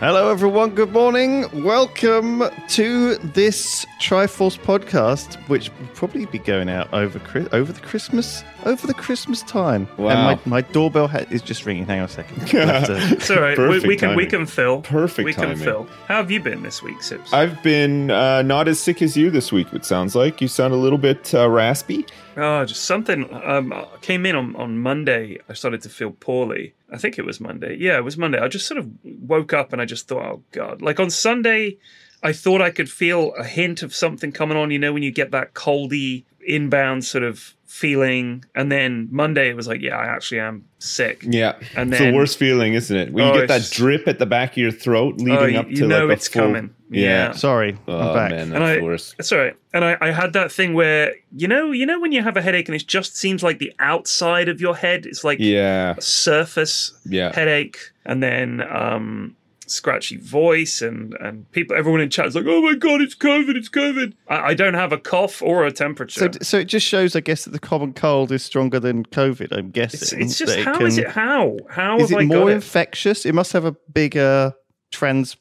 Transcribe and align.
Hello, 0.00 0.30
everyone. 0.30 0.76
Good 0.76 0.92
morning. 0.92 1.64
Welcome 1.64 2.44
to 2.68 3.16
this 3.16 3.84
Triforce 4.00 4.56
podcast, 4.56 5.34
which 5.48 5.70
will 5.70 5.88
probably 5.88 6.24
be 6.26 6.38
going 6.38 6.68
out 6.68 6.86
over 6.94 7.20
over 7.50 7.72
the 7.72 7.80
Christmas 7.80 8.44
over 8.64 8.86
the 8.86 8.94
Christmas 8.94 9.42
time. 9.42 9.88
Wow. 9.96 10.10
And 10.10 10.22
my, 10.44 10.60
my 10.60 10.60
doorbell 10.60 11.08
ha- 11.08 11.24
is 11.30 11.42
just 11.42 11.66
ringing. 11.66 11.84
Hang 11.84 11.98
on 11.98 12.04
a 12.04 12.08
second. 12.08 12.42
I'll 12.60 13.12
It's 13.12 13.28
all 13.28 13.40
right. 13.40 13.58
We, 13.58 13.80
we 13.80 13.96
can 13.96 14.14
we 14.14 14.26
can 14.26 14.46
fill. 14.46 14.82
Perfect 14.82 15.24
We 15.24 15.34
can 15.34 15.56
fill. 15.56 15.88
How 16.06 16.18
have 16.18 16.30
you 16.30 16.38
been 16.38 16.62
this 16.62 16.80
week, 16.80 17.02
Sips? 17.02 17.32
I've 17.32 17.60
been 17.64 18.12
uh, 18.12 18.42
not 18.42 18.68
as 18.68 18.78
sick 18.78 19.02
as 19.02 19.16
you 19.16 19.30
this 19.30 19.50
week. 19.50 19.66
It 19.72 19.84
sounds 19.84 20.14
like 20.14 20.40
you 20.40 20.46
sound 20.46 20.72
a 20.74 20.76
little 20.76 20.98
bit 20.98 21.34
uh, 21.34 21.50
raspy. 21.50 22.06
oh, 22.36 22.64
just 22.64 22.84
something. 22.84 23.28
Um, 23.34 23.72
I 23.72 23.84
came 24.00 24.26
in 24.26 24.36
on 24.36 24.54
on 24.54 24.78
Monday. 24.78 25.40
I 25.48 25.54
started 25.54 25.82
to 25.82 25.88
feel 25.88 26.12
poorly. 26.12 26.74
I 26.92 26.96
think 26.98 27.18
it 27.18 27.24
was 27.26 27.40
Monday. 27.40 27.76
Yeah, 27.78 27.98
it 27.98 28.04
was 28.04 28.16
Monday. 28.16 28.38
I 28.38 28.48
just 28.48 28.66
sort 28.66 28.78
of 28.78 28.90
woke 29.04 29.52
up 29.52 29.72
and 29.72 29.82
I 29.82 29.84
just 29.84 30.08
thought, 30.08 30.24
oh 30.24 30.42
god. 30.52 30.80
Like 30.82 30.98
on 31.00 31.10
Sunday, 31.10 31.76
I 32.22 32.32
thought 32.32 32.62
I 32.62 32.70
could 32.70 32.90
feel 32.90 33.34
a 33.34 33.44
hint 33.44 33.82
of 33.82 33.94
something 33.94 34.32
coming 34.32 34.56
on. 34.56 34.70
You 34.70 34.78
know, 34.78 34.92
when 34.92 35.02
you 35.02 35.10
get 35.10 35.30
that 35.32 35.54
coldy 35.54 36.24
inbound 36.46 37.04
sort 37.04 37.24
of 37.24 37.54
feeling, 37.66 38.44
and 38.54 38.72
then 38.72 39.08
Monday 39.10 39.50
it 39.50 39.54
was 39.56 39.68
like, 39.68 39.80
yeah, 39.82 39.96
I 39.98 40.06
actually 40.06 40.40
am 40.40 40.64
sick. 40.78 41.22
Yeah, 41.22 41.56
And 41.76 41.92
it's 41.92 42.02
the 42.02 42.12
worst 42.12 42.38
feeling, 42.38 42.72
isn't 42.74 42.96
it? 42.96 43.12
When 43.12 43.24
you 43.26 43.30
Oh, 43.32 43.34
get 43.40 43.48
that 43.48 43.68
drip 43.70 44.08
at 44.08 44.18
the 44.18 44.26
back 44.26 44.52
of 44.52 44.56
your 44.56 44.70
throat 44.72 45.18
leading 45.18 45.36
Oh, 45.38 45.44
you- 45.44 45.58
up 45.58 45.68
to 45.68 45.74
you 45.74 45.86
know 45.86 46.00
like 46.06 46.08
a 46.08 46.12
it's 46.12 46.28
full- 46.28 46.42
coming. 46.42 46.74
Yeah. 46.90 47.32
Sorry, 47.32 47.76
Oh 47.86 47.98
I'm 47.98 48.14
back. 48.14 48.30
man, 48.30 48.48
that's 48.50 48.54
And 48.56 48.64
I- 48.64 48.74
the 48.76 48.82
worst. 48.84 49.14
It's 49.18 49.30
all 49.32 49.38
right. 49.38 49.56
And 49.74 49.84
I, 49.84 49.96
I 50.00 50.10
had 50.10 50.32
that 50.32 50.50
thing 50.50 50.74
where 50.74 51.14
you 51.36 51.46
know, 51.48 51.70
you 51.72 51.84
know, 51.86 52.00
when 52.00 52.12
you 52.12 52.22
have 52.22 52.36
a 52.36 52.42
headache 52.42 52.68
and 52.68 52.74
it 52.76 52.86
just 52.86 53.16
seems 53.16 53.42
like 53.42 53.58
the 53.58 53.72
outside 53.78 54.48
of 54.48 54.60
your 54.60 54.74
head, 54.76 55.04
it's 55.06 55.24
like 55.24 55.38
Yeah, 55.40 55.94
a 55.98 56.00
surface 56.00 56.92
yeah. 57.04 57.32
headache, 57.34 57.78
and 58.06 58.22
then 58.22 58.62
um, 58.74 59.36
scratchy 59.66 60.16
voice, 60.16 60.80
and 60.80 61.14
and 61.20 61.50
people, 61.52 61.76
everyone 61.76 62.00
in 62.00 62.08
chat 62.08 62.26
is 62.26 62.34
like, 62.34 62.46
"Oh 62.46 62.62
my 62.62 62.74
god, 62.74 63.02
it's 63.02 63.14
COVID! 63.14 63.54
It's 63.56 63.68
COVID!" 63.68 64.14
I, 64.28 64.36
I 64.50 64.54
don't 64.54 64.72
have 64.74 64.92
a 64.92 64.98
cough 64.98 65.42
or 65.42 65.66
a 65.66 65.70
temperature. 65.72 66.20
So, 66.32 66.38
so 66.40 66.58
it 66.58 66.64
just 66.64 66.86
shows, 66.86 67.14
I 67.14 67.20
guess, 67.20 67.44
that 67.44 67.50
the 67.50 67.58
common 67.58 67.92
cold 67.92 68.32
is 68.32 68.42
stronger 68.42 68.80
than 68.80 69.04
COVID. 69.06 69.52
I'm 69.56 69.70
guessing. 69.70 70.22
it's, 70.22 70.30
it's 70.30 70.38
just 70.38 70.56
that 70.56 70.64
how 70.64 70.80
is 70.86 70.96
can- 70.96 71.04
it? 71.04 71.10
How 71.10 71.56
how 71.68 71.96
Is 71.98 72.08
have 72.10 72.18
it 72.20 72.22
I 72.22 72.26
more 72.26 72.44
got 72.44 72.46
it? 72.48 72.54
infectious? 72.54 73.26
It 73.26 73.34
must 73.34 73.52
have 73.52 73.66
a 73.66 73.72
bigger 73.92 74.54
trans. 74.90 75.36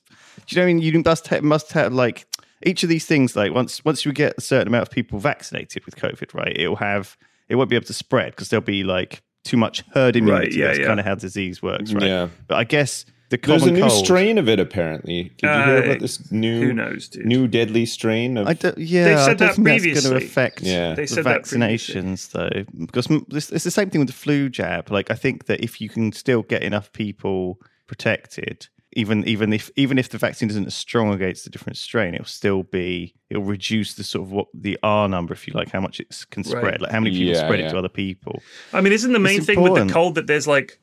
Do 0.48 0.56
you 0.56 0.62
know? 0.62 0.66
what 0.66 0.70
I 0.70 0.74
mean, 0.74 0.82
you 0.82 1.02
must 1.06 1.28
have, 1.28 1.44
must 1.44 1.72
have 1.74 1.94
like 1.94 2.26
each 2.66 2.84
of 2.84 2.90
these 2.90 3.06
things. 3.06 3.36
Like 3.36 3.54
once 3.54 3.84
once 3.86 4.06
you 4.06 4.12
get 4.14 4.34
a 4.38 4.42
certain 4.42 4.68
amount 4.68 4.84
of 4.88 4.92
people 4.92 5.20
vaccinated 5.20 5.86
with 5.86 5.96
COVID, 5.96 6.34
right? 6.34 6.56
It'll 6.58 6.76
have 6.78 7.18
it 7.50 7.56
won't 7.56 7.70
be 7.70 7.76
able 7.76 7.86
to 7.88 7.94
spread 7.94 8.32
because 8.32 8.50
there'll 8.50 8.64
be 8.66 8.84
like 8.84 9.22
too 9.44 9.58
much 9.58 9.84
herd 9.94 10.16
immunity. 10.16 10.58
yeah, 10.58 10.68
That's 10.68 10.80
yeah. 10.80 10.86
kind 10.88 11.00
of 11.00 11.06
how 11.06 11.16
disease 11.16 11.62
works, 11.62 11.94
right? 11.94 12.04
Yeah. 12.04 12.28
But 12.48 12.56
I 12.56 12.64
guess 12.66 13.06
the 13.30 13.38
common 13.38 13.60
There's 13.60 13.70
a 13.70 13.74
new 13.74 13.82
cold. 13.88 14.06
strain 14.06 14.38
of 14.38 14.48
it 14.50 14.60
apparently. 14.60 15.24
Did 15.38 15.42
you 15.44 15.50
hear 15.50 15.78
Uh, 15.78 15.84
about 15.84 16.00
this 16.00 16.32
new 16.32 16.62
Who 16.68 16.74
knows, 16.74 17.10
dude? 17.10 17.26
new 17.26 17.48
deadly 17.48 17.86
strain 17.86 18.38
of 18.38 18.48
I 18.48 18.54
don't, 18.54 18.78
yeah, 18.78 19.04
They've 19.06 19.18
I 19.18 19.26
said 19.26 19.38
don't 19.38 19.48
that 19.50 19.56
think 19.56 19.68
that's 19.94 20.02
going 20.08 20.20
to 20.20 20.26
affect 20.26 20.62
Yeah. 20.64 20.96
They 20.96 21.04
the 21.04 21.08
said 21.08 21.24
that 21.26 21.42
vaccinations, 21.44 22.32
though, 22.32 22.64
because 22.86 23.12
m- 23.12 23.26
this, 23.30 23.50
it's 23.52 23.66
the 23.66 23.72
same 23.72 23.90
thing 23.90 24.00
with 24.00 24.08
the 24.08 24.14
flu 24.14 24.48
jab. 24.50 24.90
Like, 24.92 25.12
I 25.12 25.16
think 25.16 25.46
that 25.48 25.62
if 25.62 25.80
you 25.82 25.90
can 25.90 26.12
still 26.14 26.42
get 26.42 26.64
enough 26.64 26.92
people 26.94 27.60
protected, 27.86 28.68
even 28.98 29.28
even 29.28 29.54
if 29.54 29.70
even 29.76 29.98
if 29.98 30.10
the 30.10 30.18
vaccine 30.18 30.50
isn't 30.50 30.66
as 30.68 30.76
strong 30.76 31.14
against 31.14 31.46
a 31.48 31.50
different 31.50 31.78
strain, 31.78 32.14
it'll 32.16 32.26
still 32.26 32.64
be 32.64 33.14
it'll 33.30 33.44
reduce 33.44 33.94
the 33.94 34.04
sort 34.04 34.24
of 34.26 34.32
what 34.32 34.48
the 34.54 34.78
R 34.84 35.08
number, 35.08 35.34
if 35.34 35.48
you 35.48 35.54
like, 35.54 35.70
how 35.72 35.80
much 35.80 36.00
it 36.00 36.14
can 36.32 36.44
spread, 36.44 36.64
Right. 36.64 36.82
like 36.82 36.92
how 36.92 37.00
many 37.00 37.12
people 37.16 37.34
Yeah, 37.34 37.46
spread 37.46 37.60
yeah. 37.60 37.68
it 37.68 37.72
to 37.72 37.78
other 37.78 37.90
people. 37.90 38.42
I 38.74 38.82
mean, 38.82 38.94
isn't 38.94 39.14
the 39.14 39.20
main 39.20 39.38
It's 39.38 39.46
thing 39.46 39.62
with 39.62 39.76
the 39.76 39.94
cold 39.94 40.16
that 40.16 40.28
there's 40.28 40.48
like 40.48 40.80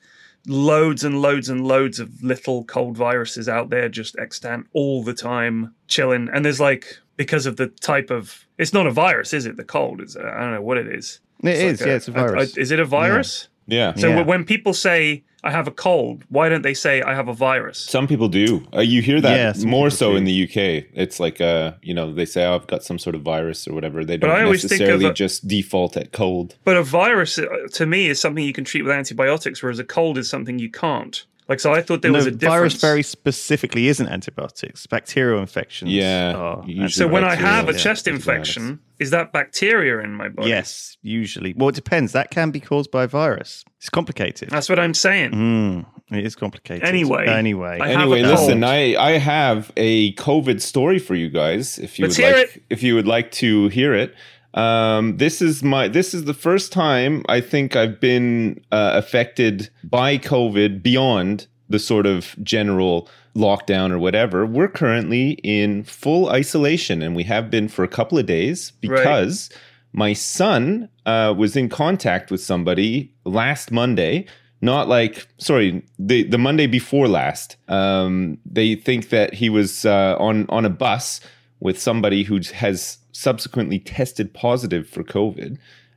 loads 0.46 1.04
and 1.04 1.20
loads 1.22 1.48
and 1.48 1.66
loads 1.66 1.98
of 1.98 2.22
little 2.22 2.64
cold 2.64 2.96
viruses 2.96 3.48
out 3.48 3.70
there 3.70 3.88
just 3.88 4.16
extant 4.18 4.66
all 4.74 5.02
the 5.02 5.14
time, 5.14 5.74
chilling. 5.88 6.28
And 6.32 6.44
there's 6.44 6.60
like 6.60 6.98
because 7.16 7.46
of 7.46 7.56
the 7.56 7.68
type 7.68 8.10
of 8.10 8.46
it's 8.58 8.72
not 8.72 8.86
a 8.86 8.90
virus, 8.90 9.32
is 9.32 9.46
it? 9.46 9.56
The 9.56 9.64
cold 9.64 10.00
is 10.00 10.16
I 10.16 10.22
don't 10.40 10.52
know 10.52 10.62
what 10.62 10.78
it 10.78 10.86
is. 10.88 11.20
It 11.42 11.48
It's 11.50 11.60
is, 11.60 11.80
like 11.80 11.88
yeah, 11.88 11.94
it's 11.96 12.08
a 12.08 12.12
virus. 12.12 12.56
is 12.56 12.70
it 12.70 12.78
a 12.80 12.84
virus? 12.84 13.48
yeah. 13.66 13.94
So 13.94 14.08
Yeah. 14.08 14.22
when 14.22 14.44
people 14.44 14.74
say 14.74 15.24
I 15.44 15.50
have 15.50 15.68
a 15.68 15.70
cold, 15.70 16.24
why 16.30 16.48
don't 16.48 16.62
they 16.62 16.72
say 16.74 17.02
I 17.02 17.14
have 17.14 17.28
a 17.28 17.34
virus? 17.34 17.78
Some 17.78 18.06
people 18.08 18.28
do. 18.28 18.66
Uh, 18.74 18.80
you 18.80 19.02
hear 19.02 19.20
that 19.20 19.36
Yeah, 19.58 19.64
more 19.66 19.90
so 19.90 20.12
do. 20.12 20.16
in 20.16 20.24
the 20.24 20.44
UK. 20.44 20.86
It's 20.94 21.20
like 21.20 21.38
uh, 21.40 21.72
you 21.82 21.92
know, 21.92 22.12
they 22.14 22.24
say, 22.24 22.44
"Oh, 22.46 22.54
I've 22.54 22.66
got 22.66 22.82
some 22.82 22.98
sort 22.98 23.14
of 23.14 23.22
virus 23.22 23.68
or 23.68 23.74
whatever." 23.74 24.04
They 24.04 24.16
don't 24.16 24.30
I 24.30 24.42
always 24.42 24.62
think 24.62 24.72
necessarily 24.80 25.04
a- 25.06 25.12
just 25.12 25.46
default 25.46 25.96
at 25.98 26.12
cold. 26.12 26.56
But 26.64 26.76
a 26.78 26.82
virus 26.82 27.38
uh, 27.38 27.44
to 27.74 27.84
me 27.86 28.08
is 28.08 28.18
something 28.20 28.42
you 28.42 28.54
can 28.54 28.64
treat 28.64 28.82
with 28.82 28.92
antibiotics, 28.92 29.62
whereas 29.62 29.78
a 29.78 29.84
cold 29.84 30.16
is 30.18 30.28
something 30.30 30.58
you 30.58 30.70
can't. 30.70 31.24
Like 31.46 31.60
so, 31.60 31.74
I 31.74 31.82
thought 31.82 32.00
there 32.00 32.10
no, 32.10 32.16
was 32.16 32.26
a 32.26 32.30
difference. 32.30 32.54
virus 32.54 32.80
very 32.80 33.02
specifically 33.02 33.88
isn't 33.88 34.08
antibiotics. 34.08 34.86
Bacterial 34.86 35.40
infections. 35.40 35.90
Yeah, 35.90 36.34
are 36.34 36.88
so 36.88 37.06
when 37.06 37.22
I 37.22 37.34
have 37.34 37.68
a 37.68 37.72
yeah, 37.72 37.78
chest 37.78 38.08
infection, 38.08 38.80
is 38.98 39.10
that 39.10 39.30
bacteria 39.32 39.98
in 40.00 40.14
my 40.14 40.30
body? 40.30 40.48
Yes, 40.48 40.96
usually. 41.02 41.52
Well, 41.54 41.68
it 41.68 41.74
depends. 41.74 42.12
That 42.12 42.30
can 42.30 42.50
be 42.50 42.60
caused 42.60 42.90
by 42.90 43.04
a 43.04 43.08
virus. 43.08 43.62
It's 43.78 43.90
complicated. 43.90 44.48
That's 44.48 44.70
what 44.70 44.78
I'm 44.78 44.94
saying. 44.94 45.32
Mm, 45.32 45.86
it 46.12 46.24
is 46.24 46.34
complicated. 46.34 46.84
Anyway, 46.84 47.26
anyway, 47.26 47.78
I 47.78 47.90
Anyway, 47.90 48.22
listen. 48.22 48.64
I 48.64 48.96
I 48.96 49.18
have 49.18 49.70
a 49.76 50.14
COVID 50.14 50.62
story 50.62 50.98
for 50.98 51.14
you 51.14 51.28
guys. 51.28 51.78
If 51.78 51.98
you 51.98 52.06
Let's 52.06 52.16
would 52.16 52.24
like, 52.24 52.56
it. 52.56 52.62
if 52.70 52.82
you 52.82 52.94
would 52.94 53.06
like 53.06 53.32
to 53.32 53.68
hear 53.68 53.92
it. 53.92 54.14
Um, 54.54 55.16
this 55.16 55.42
is 55.42 55.62
my 55.62 55.88
this 55.88 56.14
is 56.14 56.24
the 56.24 56.34
first 56.34 56.72
time 56.72 57.24
I 57.28 57.40
think 57.40 57.74
I've 57.74 58.00
been 58.00 58.64
uh, 58.70 58.92
affected 58.94 59.68
by 59.82 60.16
COVID 60.16 60.82
beyond 60.82 61.48
the 61.68 61.80
sort 61.80 62.06
of 62.06 62.36
general 62.42 63.08
lockdown 63.34 63.90
or 63.90 63.98
whatever. 63.98 64.46
We're 64.46 64.68
currently 64.68 65.32
in 65.42 65.82
full 65.82 66.28
isolation, 66.28 67.02
and 67.02 67.16
we 67.16 67.24
have 67.24 67.50
been 67.50 67.68
for 67.68 67.82
a 67.82 67.88
couple 67.88 68.16
of 68.16 68.26
days 68.26 68.70
because 68.80 69.50
my 69.92 70.12
son 70.12 70.88
uh, 71.04 71.34
was 71.36 71.56
in 71.56 71.68
contact 71.68 72.30
with 72.30 72.40
somebody 72.42 73.12
last 73.24 73.72
Monday. 73.72 74.26
Not 74.60 74.88
like 74.88 75.26
sorry, 75.38 75.84
the 75.98 76.22
the 76.22 76.38
Monday 76.38 76.68
before 76.68 77.08
last. 77.08 77.56
Um, 77.68 78.38
they 78.46 78.76
think 78.76 79.08
that 79.08 79.34
he 79.34 79.50
was 79.50 79.84
uh, 79.84 80.16
on 80.18 80.46
on 80.48 80.64
a 80.64 80.70
bus 80.70 81.20
with 81.58 81.80
somebody 81.80 82.22
who 82.22 82.40
has 82.54 82.98
subsequently 83.14 83.78
tested 83.78 84.34
positive 84.34 84.88
for 84.88 85.02
COVID 85.04 85.56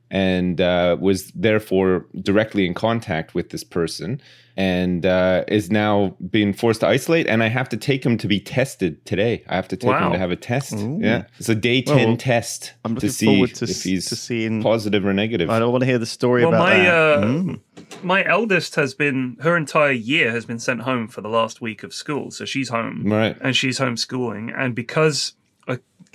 and 0.10 0.62
uh, 0.62 0.96
was 1.02 1.32
therefore 1.32 2.06
directly 2.22 2.66
in 2.66 2.74
contact 2.74 3.36
with 3.36 3.50
this 3.50 3.66
person 3.66 4.22
and 4.56 5.06
uh, 5.06 5.44
is 5.50 5.70
now 5.70 6.16
being 6.32 6.54
forced 6.54 6.80
to 6.80 6.88
isolate. 6.88 7.28
And 7.28 7.44
I 7.44 7.48
have 7.50 7.68
to 7.70 7.78
take 7.78 8.06
him 8.06 8.18
to 8.20 8.28
be 8.28 8.40
tested 8.40 9.06
today. 9.06 9.44
I 9.50 9.56
have 9.56 9.68
to 9.68 9.76
take 9.76 9.92
him 9.92 10.14
to 10.14 10.18
have 10.18 10.32
a 10.32 10.38
test. 10.38 10.74
Ooh. 10.76 10.98
Yeah, 11.02 11.24
it's 11.38 11.50
a 11.50 11.56
day 11.56 11.82
ten 11.82 12.08
Well, 12.08 12.18
test 12.18 12.74
I'm 12.86 12.96
to 12.96 13.12
see 13.12 13.46
to 13.46 13.66
if 13.66 13.84
he's 13.84 14.06
to 14.08 14.16
seeing- 14.16 14.64
positive 14.64 15.06
or 15.06 15.14
negative. 15.14 15.50
I 15.50 15.60
don't 15.60 15.72
want 15.74 15.82
to 15.82 15.86
hear 15.88 16.00
the 16.00 16.06
story 16.06 16.44
Well, 16.46 16.54
about 16.54 16.64
my 16.70 16.76
that. 16.78 16.94
uh, 16.94 17.24
Mm. 17.26 17.60
my 18.02 18.24
eldest 18.26 18.76
has 18.76 18.94
been 18.94 19.36
her 19.42 19.58
entire 19.58 19.92
year 19.92 20.32
has 20.32 20.46
been 20.46 20.60
sent 20.60 20.82
home 20.84 21.08
for 21.10 21.20
the 21.22 21.30
last 21.30 21.60
week 21.60 21.84
of 21.84 21.94
school, 21.94 22.32
so 22.32 22.46
she's 22.46 22.70
home 22.70 23.04
Right. 23.06 23.36
and 23.42 23.56
she's 23.58 23.78
homeschooling, 23.80 24.54
and 24.58 24.74
because 24.74 25.34
I 25.34 25.47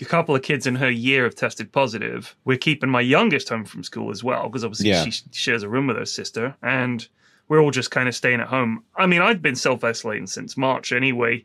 a 0.03 0.09
couple 0.09 0.35
of 0.35 0.43
kids 0.43 0.67
in 0.67 0.75
her 0.77 0.91
year 0.91 1.25
have 1.25 1.35
tested 1.35 1.73
positive. 1.73 2.35
We're 2.45 2.59
keeping 2.59 2.91
my 2.91 3.01
youngest 3.01 3.49
home 3.49 3.65
from 3.65 3.83
school 3.85 4.11
as 4.11 4.23
well 4.23 4.49
because 4.49 4.65
obviously 4.65 4.91
Yeah. 4.91 5.05
she 5.05 5.13
shares 5.33 5.63
a 5.63 5.69
room 5.69 5.87
with 5.87 5.97
her 5.97 6.05
sister, 6.07 6.55
and 6.63 7.07
we're 7.49 7.61
all 7.61 7.71
just 7.71 7.91
kind 7.91 8.09
of 8.09 8.15
staying 8.15 8.41
at 8.41 8.49
home. 8.49 8.83
I 8.97 9.07
mean, 9.07 9.21
I've 9.23 9.43
been 9.43 9.57
self 9.57 9.85
isolating 9.85 10.27
since 10.27 10.57
March 10.57 10.93
anyway, 10.93 11.45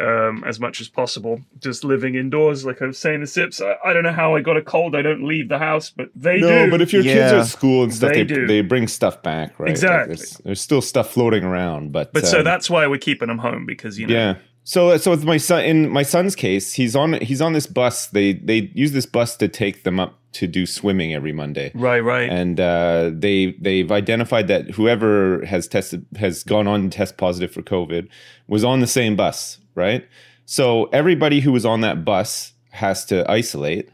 um, 0.00 0.44
as 0.46 0.60
much 0.60 0.80
as 0.80 0.88
possible, 0.88 1.40
just 1.60 1.82
living 1.82 2.14
indoors. 2.14 2.64
Like 2.64 2.80
I 2.80 2.86
was 2.86 2.98
saying 2.98 3.20
to 3.20 3.26
Sips, 3.26 3.60
I, 3.60 3.74
I 3.84 3.92
don't 3.92 4.04
know 4.04 4.12
how 4.12 4.36
I 4.36 4.40
got 4.42 4.56
a 4.56 4.62
cold. 4.62 4.94
I 4.94 5.02
don't 5.02 5.24
leave 5.24 5.48
the 5.48 5.58
house, 5.58 5.90
but 5.90 6.10
they 6.14 6.38
No, 6.38 6.66
do. 6.66 6.70
but 6.70 6.80
if 6.80 6.92
your 6.92 7.02
kids 7.02 7.32
are 7.32 7.38
at 7.40 7.46
school 7.46 7.82
and 7.82 7.92
stuff, 7.92 8.10
They 8.12 8.22
they, 8.22 8.34
do. 8.34 8.46
they, 8.46 8.60
bring 8.60 8.86
stuff 8.86 9.22
back, 9.22 9.58
right? 9.58 9.66
Like, 9.66 9.70
Exactly. 9.70 10.14
there's, 10.14 10.30
there's 10.44 10.60
still 10.60 10.82
stuff 10.82 11.10
floating 11.12 11.42
around, 11.42 11.90
but 11.92 12.12
but 12.12 12.26
so 12.26 12.38
um, 12.38 12.44
that's 12.44 12.70
why 12.70 12.86
we're 12.86 12.98
keeping 12.98 13.26
them 13.28 13.38
home 13.38 13.66
because 13.66 13.98
you 13.98 14.06
know. 14.06 14.14
yeah. 14.14 14.34
So 14.68 14.94
so 14.98 15.12
with 15.12 15.24
my 15.24 15.38
son 15.38 15.64
in 15.64 15.88
my 15.88 16.02
son's 16.02 16.36
case, 16.36 16.74
he's 16.74 16.94
on 16.94 17.14
he's 17.22 17.40
on 17.40 17.54
this 17.54 17.66
bus. 17.66 18.08
They 18.08 18.34
they 18.34 18.70
use 18.74 18.92
this 18.92 19.06
bus 19.06 19.34
to 19.38 19.48
take 19.48 19.82
them 19.84 19.98
up 19.98 20.18
to 20.32 20.46
do 20.46 20.66
swimming 20.66 21.14
every 21.14 21.32
Monday. 21.32 21.72
Right, 21.74 22.00
right. 22.00 22.28
And 22.28 22.60
uh, 22.60 23.10
they 23.14 23.52
they've 23.58 23.90
identified 23.90 24.46
that 24.48 24.72
whoever 24.72 25.42
has 25.46 25.68
tested 25.68 26.04
has 26.16 26.44
gone 26.44 26.66
on 26.66 26.82
to 26.82 26.88
test 26.90 27.16
positive 27.16 27.50
for 27.50 27.62
COVID 27.62 28.10
was 28.46 28.62
on 28.62 28.80
the 28.80 28.86
same 28.86 29.16
bus, 29.16 29.58
right? 29.74 30.06
So 30.44 30.84
everybody 30.92 31.40
who 31.40 31.52
was 31.52 31.64
on 31.64 31.80
that 31.80 32.04
bus 32.04 32.52
has 32.68 33.06
to 33.06 33.24
isolate, 33.30 33.88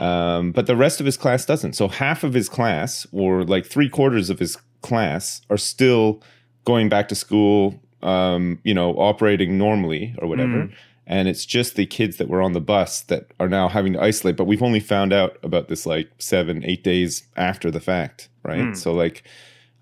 um, 0.00 0.52
but 0.52 0.66
the 0.66 0.74
rest 0.74 1.00
of 1.00 1.06
his 1.06 1.18
class 1.18 1.44
doesn't. 1.44 1.74
So 1.74 1.88
half 1.88 2.24
of 2.24 2.32
his 2.32 2.48
class, 2.48 3.06
or 3.12 3.44
like 3.44 3.66
three 3.66 3.90
quarters 3.90 4.30
of 4.30 4.38
his 4.38 4.56
class, 4.80 5.42
are 5.50 5.58
still 5.58 6.22
going 6.64 6.88
back 6.88 7.08
to 7.08 7.14
school, 7.14 7.78
um, 8.04 8.58
you 8.62 8.74
know, 8.74 8.92
operating 8.94 9.58
normally 9.58 10.14
or 10.18 10.28
whatever. 10.28 10.64
And 11.06 11.28
it's 11.28 11.44
just 11.44 11.76
the 11.76 11.84
kids 11.86 12.16
that 12.16 12.28
were 12.28 12.40
on 12.40 12.52
the 12.52 12.60
bus 12.60 13.02
that 13.02 13.32
are 13.38 13.48
now 13.48 13.68
having 13.68 13.92
to 13.92 14.00
isolate. 14.00 14.36
But 14.36 14.44
we've 14.46 14.62
only 14.62 14.80
found 14.80 15.12
out 15.12 15.36
about 15.42 15.68
this 15.68 15.84
like 15.84 16.10
seven, 16.18 16.64
eight 16.64 16.82
days 16.82 17.24
after 17.36 17.70
the 17.70 17.80
fact, 17.80 18.28
right? 18.42 18.58
So, 18.74 18.94
like, 18.94 19.22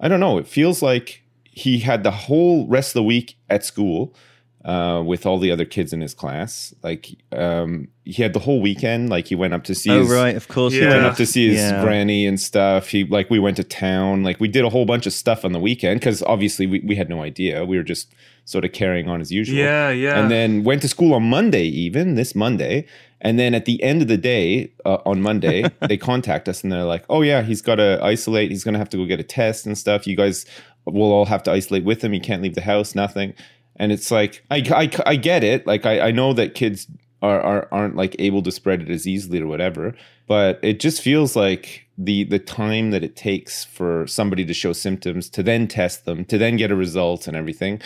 I 0.00 0.08
don't 0.08 0.18
know. 0.20 0.38
It 0.38 0.48
feels 0.48 0.82
like 0.82 1.22
he 1.44 1.78
had 1.78 2.02
the 2.02 2.10
whole 2.10 2.66
rest 2.66 2.90
of 2.90 2.94
the 2.94 3.02
week 3.04 3.36
at 3.48 3.64
school 3.64 4.14
uh, 4.64 5.02
with 5.04 5.26
all 5.26 5.38
the 5.38 5.50
other 5.50 5.64
kids 5.64 5.92
in 5.92 6.00
his 6.00 6.14
class. 6.14 6.72
Like, 6.82 7.08
um, 7.32 7.88
he 8.04 8.22
had 8.22 8.32
the 8.32 8.38
whole 8.38 8.60
weekend. 8.60 9.10
Like, 9.10 9.26
he 9.26 9.34
went 9.34 9.54
up 9.54 9.64
to 9.64 9.74
see 9.74 9.90
Oh 9.90 10.00
his, 10.00 10.10
right, 10.10 10.36
of 10.36 10.46
course. 10.48 10.72
Yeah. 10.74 10.88
went 10.90 11.04
up 11.04 11.16
to 11.16 11.26
see 11.26 11.48
his 11.48 11.58
Yeah. 11.58 11.82
granny 11.82 12.26
and 12.26 12.38
stuff. 12.40 12.88
He 12.88 13.04
like 13.04 13.28
we 13.30 13.38
went 13.38 13.56
to 13.56 13.64
town. 13.64 14.22
Like 14.22 14.38
we 14.40 14.48
did 14.48 14.64
a 14.64 14.70
whole 14.70 14.84
bunch 14.84 15.06
of 15.06 15.12
stuff 15.12 15.44
on 15.44 15.52
the 15.52 15.58
weekend 15.58 16.00
because 16.00 16.22
obviously 16.22 16.66
we, 16.66 16.80
we 16.80 16.94
had 16.94 17.08
no 17.08 17.22
idea. 17.22 17.64
We 17.64 17.76
were 17.76 17.82
just 17.82 18.12
sort 18.44 18.64
of 18.64 18.72
carrying 18.72 19.08
on 19.08 19.20
as 19.20 19.30
usual. 19.32 19.56
Yeah, 19.58 19.90
yeah. 19.90 20.20
And 20.20 20.30
then 20.30 20.64
went 20.64 20.82
to 20.82 20.88
school 20.88 21.14
on 21.14 21.22
Monday, 21.28 21.64
even 21.64 22.14
this 22.14 22.34
Monday. 22.34 22.86
And 23.20 23.38
then 23.38 23.54
at 23.54 23.66
the 23.66 23.80
end 23.84 24.02
of 24.02 24.08
the 24.08 24.16
day, 24.16 24.72
uh, 24.84 24.98
on 25.06 25.22
Monday, 25.22 25.64
they 25.88 25.96
contact 25.96 26.48
us 26.48 26.62
and 26.64 26.72
they're 26.72 26.82
like, 26.84 27.04
"Oh 27.08 27.22
yeah, 27.22 27.42
he's 27.42 27.62
got 27.62 27.76
to 27.76 28.00
isolate. 28.02 28.50
He's 28.50 28.64
going 28.64 28.74
to 28.74 28.78
have 28.80 28.88
to 28.90 28.96
go 28.96 29.04
get 29.06 29.20
a 29.20 29.24
test 29.24 29.64
and 29.66 29.78
stuff. 29.78 30.06
You 30.08 30.16
guys 30.16 30.44
will 30.86 31.12
all 31.12 31.26
have 31.26 31.42
to 31.44 31.52
isolate 31.52 31.84
with 31.84 32.02
him. 32.02 32.12
He 32.12 32.18
can't 32.20 32.42
leave 32.42 32.54
the 32.54 32.62
house. 32.62 32.94
Nothing." 32.94 33.34
And 33.82 33.90
it's 33.90 34.10
like, 34.12 34.44
I, 34.48 34.58
I, 34.82 35.12
I 35.12 35.16
get 35.16 35.42
it. 35.42 35.66
Like 35.66 35.84
I, 35.86 35.94
I 36.08 36.10
know 36.12 36.32
that 36.34 36.54
kids 36.54 36.86
are, 37.20 37.40
are 37.40 37.68
aren't 37.72 37.96
like 37.96 38.14
able 38.20 38.42
to 38.42 38.52
spread 38.52 38.80
it 38.82 38.88
as 38.90 39.06
easily 39.08 39.40
or 39.40 39.48
whatever, 39.48 39.94
but 40.28 40.60
it 40.62 40.78
just 40.78 41.02
feels 41.02 41.34
like 41.34 41.86
the 41.98 42.22
the 42.24 42.38
time 42.38 42.92
that 42.92 43.02
it 43.02 43.16
takes 43.16 43.64
for 43.64 44.06
somebody 44.06 44.44
to 44.44 44.54
show 44.54 44.72
symptoms 44.72 45.28
to 45.30 45.42
then 45.42 45.66
test 45.68 46.04
them 46.04 46.24
to 46.26 46.38
then 46.38 46.56
get 46.56 46.70
a 46.70 46.76
result 46.76 47.26
and 47.28 47.36
everything. 47.36 47.80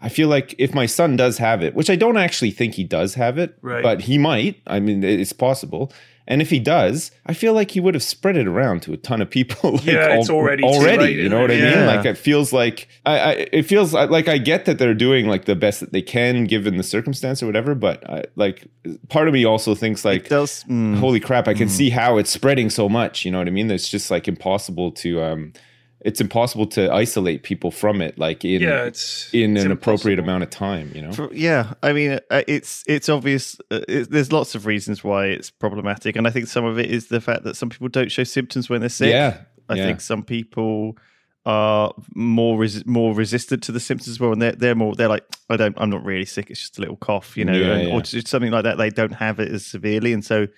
I 0.00 0.08
feel 0.08 0.28
like 0.28 0.54
if 0.58 0.74
my 0.74 0.86
son 0.86 1.16
does 1.16 1.38
have 1.38 1.62
it, 1.62 1.74
which 1.74 1.90
I 1.90 1.96
don't 1.96 2.16
actually 2.16 2.50
think 2.50 2.74
he 2.74 2.84
does 2.84 3.14
have 3.14 3.38
it, 3.38 3.56
Right. 3.62 3.82
but 3.84 4.00
he 4.02 4.18
might. 4.18 4.60
I 4.66 4.80
mean, 4.80 5.04
it's 5.04 5.32
possible. 5.34 5.92
And 6.28 6.40
if 6.40 6.50
he 6.50 6.60
does, 6.60 7.10
I 7.26 7.34
feel 7.34 7.52
like 7.52 7.72
he 7.72 7.80
would 7.80 7.94
have 7.94 8.02
spread 8.02 8.36
it 8.36 8.46
around 8.46 8.82
to 8.82 8.92
a 8.92 8.96
ton 8.96 9.20
of 9.20 9.28
people. 9.30 9.72
Like 9.72 9.84
Yeah, 9.84 10.18
it's 10.18 10.30
already 10.30 10.62
too 10.62 10.68
already. 10.68 10.98
late, 10.98 11.16
you 11.16 11.28
know 11.28 11.40
what 11.40 11.50
I 11.50 11.54
isn't 11.54 11.78
mean? 11.80 11.86
Like 11.86 12.06
it 12.06 12.16
feels 12.16 12.52
like 12.52 12.88
I, 13.04 13.18
I 13.18 13.32
it 13.52 13.62
feels 13.62 13.92
like 13.92 14.28
I 14.28 14.38
get 14.38 14.66
that 14.66 14.78
they're 14.78 14.94
doing 14.94 15.26
like 15.26 15.46
the 15.46 15.56
best 15.56 15.80
that 15.80 15.92
they 15.92 16.02
can 16.02 16.44
given 16.44 16.76
the 16.76 16.82
circumstance 16.82 17.42
or 17.42 17.46
whatever. 17.46 17.74
But 17.74 18.08
I, 18.08 18.24
like 18.36 18.68
part 19.08 19.28
of 19.28 19.34
me 19.34 19.44
also 19.44 19.74
thinks 19.74 20.04
like 20.04 20.28
does. 20.28 20.64
mm. 20.64 20.96
holy 20.98 21.20
crap 21.20 21.46
i 21.46 21.54
can 21.54 21.68
see 21.68 21.90
how 21.90 22.16
it's 22.18 22.30
spreading 22.30 22.68
so 22.68 22.88
much 22.88 23.24
you 23.24 23.30
know 23.30 23.38
what 23.38 23.46
i 23.46 23.50
mean 23.50 23.70
it's 23.70 23.88
just 23.88 24.10
like 24.10 24.26
impossible 24.26 24.90
to 24.90 25.22
um 25.22 25.52
it's 26.04 26.20
impossible 26.20 26.66
to 26.66 26.92
isolate 26.92 27.42
people 27.42 27.70
from 27.70 28.00
it 28.00 28.18
like 28.18 28.44
in 28.44 28.60
yeah, 28.60 28.84
it's 28.84 29.32
in 29.32 29.56
it's 29.56 29.64
an 29.64 29.72
appropriate 29.72 30.18
amount 30.18 30.42
of 30.42 30.50
time 30.50 30.90
you 30.94 31.02
know 31.02 31.12
For- 31.12 31.32
yeah, 31.32 31.74
I 31.82 31.92
mean, 31.92 32.18
uh, 32.30 32.42
it's 32.48 32.82
it's 32.86 33.08
obvious. 33.08 33.60
Uh, 33.70 33.80
it, 33.88 34.10
there's 34.10 34.32
lots 34.32 34.54
of 34.54 34.66
reasons 34.66 35.04
why 35.04 35.26
it's 35.26 35.50
problematic, 35.50 36.16
and 36.16 36.26
I 36.26 36.30
think 36.30 36.48
some 36.48 36.64
of 36.64 36.78
it 36.78 36.90
is 36.90 37.08
the 37.08 37.20
fact 37.20 37.44
that 37.44 37.56
some 37.56 37.68
people 37.68 37.88
don't 37.88 38.10
show 38.10 38.24
symptoms 38.24 38.68
when 38.68 38.80
they're 38.80 38.88
sick. 38.90 39.10
yeah 39.10 39.42
I 39.68 39.74
yeah. 39.74 39.86
think 39.86 40.00
some 40.00 40.22
people 40.22 40.96
are 41.44 41.92
more 42.14 42.58
res- 42.58 42.86
more 42.86 43.14
resistant 43.14 43.62
to 43.64 43.72
the 43.72 43.80
symptoms 43.80 44.08
as 44.08 44.20
well, 44.20 44.32
and 44.32 44.42
they're 44.42 44.52
they're 44.52 44.74
more 44.74 44.94
they're 44.94 45.08
like, 45.08 45.24
I 45.48 45.56
don't, 45.56 45.76
I'm 45.78 45.90
not 45.90 46.04
really 46.04 46.24
sick. 46.24 46.50
It's 46.50 46.60
just 46.60 46.78
a 46.78 46.80
little 46.80 46.96
cough, 46.96 47.36
you 47.36 47.44
know, 47.44 47.52
Yeah, 47.52 47.72
and, 47.74 47.88
yeah. 47.88 47.94
or 47.94 48.02
just 48.02 48.28
something 48.28 48.50
like 48.50 48.64
that. 48.64 48.76
They 48.78 48.90
don't 48.90 49.14
have 49.14 49.40
it 49.40 49.50
as 49.52 49.64
severely, 49.64 50.12
and 50.12 50.24
so. 50.24 50.48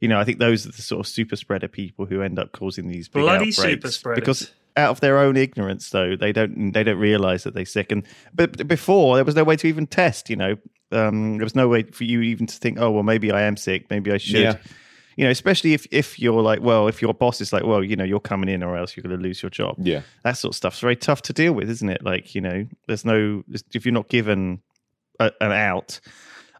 You 0.00 0.08
know, 0.08 0.18
I 0.20 0.24
think 0.24 0.38
those 0.38 0.66
are 0.66 0.72
the 0.72 0.82
sort 0.82 1.00
of 1.00 1.08
super 1.08 1.36
spreader 1.36 1.68
people 1.68 2.06
who 2.06 2.22
end 2.22 2.38
up 2.38 2.52
causing 2.52 2.88
these 2.88 3.08
big 3.08 3.22
Bloody 3.22 3.48
outbreaks 3.48 3.56
super 3.56 3.90
spreaders. 3.90 4.20
because 4.20 4.50
out 4.76 4.90
of 4.90 5.00
their 5.00 5.18
own 5.18 5.36
ignorance, 5.36 5.90
though 5.90 6.16
they 6.16 6.32
don't 6.32 6.72
they 6.72 6.84
don't 6.84 6.98
realize 6.98 7.44
that 7.44 7.54
they're 7.54 7.64
sick. 7.64 7.90
And 7.92 8.04
but 8.34 8.66
before 8.68 9.16
there 9.16 9.24
was 9.24 9.34
no 9.34 9.44
way 9.44 9.56
to 9.56 9.66
even 9.66 9.86
test. 9.86 10.28
You 10.28 10.36
know, 10.36 10.56
um, 10.92 11.38
there 11.38 11.44
was 11.44 11.54
no 11.54 11.68
way 11.68 11.82
for 11.84 12.04
you 12.04 12.20
even 12.20 12.46
to 12.46 12.56
think, 12.56 12.78
oh 12.78 12.90
well, 12.90 13.02
maybe 13.02 13.30
I 13.32 13.42
am 13.42 13.56
sick. 13.56 13.88
Maybe 13.90 14.12
I 14.12 14.18
should. 14.18 14.40
Yeah. 14.40 14.56
You 15.16 15.24
know, 15.24 15.30
especially 15.30 15.72
if 15.72 15.86
if 15.90 16.18
you're 16.18 16.42
like, 16.42 16.60
well, 16.60 16.88
if 16.88 17.00
your 17.00 17.14
boss 17.14 17.40
is 17.40 17.52
like, 17.52 17.64
well, 17.64 17.82
you 17.82 17.96
know, 17.96 18.04
you're 18.04 18.20
coming 18.20 18.50
in 18.50 18.62
or 18.62 18.76
else 18.76 18.96
you're 18.96 19.02
going 19.02 19.16
to 19.16 19.22
lose 19.22 19.42
your 19.42 19.50
job. 19.50 19.76
yeah 19.78 20.02
That 20.24 20.36
sort 20.36 20.52
of 20.52 20.56
stuff's 20.56 20.80
very 20.80 20.96
tough 20.96 21.22
to 21.22 21.32
deal 21.32 21.54
with, 21.54 21.70
isn't 21.70 21.88
it? 21.88 22.04
Like, 22.04 22.34
you 22.34 22.42
know, 22.42 22.66
there's 22.86 23.04
no 23.04 23.42
if 23.72 23.86
you're 23.86 23.94
not 23.94 24.08
given 24.08 24.60
a, 25.18 25.32
an 25.40 25.52
out. 25.52 26.00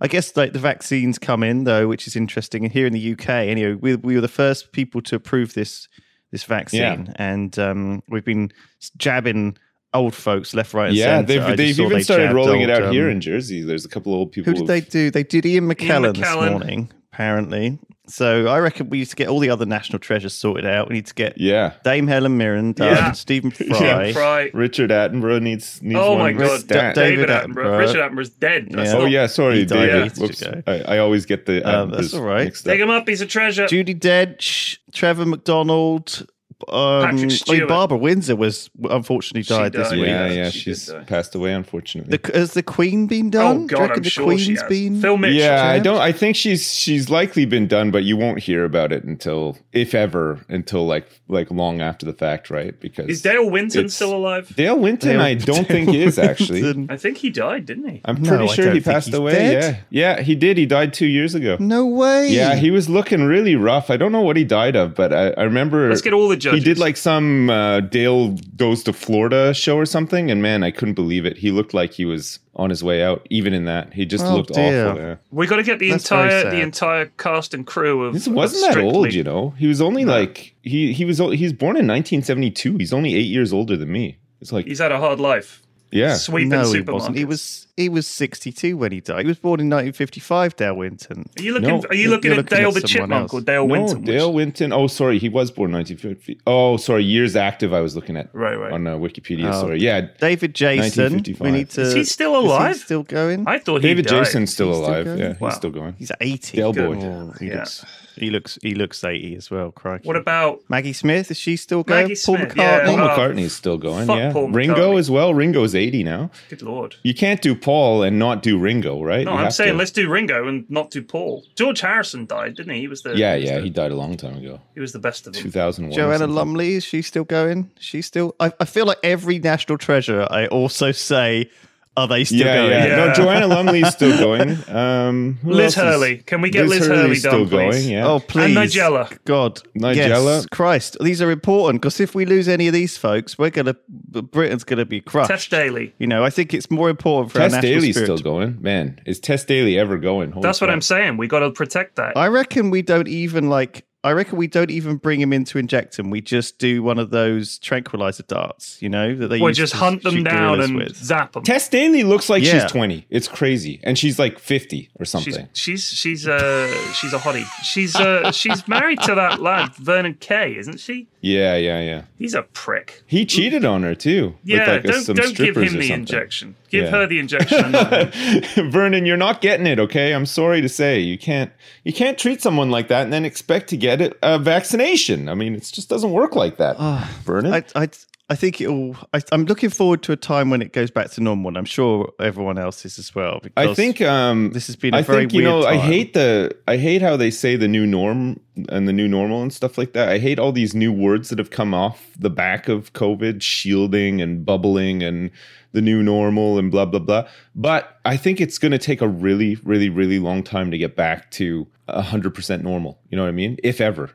I 0.00 0.08
guess 0.08 0.36
like 0.36 0.52
the 0.52 0.58
vaccines 0.58 1.18
come 1.18 1.42
in 1.42 1.64
though, 1.64 1.88
which 1.88 2.06
is 2.06 2.16
interesting. 2.16 2.64
And 2.64 2.72
here 2.72 2.86
in 2.86 2.92
the 2.92 3.12
UK, 3.12 3.28
anyway, 3.28 3.74
we, 3.74 3.96
we 3.96 4.14
were 4.14 4.20
the 4.20 4.28
first 4.28 4.72
people 4.72 5.00
to 5.02 5.16
approve 5.16 5.54
this 5.54 5.88
this 6.32 6.44
vaccine, 6.44 6.80
Yeah. 7.06 7.12
and 7.16 7.56
um, 7.58 8.02
we've 8.08 8.24
been 8.24 8.50
jabbing 8.98 9.56
old 9.94 10.14
folks 10.14 10.52
left, 10.54 10.74
right, 10.74 10.88
and 10.88 10.96
yeah 10.96 11.04
centre. 11.18 11.32
I 11.42 11.46
they've, 11.46 11.56
they've 11.56 11.78
even 11.80 11.88
they 11.90 12.02
started 12.02 12.32
rolling 12.34 12.60
it 12.62 12.68
old, 12.70 12.82
out 12.82 12.92
here 12.92 13.06
um, 13.06 13.12
in 13.12 13.20
jersey 13.20 13.62
there's 13.62 13.84
a 13.84 13.88
couple 13.88 14.12
of 14.12 14.18
old 14.18 14.32
people 14.32 14.52
Who 14.52 14.58
did 14.58 14.66
they 14.66 14.80
do? 14.80 15.10
They 15.10 15.22
did 15.22 15.46
Ian 15.46 15.68
McKellen, 15.68 16.12
McKellen. 16.14 16.16
this 16.18 16.50
morning, 16.50 16.92
apparently. 17.16 17.78
So 18.08 18.46
I 18.46 18.58
reckon 18.60 18.88
we 18.88 18.98
need 18.98 19.06
to 19.06 19.16
get 19.16 19.26
all 19.28 19.40
the 19.40 19.50
other 19.50 19.66
national 19.66 19.98
treasures 19.98 20.32
sorted 20.32 20.64
out. 20.64 20.88
We 20.88 20.94
need 20.96 21.06
to 21.06 21.14
get 21.14 21.38
yeah 21.38 21.72
Dame 21.82 22.06
Helen 22.06 22.36
Mirren 22.36 22.72
done, 22.72 22.94
Yeah. 22.94 23.12
Stephen 23.12 23.50
Fry. 23.52 24.12
Fry. 24.12 24.50
richard 24.54 24.90
attenborough 24.90 25.42
needs 25.42 25.82
needs 25.82 25.98
Oh 26.00 26.12
one 26.12 26.18
my 26.20 26.32
god, 26.32 26.60
stat. 26.60 26.94
David, 26.94 27.26
David 27.26 27.28
Attenborough. 27.30 27.54
Attenborough. 27.64 27.78
Richard 27.80 28.00
Attenborough's 28.12 28.28
dead. 28.30 28.68
Yeah. 28.70 28.92
oh 28.94 29.00
not- 29.00 29.10
yeah 29.10 29.26
sorry 29.26 29.58
He 29.60 29.64
died 29.64 29.86
david 29.86 30.02
ages 30.04 30.18
Whoops. 30.20 30.42
I, 30.68 30.94
I 30.94 30.98
always 30.98 31.26
get 31.26 31.46
the 31.46 31.64
Um, 31.68 31.90
that's 31.90 32.14
all 32.14 32.22
right. 32.22 32.44
mixed 32.44 32.64
Take 32.64 32.80
up. 32.80 32.84
him 32.88 32.90
up, 32.90 33.08
he's 33.08 33.20
a 33.22 33.26
treasure. 33.26 33.66
Judi 33.66 33.98
Dench, 33.98 34.78
Trevor 34.92 35.26
McDonald. 35.26 36.26
Um, 36.68 36.78
I 36.78 37.12
mean, 37.12 37.66
Barbara 37.68 37.98
Windsor 37.98 38.34
was 38.34 38.70
unfortunately 38.88 39.42
She 39.42 39.48
died 39.54 39.72
this 39.72 39.92
week. 39.92 40.06
yeah 40.06 40.26
Yeah, 40.26 40.32
yeah 40.32 40.50
she 40.50 40.60
she's 40.60 40.90
passed 41.06 41.34
away 41.34 41.52
unfortunately 41.52 42.16
The, 42.16 42.32
has 42.38 42.54
the 42.54 42.62
Queen 42.62 43.06
been 43.06 43.28
done? 43.28 43.44
oh 43.44 43.54
Do 43.54 43.60
you 43.62 43.68
god, 43.68 43.90
I'm 43.96 44.02
the 44.02 44.08
sure 44.08 44.24
Queen's 44.24 44.40
she 44.42 44.52
has. 44.54 44.62
been. 44.62 45.00
Phil 45.00 45.18
Mitchell. 45.18 45.36
Yeah, 45.36 45.64
I 45.66 45.78
don't. 45.78 45.98
I 46.00 46.12
think 46.12 46.34
she's 46.34 46.72
she's 46.74 47.10
likely 47.10 47.44
been 47.44 47.66
done, 47.66 47.90
but 47.90 48.04
you 48.04 48.16
won't 48.16 48.38
hear 48.38 48.64
about 48.64 48.90
it 48.90 49.04
until, 49.04 49.58
if 49.74 49.94
ever, 49.94 50.40
until 50.48 50.86
like 50.86 51.06
like 51.28 51.50
long 51.50 51.82
after 51.82 52.06
the 52.06 52.14
fact, 52.14 52.48
right? 52.48 52.78
Because 52.80 53.08
Is 53.08 53.20
Dale 53.20 53.48
Winton 53.50 53.88
still 53.90 54.14
alive? 54.16 54.54
Dale 54.56 54.78
Winton? 54.78 55.10
Dale- 55.10 55.20
I 55.20 55.34
don't 55.34 55.68
think 55.68 55.90
he 55.90 56.02
is 56.02 56.18
actually. 56.18 56.86
I 56.88 56.96
think 56.96 57.18
he 57.18 57.28
died, 57.28 57.66
didn't 57.66 57.88
he? 57.88 58.00
I'm 58.06 58.22
pretty 58.22 58.44
I 58.44 58.54
sure 58.54 58.72
he 58.72 58.80
passed 58.80 59.12
away. 59.12 59.32
dead. 59.32 59.84
Yeah, 59.90 60.16
yeah, 60.16 60.22
he 60.22 60.34
did. 60.34 60.56
He 60.56 60.64
died 60.64 60.94
two 60.94 61.06
years 61.06 61.34
ago. 61.34 61.58
No 61.60 61.84
way. 61.86 62.28
Yeah, 62.30 62.54
he 62.54 62.70
was 62.70 62.88
looking 62.88 63.22
really 63.24 63.56
rough. 63.56 63.90
I 63.90 63.98
don't 63.98 64.12
know 64.12 64.22
what 64.22 64.36
he 64.38 64.44
died 64.44 64.74
of, 64.74 64.94
but 64.94 65.12
I, 65.12 65.30
I 65.32 65.42
remember 65.42 65.88
Let's 65.90 66.00
get 66.00 66.14
all 66.14 66.28
the 66.28 66.36
he 66.54 66.60
did 66.60 66.78
like 66.78 66.96
some 66.96 67.50
uh, 67.50 67.80
Dale 67.80 68.36
goes 68.56 68.82
to 68.84 68.92
Florida 68.92 69.52
show 69.54 69.76
or 69.76 69.86
something, 69.86 70.30
and 70.30 70.42
man, 70.42 70.62
I 70.62 70.70
couldn't 70.70 70.94
believe 70.94 71.24
it. 71.26 71.36
He 71.38 71.50
looked 71.50 71.74
like 71.74 71.92
he 71.92 72.04
was 72.04 72.38
on 72.54 72.70
his 72.70 72.82
way 72.82 73.02
out. 73.02 73.26
Even 73.30 73.52
in 73.52 73.64
that, 73.66 73.92
he 73.92 74.04
just 74.06 74.24
Oh, 74.24 74.36
looked 74.36 74.52
dear. 74.54 74.88
awful. 74.88 75.00
Yeah. 75.02 75.16
We 75.30 75.46
got 75.46 75.56
to 75.56 75.62
get 75.62 75.78
the 75.78 75.90
That's 75.90 76.04
entire 76.04 76.50
the 76.50 76.60
entire 76.60 77.06
cast 77.18 77.54
and 77.54 77.66
crew 77.66 78.04
of. 78.04 78.14
This 78.14 78.28
wasn't 78.28 78.62
that 78.62 78.72
Strictly. 78.72 78.94
old, 78.96 79.12
you 79.14 79.22
know. 79.24 79.50
He 79.58 79.66
was 79.66 79.80
only 79.80 80.04
like 80.04 80.54
he 80.62 80.92
he 80.92 81.04
was 81.04 81.18
he 81.18 81.42
was 81.44 81.52
born 81.52 81.76
in 81.76 81.86
1972. 81.86 82.76
He's 82.78 82.92
only 82.92 83.14
eight 83.14 83.26
years 83.28 83.52
older 83.52 83.76
than 83.76 83.90
me. 83.92 84.18
It's 84.40 84.52
like 84.52 84.66
He's 84.66 84.78
had 84.78 84.92
a 84.92 84.98
hard 84.98 85.18
life. 85.20 85.62
Yeah, 85.90 86.14
Sweeping 86.16 86.48
no, 86.50 86.70
he 86.70 86.80
supermarkets. 86.80 86.92
wasn't. 86.92 87.16
He 87.16 87.24
was. 87.24 87.66
he 87.76 87.88
was 87.88 88.06
62 88.06 88.76
when 88.76 88.90
he 88.92 89.00
died. 89.00 89.20
He 89.20 89.26
was 89.28 89.38
born 89.38 89.60
in 89.60 89.66
1955. 89.66 90.56
Dale 90.56 90.74
Winton. 90.74 91.28
Are 91.38 91.42
you 91.42 91.52
looking? 91.52 91.68
No, 91.68 91.82
are 91.88 91.94
you 91.94 92.10
looking 92.10 92.32
at 92.32 92.36
looking 92.38 92.58
Dale 92.58 92.68
at 92.68 92.74
the 92.74 92.80
Chipmunk 92.82 93.12
else. 93.22 93.34
or 93.34 93.40
Dale 93.40 93.66
no, 93.66 93.72
Winton? 93.72 93.98
which- 93.98 94.06
Dale 94.06 94.32
Winton. 94.32 94.72
Oh, 94.72 94.86
sorry, 94.88 95.18
he 95.18 95.28
was 95.28 95.50
born 95.50 95.72
1950. 95.72 96.40
Oh, 96.46 96.76
sorry, 96.76 97.04
years 97.04 97.36
active. 97.36 97.72
I 97.72 97.80
was 97.80 97.94
looking 97.94 98.16
at 98.16 98.28
Right, 98.34 98.56
right. 98.56 98.72
on 98.72 98.86
uh, 98.86 98.96
Wikipedia. 98.96 99.48
Oh. 99.52 99.60
sorry, 99.60 99.80
yeah. 99.80 100.02
David 100.20 100.54
Jason. 100.54 101.12
1955. 101.12 101.40
We 101.40 101.50
need 101.52 101.70
to. 101.70 101.80
Is 101.82 101.92
he 101.94 102.04
still 102.04 102.34
is 102.36 102.42
he 102.42 102.46
alive? 102.48 102.76
still 102.76 103.02
going? 103.04 103.46
I 103.46 103.58
thought 103.58 103.82
he 103.82 103.88
David 103.88 104.06
died. 104.06 104.24
Jason's 104.24 104.52
still 104.52 104.68
He's 104.68 104.78
alive. 104.78 105.04
going? 105.04 105.18
yeah, 105.18 105.34
he's 105.38 105.54
still 105.54 105.70
going. 105.70 105.94
He's 105.98 106.12
80. 106.20 106.56
Dale 106.56 106.72
Good. 106.72 106.98
Boy. 106.98 107.06
Oh, 107.06 107.32
he 107.38 107.46
Yeah. 107.48 107.54
looks. 107.60 107.84
He 108.16 108.30
looks. 108.30 108.58
He 108.62 108.74
looks 108.74 109.02
80 109.04 109.36
as 109.36 109.50
well. 109.50 109.70
Crikey. 109.70 110.06
What 110.06 110.16
about 110.16 110.60
Maggie 110.68 110.92
Smith? 110.92 111.30
Is 111.30 111.38
she 111.38 111.56
still 111.56 111.82
going? 111.82 112.04
Maggie 112.08 112.14
Paul 112.24 112.36
Smith, 112.36 112.48
McCartney. 112.54 112.56
yeah. 112.56 112.84
Paul 112.86 113.00
Oh, 113.00 113.08
McCartney's 113.08 113.52
still 113.54 113.78
going. 113.78 114.06
fuck 114.06 114.16
Yeah, 114.18 114.32
Paul 114.32 114.48
Ringo 114.50 114.74
McCartney. 114.94 114.98
as 114.98 115.10
well. 115.10 115.34
Ringo's 115.34 115.74
80 115.74 116.02
now. 116.04 116.30
Good 116.48 116.62
lord. 116.62 116.94
You 117.02 117.14
can't 117.14 117.40
do 117.42 117.54
Paul 117.54 118.02
and 118.02 118.18
not 118.18 118.42
do 118.42 118.58
Ringo, 118.58 119.02
right? 119.02 119.24
No, 119.24 119.32
You 119.32 119.36
I'm 119.38 119.44
have 119.44 119.54
saying 119.54 119.72
to- 119.72 119.78
let's 119.78 119.90
do 119.90 120.08
Ringo 120.08 120.48
and 120.48 120.64
not 120.70 120.90
do 120.90 121.02
Paul. 121.02 121.44
George 121.56 121.80
Harrison 121.80 122.26
died, 122.26 122.56
didn't 122.56 122.74
he? 122.74 122.80
He 122.80 122.88
was 122.88 123.02
the 123.02 123.16
Yeah, 123.16 123.34
he 123.34 123.42
was 123.42 123.50
yeah, 123.50 123.56
the- 123.58 123.64
he 123.64 123.70
died 123.70 123.90
a 123.92 123.96
long 123.96 124.16
time 124.16 124.36
ago. 124.38 124.60
he 124.74 124.80
was 124.80 124.92
the 124.92 124.98
best 124.98 125.26
of 125.26 125.32
them. 125.32 125.42
2001. 125.42 125.92
Joanna. 125.96 126.26
Lumley, 126.26 126.74
is 126.74 126.84
she 126.84 127.02
still 127.02 127.24
going? 127.24 127.70
She's 127.78 128.06
still. 128.06 128.34
I, 128.40 128.52
I 128.58 128.64
feel 128.64 128.86
like 128.86 128.98
every 129.02 129.38
national 129.38 129.78
treasure. 129.78 130.26
I 130.30 130.46
also 130.46 130.90
say, 130.92 131.50
are 131.96 132.06
they 132.08 132.24
still 132.24 132.38
Yeah, 132.46 132.54
going? 132.56 132.70
yeah, 132.70 132.86
Yeah. 132.86 132.96
No, 133.06 133.12
Joanna 133.14 133.46
Lumley's 133.46 133.88
still 133.88 134.16
going. 134.18 134.58
Um, 134.68 135.38
Liz 135.42 135.58
else 135.64 135.76
is- 135.76 135.82
Hurley. 135.82 136.16
Can 136.18 136.40
we 136.40 136.50
get 136.50 136.66
Liz, 136.66 136.80
Liz 136.80 136.88
Hurley 136.88 137.02
Hurley's 137.02 137.22
done, 137.22 137.46
still 137.46 137.58
please? 137.58 137.76
going. 137.82 137.88
Yeah. 137.88 138.06
Oh 138.06 138.20
please, 138.20 138.44
And 138.44 138.56
Nigella. 138.56 139.18
God, 139.24 139.60
Nigella. 139.78 139.96
Yes, 139.96 140.46
Christ, 140.52 140.96
these 141.00 141.22
are 141.22 141.30
important 141.30 141.80
because 141.80 142.00
if 142.00 142.14
we 142.14 142.24
lose 142.26 142.48
any 142.48 142.66
of 142.66 142.72
these 142.74 142.96
folks, 142.96 143.38
we're 143.38 143.50
gonna 143.50 143.74
Britain's 143.88 144.64
gonna 144.64 144.84
be 144.84 145.00
crushed. 145.00 145.30
Tess 145.30 145.46
Daly. 145.48 145.94
You 145.98 146.06
know, 146.06 146.24
I 146.24 146.30
think 146.30 146.52
it's 146.54 146.70
more 146.70 146.88
important 146.90 147.32
for 147.32 147.38
Tess 147.38 147.52
our 147.54 147.60
national 147.62 147.80
Daly's 147.80 147.94
spirit. 147.96 148.06
still 148.18 148.18
going. 148.32 148.58
Man, 148.60 149.00
is 149.06 149.18
Tess 149.20 149.44
Daly 149.44 149.78
ever 149.78 149.96
going? 149.98 150.32
Holy 150.32 150.42
That's 150.42 150.60
what. 150.60 150.70
I'm 150.70 150.80
saying. 150.82 151.16
We 151.16 151.26
got 151.28 151.40
to 151.40 151.50
protect 151.50 151.96
that. 151.96 152.16
I 152.16 152.26
reckon 152.28 152.70
we 152.70 152.82
don't 152.82 153.08
even 153.08 153.48
like. 153.48 153.84
I 154.06 154.12
reckon 154.12 154.38
we 154.38 154.46
don't 154.46 154.70
even 154.70 154.96
bring 154.96 155.20
him 155.20 155.32
in 155.32 155.44
to 155.46 155.58
inject 155.58 155.98
him. 155.98 156.10
We 156.10 156.20
just 156.20 156.58
do 156.58 156.82
one 156.82 156.98
of 156.98 157.10
those 157.10 157.58
tranquilizer 157.58 158.22
darts, 158.22 158.80
you 158.80 158.88
know, 158.88 159.14
that 159.16 159.28
they 159.28 159.40
or 159.40 159.48
used 159.50 159.58
just 159.58 159.72
to 159.72 159.78
hunt 159.78 160.02
them 160.02 160.22
down 160.24 160.60
and 160.60 160.76
with. 160.76 160.96
zap 160.96 161.32
them. 161.32 161.42
Tess 161.42 161.68
Daly 161.68 162.02
looks 162.04 162.28
like 162.30 162.42
Yeah. 162.42 162.60
she's 162.62 162.70
20. 162.70 163.06
It's 163.10 163.28
crazy. 163.28 163.80
And 163.82 163.98
she's 163.98 164.18
like 164.18 164.38
50 164.38 164.90
or 164.98 165.04
something. 165.04 165.48
she's 165.52 165.84
she's 165.84 166.26
uh 166.26 166.68
she's 166.94 167.12
a 167.12 167.18
hottie. 167.18 167.44
She's 167.62 167.94
uh 167.96 168.30
she's 168.40 168.66
married 168.68 169.00
to 169.02 169.14
that 169.14 169.40
lad 169.42 169.74
Vernon 169.76 170.14
Kay, 170.14 170.56
isn't 170.56 170.80
she? 170.80 171.08
yeah, 171.20 171.56
yeah, 171.56 171.80
yeah. 171.80 172.02
He's 172.18 172.34
a 172.34 172.42
prick. 172.42 173.02
He 173.06 173.26
cheated 173.26 173.64
on 173.64 173.82
her 173.82 173.94
too. 173.94 174.34
Yeah, 174.44 174.58
with 174.60 174.68
like 174.68 174.84
a- 174.84 174.88
don't 174.92 175.02
some 175.02 175.16
don't 175.16 175.26
give 175.36 175.54
strippers 175.54 175.72
him 175.72 175.78
or 175.78 175.82
the 175.82 175.88
something. 175.88 176.00
injection. 176.00 176.54
Give 176.76 176.84
Yeah. 176.84 176.90
her 176.90 177.06
the 177.06 177.18
injection. 177.18 177.58
and 177.64 177.72
not 177.72 178.14
him. 178.14 178.70
Vernon, 178.70 179.06
you're 179.06 179.16
not 179.16 179.40
getting 179.40 179.66
it, 179.66 179.78
okay? 179.80 180.12
I'm 180.14 180.26
sorry 180.26 180.60
to 180.60 180.68
say. 180.68 181.00
You 181.00 181.18
can't 181.18 181.50
you 181.84 181.92
can't 181.92 182.18
treat 182.18 182.40
someone 182.42 182.70
like 182.70 182.88
that 182.88 183.02
and 183.04 183.12
then 183.12 183.24
expect 183.24 183.68
to 183.70 183.76
get 183.76 184.00
it 184.00 184.18
a 184.22 184.38
vaccination. 184.38 185.28
I 185.28 185.34
mean, 185.34 185.54
it 185.54 185.62
just 185.72 185.88
doesn't 185.88 186.12
work 186.12 186.34
like 186.36 186.56
that. 186.58 186.76
Vernon. 187.24 187.52
I, 187.52 187.64
I, 187.74 187.88
I 188.28 188.34
think 188.34 188.60
it'll. 188.60 188.96
I, 189.14 189.22
I'm 189.30 189.44
looking 189.44 189.70
forward 189.70 190.02
to 190.04 190.12
a 190.12 190.16
time 190.16 190.50
when 190.50 190.60
it 190.60 190.72
goes 190.72 190.90
back 190.90 191.10
to 191.12 191.20
normal, 191.20 191.48
and 191.48 191.56
I'm 191.56 191.64
sure 191.64 192.12
everyone 192.18 192.58
else 192.58 192.84
is 192.84 192.98
as 192.98 193.14
well. 193.14 193.40
I 193.56 193.72
think 193.72 194.00
um, 194.00 194.50
this 194.50 194.66
has 194.66 194.74
been 194.74 194.94
a 194.94 194.98
I 194.98 195.02
very 195.02 195.22
think 195.22 195.32
you 195.32 195.42
know 195.42 195.60
weird 195.60 195.74
I 195.74 195.76
hate 195.76 196.14
the 196.14 196.56
I 196.66 196.76
hate 196.76 197.02
how 197.02 197.16
they 197.16 197.30
say 197.30 197.54
the 197.54 197.68
new 197.68 197.86
norm 197.86 198.40
and 198.68 198.88
the 198.88 198.92
new 198.92 199.06
normal 199.06 199.42
and 199.42 199.52
stuff 199.52 199.78
like 199.78 199.92
that. 199.92 200.08
I 200.08 200.18
hate 200.18 200.40
all 200.40 200.50
these 200.50 200.74
new 200.74 200.92
words 200.92 201.28
that 201.28 201.38
have 201.38 201.50
come 201.50 201.72
off 201.72 202.10
the 202.18 202.30
back 202.30 202.68
of 202.68 202.92
COVID, 202.94 203.42
shielding 203.42 204.20
and 204.20 204.44
bubbling 204.44 205.04
and 205.04 205.30
the 205.70 205.80
new 205.80 206.02
normal 206.02 206.58
and 206.58 206.68
blah 206.72 206.84
blah 206.84 206.98
blah. 206.98 207.28
But 207.54 208.00
I 208.04 208.16
think 208.16 208.40
it's 208.40 208.58
going 208.58 208.72
to 208.72 208.78
take 208.78 209.00
a 209.00 209.08
really 209.08 209.54
really 209.62 209.88
really 209.88 210.18
long 210.18 210.42
time 210.42 210.72
to 210.72 210.78
get 210.78 210.96
back 210.96 211.30
to 211.32 211.68
hundred 211.88 212.34
percent 212.34 212.64
normal. 212.64 212.98
You 213.08 213.18
know 213.18 213.22
what 213.22 213.28
I 213.28 213.32
mean? 213.32 213.56
If 213.62 213.80
ever. 213.80 214.10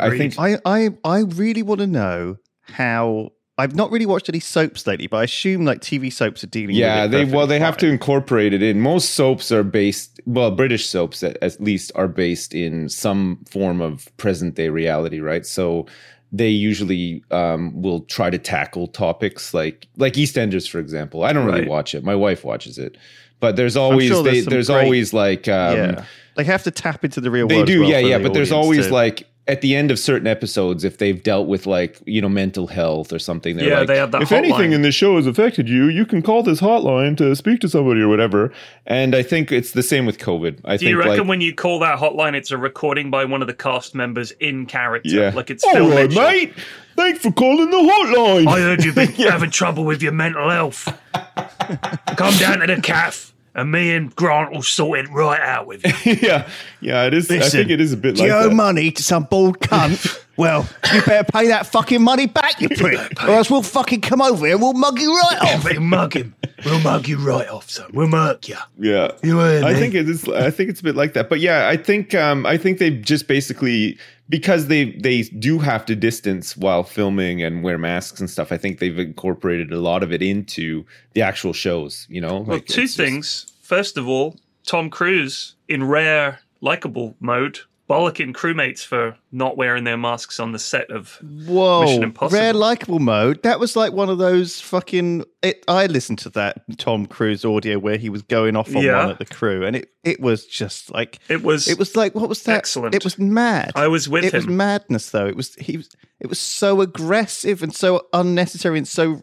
I 0.00 0.16
think 0.16 0.38
I, 0.38 0.58
I, 0.66 0.90
I 1.02 1.20
really 1.20 1.62
want 1.62 1.80
to 1.80 1.86
know 1.86 2.36
how. 2.60 3.30
I've 3.56 3.74
not 3.76 3.92
really 3.92 4.06
watched 4.06 4.28
any 4.28 4.40
soaps 4.40 4.84
lately, 4.86 5.06
but 5.06 5.18
I 5.18 5.24
assume 5.24 5.64
like 5.64 5.80
TV 5.80 6.12
soaps 6.12 6.42
are 6.42 6.48
dealing. 6.48 6.74
yeah 6.74 7.06
they 7.06 7.24
well 7.24 7.46
they 7.46 7.60
have 7.60 7.76
to 7.78 7.86
incorporate 7.88 8.52
it 8.52 8.62
in. 8.62 8.80
Most 8.80 9.10
soaps 9.10 9.52
are 9.52 9.62
based 9.62 10.20
well 10.26 10.50
british 10.50 10.86
soaps 10.86 11.22
at, 11.22 11.36
at 11.42 11.60
least 11.60 11.92
are 11.94 12.08
based 12.08 12.54
in 12.54 12.88
some 12.88 13.44
form 13.48 13.80
of 13.80 14.08
present 14.16 14.54
day 14.56 14.68
reality 14.70 15.20
right? 15.20 15.46
So 15.46 15.86
they 16.32 16.48
usually 16.48 17.22
um, 17.30 17.80
will 17.80 18.00
try 18.00 18.28
to 18.28 18.38
tackle 18.38 18.88
topics 18.88 19.54
like 19.54 19.86
like 19.96 20.14
eastenders 20.14 20.68
for 20.68 20.80
example. 20.80 21.22
I 21.22 21.32
don't 21.32 21.46
really 21.46 21.60
Right. 21.60 21.68
watch 21.68 21.94
it. 21.94 22.02
My 22.02 22.16
wife 22.16 22.44
watches 22.44 22.76
it. 22.78 22.96
But 23.38 23.54
there's 23.56 23.76
always 23.76 24.08
sure 24.08 24.22
there's 24.24 24.44
they, 24.46 24.50
there's 24.50 24.66
great- 24.68 24.84
always 24.84 25.12
like 25.12 25.46
um, 25.46 25.76
yeah, 25.76 26.04
they 26.36 26.44
have 26.44 26.64
to 26.64 26.70
tap 26.72 27.04
into 27.04 27.20
the 27.20 27.30
real 27.30 27.46
they 27.46 27.62
do. 27.64 27.82
well 27.82 27.90
yeah 27.90 27.98
yeah 27.98 28.18
the 28.18 28.24
but 28.24 28.34
there's 28.34 28.50
always 28.50 28.90
like 28.90 29.28
at 29.46 29.60
the 29.60 29.76
end 29.76 29.90
of 29.90 29.98
certain 29.98 30.26
episodes 30.26 30.84
if 30.84 30.96
they've 30.98 31.22
dealt 31.22 31.46
with 31.46 31.66
like 31.66 32.00
you 32.06 32.20
know 32.20 32.28
mental 32.30 32.66
health 32.66 33.12
or 33.12 33.18
something 33.18 33.56
they're 33.56 33.68
Yeah, 33.68 33.78
like 33.80 33.88
they 33.88 33.98
have 33.98 34.10
that 34.12 34.22
if 34.22 34.32
anything 34.32 34.72
in 34.72 34.80
this 34.80 34.94
show 34.94 35.16
has 35.16 35.26
affected 35.26 35.68
you 35.68 35.88
you 35.88 36.06
can 36.06 36.22
call 36.22 36.42
this 36.42 36.60
hotline 36.62 37.14
to 37.18 37.36
speak 37.36 37.60
to 37.60 37.68
somebody 37.68 38.00
or 38.00 38.08
whatever. 38.08 38.50
And 38.86 39.14
i 39.14 39.22
think 39.22 39.52
it's 39.52 39.72
the 39.72 39.82
same 39.82 40.06
with 40.06 40.18
covid. 40.18 40.60
I 40.64 40.76
Do 40.76 40.78
think 40.78 40.90
you 40.90 40.98
reckon 40.98 41.18
like 41.18 41.28
when 41.28 41.40
you 41.42 41.54
call 41.54 41.78
that 41.80 41.98
hotline, 41.98 42.34
it's 42.34 42.50
a 42.50 42.56
recording 42.58 43.10
by 43.10 43.26
one 43.26 43.42
of 43.42 43.46
the 43.48 43.54
cast 43.54 43.94
members 43.94 44.30
in 44.32 44.64
character? 44.66 45.10
yeah. 45.10 45.32
Like 45.34 45.50
it's 45.50 45.62
oh, 45.64 45.68
all 45.68 45.74
Phil 45.74 45.90
right 45.90 46.10
mate. 46.10 46.54
Thanks 46.96 47.20
for 47.20 47.32
calling 47.32 47.70
the 47.70 47.76
hotline. 47.76 48.46
I 48.46 48.60
heard 48.60 48.82
you've 48.84 48.94
been 48.94 49.08
having 49.12 49.50
trouble 49.50 49.84
with 49.84 50.00
your 50.00 50.12
mental 50.12 50.48
health. 50.48 50.86
Come 52.16 52.34
down 52.38 52.60
to 52.60 52.66
the 52.74 52.80
calf, 52.82 53.33
and 53.54 53.70
me 53.70 53.94
and 53.94 54.14
Grant 54.16 54.52
will 54.52 54.62
sort 54.62 54.98
it 55.00 55.10
right 55.10 55.40
out 55.40 55.66
with 55.66 55.84
you. 56.06 56.12
yeah 56.22 56.48
yeah 56.80 57.04
it 57.04 57.14
is 57.14 57.30
i 57.30 57.38
think 57.40 57.70
it 57.70 57.80
is 57.80 57.92
a 57.92 57.96
bit 57.96 58.16
Do 58.16 58.22
like 58.22 58.28
you 58.28 58.34
owe 58.34 58.48
that. 58.48 58.54
money 58.54 58.90
to 58.90 59.02
some 59.02 59.24
bald 59.24 59.60
cunt? 59.60 60.20
well, 60.36 60.68
you 60.92 61.00
better 61.02 61.30
pay 61.30 61.46
that 61.48 61.64
fucking 61.68 62.02
money 62.02 62.26
back, 62.26 62.60
you 62.60 62.68
prick, 62.68 62.98
or 63.22 63.30
else 63.30 63.48
we'll 63.50 63.62
fucking 63.62 64.00
come 64.00 64.20
over 64.20 64.44
here 64.44 64.54
and 64.56 64.62
we'll 64.62 64.72
mug 64.72 64.98
you 64.98 65.14
right 65.14 65.38
off. 65.42 65.64
We'll 65.64 65.80
mug 65.80 66.14
him. 66.14 66.34
We'll 66.64 66.80
mug 66.80 67.06
you 67.06 67.18
right 67.18 67.48
off, 67.48 67.70
son. 67.70 67.90
We'll 67.94 68.08
murk 68.08 68.48
you. 68.48 68.56
Yeah, 68.80 69.12
You 69.22 69.38
heard 69.38 69.62
I 69.62 69.74
me. 69.74 69.78
think 69.78 69.94
it 69.94 70.08
is. 70.08 70.28
I 70.28 70.50
think 70.50 70.70
it's 70.70 70.80
a 70.80 70.82
bit 70.82 70.96
like 70.96 71.12
that. 71.12 71.28
But 71.28 71.38
yeah, 71.38 71.68
I 71.68 71.76
think 71.76 72.14
um, 72.16 72.44
I 72.46 72.56
think 72.56 72.78
they've 72.78 73.00
just 73.00 73.28
basically 73.28 73.96
because 74.28 74.68
they 74.68 74.92
they 74.92 75.22
do 75.22 75.58
have 75.58 75.84
to 75.86 75.94
distance 75.96 76.56
while 76.56 76.82
filming 76.82 77.42
and 77.42 77.62
wear 77.62 77.78
masks 77.78 78.20
and 78.20 78.28
stuff. 78.30 78.52
I 78.52 78.56
think 78.56 78.78
they've 78.78 78.98
incorporated 78.98 79.72
a 79.72 79.78
lot 79.80 80.02
of 80.02 80.12
it 80.12 80.22
into 80.22 80.84
the 81.12 81.22
actual 81.22 81.52
shows. 81.52 82.06
You 82.08 82.20
know, 82.20 82.40
Well, 82.40 82.56
Like, 82.56 82.66
two 82.66 82.82
it's 82.82 82.94
just- 82.94 82.96
things. 82.96 83.52
First 83.62 83.96
of 83.96 84.06
all, 84.08 84.36
Tom 84.66 84.90
Cruise 84.90 85.54
in 85.68 85.84
rare 85.84 86.40
likable 86.60 87.16
mode, 87.20 87.60
bollocking 87.88 88.32
crewmates 88.32 88.84
for 88.84 89.14
not 89.30 89.56
wearing 89.58 89.84
their 89.84 89.96
masks 89.98 90.40
on 90.40 90.52
the 90.52 90.58
set 90.58 90.90
of 90.90 91.18
Whoa, 91.46 91.82
Mission 91.82 92.02
Impossible. 92.02 92.40
rare 92.40 92.52
likable 92.54 92.98
mode. 92.98 93.42
That 93.42 93.60
was 93.60 93.76
like 93.76 93.92
one 93.92 94.08
of 94.08 94.18
those 94.18 94.60
fucking. 94.60 95.24
It, 95.42 95.62
I 95.68 95.86
listened 95.86 96.18
to 96.20 96.30
that 96.30 96.62
Tom 96.78 97.04
Cruise 97.06 97.44
audio 97.44 97.78
where 97.78 97.98
he 97.98 98.08
was 98.08 98.22
going 98.22 98.56
off 98.56 98.74
on 98.74 98.82
Yeah. 98.82 98.98
one 99.02 99.10
at 99.10 99.18
the 99.18 99.26
crew, 99.26 99.64
and 99.66 99.76
it 99.76 99.90
it 100.02 100.20
was 100.20 100.46
just 100.46 100.90
like 100.92 101.18
It 101.28 101.42
was. 101.42 101.68
it 101.68 101.78
was 101.78 101.94
like 101.96 102.14
what 102.14 102.28
was 102.28 102.42
that? 102.44 102.56
excellent. 102.56 102.94
It 102.94 103.04
was 103.04 103.18
mad. 103.18 103.72
I 103.74 103.88
was 103.88 104.08
with 104.08 104.24
it 104.24 104.32
was 104.32 104.44
him. 104.46 104.56
madness 104.56 105.10
though. 105.10 105.26
It 105.26 105.36
was 105.36 105.54
he 105.56 105.76
was 105.76 105.90
it 106.20 106.28
was 106.28 106.38
so 106.38 106.80
aggressive 106.80 107.62
and 107.62 107.74
so 107.74 108.06
unnecessary 108.14 108.78
and 108.78 108.88
so 108.88 109.20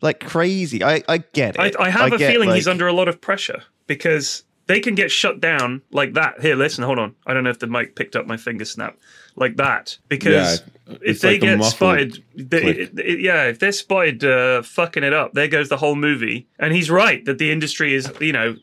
like 0.00 0.20
crazy. 0.20 0.84
I 0.84 1.02
I 1.08 1.18
get 1.18 1.56
it. 1.58 1.74
I 1.78 1.90
have 1.90 2.12
a 2.12 2.18
get, 2.18 2.30
feeling 2.30 2.50
he's 2.50 2.68
under 2.68 2.86
a 2.86 2.92
lot 2.92 3.08
of 3.08 3.20
pressure 3.20 3.62
because 3.88 4.44
they 4.66 4.80
can 4.80 4.94
get 4.94 5.10
shut 5.10 5.40
down 5.40 5.82
like 5.90 6.14
that. 6.14 6.40
Here, 6.40 6.56
listen, 6.56 6.84
hold 6.84 6.98
on. 6.98 7.14
I 7.26 7.34
don't 7.34 7.44
know 7.44 7.50
if 7.50 7.58
the 7.58 7.66
mic 7.66 7.94
picked 7.96 8.16
up 8.16 8.26
my 8.26 8.36
finger 8.36 8.64
snap 8.64 8.96
like 9.36 9.56
that 9.56 9.98
because 10.08 10.60
Yeah, 10.86 10.96
if 11.02 11.20
they 11.20 11.32
like 11.32 11.40
get 11.40 11.58
spotted, 11.70 12.24
they, 12.34 12.62
it- 12.70 12.98
it- 12.98 13.20
yeah, 13.20 13.44
if 13.44 13.58
they're 13.58 13.72
spotted 13.72 14.24
uh, 14.24 14.62
fucking 14.62 15.04
it 15.04 15.12
up, 15.12 15.34
there 15.34 15.48
goes 15.48 15.68
the 15.68 15.76
whole 15.76 15.94
movie. 15.96 16.46
And 16.58 16.72
he's 16.74 16.90
right 16.90 17.24
that 17.26 17.38
the 17.38 17.50
industry 17.52 17.94
is, 17.94 18.10
you 18.20 18.32
know, 18.32 18.56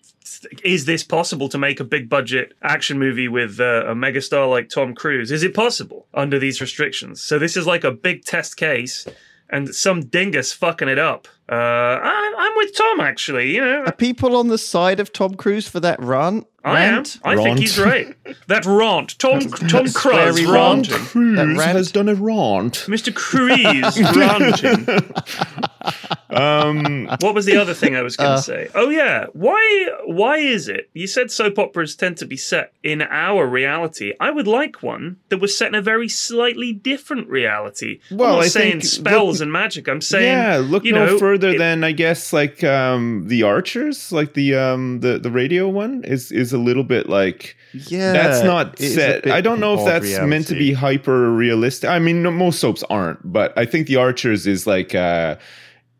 is 0.64 0.86
this 0.86 1.04
possible 1.04 1.48
to 1.50 1.58
make 1.58 1.80
a 1.80 1.84
big 1.86 2.10
budget 2.10 2.54
action 2.62 3.00
movie 3.00 3.28
with 3.30 3.60
uh, 3.60 3.86
a 3.86 3.94
megastar 3.96 4.50
like 4.50 4.68
Tom 4.70 4.94
Cruise? 4.94 5.32
Is 5.32 5.44
it 5.44 5.54
possible 5.54 6.08
under 6.14 6.38
these 6.40 6.60
restrictions? 6.60 7.22
So 7.22 7.40
this 7.40 7.56
is 7.56 7.66
like 7.66 7.84
a 7.84 7.92
big 7.92 8.26
test 8.26 8.58
case. 8.58 9.06
And 9.50 9.74
some 9.76 10.06
dingus 10.06 10.52
fucking 10.52 10.88
it 10.88 10.98
up. 10.98 11.28
Uh, 11.52 11.56
I, 11.56 12.34
I'm 12.38 12.58
with 12.58 12.76
Tom, 12.76 13.00
actually. 13.02 13.56
You 13.56 13.62
know, 13.62 13.84
Are 13.86 13.92
people 13.92 14.36
on 14.36 14.48
the 14.48 14.58
side 14.58 15.00
of 15.00 15.12
Tom 15.12 15.36
Cruise 15.36 15.68
for 15.68 15.80
that 15.82 16.02
run? 16.02 16.46
I 16.66 16.84
am. 16.86 16.94
rant? 16.96 17.20
I 17.24 17.36
think 17.36 17.60
he's 17.60 17.78
right. 17.80 18.16
That 18.48 18.66
rant. 18.66 19.18
Tom 19.20 19.40
Tom 19.42 19.52
Cruise 19.52 19.94
sweary 19.94 20.46
rant. 20.52 20.90
ranting. 20.90 21.36
That 21.36 21.48
rant. 21.48 21.78
has 21.78 21.92
done 21.92 22.08
a 22.10 22.16
rant. 22.16 22.86
Mr. 22.88 23.14
Cruise 23.14 24.00
ranting. 24.16 24.88
Um, 26.30 27.08
What 27.20 27.36
was 27.36 27.46
the 27.46 27.58
other 27.58 27.74
thing 27.76 27.96
I 27.96 28.02
was 28.02 28.16
going 28.18 28.30
to 28.30 28.34
Uh, 28.36 28.42
say? 28.42 28.70
Oh 28.74 28.90
yeah, 28.90 29.26
why 29.34 29.90
why 30.06 30.38
is 30.38 30.68
it? 30.68 30.90
You 30.94 31.06
said 31.06 31.30
soap 31.32 31.60
operas 31.60 31.96
tend 31.96 32.18
to 32.18 32.26
be 32.26 32.38
set 32.38 32.74
in 32.82 33.02
our 33.04 33.46
reality. 33.46 34.14
I 34.20 34.32
would 34.32 34.48
like 34.48 34.82
one 34.82 35.18
that 35.30 35.38
was 35.40 35.56
set 35.56 35.68
in 35.68 35.76
a 35.76 35.82
very 35.82 36.10
slightly 36.10 36.74
different 36.74 37.30
reality. 37.30 38.00
Well, 38.10 38.32
I'm 38.32 38.36
not 38.38 38.46
I 38.46 38.48
saying 38.48 38.72
think- 38.82 38.84
spells 38.86 39.40
look- 39.40 39.46
and 39.46 39.52
magic. 39.54 39.88
I'm 39.88 40.02
saying 40.02 40.38
yeah, 40.38 40.58
look 40.58 40.86
you 40.86 40.94
no 40.94 41.06
know, 41.06 41.20
further 41.20 41.50
it- 41.50 41.60
than 41.60 41.84
I 41.84 41.92
guess 41.92 42.34
like 42.34 42.64
um, 42.64 43.28
the 43.28 43.44
Archers, 43.44 44.12
like 44.12 44.34
the 44.34 44.56
um, 44.56 45.02
the 45.02 45.20
the 45.20 45.30
radio 45.32 45.68
one 45.70 46.04
is 46.04 46.32
is 46.32 46.53
a 46.54 46.58
little 46.58 46.84
bit 46.84 47.10
like 47.10 47.56
Yeah, 47.74 48.14
that's 48.14 48.44
not 48.44 48.74
it 48.76 48.82
is 48.82 48.92
a 48.94 48.96
set. 48.96 49.28
I 49.28 49.42
don't 49.42 49.60
know 49.60 49.74
if 49.74 49.80
of 49.82 49.86
that's 49.86 50.20
meant 50.22 50.48
to 50.48 50.56
be 50.56 50.74
hyper 50.74 51.32
realistic. 51.32 51.90
I 51.90 52.00
mean, 52.00 52.24
no, 52.24 52.32
most 52.32 52.60
soaps 52.60 52.84
aren't, 52.90 53.20
but 53.32 53.58
I 53.58 53.66
think 53.66 53.88
the 53.88 53.98
Archers 53.98 54.48
is 54.48 54.66
like. 54.68 54.96
Uh, 54.96 55.38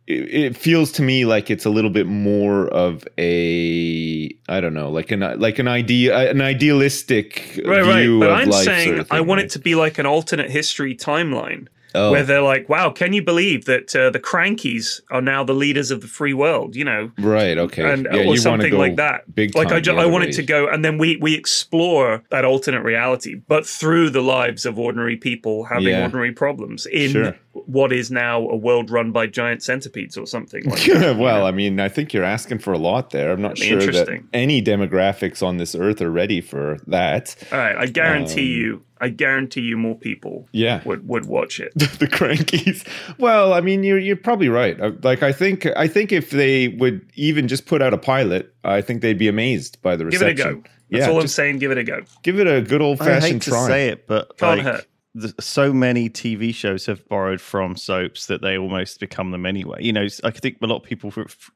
it, 0.06 0.34
it 0.34 0.58
feels 0.58 0.92
to 0.94 1.02
me 1.02 1.24
like 1.26 1.50
it's 1.50 1.66
a 1.66 1.70
little 1.70 1.90
bit 1.90 2.08
more 2.08 2.68
of 2.68 3.08
a 3.18 4.30
I 4.50 4.60
don't 4.60 4.74
know, 4.74 4.90
like 4.90 5.12
an 5.12 5.22
like 5.40 5.60
an 5.60 5.68
idea, 5.68 6.30
an 6.30 6.42
idealistic 6.42 7.62
right, 7.66 7.82
right. 7.82 8.02
view 8.02 8.20
But 8.20 8.30
of 8.32 8.38
I'm 8.40 8.50
life. 8.50 8.66
saying 8.66 8.88
sort 8.90 9.00
of 9.00 9.12
I 9.12 9.22
want 9.22 9.40
right? 9.40 9.46
it 9.46 9.52
to 9.52 9.60
be 9.60 9.76
like 9.76 9.98
an 9.98 10.06
alternate 10.06 10.50
history 10.52 10.96
timeline. 10.96 11.68
Oh. 11.96 12.12
Where 12.12 12.24
they're 12.24 12.42
like, 12.42 12.68
wow, 12.70 12.90
can 12.90 13.14
you 13.14 13.22
believe 13.24 13.66
that 13.66 13.96
uh, 13.96 14.10
the 14.10 14.20
Krankies 14.20 15.00
are 15.12 15.22
now 15.22 15.44
the 15.44 15.54
leaders 15.54 15.92
of 15.92 16.02
the 16.02 16.08
free 16.08 16.34
world? 16.34 16.76
You 16.76 16.86
know, 16.86 17.12
Right. 17.20 17.58
Okay. 17.58 17.84
and 17.92 18.08
Yeah, 18.12 18.26
or 18.28 18.38
something 18.38 18.74
like 18.74 18.96
that. 18.96 19.34
Big 19.36 19.56
like 19.56 19.72
I, 19.72 19.80
ju- 19.80 19.98
I 19.98 20.06
wanted 20.06 20.34
to 20.34 20.44
go, 20.44 20.68
and 20.68 20.84
then 20.84 20.98
we 20.98 21.18
we 21.18 21.36
explore 21.36 22.24
that 22.30 22.46
alternate 22.46 22.84
reality, 22.84 23.36
but 23.48 23.66
through 23.66 24.10
the 24.10 24.22
lives 24.22 24.66
of 24.66 24.80
ordinary 24.80 25.18
people 25.18 25.66
having 25.66 25.88
Yeah. 25.90 26.04
ordinary 26.04 26.32
problems 26.32 26.86
in 26.88 27.12
Sure. 27.12 27.36
what 27.54 27.92
is 27.94 28.10
now 28.12 28.40
a 28.50 28.56
world 28.56 28.90
run 28.90 29.12
by 29.12 29.28
giant 29.28 29.62
centipedes 29.64 30.18
or 30.18 30.26
something. 30.26 30.64
Like 30.66 30.84
that, 30.86 30.86
you 31.16 31.22
well, 31.24 31.40
know? 31.42 31.46
I 31.46 31.52
mean, 31.52 31.80
I 31.80 31.90
think 31.90 32.14
you're 32.14 32.24
asking 32.24 32.60
for 32.60 32.74
a 32.74 32.78
lot 32.80 33.12
there. 33.12 33.32
I'm 33.32 33.42
not 33.42 33.58
sure 33.58 33.80
that 33.80 34.10
any 34.34 34.62
demographics 34.62 35.44
on 35.44 35.58
this 35.58 35.76
earth 35.76 36.02
are 36.02 36.12
ready 36.12 36.42
for 36.42 36.78
that. 36.88 37.36
all 37.52 37.58
right, 37.60 37.76
I 37.78 37.86
guarantee 37.86 38.54
um, 38.56 38.60
you, 38.62 38.84
I 39.06 39.10
guarantee 39.10 39.62
you, 39.62 39.78
more 39.78 39.96
people 39.98 40.48
Yeah. 40.54 40.82
would 40.86 41.08
would 41.08 41.26
watch 41.26 41.60
it. 41.60 41.72
the 41.76 42.08
Krankies. 42.08 42.88
Well, 43.20 43.54
I 43.54 43.62
mean, 43.62 43.84
you're 43.84 44.00
you're 44.00 44.16
probably 44.30 44.50
right. 44.50 44.80
Uh, 44.80 44.92
Like, 45.04 45.22
I 45.24 45.32
think 45.34 45.66
I 45.76 45.88
think 45.88 46.12
if 46.12 46.30
they 46.32 46.70
would 46.70 47.02
even 47.16 47.48
just 47.48 47.66
put 47.66 47.82
out 47.82 47.94
a 47.94 47.98
pilot, 47.98 48.54
I 48.64 48.82
think 48.82 49.02
they'd 49.02 49.18
be 49.18 49.28
amazed 49.28 49.82
by 49.82 49.96
the 49.96 50.06
reception. 50.06 50.36
Give 50.36 50.38
it 50.38 50.42
a 50.42 50.50
reception. 50.50 50.62
go. 50.62 50.70
That's 50.92 51.08
yeah, 51.08 51.12
all 51.14 51.20
I'm 51.22 51.28
saying. 51.28 51.58
Give 51.60 51.72
it 51.72 51.78
a 51.78 51.84
go. 51.84 52.02
give 52.24 52.40
it 52.40 52.48
a 52.48 52.62
good 52.62 52.82
old 52.82 53.02
I 53.02 53.06
hate 53.06 53.22
fashioned 53.22 53.42
to 53.44 53.50
try. 53.52 53.68
say 53.68 53.88
it, 53.90 54.08
but 54.08 54.38
Can't 54.38 54.58
like, 54.64 54.68
hurt. 54.76 54.86
th- 55.20 55.34
so 55.40 55.74
many 55.74 56.08
TV 56.10 56.54
shows 56.54 56.86
have 56.86 57.02
borrowed 57.10 57.42
from 57.42 57.76
soaps 57.76 58.28
that 58.28 58.42
they 58.44 58.58
almost 58.60 59.00
become 59.00 59.32
them 59.32 59.46
anyway. 59.46 59.80
You 59.82 59.92
know, 59.94 60.06
I 60.24 60.30
think 60.32 60.58
a 60.62 60.68
lot 60.68 60.78
of 60.78 60.84
people, 60.84 61.12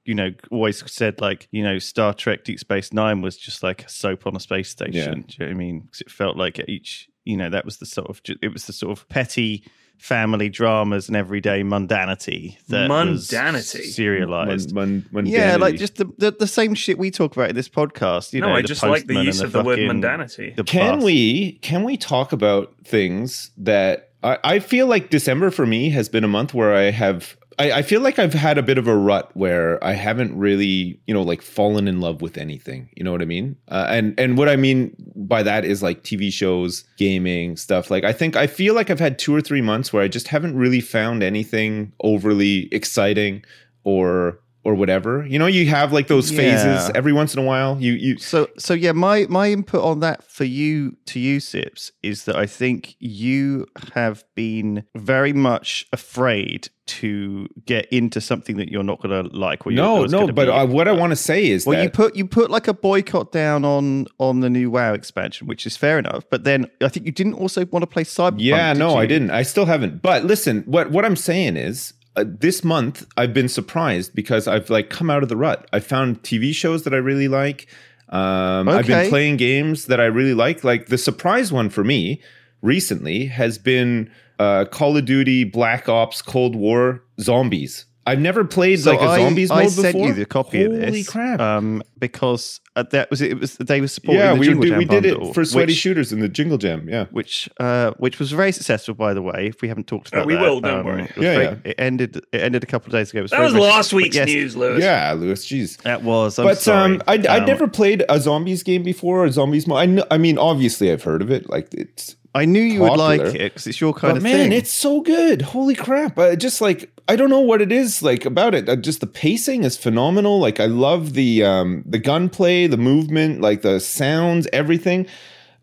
you 0.06 0.16
know, 0.16 0.32
always 0.50 0.84
said 0.92 1.22
like, 1.22 1.48
you 1.52 1.62
know, 1.64 1.78
Star 1.78 2.14
Trek: 2.16 2.46
Deep 2.46 2.60
Space 2.60 2.92
Nine 2.94 3.22
was 3.22 3.38
just 3.38 3.62
like 3.62 3.84
a 3.86 3.90
soap 3.90 4.26
on 4.26 4.36
a 4.36 4.40
space 4.40 4.70
station. 4.70 4.94
Yeah. 4.96 5.12
Do 5.28 5.34
you 5.38 5.40
know 5.40 5.46
what 5.46 5.52
I 5.52 5.54
mean? 5.66 5.82
'Cause 5.92 6.02
it 6.02 6.10
felt 6.12 6.36
like 6.38 6.60
each, 6.68 7.08
you 7.28 7.38
know, 7.38 7.50
that 7.50 7.66
was 7.66 7.78
the 7.78 7.86
sort 7.86 8.10
of, 8.10 8.22
it 8.42 8.54
was 8.54 8.66
the 8.66 8.74
sort 8.74 8.98
of 8.98 9.08
petty 9.10 9.64
family 9.98 10.48
dramas 10.48 11.08
and 11.08 11.18
everyday 11.18 11.64
mundanity 11.64 12.56
that 12.68 12.88
was 12.90 13.28
Mundanity? 13.30 13.82
serialized. 13.84 14.72
Mun- 14.74 15.06
mun- 15.12 15.26
yeah, 15.26 15.56
like 15.56 15.76
just 15.76 15.96
the, 15.96 16.06
the 16.20 16.32
the 16.32 16.46
same 16.48 16.76
shit 16.76 16.98
we 17.00 17.10
talk 17.12 17.36
about 17.36 17.50
in 17.50 17.56
this 17.56 17.70
podcast. 17.70 18.32
You 18.34 18.42
no, 18.42 18.50
know, 18.50 18.56
I 18.56 18.62
just 18.62 18.84
like 18.84 19.08
the 19.08 19.24
use 19.24 19.40
and 19.40 19.48
of 19.48 19.52
the 19.54 19.64
word 19.64 19.80
fucking- 19.80 20.02
mundanity. 20.02 20.56
the 20.56 20.64
Can 20.64 20.96
bus. 20.98 21.04
we 21.06 21.54
can 21.64 21.84
we 21.84 21.98
talk 21.98 22.32
about 22.32 22.74
things 22.84 23.52
that 23.58 24.12
I, 24.24 24.38
I 24.44 24.60
feel 24.60 24.88
like 24.88 25.10
December 25.10 25.52
for 25.52 25.66
me 25.66 25.90
has 25.92 26.10
been 26.10 26.24
a 26.24 26.28
month 26.28 26.54
where 26.54 26.76
I 26.76 26.92
have 26.92 27.37
I, 27.60 27.72
I 27.72 27.82
feel 27.82 28.02
like 28.02 28.20
I've 28.20 28.34
had 28.34 28.58
a 28.58 28.64
bit 28.64 28.78
of 28.78 28.88
a 28.88 28.96
rut 28.96 29.32
where 29.36 29.84
I 29.84 29.94
haven't 29.94 30.38
really 30.38 31.00
you 31.08 31.14
know 31.14 31.24
like 31.24 31.42
fallen 31.42 31.88
in 31.88 32.00
love 32.00 32.22
with 32.22 32.38
anything. 32.38 32.90
You 32.96 33.04
know 33.04 33.12
what 33.12 33.22
I 33.22 33.26
mean? 33.26 33.56
Uh, 33.68 33.88
and 33.90 34.20
and 34.20 34.38
what 34.38 34.50
I 34.50 34.56
mean 34.56 34.96
by 35.16 35.44
that 35.44 35.66
is 35.66 35.82
like 35.82 36.04
TV 36.04 36.32
shows, 36.32 36.84
gaming 36.98 37.58
stuff. 37.58 37.90
Like 37.90 38.04
I 38.04 38.14
think 38.14 38.36
I 38.36 38.48
feel 38.48 38.74
like 38.74 38.90
I've 38.90 39.00
had 39.00 39.20
two 39.20 39.36
or 39.36 39.42
three 39.42 39.62
months 39.62 39.92
where 39.92 40.04
I 40.04 40.08
just 40.08 40.28
haven't 40.28 40.56
really 40.56 40.82
found 40.82 41.24
anything 41.24 41.94
overly 42.02 42.68
exciting 42.72 43.44
or 43.84 44.40
or 44.68 44.76
whatever. 44.76 45.26
You 45.26 45.40
know, 45.40 45.46
you 45.46 45.66
have 45.68 45.94
like 45.94 46.08
those 46.08 46.30
phases 46.30 46.66
Yeah. 46.90 46.92
every 46.94 47.14
once 47.14 47.34
in 47.34 47.40
a 47.40 47.44
while. 47.44 47.78
You 47.80 47.94
you 47.94 48.18
So 48.18 48.50
so 48.58 48.74
yeah, 48.74 48.92
my 48.92 49.26
my 49.30 49.50
input 49.50 49.82
on 49.82 50.02
that 50.02 50.30
for 50.30 50.44
you 50.44 50.98
to 51.06 51.22
you 51.22 51.40
Sips 51.40 51.94
is 52.04 52.26
that 52.26 52.36
I 52.36 52.46
think 52.46 52.96
you 53.00 53.66
have 53.94 54.26
been 54.36 54.84
very 54.94 55.32
much 55.32 55.88
afraid 55.94 56.68
to 56.88 57.48
get 57.66 57.86
into 57.92 58.20
something 58.22 58.58
that 58.58 58.70
you're 58.70 58.84
not 58.84 59.02
going 59.02 59.30
to 59.30 59.38
like. 59.38 59.66
Or 59.66 59.72
you're, 59.72 59.84
no, 59.84 60.06
no, 60.06 60.28
but 60.32 60.50
uh, 60.50 60.66
what 60.66 60.88
I 60.88 60.92
want 60.92 61.12
to 61.12 61.18
say 61.18 61.50
is 61.50 61.66
well, 61.66 61.78
that 61.78 61.84
you 61.84 61.90
put 61.90 62.16
you 62.18 62.26
put 62.26 62.50
like 62.52 62.68
a 62.68 62.74
boycott 62.74 63.32
down 63.32 63.64
on 63.64 64.08
on 64.20 64.42
the 64.42 64.50
new 64.50 64.70
WoW 64.70 64.94
expansion, 64.94 65.48
which 65.48 65.66
is 65.66 65.78
fair 65.78 65.98
enough. 65.98 66.24
But 66.30 66.44
then 66.44 66.68
I 66.82 66.90
think 66.90 67.06
you 67.06 67.14
didn't 67.14 67.36
also 67.36 67.66
want 67.68 67.84
to 67.84 67.88
play 67.88 68.04
Cyberpunk. 68.04 68.38
yeah, 68.40 68.74
no? 68.74 68.96
I 68.98 69.06
didn't. 69.06 69.32
I 69.32 69.44
still 69.44 69.66
haven't. 69.66 70.02
But 70.02 70.26
listen, 70.26 70.64
what 70.66 70.92
what 70.92 71.06
I'm 71.06 71.16
saying 71.16 71.56
is. 71.56 71.94
Uh, 72.18 72.26
this 72.28 72.64
month 72.64 73.06
I've 73.16 73.34
been 73.34 73.48
surprised 73.48 74.16
because 74.16 74.48
I've 74.48 74.70
like 74.70 74.90
come 74.90 75.10
out 75.10 75.24
of 75.24 75.30
the 75.30 75.38
rut. 75.38 75.68
I 75.72 75.80
found 75.80 76.24
TV 76.24 76.54
shows 76.54 76.84
that 76.84 76.94
I 76.94 76.98
really 76.98 77.28
like. 77.28 77.68
Um, 78.10 78.68
I've 78.68 78.88
been 78.88 79.10
playing 79.10 79.38
games 79.38 79.86
that 79.86 80.00
I 80.00 80.06
really 80.06 80.34
like. 80.34 80.64
Like 80.64 80.88
the 80.88 80.98
surprise 80.98 81.52
one 81.52 81.70
for 81.70 81.84
me 81.84 82.22
recently 82.62 83.28
has 83.28 83.58
been 83.58 84.10
uh, 84.40 84.66
Call 84.66 84.98
of 84.98 85.06
Duty 85.06 85.44
Black 85.44 85.88
Ops 85.88 86.22
Cold 86.22 86.56
War 86.56 87.04
Zombies. 87.20 87.86
I've 88.08 88.20
never 88.20 88.44
played 88.46 88.80
So 88.80 88.92
like 88.92 89.02
a 89.02 89.04
I, 89.04 89.18
zombies 89.20 89.52
I 89.52 89.64
mode 89.64 89.72
sent 89.72 89.94
before. 89.96 90.08
you 90.08 90.14
the 90.14 90.26
copy 90.26 90.64
Holy 90.64 90.84
of 90.84 90.94
this. 90.94 91.10
crap! 91.10 91.40
Um, 91.40 91.84
because 92.00 92.62
uh, 92.76 92.84
that 92.92 93.10
was 93.10 93.22
it. 93.22 93.32
it 93.32 93.40
was 93.40 93.56
they 93.58 93.82
were 93.82 93.88
supporting 93.88 94.20
yeah, 94.22 94.34
the 94.34 94.40
we, 94.40 94.46
Jingle 94.48 94.62
did, 94.64 94.70
Jam 94.70 94.78
we 94.78 94.86
did 94.86 95.04
bundle, 95.04 95.30
it 95.30 95.34
for 95.34 95.46
sweaty 95.46 95.72
which- 95.72 95.78
shooters 95.78 96.12
in 96.14 96.20
the 96.20 96.30
Jingle 96.30 96.58
Jam. 96.58 96.88
Yeah. 96.90 97.06
which 97.12 97.50
uh, 97.60 97.92
which 97.98 98.20
was 98.20 98.32
very 98.32 98.52
successful, 98.52 98.94
by 98.94 99.14
the 99.14 99.22
way. 99.22 99.48
If 99.48 99.62
we 99.62 99.68
haven't 99.68 99.88
talked 99.88 100.10
Oh, 100.14 100.18
about 100.18 100.28
we 100.28 100.34
that, 100.36 100.42
will, 100.42 100.62
don't 100.62 100.80
um, 100.80 100.86
worry. 100.86 101.04
it 101.04 101.12
Yeah, 101.18 101.22
very- 101.22 101.44
yeah. 101.46 101.56
It 101.66 101.76
ended. 101.80 102.18
It 102.32 102.42
ended 102.42 102.64
a 102.64 102.68
couple 102.68 102.88
of 102.88 102.92
days 102.94 103.10
ago. 103.12 103.20
It 103.20 103.22
was 103.24 103.32
that 103.32 103.42
was 103.42 103.54
last 103.54 103.92
but 103.92 103.98
week's 103.98 104.16
yes, 104.16 104.28
news, 104.28 104.56
Lewis. 104.56 104.84
Yeah, 104.84 105.14
Lewis. 105.14 105.46
Jeez. 105.48 105.78
That 105.84 106.04
was. 106.04 106.38
I'm 106.40 106.46
but 106.46 106.58
sorry. 106.60 106.96
um, 106.96 107.02
I'd, 107.08 107.26
I'd 107.26 107.42
Um, 107.42 107.46
never 107.48 107.68
played 107.68 108.04
a 108.10 108.20
zombies 108.20 108.64
game 108.64 108.84
before. 108.84 109.26
A 109.26 109.32
zombies 109.32 109.66
mode. 109.68 109.78
I, 109.80 109.86
kn- 109.88 110.08
I 110.12 110.18
mean, 110.18 110.38
obviously, 110.38 110.92
I've 110.92 111.04
heard 111.04 111.22
of 111.22 111.32
it. 111.32 111.50
Like 111.50 111.74
it's. 111.74 112.16
I 112.36 112.46
knew 112.46 112.62
you 112.62 112.82
would 112.82 112.98
like 112.98 113.22
it 113.22 113.34
because 113.54 113.66
it's 113.68 113.82
your 113.82 113.94
kind 113.94 114.14
But 114.14 114.18
of 114.18 114.24
man, 114.24 114.34
thing. 114.34 114.50
Man, 114.50 114.58
it's 114.58 114.72
so 114.72 115.02
good. 115.02 115.42
Holy 115.42 115.76
crap! 115.76 116.18
Uh, 116.20 116.36
just 116.36 116.62
like 116.62 116.92
I 117.08 117.16
don't 117.16 117.30
know 117.30 117.40
what 117.40 117.62
it 117.62 117.72
is 117.72 118.04
like 118.04 118.26
about 118.26 118.54
it. 118.54 118.70
Uh, 118.70 118.76
just 118.76 119.00
the 119.02 119.08
pacing 119.08 119.64
is 119.64 119.78
phenomenal. 119.78 120.40
Like 120.40 120.60
I 120.60 120.66
love 120.66 121.14
the 121.14 121.44
um, 121.44 121.84
the 121.86 122.00
gunplay, 122.00 122.68
the 122.68 122.78
movement, 122.78 123.42
like 123.42 123.62
the 123.64 123.80
sounds, 123.80 124.48
everything. 124.54 125.08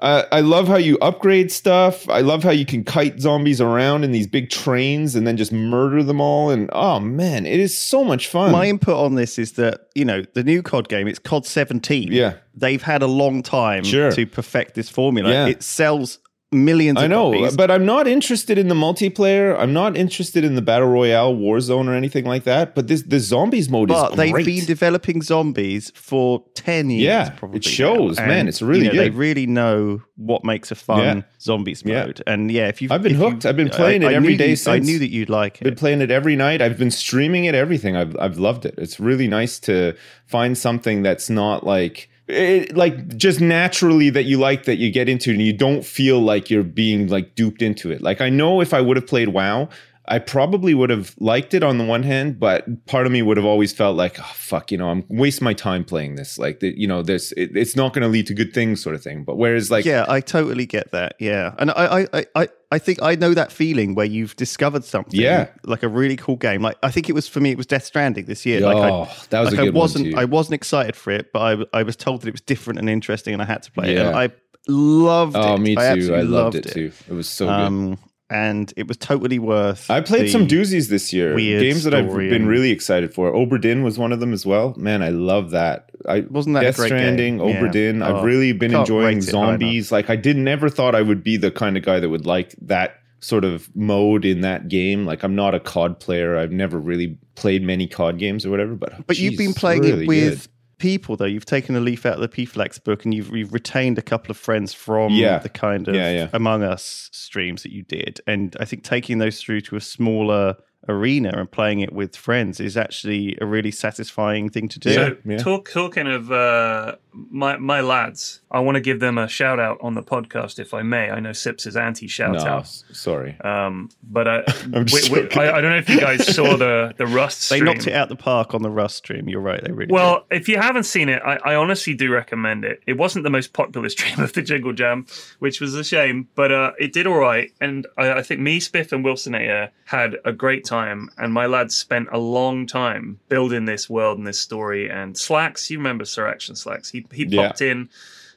Uh, 0.01 0.25
I 0.33 0.41
love 0.41 0.69
how 0.69 0.77
you 0.77 0.99
upgrade 0.99 1.51
stuff. 1.53 2.07
I 2.11 2.21
love 2.21 2.43
how 2.43 2.51
you 2.51 2.67
can 2.67 2.85
kite 2.85 3.21
zombies 3.21 3.61
around 3.61 4.05
in 4.05 4.11
these 4.13 4.27
big 4.27 4.51
trains 4.51 5.15
and 5.15 5.27
then 5.27 5.37
just 5.39 5.51
murder 5.53 6.03
them 6.03 6.21
all. 6.21 6.51
And 6.51 6.69
oh 6.73 6.99
man, 7.01 7.47
it 7.47 7.59
is 7.61 7.79
so 7.79 8.05
much 8.05 8.27
fun. 8.29 8.51
My 8.53 8.67
input 8.67 8.97
on 8.97 9.15
this 9.15 9.39
is 9.39 9.53
that 9.53 9.89
you 9.95 10.05
know 10.05 10.23
the 10.35 10.43
new 10.43 10.61
COD 10.63 10.89
game. 10.89 11.07
It's 11.09 11.21
COD 11.21 11.47
17. 11.47 12.13
Yeah. 12.13 12.35
they've 12.55 12.83
had 12.83 13.01
a 13.03 13.07
long 13.07 13.43
time 13.43 13.85
Sure. 13.85 14.11
to 14.13 14.27
perfect 14.27 14.75
this 14.75 14.91
formula. 14.91 15.31
Yeah. 15.31 15.47
It 15.47 15.63
sells 15.63 16.19
millions. 16.55 16.99
I 16.99 17.07
know, 17.07 17.33
copies. 17.33 17.57
but 17.57 17.71
I'm 17.71 17.85
not 17.85 18.07
interested 18.07 18.57
in 18.59 18.69
the 18.69 18.75
multiplayer. 18.75 19.59
I'm 19.59 19.73
not 19.73 19.97
interested 19.97 20.45
in 20.45 20.55
the 20.55 20.63
battle 20.63 20.89
royale 20.89 21.35
Warzone 21.35 21.87
or 21.89 21.95
anything 21.95 22.25
like 22.25 22.45
that. 22.45 22.75
But 22.75 22.89
this 22.89 23.03
the 23.03 23.19
zombies 23.21 23.69
mode 23.69 23.89
But 23.89 24.13
is 24.13 24.17
they've 24.17 24.45
been 24.45 24.65
developing 24.65 25.21
zombies 25.23 25.91
for 25.95 26.45
10 26.55 26.91
years. 26.91 27.03
Yeah, 27.03 27.31
probably 27.31 27.59
it 27.59 27.65
shows, 27.65 28.17
now. 28.19 28.27
man, 28.27 28.39
And, 28.41 28.49
it's 28.49 28.63
really 28.63 28.87
you 28.87 28.93
know, 28.93 28.99
They 29.03 29.11
really 29.11 29.47
know 29.47 30.03
what 30.17 30.45
makes 30.45 30.71
a 30.71 30.75
fun 30.75 31.01
Yeah. 31.01 31.23
zombies 31.41 31.83
Yeah. 31.85 32.07
mode. 32.07 32.23
And 32.27 32.51
yeah, 32.51 32.69
if 32.69 32.81
you've. 32.81 32.93
I've 32.93 33.03
been 33.03 33.13
you- 33.13 33.19
hooked. 33.19 33.45
I've 33.45 33.57
been 33.57 33.69
playing 33.69 34.03
it 34.03 34.07
I 34.07 34.15
every 34.15 34.31
knew 34.31 34.37
day 34.39 34.51
you- 34.55 34.73
I 34.73 34.79
knew 34.79 34.99
that 34.99 35.11
you'd 35.11 35.29
like 35.31 35.61
it. 35.61 35.65
been 35.65 35.75
playing 35.75 36.01
it 36.03 36.11
every 36.11 36.37
night. 36.37 36.63
I've 36.63 36.79
been 36.79 36.91
streaming 36.91 37.45
it. 37.47 37.55
Everything. 37.55 37.97
I've 37.97 38.17
I've 38.21 38.39
loved 38.39 38.65
it. 38.65 38.75
It's 38.79 38.99
really 39.01 39.27
nice 39.29 39.59
to 39.61 39.95
find 40.27 40.57
something 40.57 41.03
that's 41.03 41.29
not 41.29 41.67
like 41.67 42.09
it, 42.29 42.77
like 42.77 43.17
just 43.17 43.41
naturally 43.41 44.11
that 44.11 44.25
you 44.25 44.39
like 44.39 44.65
that 44.65 44.77
you 44.77 44.91
get 44.91 45.09
into 45.09 45.31
and 45.31 45.43
you 45.43 45.53
don't 45.53 45.85
feel 45.85 46.21
like 46.21 46.51
you're 46.51 46.63
being 46.63 47.09
like 47.09 47.35
duped 47.35 47.63
into 47.63 47.91
it. 47.91 48.01
Like 48.01 48.21
I 48.21 48.31
know 48.31 48.61
if 48.61 48.73
I 48.73 48.81
would 48.81 48.97
have 48.97 49.07
played 49.07 49.29
WoW. 49.29 49.69
I 50.07 50.19
probably 50.19 50.75
would 50.75 50.91
have 50.91 51.15
liked 51.19 51.55
it 51.55 51.63
on 51.63 51.79
the 51.79 51.85
one 51.85 52.03
hand, 52.03 52.39
but 52.39 52.87
part 52.87 53.07
of 53.07 53.13
me 53.13 53.23
would 53.23 53.37
have 53.37 53.47
always 53.47 53.73
felt 53.73 53.97
like, 53.97 54.21
oh 54.21 54.33
fuck, 54.35 54.71
you 54.71 54.77
know, 54.77 54.91
I'm 54.91 55.05
wasting 55.09 55.45
my 55.45 55.55
time 55.55 55.85
playing 55.85 56.17
this. 56.17 56.39
Like, 56.39 56.61
the, 56.61 56.75
you 56.77 56.87
know, 56.87 57.03
this 57.03 57.33
it, 57.33 57.57
it's 57.57 57.75
not 57.75 57.95
going 57.95 58.03
to 58.03 58.09
lead 58.09 58.27
to 58.27 58.35
good 58.35 58.53
things, 58.53 58.83
sort 58.83 58.95
of 58.95 59.03
thing. 59.03 59.25
But 59.25 59.37
whereas, 59.37 59.71
like, 59.71 59.85
yeah, 59.85 60.05
I 60.09 60.21
totally 60.21 60.67
get 60.67 60.91
that. 60.93 61.17
Yeah, 61.19 61.55
and 61.59 61.71
I, 61.71 61.75
I, 62.03 62.09
I- 62.13 62.25
I, 62.35 62.49
I 62.73 62.79
think 62.79 63.01
I 63.03 63.15
know 63.15 63.35
that 63.35 63.53
feeling 63.53 63.95
where 63.95 64.07
you've 64.07 64.35
discovered 64.35 64.85
something. 64.85 65.21
Yeah. 65.21 65.51
like 65.63 65.85
a 65.85 65.89
really 65.89 66.17
cool 66.17 66.37
game. 66.37 66.61
Like 66.63 66.77
I 66.83 66.91
think 66.91 67.09
it 67.09 67.13
was 67.13 67.29
for 67.29 67.39
me. 67.39 67.53
It 67.53 67.57
was 67.57 67.67
Death 67.67 67.85
Stranding 67.85 68.25
this 68.25 68.45
year. 68.45 68.61
like 68.61 68.77
oh, 68.77 69.03
I, 69.03 69.17
that 69.31 69.41
was 69.41 69.51
like 69.51 69.59
a 69.59 69.63
I 69.63 69.65
good 69.67 69.75
wasn't. 69.75 70.05
one 70.07 70.13
too. 70.13 70.19
I 70.19 70.25
wasn't 70.25 70.55
excited 70.55 70.97
for 70.97 71.13
it, 71.13 71.33
but 71.33 71.41
I, 71.73 71.79
I 71.79 71.83
was 71.85 71.95
told 71.95 72.23
that 72.23 72.29
it 72.29 72.33
was 72.33 72.41
different 72.41 72.81
and 72.81 72.91
interesting, 72.91 73.33
and 73.33 73.41
I 73.41 73.45
had 73.45 73.63
to 73.63 73.71
play 73.71 73.93
it. 73.93 73.99
Yeah. 73.99 74.09
And 74.09 74.17
I 74.17 74.31
loved 74.67 75.37
oh, 75.37 75.41
it. 75.41 75.47
oh, 75.47 75.57
me 75.59 75.75
too. 75.77 75.81
I, 75.81 75.85
I, 75.85 75.87
absolutely 75.89 76.27
loved, 76.27 76.57
it, 76.57 76.65
too. 76.65 76.93
It 77.09 77.13
was 77.13 77.29
so 77.29 77.47
good. 77.47 77.53
Um, 77.53 77.99
And 78.35 78.75
it 78.77 78.89
was 78.89 78.97
totally 78.97 79.39
worth. 79.39 79.89
I 79.89 80.01
played 80.01 80.29
some 80.29 80.49
doozies 80.49 80.89
this 80.89 81.13
year. 81.13 81.37
weird 81.37 81.63
Games 81.63 81.85
that 81.85 81.95
I've 81.95 82.13
been 82.13 82.47
really 82.47 82.71
excited 82.73 83.15
for. 83.15 83.31
Oberdin 83.33 83.85
was 83.85 83.97
one 83.97 84.13
of 84.13 84.19
them 84.19 84.33
as 84.33 84.45
well. 84.45 84.75
Man, 84.77 85.03
I 85.03 85.11
love 85.11 85.53
that. 85.53 85.91
I 86.09 86.21
Wasn't 86.23 86.55
that 86.55 86.63
Death 86.63 86.77
great 86.77 86.89
Stranding, 86.89 87.39
game? 87.39 87.49
Yeah. 87.49 87.61
Oberdin. 87.61 88.05
Oh, 88.05 88.17
I've 88.19 88.25
really 88.25 88.53
been 88.53 88.75
enjoying 88.75 89.19
rate 89.19 89.29
it 89.29 89.33
high 89.33 89.39
enough. 89.39 89.51
zombies. 89.61 89.93
Like 89.93 90.11
I 90.11 90.17
did 90.17 90.37
never 90.37 90.69
thought 90.69 90.97
I 90.97 91.03
would 91.03 91.23
be 91.23 91.37
the 91.37 91.53
kind 91.53 91.77
of 91.77 91.85
guy 91.85 92.01
that 92.01 92.09
would 92.09 92.27
like 92.27 92.57
that 92.63 92.97
sort 93.21 93.45
of 93.45 93.75
mode 93.77 94.25
in 94.25 94.41
that 94.41 94.69
game. 94.69 95.07
Like 95.07 95.23
I'm 95.23 95.37
not 95.37 95.55
a 95.55 95.61
COD 95.61 96.01
player. 96.01 96.37
I've 96.37 96.53
never 96.53 96.79
really 96.79 97.17
played 97.37 97.63
many 97.63 97.87
COD 97.87 98.19
games 98.19 98.45
or 98.45 98.51
whatever. 98.51 98.75
But 98.75 99.07
But 99.07 99.19
you've 99.19 99.39
been 99.39 99.55
playing 99.55 99.83
really 99.83 100.05
it 100.05 100.09
with 100.09 100.43
good. 100.43 100.51
People, 100.85 101.17
though. 101.17 101.25
You've 101.25 101.47
taken 101.47 101.75
a 101.77 101.81
leaf 101.81 102.05
out 102.05 102.15
of 102.15 102.21
the 102.21 102.29
PFLAX 102.29 102.83
book, 102.85 103.05
and 103.05 103.15
you've, 103.15 103.31
you've 103.35 103.53
retained 103.55 103.97
a 103.99 104.03
couple 104.03 104.31
of 104.31 104.37
friends 104.37 104.75
from 104.75 105.13
Yeah. 105.13 105.39
the 105.39 105.49
kind 105.49 105.89
of 105.89 105.95
Yeah, 105.95 106.11
yeah. 106.13 106.29
Among 106.35 106.63
Us 106.63 107.09
streams 107.13 107.63
that 107.63 107.73
you 107.73 107.83
did. 107.85 108.21
And 108.27 108.55
I 108.61 108.67
think 108.67 108.85
taking 108.85 109.17
those 109.19 109.41
through 109.41 109.63
to 109.63 109.77
a 109.77 109.81
smaller 109.81 110.57
arena 110.89 111.31
and 111.37 111.51
playing 111.51 111.81
it 111.81 111.93
with 111.93 112.17
friends 112.17 112.61
is 112.61 112.77
actually 112.77 113.37
a 113.41 113.47
really 113.47 113.71
satisfying 113.71 114.49
thing 114.49 114.69
to 114.69 114.79
do. 114.79 114.93
So 114.95 115.17
yeah. 115.25 115.39
talk, 115.39 115.71
talking 115.71 116.07
of 116.07 116.31
uh, 116.31 116.97
my 117.13 117.57
my 117.57 117.81
lads, 117.81 118.41
I 118.51 118.61
want 118.61 118.77
to 118.77 118.81
give 118.81 119.01
them 119.01 119.19
a 119.19 119.29
shout 119.29 119.59
out 119.61 119.79
on 119.81 119.95
the 119.95 120.03
podcast 120.03 120.59
if 120.59 120.75
I 120.75 120.83
may. 120.83 121.11
I 121.11 121.21
know 121.21 121.33
Sips 121.33 121.67
is 121.67 121.77
anti 121.77 122.07
shout 122.09 122.33
No, 122.35 122.45
out. 122.47 122.67
sorry. 122.93 123.39
Um, 123.43 123.91
but 124.03 124.29
I'm 124.75 124.85
we- 124.93 125.09
we- 125.11 125.31
I, 125.37 125.57
I 125.59 125.61
don't 125.61 125.71
know 125.71 125.79
if 125.79 125.89
you 125.89 126.01
guys 126.01 126.27
saw 126.35 126.57
the 126.57 126.93
the 126.97 127.07
Rust. 127.07 127.51
They 127.51 127.61
knocked 127.61 127.87
it 127.87 127.95
out 127.95 128.09
the 128.09 128.17
park 128.17 128.55
on 128.55 128.63
the 128.63 128.71
Rust 128.71 128.97
stream. 128.97 129.29
You're 129.29 129.41
right. 129.41 129.63
They 129.63 129.73
really 129.73 129.93
Well, 129.93 130.27
if 130.31 130.49
you 130.49 130.57
haven't 130.59 130.85
seen 130.85 131.09
it, 131.09 131.23
I, 131.25 131.39
I 131.45 131.55
honestly 131.55 131.95
do 131.95 132.13
recommend 132.13 132.65
it. 132.65 132.83
It 132.87 132.99
wasn't 132.99 133.23
the 133.25 133.31
most 133.31 133.53
popular 133.53 133.89
stream 133.97 134.21
of 134.21 134.33
the 134.33 134.43
Jingle 134.43 134.73
Jam, 134.73 135.07
which 135.39 135.61
was 135.61 135.75
a 135.75 135.85
shame, 135.85 136.29
but 136.35 136.53
uh, 136.53 136.73
it 136.79 136.93
did 136.93 137.07
all 137.07 137.19
right. 137.19 137.53
And 137.61 137.87
I, 137.97 138.13
I 138.15 138.23
think 138.23 138.41
me, 138.41 138.61
Spiff, 138.61 138.93
and 138.93 139.05
Wilsonator 139.05 139.71
had 139.87 140.17
a 140.25 140.33
great 140.33 140.65
time. 140.65 140.74
And 140.83 141.33
my 141.33 141.47
lads 141.47 141.75
spent 141.77 142.09
a 142.13 142.19
long 142.19 142.67
time 142.67 143.19
building 143.29 143.65
this 143.65 143.89
world 143.89 144.19
and 144.19 144.27
this 144.27 144.41
story. 144.41 144.91
And 144.91 145.17
Slacks, 145.17 145.71
you 145.71 145.79
remember 145.79 146.05
Sir 146.05 146.27
Action 146.27 146.57
Slacks? 146.57 146.91
He 146.91 147.07
he 147.13 147.25
Yeah. 147.25 147.49
popped 147.49 147.61
in, 147.61 147.89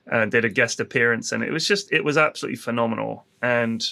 and 0.06 0.32
did 0.32 0.45
a 0.45 0.50
guest 0.50 0.80
appearance, 0.80 1.32
and 1.32 1.43
it 1.43 1.52
was 1.52 1.67
just 1.67 1.91
it 1.91 2.04
was 2.04 2.17
absolutely 2.17 2.58
phenomenal. 2.58 3.26
And 3.41 3.86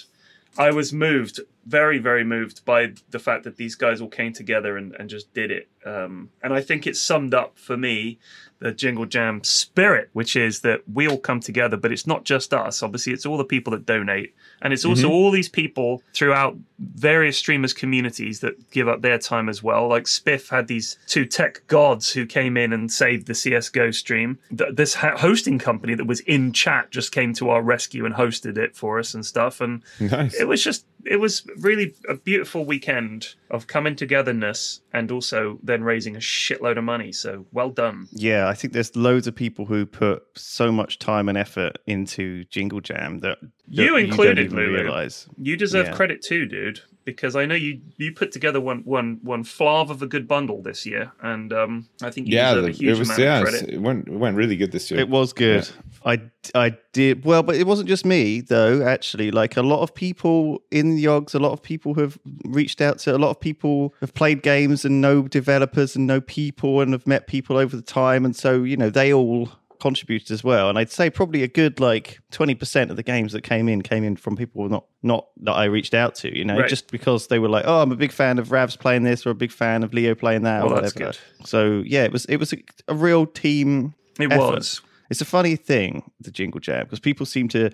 I 0.58 0.71
was 0.71 0.93
moved, 0.93 1.41
very, 1.65 1.97
very 1.97 2.23
moved 2.23 2.63
by 2.65 2.93
the 3.10 3.19
fact 3.19 3.43
that 3.43 3.58
these 3.58 3.75
guys 3.75 3.99
all 4.01 4.08
came 4.10 4.34
together 4.34 4.78
and, 4.78 4.93
and 4.95 5.10
just 5.10 5.34
did 5.34 5.51
it. 5.51 5.67
Um, 5.86 6.30
and 6.43 6.54
I 6.54 6.62
think 6.62 6.88
it 6.88 6.95
summed 6.95 7.34
up 7.34 7.58
for 7.58 7.78
me 7.78 8.17
the 8.60 8.71
Jingle 8.71 9.06
Jam 9.06 9.43
spirit, 9.43 10.10
which 10.13 10.36
is 10.36 10.62
that 10.62 10.82
we 10.91 11.08
all 11.08 11.17
come 11.17 11.39
together, 11.41 11.75
but 11.78 11.91
it's 11.91 12.08
not 12.08 12.23
just 12.23 12.54
us. 12.54 12.82
Obviously, 12.82 13.13
it's 13.13 13.25
all 13.25 13.38
the 13.38 13.43
people 13.43 13.71
that 13.71 13.86
donate. 13.86 14.34
And 14.62 14.71
it's 14.73 14.86
also 14.86 15.10
all 15.10 15.30
these 15.30 15.49
people 15.49 16.01
throughout 16.13 16.56
various 16.80 17.38
streamers' 17.38 17.73
communities 17.73 18.39
that 18.39 18.71
give 18.71 18.88
up 18.88 19.01
their 19.01 19.17
time 19.19 19.49
as 19.49 19.62
well. 19.62 19.88
Like 19.89 20.06
Spiff 20.06 20.49
had 20.49 20.67
these 20.67 20.97
two 21.08 21.25
tech 21.25 21.67
gods 21.67 22.12
who 22.13 22.25
came 22.25 22.56
in 22.58 22.71
and 22.73 22.91
saved 22.91 23.28
the 23.28 23.34
CSGO 23.34 23.93
stream. 23.93 24.39
Th- 24.58 24.73
This 24.73 24.95
ha- 24.95 25.17
hosting 25.17 25.60
company 25.60 25.93
that 25.95 26.06
was 26.08 26.21
in 26.21 26.54
chat 26.54 26.89
just 26.91 27.12
came 27.12 27.34
to 27.34 27.49
our 27.49 27.62
rescue 27.62 28.06
and 28.06 28.15
hosted 28.15 28.58
it 28.58 28.75
for 28.75 28.97
us 28.97 29.13
and 29.13 29.25
stuff. 29.25 29.60
And 29.62 29.84
Nice. 29.99 30.34
it 30.39 30.47
was 30.47 30.63
just 30.63 30.86
it 31.04 31.17
was 31.17 31.45
really 31.59 31.95
a 32.07 32.15
beautiful 32.15 32.65
weekend 32.65 33.35
of 33.51 33.67
coming 33.67 33.95
togetherness 33.95 34.81
and 34.93 35.12
also 35.12 35.60
then 35.63 35.84
raising 35.84 36.15
a 36.15 36.19
shitload 36.19 36.77
of 36.77 36.84
money 36.84 37.12
so 37.12 37.45
well 37.51 37.69
done 37.69 38.08
Yeah, 38.12 38.47
I 38.47 38.53
think 38.53 38.73
there's 38.73 38.95
loads 38.95 39.27
of 39.27 39.36
people 39.36 39.65
who 39.65 39.86
put 39.86 40.23
so 40.36 40.71
much 40.71 40.97
time 40.99 41.29
and 41.29 41.38
effort 41.38 41.77
into 41.86 42.43
Jingle 42.45 42.81
Jam 42.81 43.19
that, 43.19 43.39
that 43.41 43.49
You 43.67 43.88
don't 43.89 43.99
included, 44.01 44.39
even 44.45 44.58
Lulu. 44.58 44.73
realize. 44.84 45.27
you 45.38 45.55
deserve 45.58 45.88
Yeah. 45.88 45.93
credit 45.95 46.21
too 46.21 46.45
dude 46.45 46.81
because 47.03 47.36
i 47.36 47.45
know 47.45 47.53
you 47.53 47.79
you 47.97 48.12
put 48.12 48.31
together 48.31 48.60
one 48.60 48.79
one 48.84 49.19
one 49.21 49.43
flav 49.43 49.91
of 49.91 50.01
a 50.01 50.08
good 50.08 50.27
bundle 50.27 50.63
this 50.63 50.88
year 50.88 51.12
and 51.21 51.53
um 51.53 51.88
i 52.01 52.10
think 52.10 52.27
you 52.27 52.34
yeah, 52.36 52.55
deserve 52.55 52.63
the- 52.63 52.69
a 52.69 52.73
huge 52.73 52.95
it 52.95 52.99
was 52.99 53.10
amount 53.10 53.21
yeah, 53.21 53.38
of 53.38 53.43
credit 53.47 53.69
it 53.69 53.79
went 53.81 54.08
it 54.08 54.13
went 54.13 54.36
really 54.36 54.55
good 54.55 54.71
this 54.71 54.89
year. 54.89 54.99
It 54.99 55.10
was 55.10 55.31
good. 55.31 55.69
I 56.03 56.21
I 56.53 56.77
did 56.93 57.25
well, 57.25 57.41
but 57.41 57.55
it 57.55 57.65
wasn't 57.65 57.89
just 57.89 58.05
me 58.05 58.41
though. 58.41 58.84
Actually, 58.84 59.31
like 59.31 59.58
a 59.58 59.63
lot 59.63 59.81
of 59.81 59.93
people 59.95 60.62
in 60.71 60.95
the 60.95 61.03
Yogs, 61.03 61.34
a 61.34 61.39
lot 61.39 61.51
of 61.51 61.63
people 61.63 61.95
have 61.95 62.17
reached 62.43 62.79
out 62.79 62.99
to. 62.99 63.15
A 63.15 63.17
lot 63.17 63.31
of 63.31 63.39
people 63.49 63.93
have 64.01 64.13
played 64.13 64.41
games 64.41 64.84
and 64.86 65.01
know 65.01 65.23
developers 65.27 65.95
and 65.95 66.08
know 66.08 66.19
people 66.21 66.81
and 66.81 66.91
have 66.93 67.05
met 67.08 67.27
people 67.27 67.55
over 67.58 67.75
the 67.75 67.81
time, 67.81 68.25
and 68.25 68.36
so 68.36 68.63
you 68.63 68.75
know 68.77 68.89
they 68.89 69.13
all 69.13 69.49
contributed 69.81 70.31
as 70.31 70.43
well. 70.43 70.69
And 70.69 70.79
I'd 70.79 70.89
say 70.89 71.10
probably 71.10 71.43
a 71.43 71.47
good 71.47 71.79
like 71.79 72.19
twenty 72.31 72.55
percent 72.55 72.89
of 72.91 72.97
the 72.97 73.03
games 73.03 73.34
that 73.34 73.41
came 73.43 73.67
in 73.69 73.81
came 73.81 74.03
in 74.03 74.15
from 74.15 74.36
people 74.36 74.67
not 74.69 74.86
not 75.03 75.27
that 75.41 75.51
I 75.53 75.65
reached 75.65 75.93
out 75.93 76.15
to. 76.21 76.36
You 76.36 76.45
know, 76.45 76.58
Right. 76.60 76.69
just 76.69 76.89
because 76.91 77.27
they 77.27 77.39
were 77.39 77.49
like, 77.49 77.65
oh, 77.67 77.81
I'm 77.81 77.91
a 77.91 77.95
big 77.95 78.12
fan 78.12 78.39
of 78.39 78.49
Ravs 78.49 78.77
playing 78.79 79.03
this 79.03 79.25
or 79.25 79.29
a 79.29 79.36
big 79.36 79.51
fan 79.51 79.84
of 79.84 79.93
Leo 79.93 80.15
playing 80.15 80.43
that 80.43 80.63
or 80.63 80.67
Well, 80.69 80.81
that's 80.81 80.95
whatever. 80.95 81.17
So 81.45 81.84
yeah, 81.86 82.03
it 82.05 82.12
was 82.12 82.25
it 82.25 82.38
was 82.38 82.51
a, 82.53 82.58
a 82.88 82.95
real 82.95 83.25
team 83.27 83.93
it 84.19 84.31
effort. 84.31 84.55
was 84.55 84.81
It's 85.12 85.21
a 85.21 85.25
funny 85.25 85.55
thing, 85.55 86.10
the 86.19 86.31
Jingle 86.31 86.60
Jam, 86.60 86.84
because 86.86 86.99
people 86.99 87.25
seem 87.25 87.47
to. 87.49 87.69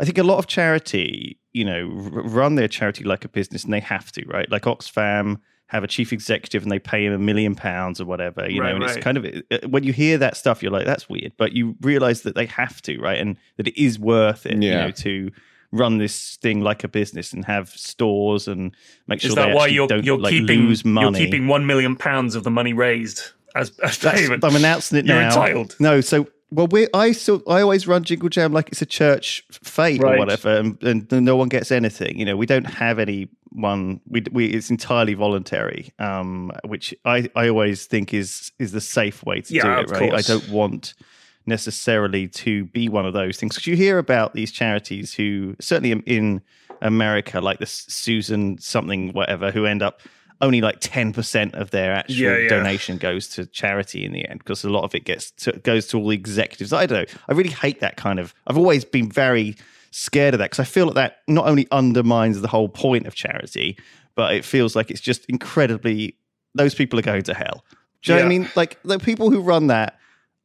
I 0.00 0.04
think 0.04 0.18
a 0.18 0.22
lot 0.24 0.38
of 0.38 0.46
charity, 0.48 1.38
you 1.52 1.64
know, 1.64 1.82
r- 2.14 2.22
run 2.22 2.54
their 2.54 2.68
charity 2.68 3.04
like 3.04 3.24
a 3.24 3.28
business, 3.28 3.64
and 3.64 3.72
they 3.72 3.80
have 3.80 4.10
to, 4.12 4.24
right? 4.26 4.50
Like 4.50 4.62
Oxfam 4.62 5.38
have 5.66 5.84
a 5.84 5.86
chief 5.86 6.12
executive, 6.12 6.62
and 6.62 6.70
they 6.70 6.78
pay 6.78 7.04
him 7.06 7.12
a 7.12 7.18
million 7.18 7.54
pounds 7.54 8.00
or 8.00 8.04
whatever, 8.04 8.48
you 8.50 8.60
Right, 8.60 8.68
know. 8.70 8.74
And 8.76 8.84
right. 8.84 8.96
it's 8.96 9.02
kind 9.04 9.16
of 9.16 9.24
uh, 9.50 9.68
when 9.68 9.84
you 9.84 9.92
hear 9.92 10.18
that 10.18 10.36
stuff, 10.36 10.62
you're 10.62 10.72
like, 10.72 10.84
that's 10.86 11.08
weird, 11.08 11.32
but 11.38 11.52
you 11.52 11.76
realize 11.80 12.22
that 12.22 12.34
they 12.34 12.46
have 12.46 12.82
to, 12.82 12.98
right? 13.00 13.18
And 13.18 13.36
that 13.56 13.68
it 13.68 13.80
is 13.82 13.98
worth 13.98 14.44
it, 14.46 14.62
you 14.62 14.70
know, 14.70 14.90
to 14.90 15.30
run 15.74 15.96
this 15.96 16.36
thing 16.42 16.60
like 16.60 16.84
a 16.84 16.88
business 16.88 17.32
and 17.32 17.46
have 17.46 17.70
stores 17.70 18.46
and 18.46 18.76
make 19.06 19.20
sure 19.22 19.30
is 19.30 19.34
they 19.34 19.40
that 19.42 19.54
why 19.54 19.62
actually 19.62 19.74
you're 19.74 19.86
don't 19.88 20.04
you're 20.04 20.18
like 20.18 20.30
keeping 20.32 20.60
lose 20.60 20.84
money. 20.84 21.18
you're 21.18 21.26
keeping 21.26 21.48
1 21.48 21.64
million 21.66 21.96
pounds 21.96 22.34
of 22.34 22.44
the 22.44 22.50
money 22.50 22.74
raised 22.74 23.22
as, 23.54 23.70
as 23.78 23.96
That's, 23.96 24.20
payment 24.20 24.44
I'm 24.44 24.54
announcing 24.54 24.98
it 24.98 25.06
You're 25.06 25.16
now. 25.18 25.28
entitled. 25.28 25.76
No, 25.80 26.02
so 26.02 26.26
well, 26.52 26.66
we 26.66 26.86
I 26.92 27.12
still 27.12 27.42
I 27.48 27.62
always 27.62 27.88
run 27.88 28.04
Jingle 28.04 28.28
Jam 28.28 28.52
like 28.52 28.68
it's 28.68 28.82
a 28.82 28.86
church 28.86 29.42
fete 29.50 30.00
or 30.02 30.18
whatever, 30.18 30.54
and, 30.56 30.82
and 30.82 31.10
no 31.10 31.34
one 31.34 31.48
gets 31.48 31.72
anything. 31.72 32.18
You 32.18 32.26
know, 32.26 32.36
we 32.36 32.44
don't 32.46 32.66
have 32.66 32.98
anyone. 32.98 34.00
We 34.06 34.22
we 34.30 34.46
it's 34.46 34.70
entirely 34.70 35.14
voluntary, 35.14 35.92
um, 35.98 36.52
which 36.66 36.94
I 37.06 37.30
I 37.34 37.48
always 37.48 37.86
think 37.86 38.12
is 38.12 38.52
is 38.58 38.72
the 38.72 38.82
safe 38.82 39.24
way 39.24 39.40
to 39.40 39.54
Yeah, 39.54 39.62
do 39.62 39.70
it. 39.80 39.90
Right, 39.90 40.10
course. 40.10 40.30
I 40.30 40.32
don't 40.32 40.48
want 40.50 40.94
necessarily 41.46 42.28
to 42.28 42.66
be 42.66 42.88
one 42.88 43.06
of 43.06 43.14
those 43.14 43.38
things 43.38 43.54
because 43.54 43.66
you 43.66 43.74
hear 43.74 43.98
about 43.98 44.34
these 44.34 44.52
charities 44.52 45.12
who 45.14 45.56
certainly 45.60 45.90
in- 45.90 46.02
in 46.02 46.42
America, 46.82 47.40
like 47.40 47.58
the 47.58 47.66
Susan 47.66 48.58
something 48.58 49.12
whatever, 49.12 49.50
who 49.50 49.64
end 49.64 49.82
up 49.82 50.00
only 50.42 50.60
like 50.60 50.80
10% 50.80 51.54
of 51.54 51.70
their 51.70 51.92
actual 51.92 52.14
Yeah, 52.16 52.36
yeah. 52.36 52.48
donation 52.48 52.98
goes 52.98 53.28
to 53.28 53.46
charity 53.46 54.04
in 54.04 54.12
the 54.12 54.28
end 54.28 54.40
because 54.40 54.64
a 54.64 54.68
lot 54.70 54.84
of 54.84 54.94
it 54.94 55.04
gets 55.04 55.30
to, 55.30 55.52
goes 55.52 55.86
to 55.88 55.98
all 55.98 56.08
the 56.08 56.14
executives. 56.16 56.72
I 56.72 56.84
don't 56.86 57.08
know. 57.10 57.18
I 57.28 57.32
really 57.32 57.50
hate 57.50 57.80
that 57.80 57.96
kind 57.96 58.18
of. 58.18 58.34
I've 58.46 58.58
always 58.58 58.84
been 58.84 59.10
very 59.10 59.56
scared 59.92 60.34
of 60.34 60.38
that 60.38 60.50
because 60.50 60.58
I 60.60 60.64
feel 60.64 60.86
that 60.86 60.94
that 60.94 61.18
not 61.28 61.46
only 61.46 61.66
undermines 61.70 62.40
the 62.40 62.48
whole 62.48 62.68
point 62.68 63.06
of 63.06 63.14
charity, 63.14 63.78
but 64.14 64.34
it 64.34 64.44
feels 64.44 64.76
like 64.76 64.90
it's 64.90 65.00
just 65.00 65.24
incredibly. 65.26 66.16
Those 66.54 66.74
people 66.74 66.98
are 66.98 67.02
going 67.02 67.22
to 67.22 67.34
hell. 67.34 67.64
Do 68.02 68.12
you 68.12 68.18
know 68.18 68.24
what 68.24 68.26
I 68.26 68.28
mean? 68.38 68.48
Like 68.56 68.82
the 68.82 68.98
people 68.98 69.30
who 69.30 69.40
run 69.40 69.68
that 69.68 69.98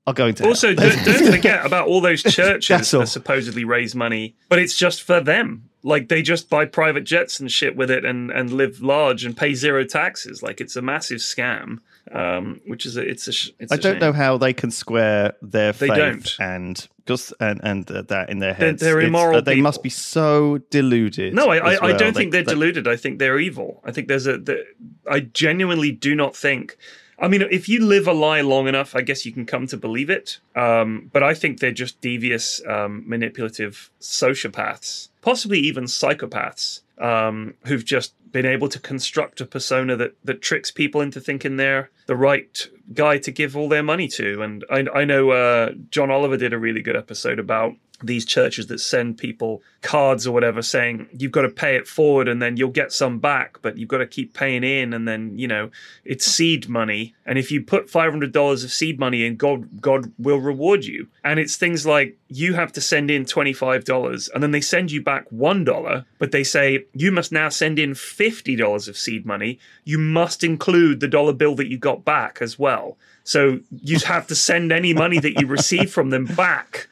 are 0.05 0.13
going 0.13 0.35
to 0.35 0.45
Also, 0.45 0.75
hell. 0.75 0.89
don't, 0.89 1.05
don't 1.05 1.31
forget 1.35 1.65
about 1.65 1.87
all 1.87 1.99
those 2.01 2.21
churches 2.23 2.91
that 2.91 3.07
supposedly 3.07 3.65
raise 3.65 3.93
money, 3.95 4.35
but 4.47 4.59
it's 4.59 4.75
just 4.77 5.01
for 5.03 5.19
them. 5.19 5.69
Like 5.87 6.09
they 6.09 6.21
just 6.21 6.49
buy 6.49 6.65
private 6.65 7.05
jets 7.05 7.39
and 7.39 7.49
shit 7.51 7.75
with 7.77 7.89
it, 7.89 8.03
and 8.03 8.29
and 8.31 8.51
live 8.51 8.81
large 8.81 9.23
and 9.25 9.35
pay 9.37 9.53
zero 9.53 9.83
taxes. 9.85 10.43
Like 10.43 10.59
it's 10.59 10.75
a 10.75 10.81
massive 10.81 11.19
scam, 11.19 11.79
um, 12.11 12.59
which 12.67 12.85
is 12.85 12.97
a, 12.97 13.01
it's 13.01 13.27
a 13.27 13.31
it's 13.59 13.71
I 13.71 13.75
a 13.75 13.77
don't 13.77 13.93
shame. 13.93 13.99
know 14.01 14.11
how 14.13 14.37
they 14.37 14.53
can 14.53 14.69
square 14.69 15.33
their 15.41 15.71
They 15.71 15.87
faith 15.87 15.97
don't. 15.97 16.35
and 16.39 16.87
just 17.05 17.33
and 17.39 17.61
and 17.63 17.89
uh, 17.89 18.01
that 18.03 18.29
in 18.29 18.39
their 18.39 18.53
They're- 18.53 18.67
heads. 18.67 18.81
they're 18.81 18.99
immoral 18.99 19.37
uh, 19.37 19.41
They 19.41 19.61
must 19.61 19.81
be 19.81 19.89
so 19.89 20.57
deluded. 20.71 21.33
No, 21.33 21.47
I, 21.49 21.57
I, 21.57 21.71
I 21.87 21.91
don't 21.93 22.13
They- 22.13 22.19
think 22.19 22.31
they're 22.33 22.43
they- 22.43 22.53
deluded. 22.53 22.85
I 22.87 22.97
think 22.97 23.19
they're 23.19 23.39
evil. 23.39 23.81
I 23.85 23.91
think 23.93 24.09
there's 24.09 24.27
a. 24.27 24.37
The, 24.37 24.65
I 25.09 25.21
genuinely 25.21 25.91
do 25.93 26.15
not 26.15 26.35
think. 26.35 26.75
I 27.19 27.27
mean, 27.27 27.41
if 27.49 27.67
you 27.67 27.83
live 27.83 28.07
a 28.07 28.13
lie 28.13 28.41
long 28.41 28.67
enough, 28.67 28.95
I 28.95 29.01
guess 29.01 29.25
you 29.25 29.31
can 29.31 29.45
come 29.45 29.65
to 29.67 29.77
believe 29.77 30.09
it. 30.09 30.39
Um, 30.55 31.09
but 31.11 31.23
I 31.23 31.33
think 31.33 31.59
they're 31.59 31.71
just 31.71 31.99
devious, 31.99 32.61
um, 32.67 33.03
manipulative 33.07 33.89
sociopaths, 33.99 35.09
possibly 35.21 35.59
even 35.59 35.85
psychopaths, 35.85 36.81
um, 36.99 37.55
who've 37.65 37.85
just 37.85 38.13
been 38.31 38.45
able 38.45 38.69
to 38.69 38.79
construct 38.79 39.41
a 39.41 39.45
persona 39.45 39.95
that 39.95 40.13
that 40.23 40.41
tricks 40.41 40.69
people 40.69 41.01
into 41.01 41.19
thinking 41.19 41.57
they're 41.57 41.89
the 42.05 42.15
right 42.15 42.67
guy 42.93 43.17
to 43.17 43.31
give 43.31 43.55
all 43.55 43.69
their 43.69 43.83
money 43.83 44.07
to. 44.07 44.41
And 44.41 44.63
I, 44.69 44.85
I 44.93 45.05
know 45.05 45.31
uh, 45.31 45.71
John 45.89 46.11
Oliver 46.11 46.37
did 46.37 46.53
a 46.53 46.59
really 46.59 46.81
good 46.81 46.95
episode 46.95 47.39
about 47.39 47.75
these 48.03 48.25
churches 48.25 48.67
that 48.67 48.79
send 48.79 49.17
people 49.17 49.61
cards 49.81 50.27
or 50.27 50.31
whatever 50.31 50.61
saying 50.61 51.07
you've 51.17 51.31
got 51.31 51.41
to 51.41 51.49
pay 51.49 51.75
it 51.75 51.87
forward 51.87 52.27
and 52.27 52.41
then 52.41 52.55
you'll 52.55 52.69
get 52.69 52.91
some 52.91 53.17
back 53.17 53.57
but 53.63 53.77
you've 53.77 53.89
got 53.89 53.97
to 53.97 54.05
keep 54.05 54.33
paying 54.33 54.63
in 54.63 54.93
and 54.93 55.07
then 55.07 55.37
you 55.37 55.47
know 55.47 55.69
it's 56.05 56.25
seed 56.25 56.69
money. 56.69 57.15
And 57.25 57.39
if 57.39 57.51
you 57.51 57.61
put 57.61 57.87
$500 57.87 58.63
of 58.63 58.71
seed 58.71 58.99
money 58.99 59.25
in 59.25 59.35
god 59.35 59.81
god 59.81 60.11
will 60.19 60.37
reward 60.37 60.85
you. 60.85 61.07
And 61.23 61.39
it's 61.39 61.55
things 61.55 61.85
like 61.85 62.17
you 62.27 62.53
have 62.53 62.71
to 62.73 62.81
send 62.81 63.09
in 63.09 63.25
$25 63.25 64.29
and 64.33 64.43
then 64.43 64.51
they 64.51 64.61
send 64.61 64.91
you 64.91 65.01
back 65.01 65.29
$1 65.31 66.05
but 66.19 66.31
they 66.31 66.43
say 66.43 66.85
you 66.93 67.11
must 67.11 67.31
now 67.31 67.49
send 67.49 67.79
in 67.79 67.91
$50 67.91 68.87
of 68.87 68.97
seed 68.97 69.25
money. 69.25 69.57
You 69.85 69.97
must 69.97 70.43
include 70.43 70.99
the 70.99 71.07
dollar 71.07 71.33
bill 71.33 71.55
that 71.55 71.69
you 71.69 71.79
got 71.79 72.05
back 72.05 72.39
as 72.41 72.59
well. 72.59 72.97
So 73.23 73.59
you 73.83 73.99
have 73.99 74.27
to 74.27 74.35
send 74.35 74.71
any 74.71 74.93
money 74.93 75.19
that 75.19 75.41
you 75.41 75.47
receive 75.47 75.91
from 75.91 76.11
them 76.11 76.25
back 76.25 76.87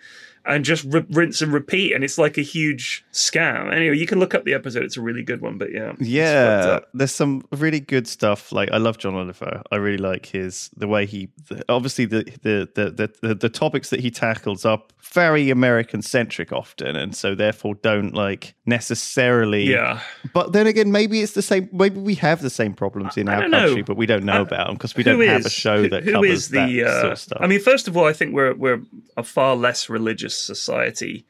and 0.48 0.64
just 0.66 0.86
r- 0.94 1.06
rinse 1.12 1.42
and 1.42 1.52
repeat, 1.54 1.94
and 1.94 2.04
it's 2.04 2.18
like 2.18 2.38
a 2.38 2.42
huge 2.42 3.04
scam. 3.12 3.74
Anyway, 3.74 3.98
you 3.98 4.06
can 4.08 4.20
look 4.20 4.34
up 4.34 4.44
the 4.46 4.54
episode; 4.54 4.84
it's 4.84 4.98
a 4.98 5.02
really 5.02 5.24
good 5.24 5.42
one. 5.42 5.58
But 5.58 5.72
yeah, 5.72 5.94
Yeah, 6.00 6.80
there's 6.94 7.14
some 7.14 7.44
really 7.52 7.80
good 7.80 8.08
stuff. 8.08 8.52
Like 8.52 8.70
I 8.72 8.78
love 8.78 8.98
John 8.98 9.16
Oliver. 9.16 9.62
I 9.72 9.76
really 9.78 9.98
like 9.98 10.26
his 10.28 10.70
the 10.76 10.88
way 10.88 11.06
he 11.06 11.30
the, 11.50 11.64
obviously 11.70 12.06
the 12.06 12.24
the, 12.42 12.70
the 12.76 13.12
the 13.22 13.36
the 13.36 13.50
topics 13.50 13.90
that 13.90 14.00
he 14.00 14.12
tackles 14.12 14.66
are 14.66 14.82
very 15.14 15.50
American 15.50 16.02
centric 16.02 16.52
often, 16.52 16.96
and 16.96 17.16
so 17.16 17.36
therefore 17.36 17.76
don't 17.76 18.14
like 18.14 18.54
necessarily. 18.66 19.64
yeah. 19.64 20.02
But 20.34 20.52
then 20.54 20.68
again, 20.68 20.92
maybe 20.92 21.22
it's 21.22 21.34
the 21.34 21.42
same. 21.42 21.70
Maybe 21.72 22.00
we 22.00 22.16
have 22.16 22.42
the 22.42 22.50
same 22.50 22.74
problems 22.74 23.18
in 23.18 23.30
I 23.30 23.36
our 23.44 23.48
know. 23.50 23.66
country, 23.68 23.82
but 23.84 23.98
we 23.98 24.06
don't 24.06 24.24
know 24.26 24.40
Uh, 24.40 24.44
about 24.44 24.68
them 24.68 24.76
because 24.76 24.96
we 24.96 25.04
don't 25.04 25.20
have 25.22 25.44
a 25.44 25.46
is- 25.46 25.52
show 25.54 25.84
who- 25.84 25.90
that 25.90 26.04
who 26.04 26.12
covers 26.14 26.30
is 26.32 26.50
the, 26.50 26.58
that 26.82 26.88
uh, 26.88 27.00
sort 27.02 27.12
of 27.14 27.20
stuff. 27.20 27.38
I 27.42 27.48
mean, 27.48 27.60
first 27.60 27.88
of 27.88 27.96
all, 27.98 28.06
I 28.06 28.14
think 28.14 28.34
we're 28.34 28.54
we're 28.56 28.82
a 29.18 29.24
far 29.24 29.56
less 29.56 29.90
religious 29.90 30.35
society 30.38 31.26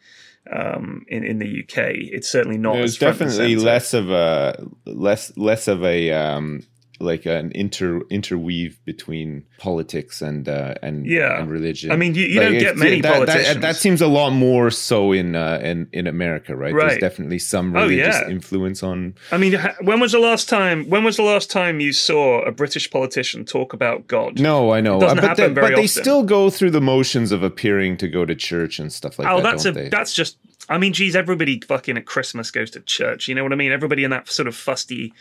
um, 0.52 1.06
in 1.08 1.24
in 1.24 1.40
the 1.40 1.64
UK. 1.64 1.90
It's 1.96 2.30
certainly 2.30 2.58
not. 2.58 2.74
There's 2.74 2.94
as 2.94 2.98
front 2.98 3.22
and 3.22 3.30
definitely 3.32 3.56
less 3.58 3.94
of 3.94 4.10
a 4.10 4.68
less 4.86 5.36
less 5.38 5.68
of 5.68 5.84
a 5.84 6.12
um, 6.12 6.64
like 7.00 7.26
an 7.26 7.52
inter 7.54 8.02
interweave 8.10 8.80
between 8.86 9.44
politics 9.58 10.22
and 10.22 10.48
uh, 10.48 10.76
and 10.82 11.06
Yeah. 11.06 11.40
and 11.40 11.52
religion. 11.52 11.92
I 11.92 11.98
mean, 11.98 12.16
you- 12.16 12.26
you 12.26 12.40
don't 12.40 12.58
get 12.58 12.78
many 12.78 13.02
that, 13.02 13.10
that- 13.10 13.28
politicians. 13.28 13.62
That, 13.62 13.76
seems 13.76 14.02
a 14.02 14.08
lot 14.08 14.32
more 14.32 14.72
so 14.72 15.12
in 15.12 15.36
uh, 15.36 15.60
in 15.62 15.88
in 15.92 16.08
America, 16.08 16.56
right? 16.56 16.74
There's 16.74 16.98
definitely 17.00 17.40
some 17.40 17.76
Oh, 17.76 17.82
religious 17.84 18.16
yeah. 18.16 18.30
influence 18.30 18.82
on. 18.82 19.16
I 19.32 19.38
mean, 19.38 19.60
when 19.82 20.00
was 20.00 20.14
the 20.14 20.20
last 20.20 20.48
time? 20.48 20.86
When 20.90 21.04
was 21.04 21.18
the 21.18 21.24
last 21.24 21.52
time 21.52 21.80
you 21.80 21.92
saw 21.92 22.42
a 22.44 22.52
British 22.52 22.90
politician 22.90 23.44
talk 23.46 23.74
about 23.74 24.08
God? 24.08 24.40
No, 24.40 24.72
I 24.72 24.80
know, 24.82 25.00
doesn't 25.00 25.18
but 25.18 25.24
happen 25.26 25.54
they, 25.54 25.62
very 25.62 25.76
but 25.76 25.82
they 25.82 25.88
still 25.88 26.24
go 26.24 26.50
through 26.50 26.72
the 26.72 26.82
motions 26.82 27.32
of 27.32 27.44
appearing 27.44 27.98
to 27.98 28.08
go 28.08 28.26
to 28.26 28.36
church 28.36 28.80
and 28.80 28.92
stuff 28.92 29.20
like 29.20 29.28
oh, 29.28 29.42
that. 29.42 29.46
Oh, 29.46 29.50
that's 29.50 29.66
a 29.66 29.72
they? 29.74 29.90
that's 29.90 30.14
just. 30.14 30.38
I 30.68 30.80
mean, 30.80 30.94
geez, 30.94 31.16
everybody 31.16 31.60
fucking 31.62 31.96
at 31.96 32.06
Christmas 32.08 32.50
goes 32.50 32.72
to 32.72 32.80
church. 32.80 33.28
You 33.28 33.36
know 33.36 33.44
what 33.44 33.52
I 33.52 33.56
mean? 33.56 33.72
Everybody 33.72 34.04
in 34.04 34.10
that 34.12 34.28
sort 34.30 34.48
of 34.48 34.56
fusty, 34.56 35.14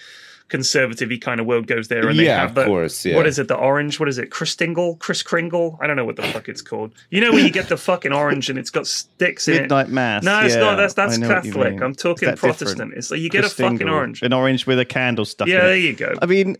conservative 0.48 1.10
kind 1.20 1.40
of 1.40 1.46
world 1.46 1.66
goes 1.66 1.88
there, 1.88 2.08
and 2.08 2.18
they 2.18 2.24
Yeah, 2.26 2.40
have 2.40 2.50
of 2.50 2.54
the 2.54 2.64
course, 2.66 3.04
yeah. 3.04 3.16
what 3.16 3.26
is 3.26 3.38
it? 3.38 3.48
The 3.48 3.56
orange? 3.56 3.98
What 3.98 4.08
is 4.08 4.18
it? 4.18 4.30
Christingle? 4.30 4.98
Chris 4.98 5.22
Kringle? 5.22 5.78
I 5.80 5.86
don't 5.86 5.96
know 5.96 6.04
what 6.04 6.16
the 6.16 6.22
fuck 6.24 6.48
it's 6.48 6.62
called. 6.62 6.92
You 7.10 7.20
know 7.20 7.32
when 7.32 7.44
you 7.44 7.50
get 7.50 7.68
the 7.68 7.76
fucking 7.76 8.12
orange 8.12 8.50
and 8.50 8.58
it's 8.58 8.70
got 8.70 8.86
sticks 8.86 9.48
in 9.48 9.54
it. 9.54 9.60
Midnight 9.62 9.88
Mass. 9.88 10.22
No, 10.22 10.40
it's 10.40 10.54
yeah, 10.54 10.60
not. 10.60 10.76
That's 10.76 10.94
that's 10.94 11.14
I 11.14 11.16
know 11.18 11.28
what 11.28 11.44
you 11.44 11.52
Catholic. 11.52 11.82
I'm 11.82 11.94
talking 11.94 12.28
Protestant. 12.36 12.68
different? 12.70 12.94
It's 12.94 13.10
like 13.10 13.20
you 13.20 13.30
get 13.30 13.44
a 13.44 13.48
fucking 13.48 13.88
orange. 13.88 14.22
An 14.22 14.32
orange 14.32 14.66
with 14.66 14.78
a 14.78 14.84
candle 14.84 15.24
stuck 15.24 15.48
Yeah, 15.48 15.54
in 15.56 15.60
it. 15.60 15.64
there 15.68 15.76
you 15.78 15.92
go. 15.94 16.14
I 16.22 16.26
mean, 16.26 16.56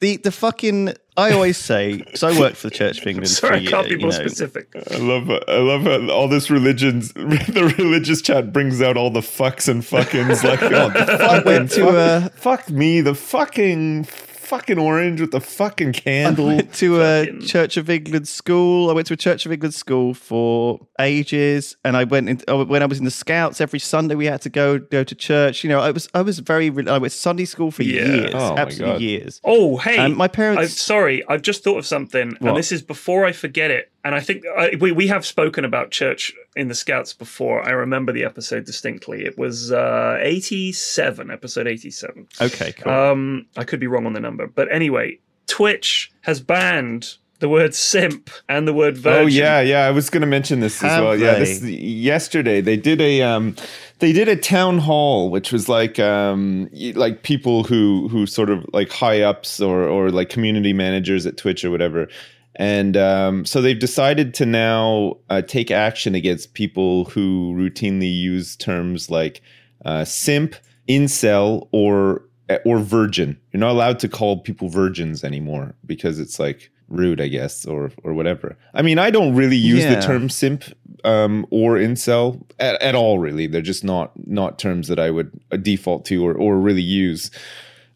the 0.00 0.16
the 0.18 0.32
fucking. 0.32 0.94
I 1.16 1.32
always 1.32 1.56
say. 1.56 1.96
because 1.96 2.22
I 2.22 2.38
worked 2.38 2.58
for 2.58 2.68
the 2.68 2.74
Church 2.74 3.00
of 3.00 3.06
England. 3.06 3.28
Sorry, 3.30 3.66
for 3.66 3.68
I 3.68 3.70
can't 3.70 3.86
a 3.86 3.96
be 3.96 4.02
more 4.02 4.12
you 4.12 4.18
know. 4.18 4.26
specific. 4.26 4.68
I 4.92 4.98
love 4.98 5.28
I 5.30 5.56
love 5.58 5.82
how 5.82 6.10
all 6.14 6.28
this 6.28 6.48
religions 6.50 7.12
the 7.14 7.74
religious 7.76 8.22
chat 8.22 8.52
brings 8.52 8.80
out 8.80 8.96
all 8.96 9.10
the 9.10 9.20
fucks 9.20 9.68
and 9.68 9.82
fuckings 9.82 10.44
like 10.44 10.62
oh, 10.62 10.88
the 10.90 11.18
fucking 11.18 11.44
went 11.44 11.70
to, 11.72 11.84
fuck, 11.84 11.94
uh, 11.94 12.28
fuck 12.36 12.70
me 12.70 13.00
the 13.00 13.14
fucking 13.16 14.06
fucking 14.48 14.78
orange 14.78 15.20
with 15.20 15.30
the 15.30 15.40
fucking 15.40 15.92
candle. 15.92 16.46
went 16.46 16.72
to 16.74 17.02
a 17.02 17.38
Church 17.40 17.76
of 17.76 17.88
England 17.90 18.26
school. 18.28 18.90
I 18.90 18.92
went 18.94 19.06
to 19.08 19.14
a 19.14 19.16
Church 19.16 19.44
of 19.46 19.52
England 19.52 19.74
school 19.74 20.14
for 20.14 20.80
ages, 21.00 21.76
and 21.84 21.96
I 21.96 22.04
went 22.04 22.28
in, 22.28 22.40
oh, 22.48 22.64
when 22.64 22.82
I 22.82 22.86
was 22.86 22.98
in 22.98 23.04
the 23.04 23.10
Scouts. 23.10 23.60
Every 23.60 23.78
Sunday 23.78 24.14
we 24.14 24.26
had 24.26 24.40
to 24.42 24.48
go 24.48 24.78
go 24.78 25.04
to 25.04 25.14
church. 25.14 25.62
You 25.64 25.70
know, 25.70 25.80
I 25.80 25.90
was 25.90 26.08
I 26.14 26.22
was 26.22 26.38
very. 26.38 26.68
I 26.88 26.98
went 26.98 27.12
Sunday 27.12 27.44
school 27.44 27.70
for 27.70 27.82
Yeah. 27.82 28.06
years, 28.06 28.30
Oh, 28.34 28.56
absolutely 28.56 29.04
years. 29.04 29.40
Oh, 29.44 29.76
hey, 29.76 29.98
Um, 29.98 30.16
my 30.16 30.24
I'm 30.24 30.30
parents. 30.30 30.80
sorry. 30.80 31.22
I've 31.28 31.42
just 31.42 31.62
thought 31.64 31.78
of 31.78 31.86
something, 31.86 32.36
What? 32.40 32.48
and 32.48 32.56
this 32.56 32.72
is 32.72 32.82
before 32.82 33.24
I 33.26 33.32
forget 33.32 33.70
it. 33.70 33.90
And 34.04 34.14
I 34.14 34.20
think 34.20 34.44
I, 34.56 34.76
we 34.80 34.92
we 34.92 35.08
have 35.08 35.26
spoken 35.26 35.64
about 35.64 35.90
church 35.90 36.32
in 36.58 36.68
the 36.68 36.74
Scouts 36.74 37.14
before. 37.14 37.66
I 37.66 37.70
remember 37.70 38.12
the 38.12 38.24
episode 38.24 38.64
distinctly. 38.64 39.24
It 39.24 39.38
was 39.38 39.72
uh, 39.72 40.18
87, 40.20 41.30
episode 41.30 41.66
87. 41.66 42.26
okay, 42.40 42.72
cool. 42.72 42.92
Um, 42.92 43.46
I 43.56 43.64
could 43.64 43.80
be 43.80 43.86
wrong 43.86 44.06
on 44.06 44.12
the 44.12 44.20
number, 44.20 44.46
but 44.46 44.70
anyway, 44.70 45.20
Twitch 45.46 46.12
has 46.22 46.40
banned 46.40 47.16
the 47.38 47.48
word 47.48 47.74
simp 47.74 48.30
and 48.48 48.66
the 48.66 48.72
word 48.72 48.96
virgin. 48.98 49.22
Oh 49.22 49.26
yeah, 49.26 49.60
yeah. 49.60 49.86
I 49.86 49.92
was 49.92 50.10
going 50.10 50.22
to 50.22 50.26
mention 50.26 50.58
this 50.60 50.82
as 50.82 50.90
Have 50.90 51.04
well. 51.04 51.16
Yeah, 51.16 51.38
this 51.38 51.62
yesterday 51.62 52.60
they 52.60 52.76
did 52.76 53.00
a 53.00 53.22
um, 53.22 53.54
they 54.00 54.12
did 54.12 54.28
a 54.28 54.36
town 54.36 54.78
hall, 54.78 55.30
which 55.30 55.52
was 55.52 55.68
like 55.68 55.98
um, 56.00 56.68
like 56.94 57.22
people 57.22 57.62
who 57.64 58.08
who 58.08 58.26
sort 58.26 58.50
of 58.50 58.66
like 58.72 58.90
high 58.90 59.22
ups 59.22 59.60
or 59.60 59.84
or 59.84 60.10
like 60.10 60.28
community 60.28 60.72
managers 60.72 61.26
at 61.26 61.36
Twitch 61.36 61.64
or 61.64 61.70
whatever. 61.70 62.08
And 62.56 62.96
um, 62.96 63.44
so 63.44 63.62
they've 63.62 63.78
decided 63.78 64.34
to 64.34 64.46
now 64.46 65.18
uh, 65.30 65.42
take 65.42 65.70
action 65.70 66.14
against 66.14 66.54
people 66.54 67.04
who 67.06 67.54
routinely 67.54 68.12
use 68.12 68.56
terms 68.56 69.10
like 69.10 69.40
uh, 69.84 70.04
simp, 70.04 70.56
incel, 70.88 71.68
or 71.72 72.22
or 72.64 72.78
virgin. 72.78 73.38
You're 73.52 73.60
not 73.60 73.72
allowed 73.72 73.98
to 74.00 74.08
call 74.08 74.40
people 74.40 74.68
virgins 74.68 75.22
anymore 75.22 75.74
because 75.84 76.18
it's 76.18 76.38
like 76.38 76.70
rude, 76.88 77.20
I 77.20 77.28
guess, 77.28 77.66
or 77.66 77.92
or 78.02 78.14
whatever. 78.14 78.56
I 78.74 78.82
mean, 78.82 78.98
I 78.98 79.10
don't 79.10 79.34
really 79.34 79.56
use 79.56 79.84
the 79.84 80.00
term 80.00 80.28
simp 80.28 80.64
um, 81.04 81.46
or 81.50 81.76
incel 81.76 82.42
at, 82.58 82.80
at 82.82 82.94
all. 82.94 83.18
Really, 83.18 83.46
they're 83.46 83.62
just 83.62 83.84
not 83.84 84.12
not 84.26 84.58
terms 84.58 84.88
that 84.88 84.98
I 84.98 85.10
would 85.10 85.30
uh, 85.52 85.56
default 85.58 86.04
to 86.06 86.26
or 86.26 86.34
or 86.34 86.58
really 86.58 86.82
use. 86.82 87.30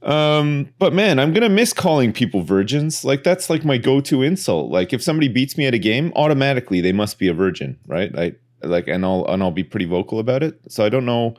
Um, 0.02 0.68
but 0.78 0.92
man, 0.92 1.18
I'm 1.18 1.32
gonna 1.32 1.48
miss 1.48 1.72
calling 1.72 2.12
people 2.12 2.42
virgins. 2.42 3.04
Like 3.04 3.22
that's 3.22 3.48
like 3.48 3.64
my 3.64 3.78
go-to 3.78 4.22
insult. 4.22 4.70
Like 4.70 4.92
if 4.92 5.02
somebody 5.02 5.28
beats 5.28 5.56
me 5.56 5.66
at 5.66 5.74
a 5.74 5.78
game, 5.78 6.12
automatically 6.16 6.80
they 6.80 6.92
must 6.92 7.18
be 7.18 7.28
a 7.28 7.34
virgin, 7.34 7.78
right? 7.86 8.16
I 8.16 8.32
like, 8.62 8.88
and 8.88 9.04
I'll 9.04 9.24
and 9.26 9.42
I'll 9.42 9.50
be 9.50 9.64
pretty 9.64 9.86
vocal 9.86 10.18
about 10.18 10.42
it. 10.42 10.60
So 10.68 10.84
I 10.84 10.88
don't 10.88 11.06
know 11.06 11.34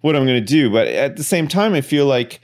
what 0.00 0.16
I'm 0.16 0.26
gonna 0.26 0.40
do, 0.40 0.70
but 0.70 0.88
at 0.88 1.16
the 1.16 1.24
same 1.24 1.46
time, 1.46 1.74
I 1.74 1.80
feel 1.80 2.06
like, 2.06 2.40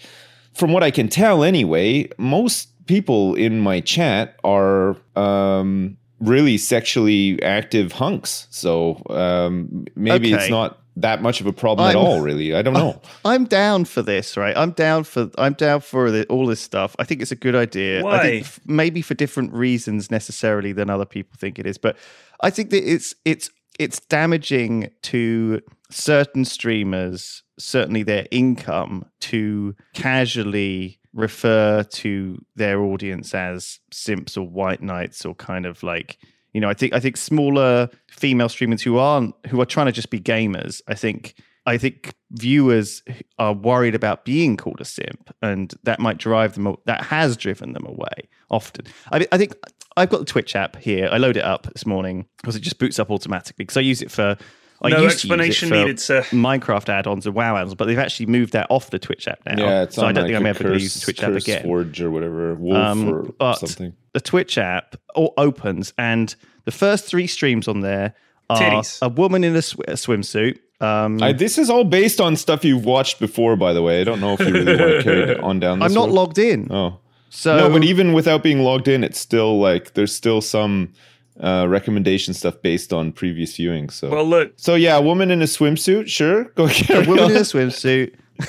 from 0.55 0.73
what 0.73 0.83
I 0.83 0.90
can 0.90 1.09
tell, 1.09 1.42
anyway, 1.42 2.09
most 2.18 2.68
people 2.87 3.35
in 3.35 3.61
my 3.61 3.81
chat 3.81 4.37
are 4.44 4.97
um, 5.16 5.97
really 6.21 6.57
sexually 6.57 7.42
active 7.42 7.92
hunks. 7.92 8.47
So 8.51 9.03
um, 9.11 9.87
maybe 9.94 10.33
it's 10.33 10.51
not 10.51 10.81
that 11.00 11.22
much 11.22 11.40
of 11.40 11.46
a 11.46 11.52
problem 11.52 11.88
at 11.88 11.96
I'm- 11.96 12.04
all. 12.04 12.20
Really, 12.20 12.54
I 12.54 12.62
don't 12.62 12.74
know. 12.84 13.00
I'm 13.24 13.44
down 13.44 13.84
for 13.84 14.02
this, 14.02 14.37
right? 14.37 14.56
I'm 14.56 14.72
down 14.72 15.04
for 15.04 15.30
I'm 15.38 15.54
down 15.54 15.80
for 15.80 16.11
the, 16.11 16.26
all 16.26 16.46
this 16.46 16.61
stuff. 16.61 16.94
I 16.98 17.04
think 17.04 17.22
it's 17.22 17.32
a 17.32 17.37
good 17.37 17.54
idea. 17.54 18.00
I 18.00 18.02
Why? 18.02 18.22
think 18.22 18.44
f- 18.44 18.61
maybe 18.66 19.02
for 19.02 19.14
different 19.14 19.52
reasons 19.52 20.11
necessarily 20.11 20.72
than 20.72 20.90
other 20.90 21.06
people 21.06 21.37
think 21.38 21.58
it 21.58 21.66
is, 21.66 21.78
but 21.78 21.96
I 22.40 22.50
think 22.50 22.70
that 22.70 22.82
it's 22.90 23.14
it's 23.24 23.50
it's 23.78 24.00
damaging 24.00 24.90
to 25.02 25.61
certain 25.90 26.44
streamers, 26.44 27.42
certainly 27.58 28.02
their 28.02 28.26
income, 28.30 29.04
to 29.20 29.74
casually 29.94 30.98
refer 31.14 31.82
to 31.84 32.38
their 32.56 32.80
audience 32.80 33.34
as 33.34 33.78
simps 33.92 34.37
or 34.37 34.46
white 34.46 34.82
knights 34.82 35.24
or 35.24 35.34
kind 35.34 35.64
of 35.64 35.82
like 35.82 36.18
you 36.59 36.61
know, 36.61 36.68
I 36.68 36.75
think 36.75 36.92
I 36.92 36.99
think 36.99 37.16
smaller 37.16 37.88
female 38.09 38.49
streamers 38.49 38.83
who 38.83 38.99
aren't 38.99 39.33
who 39.47 39.61
are 39.61 39.64
trying 39.64 39.87
to 39.87 39.92
just 39.92 40.11
be 40.11 40.18
gamers. 40.18 40.83
I 40.88 40.94
think 40.94 41.35
I 41.66 41.79
think 41.79 42.14
viewers 42.33 43.05
are 43.38 43.53
worried 43.53 43.94
about 43.94 44.25
being 44.25 44.57
called 44.57 44.81
a 44.81 44.85
simp, 44.85 45.33
and 45.40 45.73
that 45.85 46.01
might 46.01 46.18
drive 46.18 46.55
them. 46.55 46.75
That 46.87 47.05
has 47.05 47.37
driven 47.37 47.75
them 47.75 47.87
away 47.87 48.29
often. 48.51 48.87
I, 49.12 49.25
I 49.31 49.38
think 49.38 49.55
I've 49.97 50.11
got 50.11 50.18
the 50.18 50.25
Twitch 50.25 50.57
app 50.57 50.75
here. 50.75 51.09
I 51.12 51.18
load 51.18 51.37
it 51.37 51.44
up 51.44 51.68
this 51.73 51.87
morning 51.87 52.27
because 52.38 52.57
it 52.57 52.61
just 52.61 52.81
boots 52.81 52.99
up 52.99 53.09
automatically. 53.09 53.62
Because 53.64 53.77
I 53.77 53.83
use 53.83 54.03
it 54.03 54.11
for. 54.11 54.37
I 54.80 54.90
No 54.90 55.00
used 55.02 55.20
to 55.20 55.26
use 55.28 55.32
it 55.32 55.40
explanation 55.40 55.70
needed, 55.70 55.98
sir. 56.00 56.22
Minecraft 56.30 56.88
add-ons 56.88 57.26
and 57.26 57.34
WoW 57.34 57.56
add-ons, 57.56 57.74
but 57.74 57.86
they've 57.86 57.98
actually 57.98 58.26
moved 58.26 58.52
that 58.52 58.66
off 58.70 58.90
the 58.90 58.98
Twitch 58.98 59.26
app 59.26 59.40
now. 59.44 59.56
Yeah, 59.58 59.82
it's 59.82 59.96
so 59.96 60.02
I 60.02 60.08
on 60.08 60.14
don't 60.14 60.24
like 60.24 60.28
think 60.30 60.40
I'm 60.40 60.46
ever 60.46 60.62
going 60.64 60.76
to 60.76 60.82
use 60.82 60.94
the 60.94 61.00
Twitch 61.00 61.22
app 61.22 61.32
again. 61.32 61.62
Forge 61.64 62.00
or 62.00 62.10
whatever, 62.10 62.54
Wolf 62.54 62.76
Um, 62.76 63.08
or 63.08 63.22
but 63.38 63.54
something. 63.56 63.92
the 64.12 64.20
Twitch 64.20 64.56
app 64.58 64.96
opens, 65.16 65.92
and 65.98 66.34
the 66.64 66.70
first 66.70 67.06
three 67.06 67.26
streams 67.26 67.66
on 67.68 67.80
there 67.80 68.14
are 68.50 68.58
Titties. 68.60 68.98
a 69.02 69.08
woman 69.08 69.44
in 69.44 69.56
a, 69.56 69.62
sw- 69.62 69.80
a 69.88 69.92
swimsuit. 69.94 70.58
Um, 70.80 71.20
I, 71.20 71.32
this 71.32 71.58
is 71.58 71.68
all 71.70 71.82
based 71.84 72.20
on 72.20 72.36
stuff 72.36 72.64
you've 72.64 72.84
watched 72.84 73.18
before, 73.18 73.56
by 73.56 73.72
the 73.72 73.82
way. 73.82 74.00
I 74.00 74.04
don't 74.04 74.20
know 74.20 74.34
if 74.34 74.40
you 74.40 74.52
really 74.52 74.76
want 74.76 74.90
to 74.98 75.02
carry 75.02 75.22
it 75.32 75.40
on 75.40 75.58
down. 75.58 75.80
This 75.80 75.86
I'm 75.86 75.94
not 75.94 76.06
road. 76.06 76.14
logged 76.14 76.38
in. 76.38 76.68
Oh 76.70 77.00
So 77.30 77.56
no, 77.58 77.68
but 77.70 77.82
even 77.82 78.12
without 78.12 78.44
being 78.44 78.60
logged 78.60 78.86
in, 78.86 79.02
it's 79.02 79.18
still 79.18 79.58
like 79.58 79.94
there's 79.94 80.14
still 80.14 80.40
some 80.40 80.92
uh, 81.40 81.66
recommendation 81.68 82.35
stuff 82.35 82.61
based 82.62 82.92
on 82.92 83.12
previous 83.12 83.57
viewing. 83.57 83.90
So, 83.90 84.11
Well, 84.11 84.24
look, 84.24 84.53
so 84.57 84.74
yeah, 84.74 84.96
a 84.96 85.03
woman 85.03 85.31
in 85.31 85.40
a 85.42 85.46
swimsuit, 85.46 86.09
sure, 86.09 86.44
go 86.55 86.68
carry 86.68 87.05
a 87.05 87.09
woman 87.09 87.24
on. 87.24 87.31
in 87.33 87.37
a 87.37 87.40
swimsuit. 87.40 88.14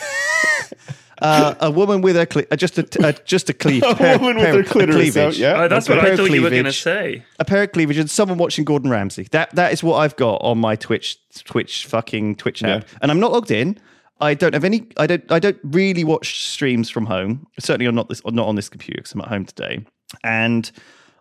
Uh, 1.21 1.53
a 1.59 1.69
woman 1.69 1.99
with 1.99 2.15
a 2.15 2.25
cle- 2.25 2.45
uh, 2.49 2.55
just 2.55 2.77
a 2.77 3.05
uh, 3.05 3.11
just 3.25 3.49
a 3.49 3.53
cleave, 3.53 3.83
A 3.85 3.93
pair- 3.93 4.17
woman 4.19 4.37
with 4.37 4.45
her 4.45 4.59
of- 4.61 4.65
a 4.65 4.69
clitoris 4.69 4.95
cleavage. 5.11 5.17
out, 5.17 5.37
yeah. 5.37 5.51
uh, 5.63 5.67
that's 5.67 5.89
A 5.89 5.93
what 5.93 6.05
I 6.05 6.15
thought 6.15 6.31
you 6.31 6.41
were 6.41 6.49
going 6.49 6.63
to 6.63 6.71
say. 6.71 7.25
a 7.39 7.43
pair 7.43 7.63
of 7.63 7.73
cleavage 7.73 7.97
and 7.97 8.09
someone 8.09 8.37
watching 8.37 8.63
Gordon 8.63 8.89
Ramsay. 8.89 9.27
That 9.31 9.53
that 9.55 9.73
is 9.73 9.83
what 9.83 9.97
I've 9.97 10.15
got 10.15 10.35
on 10.41 10.59
my 10.59 10.77
Twitch 10.77 11.17
Twitch 11.43 11.85
fucking 11.87 12.37
Twitch 12.37 12.63
app, 12.63 12.83
Yeah. 12.83 12.97
and 13.01 13.11
I'm 13.11 13.19
not 13.19 13.33
logged 13.33 13.51
in. 13.51 13.77
I 14.21 14.33
don't 14.33 14.53
have 14.53 14.63
any. 14.63 14.87
I 14.95 15.07
don't. 15.07 15.29
I 15.29 15.39
don't 15.39 15.57
really 15.61 16.05
watch 16.05 16.39
streams 16.47 16.89
from 16.89 17.05
home. 17.05 17.45
Certainly, 17.59 17.87
on 17.87 17.95
not 17.95 18.07
this. 18.07 18.21
Not 18.25 18.47
on 18.47 18.55
this 18.55 18.69
computer 18.69 18.99
because 19.01 19.11
I'm 19.11 19.19
at 19.19 19.27
home 19.27 19.43
today. 19.43 19.85
And 20.23 20.71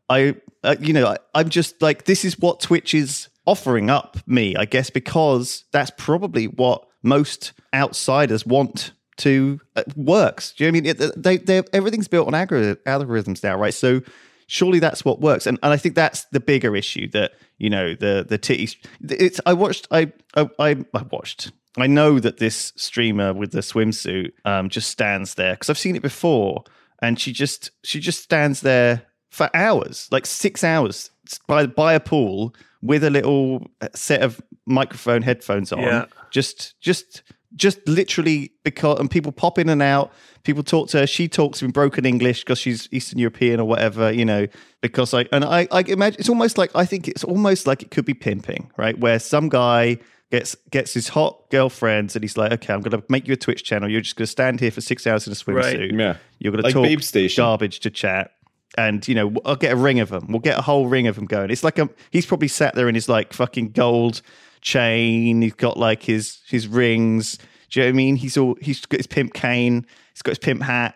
I, 0.08 0.36
uh, 0.68 0.76
you 0.80 0.92
know, 0.92 1.06
I, 1.06 1.16
I'm 1.34 1.48
just 1.48 1.80
like 1.80 2.04
this 2.04 2.24
is 2.24 2.38
what 2.38 2.60
Twitch 2.60 2.94
is 2.94 3.28
offering 3.46 3.88
up 3.88 4.18
me. 4.26 4.54
I 4.54 4.66
guess 4.66 4.90
because 4.90 5.64
that's 5.72 5.90
probably 5.96 6.46
what 6.46 6.86
most 7.02 7.54
outsiders 7.74 8.44
want 8.44 8.92
to 9.18 9.60
uh, 9.76 9.82
works. 9.96 10.52
Do 10.52 10.64
you 10.64 10.70
know 10.70 10.78
I 10.78 10.80
mean? 10.80 10.86
It, 10.86 11.46
they, 11.46 11.62
everything's 11.72 12.06
built 12.06 12.26
on 12.26 12.34
algori- 12.34 12.76
algorithms 12.86 13.42
now, 13.42 13.56
right? 13.56 13.72
So 13.72 14.02
surely 14.46 14.78
that's 14.78 15.04
what 15.06 15.20
works, 15.20 15.46
and 15.46 15.58
and 15.62 15.72
I 15.72 15.78
think 15.78 15.94
that's 15.94 16.24
the 16.32 16.40
bigger 16.40 16.76
issue 16.76 17.08
that 17.12 17.32
you 17.56 17.70
know 17.70 17.94
the 17.94 18.26
the 18.28 18.38
titties. 18.38 18.76
It's 19.00 19.40
I 19.46 19.54
watched 19.54 19.88
I 19.90 20.12
I 20.36 20.50
I, 20.58 20.84
I 20.92 21.02
watched. 21.10 21.50
I 21.78 21.86
know 21.86 22.18
that 22.18 22.38
this 22.38 22.72
streamer 22.76 23.32
with 23.32 23.52
the 23.52 23.60
swimsuit 23.60 24.32
um, 24.44 24.68
just 24.68 24.90
stands 24.90 25.34
there 25.34 25.54
because 25.54 25.70
I've 25.70 25.78
seen 25.78 25.96
it 25.96 26.02
before, 26.02 26.64
and 27.00 27.18
she 27.18 27.32
just 27.32 27.70
she 27.84 28.00
just 28.00 28.22
stands 28.22 28.60
there 28.60 29.06
for 29.30 29.50
hours, 29.54 30.08
like 30.10 30.26
six 30.26 30.64
hours 30.64 31.10
by 31.46 31.66
by 31.66 31.94
a 31.94 32.00
pool 32.00 32.54
with 32.82 33.04
a 33.04 33.10
little 33.10 33.66
uh, 33.80 33.88
set 33.94 34.22
of 34.22 34.40
microphone 34.66 35.22
headphones 35.22 35.72
on. 35.72 35.80
Yeah. 35.80 36.06
Just 36.30 36.80
just 36.80 37.22
just 37.56 37.86
literally 37.88 38.52
because 38.62 39.00
and 39.00 39.10
people 39.10 39.32
pop 39.32 39.58
in 39.58 39.68
and 39.68 39.82
out. 39.82 40.12
People 40.44 40.62
talk 40.62 40.88
to 40.90 41.00
her. 41.00 41.06
She 41.06 41.28
talks 41.28 41.62
in 41.62 41.70
broken 41.70 42.04
English 42.04 42.44
because 42.44 42.58
she's 42.58 42.88
Eastern 42.92 43.18
European 43.18 43.60
or 43.60 43.64
whatever, 43.64 44.12
you 44.12 44.24
know. 44.24 44.46
Because 44.80 45.12
I 45.12 45.26
and 45.32 45.44
I, 45.44 45.66
I 45.70 45.80
imagine 45.88 46.20
it's 46.20 46.28
almost 46.28 46.58
like 46.58 46.70
I 46.74 46.84
think 46.84 47.08
it's 47.08 47.24
almost 47.24 47.66
like 47.66 47.82
it 47.82 47.90
could 47.90 48.04
be 48.04 48.14
pimping, 48.14 48.70
right? 48.76 48.98
Where 48.98 49.18
some 49.18 49.48
guy 49.48 49.98
gets 50.30 50.54
gets 50.70 50.94
his 50.94 51.08
hot 51.08 51.50
girlfriends 51.50 52.14
and 52.14 52.22
he's 52.22 52.36
like, 52.36 52.52
okay, 52.52 52.72
I'm 52.72 52.80
going 52.80 53.00
to 53.00 53.04
make 53.08 53.26
you 53.26 53.34
a 53.34 53.36
Twitch 53.36 53.64
channel. 53.64 53.90
You're 53.90 54.00
just 54.00 54.16
going 54.16 54.26
to 54.26 54.30
stand 54.30 54.60
here 54.60 54.70
for 54.70 54.80
six 54.80 55.06
hours 55.06 55.26
in 55.26 55.32
a 55.32 55.36
swimsuit. 55.36 55.98
Yeah. 55.98 56.16
You're 56.38 56.52
going 56.52 56.62
to 56.62 56.66
Like 56.66 56.74
talk 56.74 57.36
garbage 57.36 57.80
to 57.80 57.90
chat. 57.90 58.32
And 58.76 59.06
you 59.08 59.14
know, 59.14 59.32
I'll 59.44 59.56
get 59.56 59.72
a 59.72 59.76
ring 59.76 60.00
of 60.00 60.10
them. 60.10 60.26
We'll 60.28 60.40
get 60.40 60.58
a 60.58 60.62
whole 60.62 60.86
ring 60.86 61.06
of 61.06 61.16
them 61.16 61.26
going. 61.26 61.50
It's 61.50 61.64
like 61.64 61.78
a 61.78 61.88
he's 62.10 62.26
probably 62.26 62.48
sat 62.48 62.74
there 62.74 62.88
in 62.88 62.94
his 62.94 63.08
like 63.08 63.32
fucking 63.32 63.70
gold 63.70 64.22
chain. 64.60 65.42
He's 65.42 65.54
got 65.54 65.76
like 65.76 66.02
his 66.02 66.40
his 66.48 66.68
rings. 66.68 67.38
Do 67.70 67.80
you 67.80 67.86
know 67.86 67.90
what 67.90 67.94
I 67.94 67.96
mean? 67.96 68.16
He's 68.16 68.36
all 68.36 68.56
he's 68.60 68.84
got 68.86 68.98
his 68.98 69.06
pimp 69.06 69.34
cane. 69.34 69.86
He's 70.12 70.22
got 70.22 70.32
his 70.32 70.38
pimp 70.38 70.62
hat. 70.62 70.94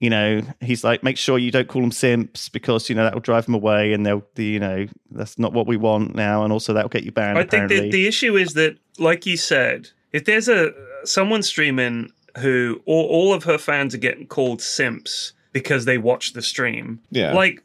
You 0.00 0.10
know, 0.10 0.42
he's 0.60 0.84
like, 0.84 1.02
make 1.02 1.16
sure 1.16 1.38
you 1.38 1.50
don't 1.50 1.68
call 1.68 1.80
them 1.80 1.92
simps 1.92 2.50
because 2.50 2.90
you 2.90 2.94
know 2.94 3.04
that 3.04 3.14
will 3.14 3.20
drive 3.20 3.46
them 3.46 3.54
away, 3.54 3.94
and 3.94 4.04
they'll, 4.04 4.26
the, 4.34 4.44
you 4.44 4.60
know, 4.60 4.86
that's 5.10 5.38
not 5.38 5.54
what 5.54 5.66
we 5.66 5.78
want 5.78 6.14
now, 6.14 6.44
and 6.44 6.52
also 6.52 6.74
that 6.74 6.82
will 6.84 6.90
get 6.90 7.04
you 7.04 7.12
banned. 7.12 7.38
I 7.38 7.42
think 7.42 7.64
apparently. 7.64 7.80
that 7.80 7.90
the 7.90 8.06
issue 8.06 8.36
is 8.36 8.52
that, 8.52 8.76
like 8.98 9.24
you 9.24 9.38
said, 9.38 9.88
if 10.12 10.26
there's 10.26 10.48
a 10.48 10.72
someone 11.04 11.42
streaming 11.42 12.10
who 12.38 12.82
all, 12.84 13.06
all 13.06 13.32
of 13.32 13.44
her 13.44 13.56
fans 13.56 13.94
are 13.94 13.98
getting 13.98 14.26
called 14.26 14.60
simps 14.60 15.32
because 15.54 15.86
they 15.86 15.96
watch 15.96 16.34
the 16.34 16.42
stream, 16.42 17.00
Yeah. 17.10 17.32
like 17.32 17.62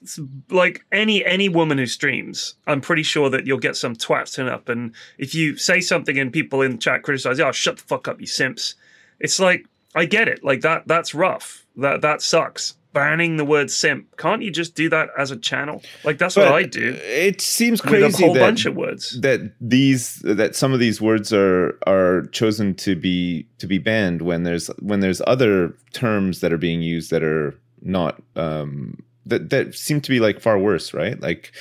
like 0.50 0.86
any 0.94 1.26
any 1.26 1.50
woman 1.50 1.78
who 1.78 1.88
streams, 1.88 2.56
I'm 2.68 2.80
pretty 2.80 3.04
sure 3.04 3.30
that 3.32 3.46
you'll 3.46 3.58
get 3.58 3.76
some 3.76 3.96
twats 3.98 4.36
turn 4.36 4.48
up, 4.48 4.70
and 4.70 4.94
if 5.18 5.36
you 5.36 5.58
say 5.58 5.82
something 5.82 6.18
and 6.18 6.32
people 6.32 6.62
in 6.62 6.72
the 6.72 6.78
chat 6.78 7.04
criticize, 7.04 7.42
oh 7.42 7.52
shut 7.52 7.78
the 7.78 7.84
fuck 7.84 8.08
up, 8.08 8.22
you 8.22 8.28
simps. 8.28 8.76
It's 9.20 9.40
like 9.40 9.66
I 9.96 10.06
get 10.06 10.30
it, 10.30 10.42
like 10.44 10.62
that 10.62 10.88
that's 10.88 11.14
rough, 11.14 11.66
that 11.76 12.00
that 12.02 12.22
sucks. 12.22 12.76
Banning 12.92 13.38
the 13.38 13.46
word 13.46 13.70
simp, 13.70 14.18
can't 14.18 14.42
you 14.42 14.50
just 14.50 14.74
do 14.74 14.90
that 14.90 15.10
as 15.16 15.30
a 15.30 15.38
channel? 15.38 15.84
Like 16.04 16.18
that's 16.18 16.36
what 16.36 16.48
I 16.48 16.64
do 16.64 16.96
It 17.04 17.40
seems 17.40 17.84
with 17.84 17.94
a 17.94 17.98
crazy 18.00 18.24
whole 18.26 18.34
that, 18.34 18.40
bunch 18.40 18.66
of 18.66 18.76
words. 18.76 19.22
that 19.22 19.42
these 19.62 20.16
that 20.24 20.56
some 20.56 20.74
of 20.74 20.80
these 20.80 21.00
words 21.00 21.32
are 21.32 21.78
are 21.86 22.24
chosen 22.32 22.74
to 22.76 22.96
be 22.96 23.46
to 23.60 23.68
be 23.68 23.78
banned 23.78 24.24
when 24.24 24.42
there's 24.42 24.68
when 24.80 25.02
there's 25.02 25.22
other 25.28 25.76
terms 25.94 26.40
that 26.42 26.52
are 26.52 26.58
being 26.58 26.82
used 26.82 27.12
that 27.12 27.22
are 27.24 27.54
not 27.82 28.22
um 28.36 28.98
that 29.26 29.50
that 29.50 29.76
seem 29.76 30.02
to 30.02 30.10
be 30.10 30.20
like 30.20 30.40
far 30.40 30.58
worse, 30.58 30.94
right? 30.94 31.20
Like 31.22 31.52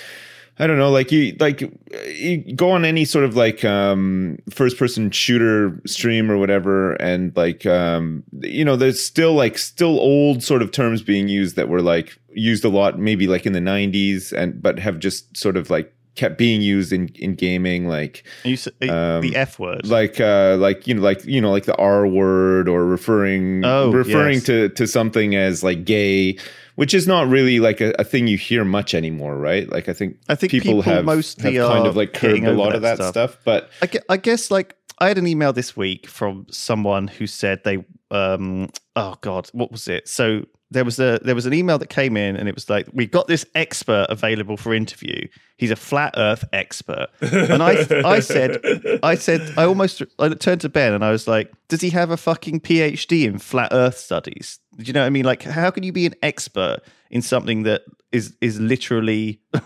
I 0.60 0.66
don't 0.66 0.78
know, 0.78 0.90
like 0.90 1.12
you 1.12 1.36
like 1.38 1.60
you 2.06 2.54
go 2.54 2.70
on 2.70 2.84
any 2.84 3.04
sort 3.04 3.24
of 3.24 3.36
like 3.36 3.64
um 3.64 4.38
first 4.50 4.76
person 4.76 5.10
shooter 5.10 5.80
stream 5.86 6.30
or 6.30 6.36
whatever 6.38 6.94
and 6.94 7.36
like 7.36 7.64
um 7.64 8.24
you 8.40 8.64
know 8.64 8.74
there's 8.74 9.04
still 9.04 9.34
like 9.34 9.56
still 9.56 10.00
old 10.00 10.42
sort 10.42 10.62
of 10.62 10.72
terms 10.72 11.00
being 11.00 11.28
used 11.28 11.54
that 11.56 11.68
were 11.68 11.82
like 11.82 12.18
used 12.32 12.64
a 12.64 12.68
lot 12.68 12.98
maybe 12.98 13.28
like 13.28 13.46
in 13.46 13.52
the 13.52 13.60
90s 13.60 14.32
and 14.32 14.60
but 14.60 14.78
have 14.78 14.98
just 14.98 15.36
sort 15.36 15.56
of 15.56 15.70
like 15.70 15.94
kept 16.18 16.36
being 16.36 16.60
used 16.60 16.92
in 16.92 17.08
in 17.14 17.34
gaming 17.34 17.86
like 17.88 18.24
um, 18.44 19.20
the 19.22 19.32
F 19.34 19.58
word. 19.58 19.86
like 19.86 20.20
uh 20.20 20.56
like 20.58 20.86
you 20.86 20.94
know 20.94 21.02
like 21.02 21.24
you 21.24 21.40
know 21.40 21.50
like 21.50 21.64
the 21.64 21.76
r 21.76 22.06
word 22.06 22.68
or 22.68 22.84
referring 22.84 23.64
Oh, 23.64 23.90
referring 23.92 24.34
yes. 24.42 24.44
to 24.50 24.68
to 24.70 24.86
something 24.86 25.34
as 25.36 25.62
like 25.62 25.84
gay 25.84 26.36
which 26.74 26.94
is 26.94 27.06
not 27.06 27.28
really 27.28 27.58
like 27.60 27.80
a, 27.80 27.90
a 27.98 28.04
thing 28.04 28.26
you 28.28 28.36
hear 28.38 28.64
much 28.64 28.94
anymore 28.94 29.36
right 29.36 29.66
like 29.70 29.88
i 29.88 29.92
think 29.92 30.16
I 30.28 30.34
think 30.34 30.50
people 30.52 30.82
have, 30.82 31.04
mostly 31.04 31.54
have 31.54 31.68
kind 31.72 31.86
of 31.86 31.96
like 31.96 32.12
curbed 32.14 32.44
a 32.44 32.52
lot 32.52 32.70
that 32.70 32.76
of 32.76 32.82
that 32.82 32.96
stuff. 32.96 33.10
stuff, 33.10 33.38
but 33.44 33.70
I 33.82 33.86
gue- 33.86 34.06
I 34.08 34.16
guess 34.16 34.50
like 34.50 34.74
I 35.00 35.06
had 35.08 35.18
an 35.18 35.26
email 35.26 35.52
this 35.52 35.76
week 35.76 36.08
from 36.08 36.46
someone 36.50 37.06
who 37.08 37.26
said 37.26 37.62
they 37.64 37.84
um 38.10 38.68
oh 38.96 39.14
god 39.20 39.48
what 39.52 39.70
was 39.70 39.86
it 39.86 40.08
so 40.08 40.44
there 40.70 40.84
was 40.84 40.98
a 40.98 41.18
there 41.22 41.34
was 41.34 41.46
an 41.46 41.54
email 41.54 41.78
that 41.78 41.88
came 41.88 42.16
in 42.16 42.36
and 42.36 42.48
it 42.48 42.54
was 42.54 42.68
like 42.68 42.88
we've 42.92 43.10
got 43.10 43.26
this 43.26 43.46
expert 43.54 44.06
available 44.10 44.56
for 44.56 44.74
interview 44.74 45.26
he's 45.56 45.70
a 45.70 45.76
flat 45.76 46.14
earth 46.16 46.44
expert 46.52 47.08
and 47.20 47.62
I 47.62 47.86
I 48.04 48.20
said 48.20 48.60
I 49.02 49.14
said 49.14 49.54
I 49.56 49.64
almost 49.64 50.02
I 50.18 50.28
turned 50.30 50.60
to 50.62 50.68
Ben 50.68 50.92
and 50.92 51.04
I 51.04 51.10
was 51.10 51.26
like 51.26 51.52
does 51.68 51.80
he 51.80 51.90
have 51.90 52.10
a 52.10 52.16
fucking 52.16 52.60
PhD 52.60 53.24
in 53.24 53.38
flat 53.38 53.70
earth 53.72 53.98
studies 53.98 54.58
do 54.76 54.84
you 54.84 54.92
know 54.92 55.00
what 55.00 55.06
I 55.06 55.10
mean 55.10 55.24
like 55.24 55.42
how 55.42 55.70
can 55.70 55.82
you 55.82 55.92
be 55.92 56.06
an 56.06 56.14
expert 56.22 56.80
in 57.10 57.22
something 57.22 57.62
that 57.62 57.82
is 58.12 58.36
is 58.40 58.60
literally 58.60 59.40
Do 59.54 59.60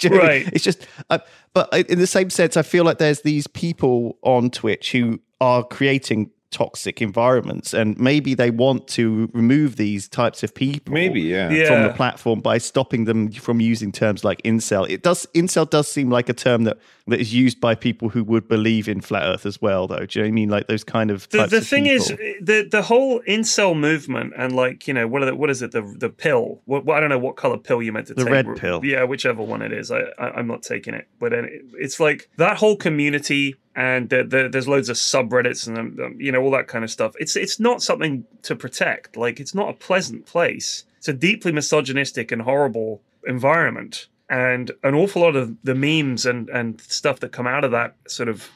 you 0.00 0.10
know 0.10 0.16
what 0.16 0.24
I 0.24 0.28
mean? 0.28 0.44
Right. 0.44 0.50
it's 0.52 0.64
just 0.64 0.86
uh, 1.10 1.18
but 1.54 1.72
in 1.88 1.98
the 1.98 2.06
same 2.06 2.30
sense 2.30 2.56
i 2.56 2.62
feel 2.62 2.84
like 2.84 2.98
there's 2.98 3.22
these 3.22 3.46
people 3.46 4.18
on 4.22 4.50
twitch 4.50 4.92
who 4.92 5.20
are 5.40 5.62
creating 5.64 6.30
toxic 6.50 7.02
environments 7.02 7.74
and 7.74 7.98
maybe 7.98 8.32
they 8.34 8.50
want 8.50 8.88
to 8.88 9.28
remove 9.34 9.76
these 9.76 10.08
types 10.08 10.42
of 10.42 10.54
people 10.54 10.94
maybe 10.94 11.20
yeah 11.20 11.50
Yeah. 11.50 11.66
from 11.68 11.82
the 11.82 11.90
platform 11.92 12.40
by 12.40 12.56
stopping 12.56 13.04
them 13.04 13.30
from 13.32 13.60
using 13.60 13.92
terms 13.92 14.24
like 14.24 14.40
incel 14.44 14.88
it 14.88 15.02
does 15.02 15.26
incel 15.34 15.68
does 15.68 15.88
seem 15.92 16.08
like 16.08 16.30
a 16.30 16.32
term 16.32 16.64
that 16.64 16.78
that 17.08 17.20
is 17.20 17.34
used 17.34 17.60
by 17.60 17.74
people 17.74 18.10
who 18.10 18.22
would 18.24 18.48
believe 18.48 18.88
in 18.88 19.00
flat 19.00 19.24
earth 19.24 19.46
as 19.46 19.60
well 19.60 19.86
though. 19.86 20.06
Do 20.06 20.18
you 20.18 20.22
know 20.22 20.26
what 20.26 20.32
i 20.32 20.32
mean? 20.32 20.48
Like 20.48 20.66
those 20.66 20.84
kind 20.84 21.10
of 21.10 21.28
the, 21.30 21.46
the 21.46 21.58
of 21.58 21.66
thing 21.66 21.86
is 21.86 22.08
the 22.08 22.68
the 22.70 22.82
whole 22.82 23.20
incel 23.22 23.78
movement 23.78 24.32
and 24.36 24.54
like 24.54 24.86
you 24.86 24.94
know 24.94 25.06
what 25.08 25.22
are 25.22 25.26
the, 25.26 25.34
what 25.34 25.50
is 25.50 25.62
it? 25.62 25.72
The 25.72 25.82
the 25.82 26.10
pill. 26.10 26.60
What, 26.66 26.88
I 26.90 27.00
don't 27.00 27.08
know 27.08 27.18
what 27.18 27.36
color 27.36 27.58
pill 27.58 27.82
you 27.82 27.92
meant 27.92 28.08
to 28.08 28.14
The 28.14 28.24
take. 28.24 28.32
red 28.32 28.56
pill. 28.56 28.84
yeah 28.84 29.04
whichever 29.04 29.42
one 29.42 29.62
it 29.62 29.72
is. 29.72 29.90
I, 29.90 30.00
I 30.18 30.30
I'm 30.38 30.46
not 30.46 30.62
taking 30.62 30.94
it. 30.94 31.08
But 31.18 31.32
it's 31.34 31.98
like 31.98 32.28
that 32.36 32.58
whole 32.58 32.76
community 32.76 33.56
and 33.74 34.08
the, 34.10 34.24
the, 34.24 34.48
there's 34.50 34.66
loads 34.66 34.88
of 34.88 34.96
subreddits 34.96 35.68
and 35.68 35.78
um, 35.78 35.96
um, 36.04 36.16
you 36.20 36.32
know 36.32 36.42
all 36.42 36.50
that 36.50 36.66
kind 36.68 36.84
of 36.84 36.90
stuff. 36.90 37.14
It's 37.18 37.36
it's 37.36 37.58
not 37.60 37.82
something 37.82 38.24
to 38.42 38.56
protect. 38.56 39.16
Like 39.16 39.40
it's 39.40 39.54
not 39.54 39.68
a 39.68 39.72
pleasant 39.72 40.26
place. 40.26 40.84
It's 40.98 41.08
a 41.08 41.12
deeply 41.12 41.52
misogynistic 41.52 42.32
and 42.32 42.42
horrible 42.42 43.02
environment 43.26 44.08
and 44.28 44.70
an 44.82 44.94
awful 44.94 45.22
lot 45.22 45.36
of 45.36 45.56
the 45.62 45.74
memes 45.74 46.26
and 46.26 46.48
and 46.50 46.80
stuff 46.80 47.20
that 47.20 47.32
come 47.32 47.46
out 47.46 47.64
of 47.64 47.70
that 47.70 47.94
sort 48.06 48.28
of 48.28 48.50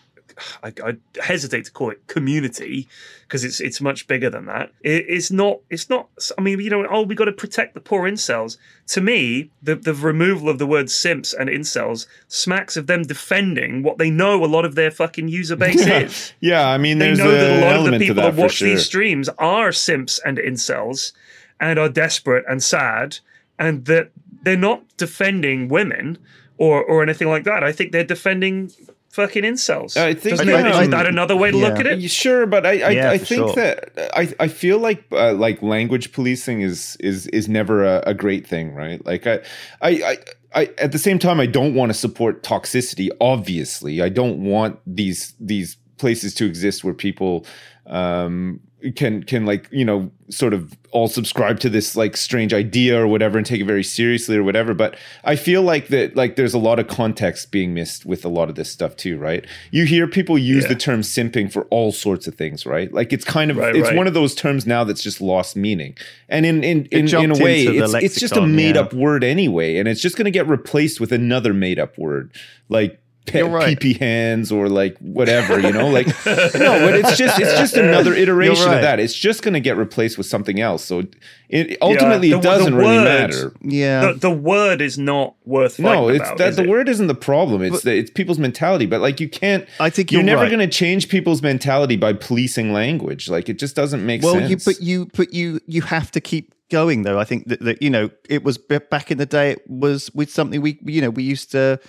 I, 0.62 0.72
I 0.84 0.96
hesitate 1.20 1.64
to 1.66 1.70
call 1.70 1.90
it 1.90 2.06
community 2.06 2.88
because 3.22 3.44
it's 3.44 3.60
it's 3.60 3.80
much 3.80 4.06
bigger 4.06 4.30
than 4.30 4.46
that. 4.46 4.72
It, 4.82 5.04
it's 5.08 5.30
not. 5.30 5.60
It's 5.70 5.88
not. 5.88 6.08
I 6.38 6.40
mean, 6.40 6.60
you 6.60 6.70
know, 6.70 6.86
oh, 6.88 7.02
we 7.02 7.14
got 7.14 7.26
to 7.26 7.32
protect 7.32 7.74
the 7.74 7.80
poor 7.80 8.08
incels. 8.10 8.56
To 8.88 9.00
me, 9.00 9.50
the 9.62 9.74
the 9.74 9.94
removal 9.94 10.48
of 10.48 10.58
the 10.58 10.66
word 10.66 10.90
simps 10.90 11.32
and 11.32 11.48
incels 11.48 12.06
smacks 12.28 12.76
of 12.76 12.86
them 12.86 13.02
defending 13.02 13.82
what 13.82 13.98
they 13.98 14.10
know 14.10 14.44
a 14.44 14.46
lot 14.46 14.64
of 14.64 14.74
their 14.74 14.90
fucking 14.90 15.28
user 15.28 15.56
base 15.62 15.86
is. 15.86 16.32
yeah 16.40 16.68
i 16.68 16.78
mean 16.78 16.98
They 16.98 17.14
know 17.14 17.30
that 17.30 17.62
a 17.62 17.64
lot 17.64 17.86
of 17.86 17.92
the 17.92 17.98
people 17.98 18.16
that, 18.16 18.34
that 18.34 18.42
watch 18.42 18.54
sure. 18.54 18.68
these 18.68 18.84
streams 18.84 19.28
are 19.38 19.72
simps 19.72 20.18
and 20.24 20.38
incels 20.38 21.12
and 21.60 21.78
are 21.78 21.88
desperate 21.88 22.44
and 22.48 22.62
sad, 22.62 23.18
and 23.58 23.84
that 23.86 24.10
they're 24.42 24.56
not 24.56 24.82
defending 24.96 25.68
women 25.68 26.18
or 26.58 26.82
or 26.82 27.02
anything 27.02 27.28
like 27.28 27.44
that. 27.44 27.62
I 27.64 27.72
think 27.72 27.92
they're 27.92 28.04
defending 28.04 28.70
fucking 29.10 29.42
incels. 29.44 29.96
I 29.96 30.14
think 30.14 30.38
Doesn't 30.38 30.46
that- 30.46 30.62
that, 30.62 30.74
I- 30.74 30.80
isn't 30.80 30.90
that 30.90 31.06
another 31.06 31.36
way 31.36 31.50
to 31.50 31.56
look 31.56 31.78
at 31.78 31.86
it? 31.86 31.98
You 32.00 32.08
Sure, 32.08 32.46
but 32.46 32.64
I 32.66 32.70
I, 32.70 32.90
Yeah, 32.90 33.10
I 33.10 33.18
think 33.18 33.28
sure. 33.48 33.54
that 33.54 33.90
I 34.16 34.32
I 34.40 34.48
feel 34.48 34.78
like 34.78 35.04
uh, 35.12 35.34
like 35.34 35.62
language 35.62 36.12
policing 36.12 36.62
is 36.62 36.96
is 37.00 37.26
is 37.28 37.48
never 37.48 37.84
a, 37.84 38.02
a 38.06 38.14
great 38.14 38.46
thing, 38.46 38.74
right? 38.74 39.04
Like 39.04 39.26
I 39.26 39.40
I. 39.80 39.90
I 39.90 40.18
I, 40.54 40.68
at 40.76 40.92
the 40.92 40.98
same 40.98 41.18
time, 41.18 41.40
I 41.40 41.46
don't 41.46 41.74
want 41.74 41.88
to 41.92 41.94
support 41.98 42.42
toxicity. 42.42 43.08
Obviously, 43.22 44.02
I 44.02 44.10
don't 44.10 44.44
want 44.44 44.78
these 44.86 45.32
these 45.40 45.78
places 45.96 46.34
to 46.34 46.44
exist 46.44 46.84
where 46.84 46.92
people 46.92 47.46
um, 47.86 48.60
can 48.96 49.22
can 49.22 49.46
like 49.46 49.68
you 49.70 49.84
know 49.84 50.10
sort 50.28 50.54
of 50.54 50.72
all 50.92 51.08
subscribe 51.08 51.60
to 51.60 51.68
this 51.68 51.94
like 51.96 52.16
strange 52.16 52.52
idea 52.54 52.98
or 52.98 53.06
whatever 53.06 53.36
and 53.38 53.46
take 53.46 53.60
it 53.60 53.64
very 53.64 53.84
seriously 53.84 54.36
or 54.36 54.42
whatever. 54.42 54.74
But 54.74 54.96
I 55.24 55.36
feel 55.36 55.62
like 55.62 55.88
that 55.88 56.16
like 56.16 56.36
there's 56.36 56.54
a 56.54 56.58
lot 56.58 56.78
of 56.78 56.88
context 56.88 57.50
being 57.50 57.74
missed 57.74 58.04
with 58.06 58.24
a 58.24 58.28
lot 58.28 58.48
of 58.48 58.54
this 58.54 58.70
stuff 58.70 58.96
too, 58.96 59.18
right? 59.18 59.46
You 59.70 59.84
hear 59.84 60.06
people 60.06 60.38
use 60.38 60.64
Yeah. 60.64 60.70
the 60.70 60.74
term 60.76 61.00
simping 61.02 61.52
for 61.52 61.64
all 61.64 61.92
sorts 61.92 62.26
of 62.26 62.34
things, 62.34 62.64
right? 62.66 62.92
Like 62.92 63.12
it's 63.12 63.24
kind 63.24 63.50
of 63.50 63.56
Right, 63.58 63.76
it's 63.76 63.88
right. 63.88 63.96
one 63.96 64.06
of 64.06 64.14
those 64.14 64.34
terms 64.34 64.66
now 64.66 64.84
that's 64.84 65.02
just 65.02 65.20
lost 65.20 65.54
meaning. 65.56 65.96
And 66.28 66.46
in 66.46 66.64
in 66.64 66.86
in, 66.86 67.08
in 67.14 67.30
a 67.30 67.38
way, 67.38 67.66
into 67.66 67.72
the 67.78 67.84
it's, 67.84 67.94
it's 67.94 68.20
just 68.20 68.34
a 68.36 68.40
lexicon, 68.40 68.56
made 68.56 68.74
yeah. 68.76 68.82
up 68.82 68.92
word 68.94 69.22
anyway, 69.24 69.76
and 69.78 69.86
it's 69.88 70.00
just 70.00 70.16
going 70.16 70.24
to 70.24 70.30
get 70.30 70.48
replaced 70.48 71.00
with 71.00 71.12
another 71.12 71.52
made 71.54 71.78
up 71.78 71.98
word 71.98 72.32
like. 72.68 72.98
Pet 73.24 73.42
You're 73.42 73.50
right. 73.50 73.78
pee 73.78 73.94
hands 73.94 74.50
or 74.50 74.68
like 74.68 74.98
whatever 74.98 75.60
you 75.60 75.72
know 75.72 75.88
like 75.88 76.06
no 76.26 76.80
but 76.80 76.94
it's 76.94 77.16
just 77.16 77.38
it's 77.38 77.56
just 77.56 77.76
another 77.76 78.14
iteration 78.14 78.66
right. 78.66 78.76
of 78.76 78.82
that 78.82 78.98
it's 78.98 79.14
just 79.14 79.42
going 79.42 79.54
to 79.54 79.60
get 79.60 79.76
replaced 79.76 80.18
with 80.18 80.26
something 80.26 80.58
else 80.60 80.84
so 80.84 81.04
it 81.48 81.78
ultimately 81.80 82.30
the- 82.30 82.38
it 82.38 82.42
doesn't 82.42 82.72
the 82.72 82.78
really 82.78 83.04
matter 83.04 83.54
Yeah. 83.60 84.06
The, 84.06 84.14
the 84.14 84.30
word 84.30 84.80
is 84.80 84.98
not 84.98 85.36
worth 85.44 85.78
no, 85.78 86.08
it's 86.08 86.20
about, 86.20 86.38
that 86.38 86.48
is 86.50 86.56
the 86.56 86.64
it? 86.64 86.68
word 86.68 86.88
isn't 86.88 87.06
the 87.06 87.14
problem. 87.14 87.62
It's 87.62 87.82
the, 87.82 87.94
it's 87.96 88.10
people's 88.10 88.38
mentality. 88.38 88.86
But 88.86 89.00
like 89.00 89.20
you 89.20 89.28
can't. 89.28 89.66
I 89.80 89.90
think 89.90 90.10
you're, 90.10 90.20
you're 90.20 90.26
never 90.26 90.42
right. 90.42 90.50
going 90.50 90.68
to 90.68 90.74
change 90.74 91.08
people's 91.08 91.42
mentality 91.42 91.96
by 91.96 92.12
policing 92.12 92.72
language. 92.72 93.28
Like 93.28 93.48
it 93.48 93.58
just 93.58 93.76
doesn't 93.76 94.04
make 94.04 94.22
well, 94.22 94.34
sense. 94.34 94.42
Well, 94.42 94.50
you 94.50 94.56
but 94.56 94.82
you 94.82 95.10
but 95.16 95.34
you 95.34 95.60
you 95.66 95.82
have 95.82 96.10
to 96.12 96.20
keep 96.20 96.54
going 96.70 97.02
though. 97.02 97.18
I 97.18 97.24
think 97.24 97.48
that, 97.48 97.60
that 97.60 97.82
you 97.82 97.90
know 97.90 98.10
it 98.28 98.44
was 98.44 98.58
back 98.58 99.10
in 99.10 99.18
the 99.18 99.26
day. 99.26 99.52
It 99.52 99.68
was 99.68 100.10
with 100.14 100.30
something 100.30 100.60
we 100.60 100.78
you 100.84 101.00
know 101.00 101.10
we 101.10 101.22
used 101.22 101.50
to. 101.52 101.80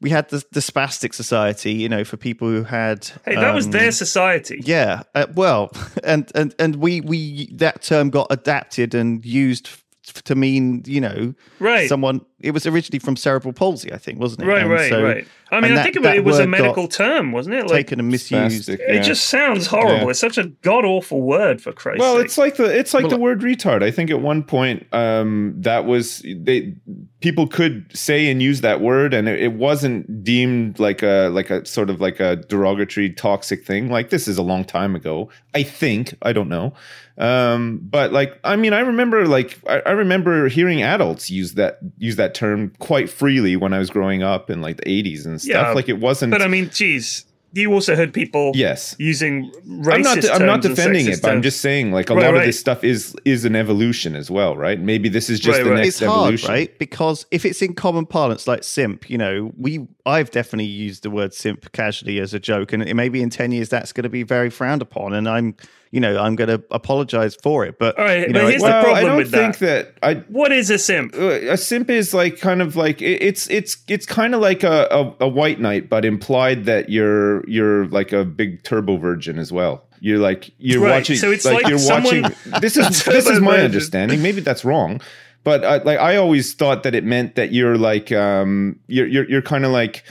We 0.00 0.10
had 0.10 0.28
the, 0.28 0.44
the 0.52 0.60
spastic 0.60 1.12
society, 1.14 1.72
you 1.72 1.88
know, 1.88 2.04
for 2.04 2.16
people 2.16 2.48
who 2.48 2.62
had. 2.62 3.10
Hey, 3.24 3.34
that 3.34 3.54
was 3.54 3.66
um, 3.66 3.72
their 3.72 3.90
society. 3.92 4.60
Yeah, 4.64 5.02
uh, 5.14 5.26
well, 5.34 5.70
and 6.04 6.30
and 6.34 6.54
and 6.58 6.76
we 6.76 7.00
we 7.00 7.46
that 7.54 7.82
term 7.82 8.10
got 8.10 8.28
adapted 8.30 8.94
and 8.94 9.24
used 9.24 9.68
f- 10.06 10.22
to 10.24 10.34
mean 10.36 10.82
you 10.86 11.00
know 11.00 11.34
Right. 11.58 11.88
someone. 11.88 12.20
It 12.40 12.52
was 12.52 12.64
originally 12.66 13.00
from 13.00 13.16
cerebral 13.16 13.52
palsy, 13.52 13.92
I 13.92 13.98
think, 13.98 14.20
wasn't 14.20 14.42
it? 14.42 14.46
Right, 14.46 14.62
And 14.62 14.70
right, 14.70 14.88
so- 14.90 15.02
right. 15.02 15.26
I 15.50 15.56
mean, 15.56 15.64
and 15.64 15.72
I 15.72 15.76
that- 15.76 15.94
think 15.94 16.04
it, 16.04 16.16
it 16.16 16.24
was 16.24 16.38
a 16.38 16.46
medical 16.46 16.88
term, 16.88 17.32
wasn't 17.32 17.56
it? 17.56 17.62
Like, 17.66 17.86
taken 17.86 18.00
and 18.00 18.08
misused. 18.08 18.68
Spastic, 18.68 18.80
it 18.80 19.02
just 19.02 19.28
sounds 19.28 19.66
horrible. 19.66 20.04
Yeah. 20.04 20.10
It's 20.10 20.20
such 20.20 20.38
a 20.38 20.44
god 20.62 20.84
awful 20.84 21.22
word 21.22 21.62
for 21.62 21.72
Christ's 21.72 22.00
well, 22.00 22.16
sake. 22.16 22.24
it's 22.24 22.38
like 22.38 22.56
the 22.56 22.78
it's 22.78 22.94
like 22.94 23.04
Well, 23.04 23.10
the 23.10 23.18
word 23.18 23.40
retard. 23.40 23.82
I 23.82 23.90
think 23.90 24.10
at 24.10 24.20
one 24.20 24.42
point 24.42 24.86
um, 24.92 25.54
that 25.58 25.86
was 25.86 26.22
they 26.24 26.74
people 27.20 27.46
could 27.46 27.86
say 27.96 28.30
and 28.30 28.42
use 28.42 28.60
that 28.60 28.80
word, 28.80 29.14
and 29.14 29.28
it, 29.28 29.40
it 29.40 29.52
wasn't 29.54 30.22
deemed 30.22 30.78
like 30.78 31.02
a 31.02 31.28
like 31.32 31.50
a 31.50 31.64
sort 31.64 31.90
of 31.90 32.00
like 32.00 32.20
a 32.20 32.36
derogatory, 32.36 33.10
toxic 33.10 33.64
thing. 33.64 33.90
Like 33.90 34.10
this 34.10 34.28
is 34.28 34.38
a 34.38 34.42
long 34.42 34.64
time 34.64 34.94
ago. 34.94 35.30
I 35.54 35.62
think 35.62 36.14
I 36.22 36.32
don't 36.32 36.48
know, 36.48 36.74
um, 37.16 37.80
but 37.82 38.12
like 38.12 38.38
I 38.44 38.56
mean, 38.56 38.72
I 38.72 38.80
remember 38.80 39.26
like 39.26 39.58
I, 39.66 39.80
I 39.86 39.90
remember 39.90 40.48
hearing 40.48 40.82
adults 40.82 41.30
use 41.30 41.54
that 41.54 41.78
use 41.98 42.16
that 42.16 42.34
term 42.34 42.72
quite 42.78 43.10
freely 43.10 43.56
when 43.56 43.72
I 43.72 43.78
was 43.78 43.90
growing 43.90 44.22
up 44.22 44.50
in 44.50 44.60
like 44.60 44.76
the 44.76 44.88
eighties 44.88 45.26
and 45.26 45.37
stuff. 45.40 45.68
Yeah, 45.68 45.72
like 45.72 45.88
it 45.88 45.98
wasn't. 46.00 46.30
but 46.30 46.42
I 46.42 46.48
mean, 46.48 46.70
geez, 46.70 47.24
you 47.54 47.72
also 47.72 47.96
heard 47.96 48.12
people 48.12 48.52
yes. 48.54 48.94
using 48.98 49.50
racist 49.66 49.94
I'm 49.94 50.02
not. 50.02 50.30
I'm 50.30 50.46
not 50.46 50.62
defending 50.62 51.06
it, 51.08 51.22
but 51.22 51.30
I'm 51.32 51.42
just 51.42 51.60
saying, 51.60 51.92
like 51.92 52.10
a 52.10 52.14
Right, 52.14 52.26
lot 52.26 52.34
of 52.36 52.42
this 52.42 52.60
stuff 52.60 52.84
is 52.84 53.16
is 53.24 53.44
an 53.44 53.56
evolution 53.56 54.14
as 54.14 54.30
well, 54.30 54.56
right? 54.56 54.78
Maybe 54.78 55.08
this 55.08 55.30
is 55.30 55.40
just 55.40 55.58
Right, 55.58 55.64
the 55.64 55.70
right. 55.70 55.76
next 55.78 55.88
it's 55.88 56.00
hard, 56.00 56.18
evolution, 56.34 56.50
right? 56.50 56.78
Because 56.78 57.24
if 57.30 57.44
it's 57.46 57.62
in 57.62 57.74
common 57.74 58.04
parlance, 58.06 58.46
like 58.46 58.64
simp, 58.64 59.08
you 59.08 59.16
know, 59.18 59.52
we 59.56 59.86
I've 60.04 60.30
definitely 60.30 60.66
used 60.66 61.02
the 61.04 61.10
word 61.10 61.32
simp 61.32 61.72
casually 61.72 62.20
as 62.20 62.34
a 62.34 62.38
joke, 62.38 62.72
and 62.74 62.94
maybe 62.94 63.22
in 63.22 63.30
ten 63.30 63.50
years 63.50 63.70
that's 63.70 63.92
going 63.92 64.04
to 64.04 64.10
be 64.10 64.24
very 64.24 64.50
frowned 64.50 64.82
upon, 64.82 65.14
and 65.14 65.26
I'm, 65.28 65.56
you 65.90 66.00
know, 66.00 66.18
I'm 66.18 66.36
going 66.36 66.48
to 66.48 66.62
apologize 66.70 67.36
for 67.42 67.64
it. 67.64 67.78
But 67.78 67.98
All 67.98 68.04
right, 68.04 68.26
you 68.26 68.32
but 68.32 68.42
here's 68.42 68.62
it's- 68.62 68.62
the 68.84 68.88
Well, 68.90 68.94
I 68.94 69.00
don't 69.02 69.16
with 69.16 69.30
think 69.30 69.58
that, 69.58 69.94
I. 70.02 70.14
What 70.28 70.52
is 70.52 70.70
a 70.70 70.78
simp? 70.78 71.14
uh, 71.16 71.52
A 71.52 71.56
simp 71.56 71.88
is 71.90 72.12
like 72.12 72.38
kind 72.40 72.60
of 72.62 72.76
like 72.76 73.00
it- 73.02 73.22
it's 73.22 73.48
it's 73.50 73.76
it's 73.88 74.06
kind 74.06 74.34
of 74.34 74.40
like 74.40 74.62
a, 74.64 74.86
a 74.90 75.24
a 75.24 75.28
white 75.28 75.60
knight, 75.60 75.88
but 75.88 76.04
implied 76.04 76.64
that 76.66 76.88
you're 76.90 77.48
you're 77.48 77.86
like 77.88 78.12
a 78.12 78.24
big 78.24 78.62
turbo 78.64 78.96
virgin 78.98 79.38
as 79.38 79.50
well. 79.52 79.84
You're 80.00 80.18
like 80.18 80.50
you're 80.58 80.80
Right, 80.80 80.90
watching. 80.98 81.16
so 81.16 81.30
it's 81.32 81.44
like 81.44 81.66
you're 81.66 81.78
watching. 81.84 82.24
This 82.60 82.76
is 82.76 83.04
this 83.04 83.26
is 83.26 83.40
my 83.40 83.52
virgin. 83.52 83.64
understanding. 83.64 84.22
Maybe 84.22 84.40
that's 84.40 84.64
wrong, 84.64 85.00
but 85.42 85.64
uh, 85.64 85.80
like 85.84 85.98
I 85.98 86.16
always 86.16 86.54
thought 86.54 86.82
that 86.84 86.94
it 86.94 87.02
meant 87.04 87.34
that 87.34 87.50
you're 87.52 87.76
like 87.76 88.12
um 88.12 88.78
you're 88.86 89.06
you're 89.08 89.28
you're 89.28 89.42
kind 89.42 89.64
of 89.64 89.72
like 89.72 90.04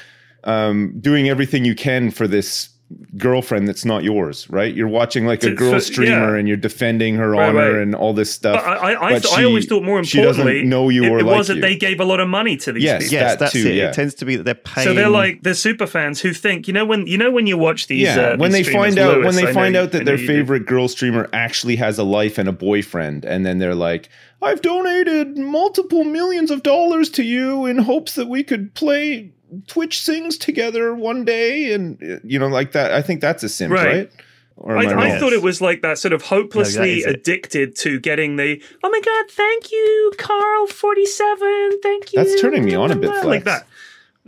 um 0.43 0.93
doing 0.99 1.29
everything 1.29 1.63
you 1.65 1.75
can 1.75 2.11
for 2.11 2.27
this 2.27 2.69
girlfriend 3.17 3.67
that's 3.67 3.83
not 3.83 4.03
yours, 4.03 4.49
right? 4.49 4.73
You're 4.73 4.87
watching 4.87 5.25
like 5.25 5.43
a 5.43 5.51
girl 5.51 5.73
for- 5.73 5.79
streamer 5.81 6.33
yeah. 6.33 6.39
and 6.39 6.47
you're 6.47 6.55
defending 6.55 7.15
her 7.15 7.31
Right, 7.31 7.49
honor 7.49 7.73
right. 7.73 7.81
and 7.81 7.93
all 7.93 8.13
this 8.13 8.31
stuff. 8.31 8.63
But 8.63 8.65
I, 8.65 8.93
I, 8.93 9.07
I, 9.07 9.13
but 9.13 9.23
th- 9.23 9.33
I 9.33 9.37
she- 9.39 9.45
always 9.45 9.65
thought 9.65 9.83
more 9.83 10.01
she 10.05 10.21
doesn't 10.21 10.39
importantly, 10.41 10.69
know 10.69 10.87
you 10.89 11.03
it, 11.03 11.09
or 11.09 11.19
it 11.19 11.25
like 11.25 11.37
was 11.37 11.47
that 11.49 11.59
they 11.61 11.75
gave 11.75 11.99
a 11.99 12.05
lot 12.05 12.19
of 12.21 12.29
money 12.29 12.55
to 12.57 12.71
these 12.71 12.83
Yes, 12.83 13.03
people. 13.03 13.13
yes, 13.15 13.31
that 13.33 13.39
that's 13.39 13.51
too, 13.53 13.67
it. 13.67 13.75
yeah. 13.75 13.89
It 13.89 13.93
tends 13.93 14.13
to 14.15 14.25
be 14.25 14.37
that 14.37 14.43
they're 14.43 14.55
paying. 14.55 14.87
So 14.87 14.93
they're 14.93 15.09
like 15.09 15.43
the 15.43 15.53
super 15.55 15.85
fans 15.87 16.21
who 16.21 16.31
think, 16.33 16.67
you 16.67 16.73
know, 16.73 16.85
when 16.85 17.07
you 17.07 17.17
know 17.17 17.29
when 17.31 17.45
you 17.47 17.57
watch 17.57 17.87
these, 17.87 18.03
yeah, 18.03 18.15
uh, 18.19 18.37
when 18.37 18.51
they 18.51 18.59
these 18.59 18.67
streamers, 18.67 18.95
find 18.95 18.99
out 18.99 19.13
Lewis, 19.17 19.25
when 19.25 19.35
they 19.43 19.49
I 19.51 19.53
find 19.53 19.75
you- 19.75 19.81
out 19.81 19.91
that 19.91 20.05
their 20.05 20.15
you 20.15 20.27
do. 20.27 20.33
favorite 20.33 20.65
girl 20.65 20.87
streamer 20.87 21.29
actually 21.33 21.75
has 21.77 21.97
a 21.97 22.03
life 22.03 22.37
and 22.37 22.47
a 22.47 22.53
boyfriend, 22.53 23.25
and 23.25 23.45
then 23.45 23.57
they're 23.59 23.75
like, 23.75 24.07
"I've 24.41 24.61
donated 24.61 25.37
multiple 25.37 26.05
millions 26.05 26.51
of 26.51 26.63
dollars 26.63 27.09
to 27.11 27.23
you 27.23 27.65
in 27.65 27.79
hopes 27.79 28.15
that 28.15 28.27
we 28.29 28.43
could 28.43 28.73
play 28.75 29.31
Twitch 29.67 30.01
sings 30.01 30.37
together 30.37 30.93
one 30.93 31.23
day," 31.25 31.73
and 31.73 32.19
you 32.23 32.37
know, 32.39 32.47
like 32.47 32.71
that. 32.73 32.93
I 32.93 33.01
think 33.01 33.21
that's 33.21 33.43
a 33.43 33.49
simp, 33.49 33.73
Right. 33.73 33.85
right? 33.85 34.11
Or 34.59 34.75
I, 34.75 34.85
I, 34.85 35.15
I 35.15 35.19
thought 35.19 35.33
it 35.33 35.43
was 35.43 35.61
like 35.61 35.83
that 35.83 35.99
sort 35.99 36.13
of 36.13 36.23
hopelessly 36.23 36.99
is 36.99 37.05
it. 37.05 37.15
addicted 37.15 37.75
to 37.77 37.99
getting 37.99 38.37
the 38.37 38.59
oh 38.83 38.89
my 38.89 38.99
god, 39.01 39.25
thank 39.31 39.71
you, 39.71 40.11
Carl 40.17 40.65
forty 40.67 41.05
seven, 41.05 41.79
thank 41.83 42.11
you. 42.11 42.23
That's 42.23 42.41
turning 42.41 42.65
me 42.65 42.73
on 42.73 42.91
a 42.91 42.95
bit, 42.95 43.23
like 43.23 43.43
that. 43.43 43.67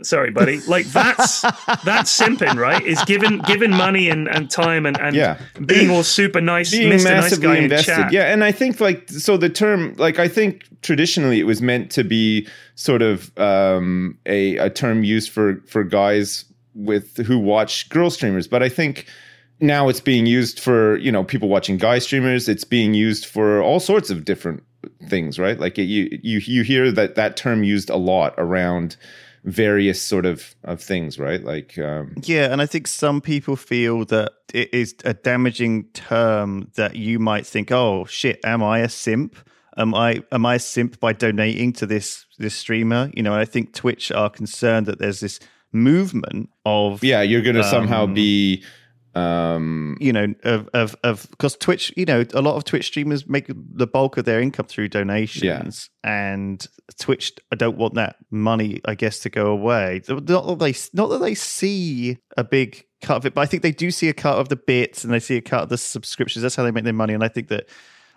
Sorry, 0.02 0.30
buddy. 0.30 0.60
Like 0.60 0.86
that's 0.86 1.40
that's 1.84 2.16
simping, 2.18 2.56
right? 2.56 2.82
Is 2.82 3.02
giving 3.04 3.38
giving 3.40 3.70
money 3.70 4.08
and, 4.08 4.28
and 4.28 4.50
time 4.50 4.86
and, 4.86 4.98
and 5.00 5.14
Yeah. 5.14 5.38
being 5.66 5.90
all 5.90 6.02
super 6.02 6.40
nice, 6.40 6.70
being 6.70 6.88
Mr. 6.90 6.92
Nice 6.92 7.04
massively 7.04 7.46
guy 7.48 7.56
in 7.56 7.64
invested. 7.64 7.94
chat. 7.94 8.12
Yeah, 8.12 8.32
and 8.32 8.42
I 8.44 8.52
think 8.52 8.80
like 8.80 9.08
so 9.08 9.36
the 9.36 9.48
term 9.50 9.94
like 9.98 10.18
I 10.18 10.28
think 10.28 10.64
traditionally 10.82 11.40
it 11.40 11.44
was 11.44 11.60
meant 11.60 11.90
to 11.92 12.04
be 12.04 12.46
sort 12.74 13.02
of 13.02 13.36
um, 13.38 14.18
a 14.26 14.56
a 14.56 14.70
term 14.70 15.04
used 15.04 15.30
for 15.30 15.60
for 15.66 15.84
guys 15.84 16.44
with 16.74 17.16
who 17.26 17.38
watch 17.38 17.88
girl 17.88 18.10
streamers, 18.10 18.46
but 18.46 18.62
I 18.62 18.68
think 18.68 19.06
now 19.60 19.88
it's 19.90 20.00
being 20.00 20.24
used 20.24 20.58
for 20.60 20.96
you 20.98 21.12
know 21.12 21.24
people 21.24 21.48
watching 21.48 21.76
guy 21.76 21.98
streamers. 21.98 22.48
It's 22.48 22.64
being 22.64 22.94
used 22.94 23.26
for 23.26 23.60
all 23.60 23.80
sorts 23.80 24.08
of 24.08 24.24
different 24.24 24.62
things, 25.08 25.38
right? 25.38 25.60
Like 25.60 25.78
it, 25.78 25.82
you 25.84 26.18
you 26.22 26.38
you 26.38 26.62
hear 26.62 26.90
that 26.92 27.14
that 27.16 27.36
term 27.36 27.62
used 27.64 27.90
a 27.90 27.96
lot 27.96 28.34
around 28.38 28.96
various 29.44 30.00
sort 30.02 30.26
of 30.26 30.54
of 30.64 30.82
things, 30.82 31.18
right? 31.18 31.42
Like 31.42 31.78
um, 31.78 32.14
Yeah, 32.22 32.52
and 32.52 32.60
I 32.60 32.66
think 32.66 32.86
some 32.86 33.20
people 33.20 33.56
feel 33.56 34.04
that 34.06 34.32
it 34.52 34.72
is 34.72 34.94
a 35.04 35.14
damaging 35.14 35.84
term 35.94 36.70
that 36.76 36.96
you 36.96 37.18
might 37.18 37.46
think, 37.46 37.70
"Oh 37.72 38.04
shit, 38.06 38.40
am 38.44 38.62
I 38.62 38.80
a 38.80 38.88
simp? 38.88 39.36
Am 39.76 39.94
I 39.94 40.22
am 40.32 40.44
I 40.44 40.56
a 40.56 40.58
simp 40.58 41.00
by 41.00 41.12
donating 41.12 41.72
to 41.74 41.86
this 41.86 42.26
this 42.38 42.54
streamer?" 42.54 43.10
You 43.14 43.22
know, 43.22 43.34
I 43.34 43.44
think 43.44 43.72
Twitch 43.72 44.12
are 44.12 44.30
concerned 44.30 44.86
that 44.86 44.98
there's 44.98 45.20
this 45.20 45.40
movement 45.72 46.50
of 46.64 47.02
yeah, 47.04 47.22
you're 47.22 47.42
going 47.42 47.56
to 47.56 47.64
somehow 47.64 48.04
Um, 48.04 48.14
be 48.14 48.62
um 49.14 49.96
you 50.00 50.12
know 50.12 50.32
of 50.44 50.68
of 50.72 50.96
of 51.02 51.26
because 51.30 51.56
Twitch, 51.56 51.92
you 51.96 52.04
know, 52.04 52.24
a 52.32 52.40
lot 52.40 52.56
of 52.56 52.64
Twitch 52.64 52.86
streamers 52.86 53.28
make 53.28 53.46
the 53.48 53.86
bulk 53.86 54.16
of 54.16 54.24
their 54.24 54.40
income 54.40 54.66
through 54.66 54.88
donations, 54.88 55.90
yeah. 56.04 56.28
and 56.38 56.66
Twitch, 56.98 57.32
I 57.50 57.56
don't 57.56 57.76
want 57.76 57.94
that 57.94 58.16
money, 58.30 58.80
I 58.84 58.94
guess, 58.94 59.18
to 59.20 59.30
go 59.30 59.46
away. 59.46 60.02
Not 60.08 60.26
that 60.26 60.58
they 60.60 60.74
not 60.92 61.08
that 61.08 61.18
they 61.18 61.34
see 61.34 62.18
a 62.36 62.44
big 62.44 62.84
cut 63.02 63.16
of 63.16 63.26
it, 63.26 63.34
but 63.34 63.40
I 63.40 63.46
think 63.46 63.62
they 63.62 63.72
do 63.72 63.90
see 63.90 64.08
a 64.08 64.14
cut 64.14 64.38
of 64.38 64.48
the 64.48 64.56
bits 64.56 65.02
and 65.02 65.12
they 65.12 65.20
see 65.20 65.36
a 65.36 65.42
cut 65.42 65.64
of 65.64 65.68
the 65.70 65.78
subscriptions. 65.78 66.42
That's 66.42 66.56
how 66.56 66.62
they 66.62 66.70
make 66.70 66.84
their 66.84 66.92
money, 66.92 67.14
and 67.14 67.24
I 67.24 67.28
think 67.28 67.48
that. 67.48 67.68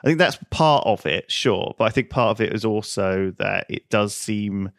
I 0.06 0.08
think 0.08 0.20
that's 0.20 0.38
part 0.52 0.86
of 0.86 1.06
it, 1.06 1.32
sure, 1.32 1.76
but 1.78 1.86
I 1.86 1.90
think 1.90 2.10
part 2.10 2.32
of 2.32 2.42
it 2.42 2.52
is 2.54 2.66
also 2.66 3.32
that 3.38 3.66
it 3.70 3.88
does 3.88 4.14
seem 4.14 4.70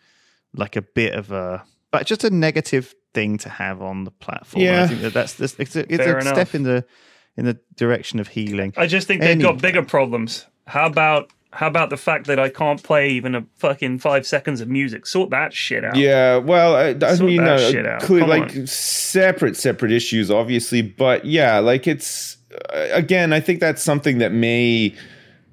like 0.54 0.76
a 0.76 0.82
bit 0.82 1.14
of 1.14 1.32
a, 1.32 1.64
but 1.90 2.06
just 2.06 2.24
a 2.24 2.30
negative 2.30 2.94
thing 3.14 3.38
to 3.38 3.48
have 3.48 3.80
on 3.80 4.04
the 4.04 4.10
platform. 4.10 4.64
Yeah. 4.64 4.82
I 4.82 4.86
think 4.88 5.00
that 5.02 5.14
that's 5.14 5.34
this. 5.34 5.56
It's 5.58 5.74
a, 5.76 5.80
it's 5.92 6.04
a 6.04 6.20
step 6.20 6.54
in 6.54 6.64
the 6.64 6.84
in 7.36 7.46
the 7.46 7.58
direction 7.76 8.20
of 8.20 8.28
healing. 8.28 8.74
I 8.76 8.86
just 8.86 9.06
think 9.06 9.20
they've 9.22 9.30
Any- 9.30 9.42
got 9.42 9.60
bigger 9.62 9.82
problems. 9.82 10.44
How 10.66 10.86
about 10.86 11.30
How 11.52 11.68
about 11.68 11.90
the 11.90 11.96
fact 11.96 12.26
that 12.26 12.38
I 12.38 12.48
can't 12.48 12.82
play 12.82 13.10
even 13.10 13.34
a 13.34 13.44
fucking 13.56 13.98
five 14.00 14.26
seconds 14.26 14.60
of 14.60 14.68
music? 14.68 15.06
Sort 15.06 15.30
that 15.30 15.52
shit 15.52 15.84
out. 15.84 15.94
Yeah, 15.96 16.38
well, 16.38 16.74
I, 16.74 16.94
I 17.06 17.14
Sort 17.14 17.28
mean, 17.30 17.44
that 17.44 17.60
uh, 17.60 17.70
shit 17.70 17.86
out. 17.86 18.02
clear- 18.02 18.26
like 18.26 18.56
on. 18.56 18.66
separate, 18.66 19.56
separate 19.56 19.92
issues, 19.92 20.30
obviously, 20.30 20.82
but 20.82 21.24
yeah, 21.24 21.58
like 21.60 21.86
it's 21.86 22.36
uh, 22.72 22.88
again, 22.92 23.32
I 23.32 23.40
think 23.40 23.60
that's 23.60 23.82
something 23.82 24.18
that 24.18 24.32
may 24.32 24.94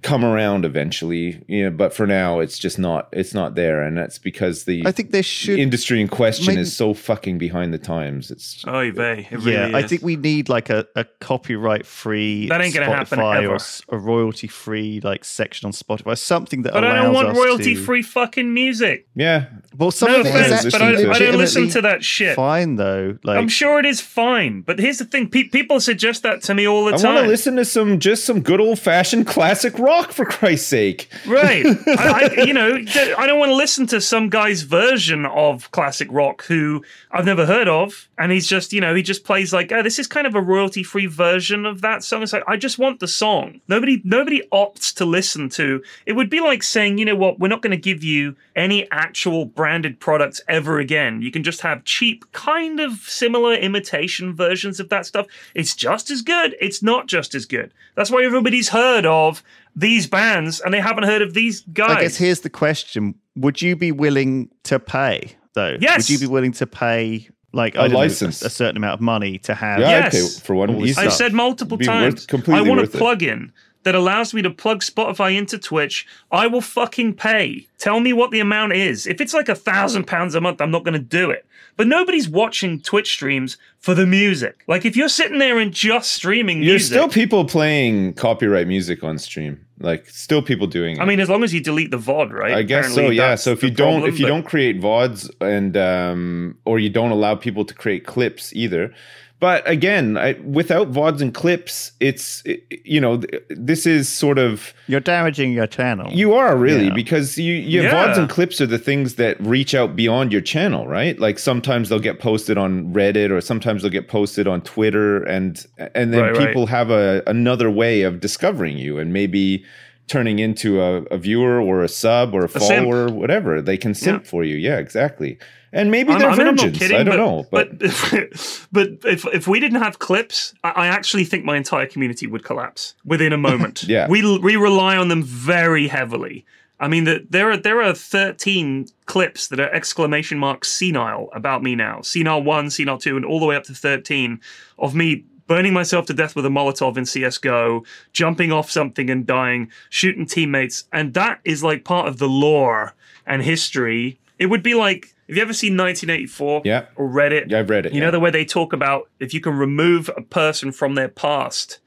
come 0.01 0.25
around 0.25 0.65
eventually. 0.65 1.43
You 1.47 1.65
know, 1.65 1.71
but 1.71 1.93
for 1.93 2.07
now, 2.07 2.39
it's 2.39 2.57
just 2.57 2.79
not, 2.79 3.09
it's 3.11 3.33
not 3.33 3.55
there, 3.55 3.81
and 3.83 3.97
that's 3.97 4.17
because 4.17 4.63
the 4.65 4.83
I 4.85 4.91
think 4.91 5.11
there 5.11 5.23
should. 5.23 5.59
industry 5.59 6.01
in 6.01 6.07
question 6.07 6.47
maybe- 6.47 6.61
is 6.61 6.75
so 6.75 6.93
fucking 6.93 7.37
behind 7.37 7.73
the 7.73 7.77
times. 7.77 8.31
It's 8.31 8.65
Oy 8.67 8.91
vey. 8.91 9.27
It 9.31 9.37
really 9.39 9.53
yeah, 9.53 9.77
I 9.77 9.83
think 9.83 10.01
we 10.01 10.15
need 10.15 10.49
like 10.49 10.69
a, 10.69 10.87
a 10.95 11.05
copyright 11.19 11.85
free 11.85 12.47
That 12.47 12.61
ain't 12.61 12.73
gonna 12.73 12.85
happen 12.87 13.19
Spotify 13.19 13.43
ever. 13.43 13.53
or 13.87 13.95
a 13.95 13.99
royalty 13.99 14.47
free 14.47 14.99
like 15.01 15.23
section 15.23 15.65
on 15.67 15.71
Spotify, 15.71 16.17
something 16.17 16.63
that 16.63 16.73
But 16.73 16.83
allows 16.83 16.95
I 16.99 17.01
don't 17.03 17.13
want 17.13 17.37
royalty 17.37 17.75
to- 17.75 17.81
free 17.83 18.01
fucking 18.01 18.53
music. 18.53 19.07
yeah, 19.15 19.45
Well, 19.77 19.91
some 19.91 20.11
No 20.11 20.21
of 20.21 20.25
offense, 20.25 20.65
is 20.65 20.73
but 20.73 20.81
I, 20.81 20.89
I 21.11 21.19
don't 21.19 21.37
listen 21.37 21.69
to 21.69 21.81
that 21.83 22.03
shit. 22.03 22.35
Fine 22.35 22.75
though, 22.77 23.17
like 23.23 23.37
I'm 23.37 23.47
sure 23.49 23.79
it 23.79 23.85
is 23.85 24.01
fine, 24.01 24.61
but 24.61 24.79
here's 24.79 24.97
the 24.97 25.05
thing: 25.05 25.29
pe- 25.29 25.43
people 25.49 25.79
suggest 25.79 26.23
that 26.23 26.41
to 26.43 26.53
me 26.53 26.67
all 26.67 26.85
the 26.85 26.93
I 26.93 26.97
time. 26.97 27.11
I 27.11 27.13
want 27.15 27.25
to 27.25 27.29
listen 27.29 27.55
to 27.57 27.65
some 27.65 27.99
just 27.99 28.25
some 28.25 28.41
good 28.41 28.59
old 28.59 28.79
fashioned 28.79 29.27
classic 29.27 29.77
rock 29.77 29.90
for 30.11 30.25
Christ's 30.25 30.67
sake. 30.67 31.09
Right. 31.25 31.65
I, 31.65 32.29
I, 32.37 32.43
you 32.45 32.53
know, 32.53 32.75
I 33.17 33.27
don't 33.27 33.39
want 33.39 33.49
to 33.49 33.55
listen 33.55 33.85
to 33.87 34.01
some 34.01 34.29
guy's 34.29 34.61
version 34.61 35.25
of 35.25 35.71
classic 35.71 36.07
rock 36.11 36.43
who 36.45 36.83
I've 37.11 37.25
never 37.25 37.45
heard 37.45 37.67
of. 37.67 38.09
And 38.17 38.31
he's 38.31 38.47
just, 38.47 38.73
you 38.73 38.81
know, 38.81 38.93
he 38.95 39.01
just 39.01 39.23
plays 39.23 39.51
like, 39.51 39.71
oh, 39.71 39.81
this 39.81 39.99
is 39.99 40.07
kind 40.07 40.27
of 40.27 40.35
a 40.35 40.41
royalty 40.41 40.83
free 40.83 41.07
version 41.07 41.65
of 41.65 41.81
that 41.81 42.03
song. 42.03 42.23
It's 42.23 42.33
like, 42.33 42.43
I 42.47 42.57
just 42.57 42.79
want 42.79 42.99
the 42.99 43.07
song. 43.07 43.61
Nobody, 43.67 44.01
nobody 44.03 44.41
opts 44.51 44.93
to 44.95 45.05
listen 45.05 45.49
to. 45.49 45.83
It 46.05 46.13
would 46.13 46.29
be 46.29 46.39
like 46.39 46.63
saying, 46.63 46.97
you 46.97 47.05
know 47.05 47.15
what, 47.15 47.39
we're 47.39 47.47
not 47.47 47.61
going 47.61 47.71
to 47.71 47.77
give 47.77 48.03
you 48.03 48.35
any 48.55 48.89
actual 48.91 49.45
branded 49.45 49.99
products 49.99 50.41
ever 50.47 50.79
again. 50.79 51.21
You 51.21 51.31
can 51.31 51.43
just 51.43 51.61
have 51.61 51.83
cheap, 51.83 52.31
kind 52.31 52.79
of 52.79 52.93
similar 52.99 53.55
imitation 53.55 54.35
versions 54.35 54.79
of 54.79 54.89
that 54.89 55.05
stuff. 55.05 55.27
It's 55.55 55.75
just 55.75 56.11
as 56.11 56.21
good. 56.21 56.55
It's 56.61 56.83
not 56.83 57.07
just 57.07 57.35
as 57.35 57.45
good. 57.45 57.73
That's 57.95 58.11
why 58.11 58.23
everybody's 58.23 58.69
heard 58.69 59.05
of 59.05 59.43
these 59.75 60.07
bands 60.07 60.59
and 60.59 60.73
they 60.73 60.79
haven't 60.81 61.03
heard 61.03 61.21
of 61.21 61.33
these 61.33 61.61
guys. 61.73 61.97
I 61.97 62.01
guess 62.01 62.17
here's 62.17 62.41
the 62.41 62.49
question: 62.49 63.15
Would 63.35 63.61
you 63.61 63.75
be 63.75 63.91
willing 63.91 64.49
to 64.63 64.79
pay 64.79 65.35
though? 65.53 65.77
Yes. 65.79 66.09
Would 66.09 66.09
you 66.09 66.27
be 66.27 66.31
willing 66.31 66.51
to 66.53 66.67
pay 66.67 67.29
like 67.53 67.75
A 67.75 67.79
I 67.79 67.81
don't 67.83 67.91
know, 67.93 67.97
license. 67.99 68.41
a, 68.41 68.49
certain 68.49 68.77
amount 68.77 68.95
of 68.95 69.01
money 69.01 69.37
to 69.39 69.53
have? 69.55 69.79
Yeah, 69.79 69.89
Yes. 69.89 70.15
okay, 70.37 70.45
for 70.45 70.55
one, 70.55 70.73
All 70.75 70.81
this. 70.81 70.97
I've 70.97 71.13
said 71.13 71.33
multiple 71.33 71.77
times. 71.77 72.25
worth- 72.31 72.49
I 72.49 72.61
want 72.61 72.79
a 72.79 72.83
worth 72.83 72.93
plug-in 72.93 73.51
that 73.83 73.95
allows 73.95 74.33
me 74.33 74.41
to 74.43 74.49
plug 74.51 74.81
Spotify 74.83 75.35
into 75.35 75.57
Twitch. 75.57 76.05
I 76.31 76.47
will 76.47 76.61
fucking 76.61 77.15
pay. 77.15 77.67
Tell 77.79 77.99
me 77.99 78.13
what 78.13 78.29
the 78.31 78.39
amount 78.39 78.73
is. 78.73 79.07
If 79.07 79.19
it's 79.19 79.33
like 79.33 79.49
a 79.49 79.55
thousand 79.55 80.05
pounds 80.05 80.35
a 80.35 80.39
month, 80.41 80.61
I'm 80.61 80.69
not 80.71 80.83
going 80.83 80.93
to 80.93 80.99
do 80.99 81.31
it. 81.31 81.45
But 81.81 81.87
nobody's 81.87 82.29
watching 82.29 82.79
Twitch 82.79 83.11
streams 83.11 83.57
for 83.79 83.95
the 83.95 84.05
music. 84.05 84.63
Like 84.67 84.85
if 84.85 84.95
you're 84.95 85.09
sitting 85.09 85.39
there 85.39 85.57
and 85.57 85.73
just 85.73 86.11
streaming 86.13 86.59
There's 86.59 86.73
music, 86.73 86.93
still 86.93 87.09
people 87.09 87.43
playing 87.43 88.13
copyright 88.13 88.67
music 88.67 89.03
on 89.03 89.17
stream. 89.17 89.65
Like 89.79 90.07
still 90.07 90.43
people 90.43 90.67
doing 90.67 90.97
it. 90.97 91.01
I 91.01 91.05
mean, 91.05 91.19
as 91.19 91.27
long 91.27 91.43
as 91.43 91.55
you 91.55 91.59
delete 91.59 91.89
the 91.89 91.97
VOD, 91.97 92.33
right? 92.33 92.53
I 92.53 92.61
guess 92.61 92.93
so. 92.93 93.09
Yeah. 93.09 93.33
So 93.33 93.51
if 93.51 93.63
you 93.63 93.71
don't, 93.71 94.01
problem, 94.01 94.13
if 94.13 94.19
you 94.19 94.27
but- 94.27 94.29
don't 94.29 94.43
create 94.45 94.79
vods 94.79 95.27
and 95.41 95.75
um, 95.75 96.55
or 96.65 96.77
you 96.77 96.91
don't 96.91 97.09
allow 97.09 97.33
people 97.33 97.65
to 97.65 97.73
create 97.73 98.05
clips 98.05 98.53
either. 98.53 98.93
But 99.41 99.67
again, 99.67 100.17
I, 100.17 100.33
without 100.45 100.91
vods 100.91 101.19
and 101.19 101.33
clips, 101.33 101.91
it's 101.99 102.43
it- 102.45 102.63
you 102.85 103.01
know 103.01 103.17
th- 103.17 103.43
this 103.49 103.85
is 103.87 104.07
sort 104.07 104.37
of 104.37 104.71
You're 104.87 104.99
damaging 105.01 105.51
your 105.51 105.65
channel. 105.67 106.11
you 106.13 106.33
are 106.33 106.55
really 106.55 106.85
Yeah. 106.87 106.93
because 106.93 107.37
you, 107.39 107.53
you 107.55 107.81
Yeah. 107.81 107.91
vods 107.91 108.17
and 108.19 108.29
clips 108.29 108.61
are 108.61 108.67
the 108.67 108.77
things 108.77 109.15
that 109.15 109.35
reach 109.39 109.73
out 109.73 109.95
beyond 109.95 110.31
your 110.31 110.41
channel, 110.41 110.87
right? 110.87 111.19
Like 111.19 111.39
sometimes 111.39 111.89
they'll 111.89 111.99
get 112.11 112.19
posted 112.19 112.57
on 112.59 112.93
Reddit 112.93 113.31
or 113.31 113.41
sometimes 113.41 113.81
they'll 113.81 113.91
get 113.91 114.07
posted 114.07 114.47
on 114.47 114.61
Twitter, 114.61 115.23
and 115.23 115.65
and 115.95 116.13
then 116.13 116.21
Right, 116.21 116.37
right. 116.37 116.47
people 116.47 116.67
have 116.67 116.91
a 116.91 117.23
another 117.25 117.69
way 117.71 118.03
of 118.03 118.19
discovering 118.19 118.77
you 118.77 118.99
and 118.99 119.11
maybe 119.11 119.65
turning 120.11 120.39
into 120.39 120.81
a, 120.81 121.03
a 121.03 121.17
viewer 121.17 121.61
or 121.61 121.83
a 121.83 121.87
sub 121.87 122.33
or 122.33 122.43
a, 122.45 122.49
simp. 122.49 122.63
follower, 122.63 123.07
whatever. 123.09 123.61
They 123.61 123.77
can 123.77 123.93
simp 123.93 124.23
Yeah. 124.23 124.29
for 124.29 124.43
you. 124.43 124.55
Yeah, 124.55 124.77
exactly. 124.77 125.37
And 125.73 125.89
maybe 125.89 126.11
I'm, 126.11 126.19
they're 126.19 126.29
I 126.31 126.35
mean, 126.35 126.47
virgins. 126.47 126.77
kidding, 126.77 126.97
I 126.97 127.03
don't 127.03 127.15
but, 127.49 127.79
know, 127.79 127.79
but, 127.79 127.79
but 127.79 128.67
but 128.73 128.87
if 129.09 129.25
if 129.33 129.47
we 129.47 129.61
didn't 129.61 129.81
have 129.81 129.99
clips, 129.99 130.53
I, 130.65 130.71
I 130.71 130.87
actually 130.87 131.23
think 131.23 131.45
my 131.45 131.55
entire 131.55 131.85
community 131.87 132.27
would 132.27 132.43
collapse 132.43 132.93
within 133.05 133.31
a 133.31 133.37
moment. 133.49 133.83
Yeah. 133.83 134.07
we 134.09 134.19
we 134.39 134.57
rely 134.57 134.97
on 134.97 135.07
them 135.07 135.23
very 135.23 135.87
heavily. 135.87 136.45
I 136.81 136.87
mean, 136.87 137.03
the, 137.05 137.25
there 137.29 137.49
are 137.51 137.57
there 137.57 137.81
are 137.81 137.93
13 137.93 138.87
clips 139.05 139.47
that 139.47 139.59
are 139.61 139.71
exclamation 139.71 140.37
mark 140.39 140.65
senile 140.65 141.29
about 141.33 141.61
me 141.63 141.75
now. 141.75 142.01
Senile 142.01 142.43
one, 142.43 142.69
senile 142.69 142.97
two, 142.97 143.15
and 143.15 143.23
all 143.25 143.39
the 143.39 143.45
way 143.45 143.55
up 143.55 143.63
to 143.65 143.73
13 143.73 144.41
of 144.77 144.93
me 144.93 145.23
burning 145.51 145.73
myself 145.73 146.05
to 146.05 146.13
death 146.13 146.33
with 146.35 146.45
a 146.45 146.49
Molotov 146.49 146.95
in 146.97 147.05
CS:GO, 147.05 147.83
jumping 148.13 148.51
off 148.53 148.71
something 148.71 149.09
and 149.09 149.27
dying, 149.27 149.69
shooting 149.89 150.25
teammates, 150.25 150.85
and 150.93 151.13
that 151.13 151.39
is 151.43 151.61
like 151.61 151.83
part 151.83 152.07
of 152.07 152.19
the 152.19 152.27
lore 152.29 152.93
and 153.25 153.41
history. 153.43 154.17
It 154.39 154.45
would 154.45 154.63
be 154.63 154.75
like 154.75 155.13
have 155.27 155.35
you 155.37 155.41
ever 155.43 155.53
seen 155.53 155.77
1984 155.77 156.61
Yeah. 156.65 156.85
or 156.97 157.07
read 157.07 157.31
it? 157.33 157.49
Yeah, 157.49 157.59
I've 157.59 157.69
read 157.69 157.85
it, 157.85 157.93
You 157.93 157.99
yeah. 157.99 158.05
know 158.05 158.11
the 158.11 158.19
way 158.19 158.31
they 158.31 158.43
talk 158.43 158.73
about 158.73 159.09
if 159.19 159.33
you 159.33 159.39
can 159.39 159.57
remove 159.57 160.09
a 160.17 160.21
person 160.21 160.71
from 160.73 160.95
their 160.95 161.07
past, 161.07 161.79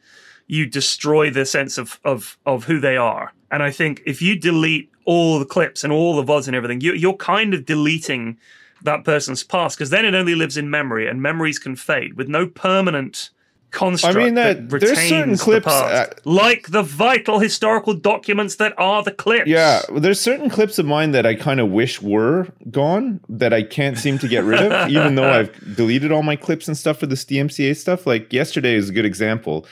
you 0.47 0.65
destroy 0.67 1.31
the 1.31 1.47
sense 1.47 1.79
of 1.79 1.99
of 2.05 2.37
of 2.45 2.65
who 2.65 2.79
they 2.81 2.97
are. 2.99 3.33
And 3.51 3.63
I 3.63 3.71
think 3.71 4.03
if 4.05 4.21
you 4.21 4.39
delete 4.39 4.91
all 5.07 5.39
the 5.39 5.45
clips 5.57 5.85
and 5.85 5.93
all 5.93 6.17
the 6.17 6.25
vods 6.33 6.47
and 6.49 6.57
everything, 6.57 6.81
you, 6.83 6.93
you're 6.93 7.17
kind 7.35 7.55
of 7.55 7.65
deleting 7.65 8.37
that 8.83 9.05
person's 9.05 9.43
past 9.43 9.77
because 9.79 9.91
then 9.91 10.05
it 10.05 10.15
only 10.15 10.35
lives 10.35 10.57
in 10.59 10.69
memory, 10.69 11.07
and 11.09 11.23
memories 11.23 11.59
can 11.59 11.77
fade 11.77 12.13
with 12.19 12.29
no 12.29 12.47
permanent 12.47 13.31
construct. 13.75 14.17
I 14.17 14.25
mean, 14.25 14.35
that, 14.35 14.71
that- 14.71 14.81
there's 14.81 14.99
certain 14.99 15.31
retains 15.31 15.41
the 15.41 15.45
clips, 15.45 15.67
past. 15.67 16.15
uh, 16.15 16.21
like 16.25 16.69
the 16.71 16.83
vital 16.83 17.39
historical 17.41 17.93
documents 17.93 18.57
that 18.57 18.73
are 18.79 19.03
the 19.03 19.13
clips. 19.13 19.47
Yeah, 19.47 19.83
there's 19.95 20.21
certain 20.21 20.49
clips 20.49 20.79
of 20.79 20.87
mine 20.87 21.11
that 21.11 21.27
I 21.27 21.35
kind 21.35 21.61
of 21.61 21.71
wish 21.71 22.01
were 22.01 22.49
gone 22.71 23.21
that 23.29 23.53
I 23.53 23.63
can't 23.63 23.99
seem 23.99 24.19
to 24.21 24.29
get 24.29 24.45
rid 24.45 24.61
of, 24.61 24.89
even 24.97 25.17
though 25.17 25.31
I've 25.31 25.77
deleted 25.77 26.11
all 26.13 26.23
my 26.23 26.37
clips 26.37 26.69
and 26.69 26.77
stuff 26.77 26.99
for 26.99 27.07
this 27.07 27.25
DMCA 27.27 27.77
stuff. 27.77 28.07
Like 28.07 28.33
yesterday 28.33 28.75
is 28.75 28.89
a 28.89 28.93
good 28.93 29.05
example. 29.05 29.67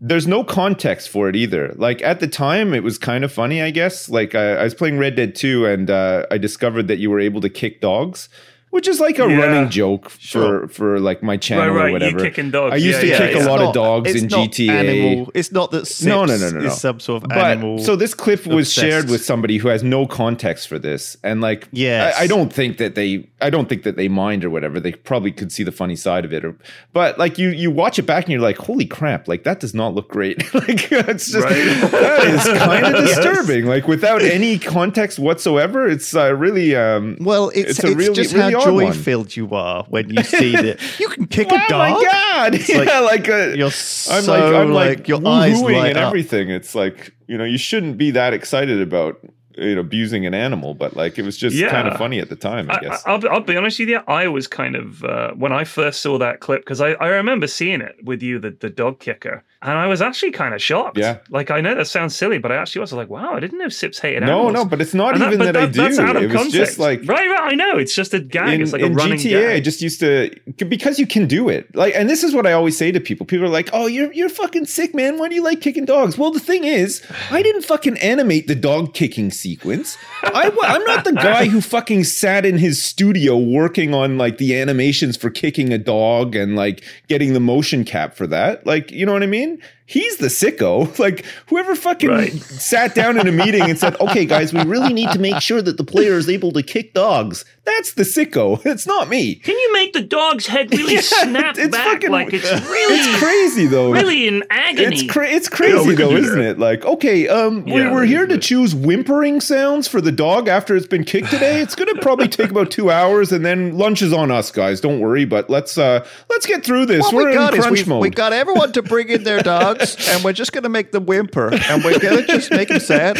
There's 0.00 0.26
no 0.26 0.42
context 0.42 1.08
for 1.08 1.28
it 1.28 1.36
either. 1.36 1.72
Like 1.76 2.02
at 2.02 2.18
the 2.18 2.26
time, 2.26 2.74
it 2.74 2.82
was 2.82 2.98
kind 2.98 3.22
of 3.24 3.32
funny, 3.32 3.62
I 3.62 3.70
guess. 3.70 4.08
Like 4.08 4.34
I, 4.34 4.54
I 4.56 4.64
was 4.64 4.74
playing 4.74 4.98
Red 4.98 5.14
Dead 5.14 5.34
2 5.36 5.66
and 5.66 5.88
uh, 5.88 6.26
I 6.32 6.36
discovered 6.38 6.88
that 6.88 6.98
you 6.98 7.10
were 7.10 7.20
able 7.20 7.40
to 7.40 7.48
kick 7.48 7.80
dogs. 7.80 8.28
Which 8.74 8.88
is 8.88 8.98
like 8.98 9.20
a 9.20 9.28
Yeah. 9.28 9.36
running 9.36 9.70
joke 9.70 10.10
for 10.10 10.20
Sure. 10.20 10.68
for 10.68 10.98
like 10.98 11.22
my 11.22 11.36
channel 11.36 11.72
right, 11.72 11.84
or 11.84 11.86
you 11.86 11.92
whatever. 11.92 12.18
kicking 12.18 12.50
dogs. 12.50 12.72
I 12.72 12.76
used 12.76 12.96
Yeah, 12.96 13.00
to 13.02 13.06
yeah, 13.06 13.18
kick 13.18 13.36
yeah. 13.36 13.44
a 13.44 13.48
lot 13.48 13.60
It's 13.60 13.68
of 13.68 13.74
dogs 13.74 14.10
it's 14.10 14.22
in 14.22 14.28
not 14.28 14.48
GTA. 14.50 14.68
Animal. 14.70 15.30
It's 15.32 15.52
not 15.52 15.70
that 15.70 15.86
Sips 15.86 16.04
No, 16.04 16.24
no, 16.24 16.36
no, 16.36 16.50
no, 16.50 16.58
no. 16.58 16.66
is 16.66 16.80
some 16.80 16.98
sort 16.98 17.22
of 17.22 17.28
But 17.28 17.38
animal. 17.38 17.78
so 17.78 17.94
this 17.94 18.14
clip 18.14 18.46
was 18.46 18.66
obsessed. 18.66 18.74
shared 18.74 19.08
with 19.10 19.24
somebody 19.24 19.58
who 19.58 19.68
has 19.68 19.84
no 19.84 20.06
context 20.08 20.66
for 20.66 20.80
this, 20.80 21.16
and 21.22 21.40
like, 21.40 21.68
Yes. 21.70 22.16
I, 22.18 22.24
I 22.24 22.26
don't 22.26 22.52
think 22.52 22.78
that 22.78 22.96
they, 22.96 23.28
I 23.40 23.48
don't 23.48 23.68
think 23.68 23.84
that 23.84 23.96
they 23.96 24.08
mind 24.08 24.44
or 24.44 24.50
whatever. 24.50 24.80
They 24.80 24.90
probably 24.92 25.30
could 25.30 25.52
see 25.52 25.62
the 25.62 25.70
funny 25.72 25.94
side 25.94 26.24
of 26.24 26.32
it, 26.32 26.44
or, 26.44 26.56
but 26.92 27.16
like 27.16 27.38
you, 27.38 27.50
you 27.50 27.70
watch 27.70 28.00
it 28.00 28.06
back 28.06 28.24
and 28.24 28.32
you're 28.32 28.40
like, 28.42 28.58
holy 28.58 28.86
crap, 28.86 29.28
like 29.28 29.44
that 29.44 29.60
does 29.60 29.72
not 29.74 29.94
look 29.94 30.08
great. 30.08 30.38
like 30.54 30.90
it's 30.90 31.30
just 31.30 31.44
Right. 31.44 31.90
that 31.92 32.24
is 32.26 32.58
kind 32.58 32.86
of 32.86 33.04
Yes. 33.06 33.16
disturbing. 33.18 33.66
Like 33.66 33.86
without 33.86 34.20
any 34.22 34.58
context 34.58 35.20
whatsoever, 35.20 35.86
it's 35.86 36.16
uh, 36.16 36.34
really 36.34 36.74
um. 36.74 37.16
well, 37.20 37.50
it's, 37.50 37.70
it's 37.78 37.84
a 37.84 37.86
it's 37.88 37.96
really- 37.96 38.14
just 38.14 38.34
really 38.34 38.54
odd 38.66 38.74
one. 38.74 38.92
joy 38.92 38.98
filled 38.98 39.36
you 39.36 39.48
are 39.52 39.84
when 39.88 40.10
you 40.10 40.22
see 40.22 40.52
that 40.56 40.80
you 40.98 41.08
can 41.08 41.26
kick 41.26 41.48
Oh 41.50 41.56
a 41.56 41.68
dog. 41.68 41.96
Oh 41.96 42.02
my 42.02 42.04
god! 42.04 42.68
yeah, 42.68 43.00
like 43.00 43.26
like 43.26 43.28
uh, 43.28 43.54
You're 43.54 43.66
I'm 43.66 43.72
so 43.72 44.32
like 44.32 44.42
I'm 44.42 44.72
like, 44.72 44.98
like, 44.98 45.08
your 45.08 45.26
eyes 45.26 45.60
light 45.60 45.88
and 45.90 45.98
up. 45.98 46.08
everything. 46.08 46.50
It's 46.50 46.74
like 46.74 47.14
you 47.26 47.38
know 47.38 47.44
you 47.44 47.58
shouldn't 47.58 47.98
be 47.98 48.10
that 48.12 48.34
excited 48.34 48.80
about 48.80 49.18
you 49.56 49.74
know 49.74 49.80
abusing 49.80 50.26
an 50.26 50.34
animal, 50.34 50.74
but 50.74 50.96
like 50.96 51.18
it 51.18 51.22
was 51.24 51.36
just 51.36 51.54
Yeah. 51.56 51.70
kind 51.70 51.88
of 51.88 51.96
funny 51.96 52.18
at 52.20 52.28
the 52.28 52.36
time. 52.36 52.70
I, 52.70 52.76
I, 52.76 52.80
guess. 52.80 53.04
will 53.06 53.28
I'll 53.30 53.40
be 53.40 53.56
honest 53.56 53.78
with 53.78 53.88
you. 53.88 54.00
I 54.08 54.28
was 54.28 54.46
kind 54.46 54.76
of 54.76 55.04
uh, 55.04 55.32
when 55.32 55.52
I 55.52 55.64
first 55.64 56.00
saw 56.02 56.18
that 56.18 56.40
clip 56.40 56.62
because 56.62 56.80
I, 56.80 56.92
I 56.92 57.08
remember 57.08 57.46
seeing 57.46 57.80
it 57.80 57.96
with 58.04 58.22
you, 58.22 58.38
the, 58.38 58.50
the 58.50 58.70
dog 58.70 59.00
kicker, 59.00 59.44
and 59.62 59.78
I 59.78 59.86
was 59.86 60.02
actually 60.02 60.32
kind 60.32 60.54
of 60.54 60.62
shocked. 60.62 60.98
Yeah. 60.98 61.18
like 61.30 61.50
I 61.50 61.60
know 61.60 61.74
that 61.74 61.86
sounds 61.86 62.14
silly, 62.16 62.38
but 62.38 62.50
I 62.52 62.56
actually 62.56 62.80
was 62.80 62.92
like, 62.92 63.08
wow, 63.08 63.34
I 63.34 63.40
didn't 63.40 63.58
know 63.58 63.68
Sips 63.68 63.98
hated 63.98 64.20
no, 64.22 64.26
animals. 64.46 64.52
no, 64.54 64.62
no, 64.62 64.68
but 64.68 64.80
it's 64.80 64.94
not 64.94 65.14
And 65.14 65.22
even 65.24 65.38
but 65.38 65.44
that, 65.52 65.56
I 65.56 65.66
do. 65.66 65.82
That's 65.82 65.98
out 65.98 66.16
of 66.16 66.22
it 66.22 66.26
was 66.26 66.34
context. 66.36 66.56
just 66.56 66.78
like 66.78 67.00
right, 67.06 67.28
right. 67.28 67.52
I 67.52 67.54
know 67.54 67.76
it's 67.78 67.94
just 67.94 68.14
a 68.14 68.20
gag. 68.20 68.54
in, 68.54 68.62
it's 68.62 68.72
like 68.72 68.82
in 68.82 68.92
a 68.92 68.94
running 68.94 69.18
GTA, 69.18 69.54
I 69.54 69.60
just 69.60 69.80
used 69.82 70.00
to 70.00 70.30
because 70.68 70.98
you 70.98 71.06
can 71.06 71.26
do 71.26 71.48
it. 71.48 71.74
Like, 71.74 71.94
and 71.94 72.08
this 72.08 72.22
is 72.24 72.34
what 72.34 72.46
I 72.46 72.52
always 72.52 72.76
say 72.76 72.90
to 72.92 73.00
people. 73.00 73.26
People 73.26 73.46
are 73.46 73.50
like, 73.50 73.70
"Oh, 73.72 73.86
you're 73.86 74.12
you're 74.12 74.28
fucking 74.28 74.66
sick, 74.66 74.94
man. 74.94 75.18
Why 75.18 75.28
do 75.28 75.34
you 75.34 75.42
like 75.42 75.60
kicking 75.60 75.84
dogs?" 75.84 76.16
Well, 76.18 76.30
the 76.30 76.40
thing 76.40 76.64
is, 76.64 77.02
I 77.30 77.42
didn't 77.42 77.62
fucking 77.62 77.98
animate 77.98 78.46
the 78.48 78.54
dog 78.54 78.94
kicking 78.94 79.30
sequence. 79.44 79.98
I, 80.22 80.50
am 80.64 80.84
not 80.84 81.04
the 81.04 81.12
guy 81.12 81.44
who 81.48 81.60
fucking 81.60 82.04
sat 82.04 82.46
in 82.46 82.56
his 82.56 82.82
studio 82.82 83.36
working 83.36 83.92
on 83.92 84.16
like 84.16 84.38
the 84.38 84.58
animations 84.58 85.18
for 85.18 85.28
kicking 85.28 85.70
a 85.70 85.76
dog 85.76 86.34
and 86.34 86.56
like 86.56 86.82
getting 87.08 87.34
the 87.34 87.40
motion 87.40 87.84
cap 87.84 88.14
for 88.14 88.26
that. 88.28 88.66
Like, 88.66 88.90
you 88.90 89.04
know 89.04 89.12
what 89.12 89.22
I 89.22 89.26
mean? 89.26 89.60
He's 89.86 90.16
the 90.18 90.28
sicko. 90.28 90.92
Like 91.04 91.24
whoever 91.48 91.74
fucking 91.74 92.08
right. 92.08 92.32
sat 92.32 92.94
down 92.94 93.18
in 93.18 93.26
a 93.26 93.32
meeting 93.32 93.62
and 93.62 93.78
said, 93.78 94.00
"Okay, 94.00 94.24
guys, 94.24 94.54
we 94.54 94.62
really 94.64 94.92
need 94.92 95.10
to 95.10 95.18
make 95.18 95.40
sure 95.40 95.60
that 95.60 95.76
the 95.76 95.84
player 95.84 96.14
is 96.14 96.28
able 96.28 96.52
to 96.52 96.62
kick 96.62 96.94
dogs." 96.94 97.44
That's 97.64 97.94
the 97.94 98.02
sicko. 98.02 98.62
It's 98.74 98.86
not 98.86 99.08
me. 99.08 99.36
Can 99.36 99.56
you 99.56 99.72
make 99.72 99.92
the 99.92 100.02
dog's 100.02 100.46
head 100.46 100.72
really 100.72 100.94
yeah, 100.94 101.00
snap 101.00 101.56
it's 101.56 101.68
back 101.68 101.94
fucking, 101.94 102.10
like 102.10 102.32
it's 102.32 102.50
really 102.50 102.98
It's 102.98 103.18
crazy 103.18 103.66
though. 103.66 103.92
Really 103.92 104.26
in 104.26 104.42
agony. 104.50 104.96
It's, 104.96 105.12
cra- 105.12 105.28
it's 105.28 105.48
crazy 105.48 105.90
yeah, 105.90 105.94
though, 105.94 106.16
isn't 106.16 106.40
it? 106.40 106.58
Like, 106.58 106.84
okay, 106.84 107.28
um 107.28 107.66
yeah, 107.66 107.74
we're, 107.74 107.92
we're 107.92 108.04
here 108.04 108.26
to 108.26 108.36
choose 108.36 108.74
whimpering 108.74 109.40
sounds 109.40 109.86
for 109.86 110.00
the 110.00 110.10
dog 110.10 110.48
after 110.48 110.74
it's 110.74 110.88
been 110.88 111.04
kicked 111.04 111.30
today. 111.30 111.60
It's 111.60 111.76
going 111.76 111.94
to 111.94 112.00
probably 112.00 112.26
take 112.26 112.50
about 112.50 112.70
2 112.72 112.90
hours 112.90 113.30
and 113.30 113.44
then 113.44 113.78
lunch 113.78 114.02
is 114.02 114.12
on 114.12 114.30
us, 114.30 114.50
guys. 114.50 114.80
Don't 114.80 114.98
worry, 114.98 115.24
but 115.24 115.48
let's 115.48 115.78
uh 115.78 116.04
let's 116.28 116.46
get 116.46 116.64
through 116.64 116.86
this. 116.86 117.04
What 117.04 117.14
we're 117.14 117.28
we 117.28 117.34
got 117.34 117.54
in 117.54 117.60
crunch 117.60 117.80
is 117.80 117.86
mode. 117.86 118.02
We 118.02 118.10
got 118.10 118.32
everyone 118.32 118.72
to 118.72 118.82
bring 118.82 119.08
in 119.08 119.22
their 119.22 119.42
dog 119.42 119.73
dogs, 119.78 120.08
and 120.08 120.24
we're 120.24 120.32
just 120.32 120.52
going 120.52 120.64
to 120.64 120.68
make 120.68 120.92
them 120.92 121.06
whimper, 121.06 121.52
and 121.52 121.84
we're 121.84 121.98
going 121.98 122.18
to 122.18 122.26
just 122.26 122.50
make 122.50 122.68
them 122.68 122.80
sad 122.80 123.18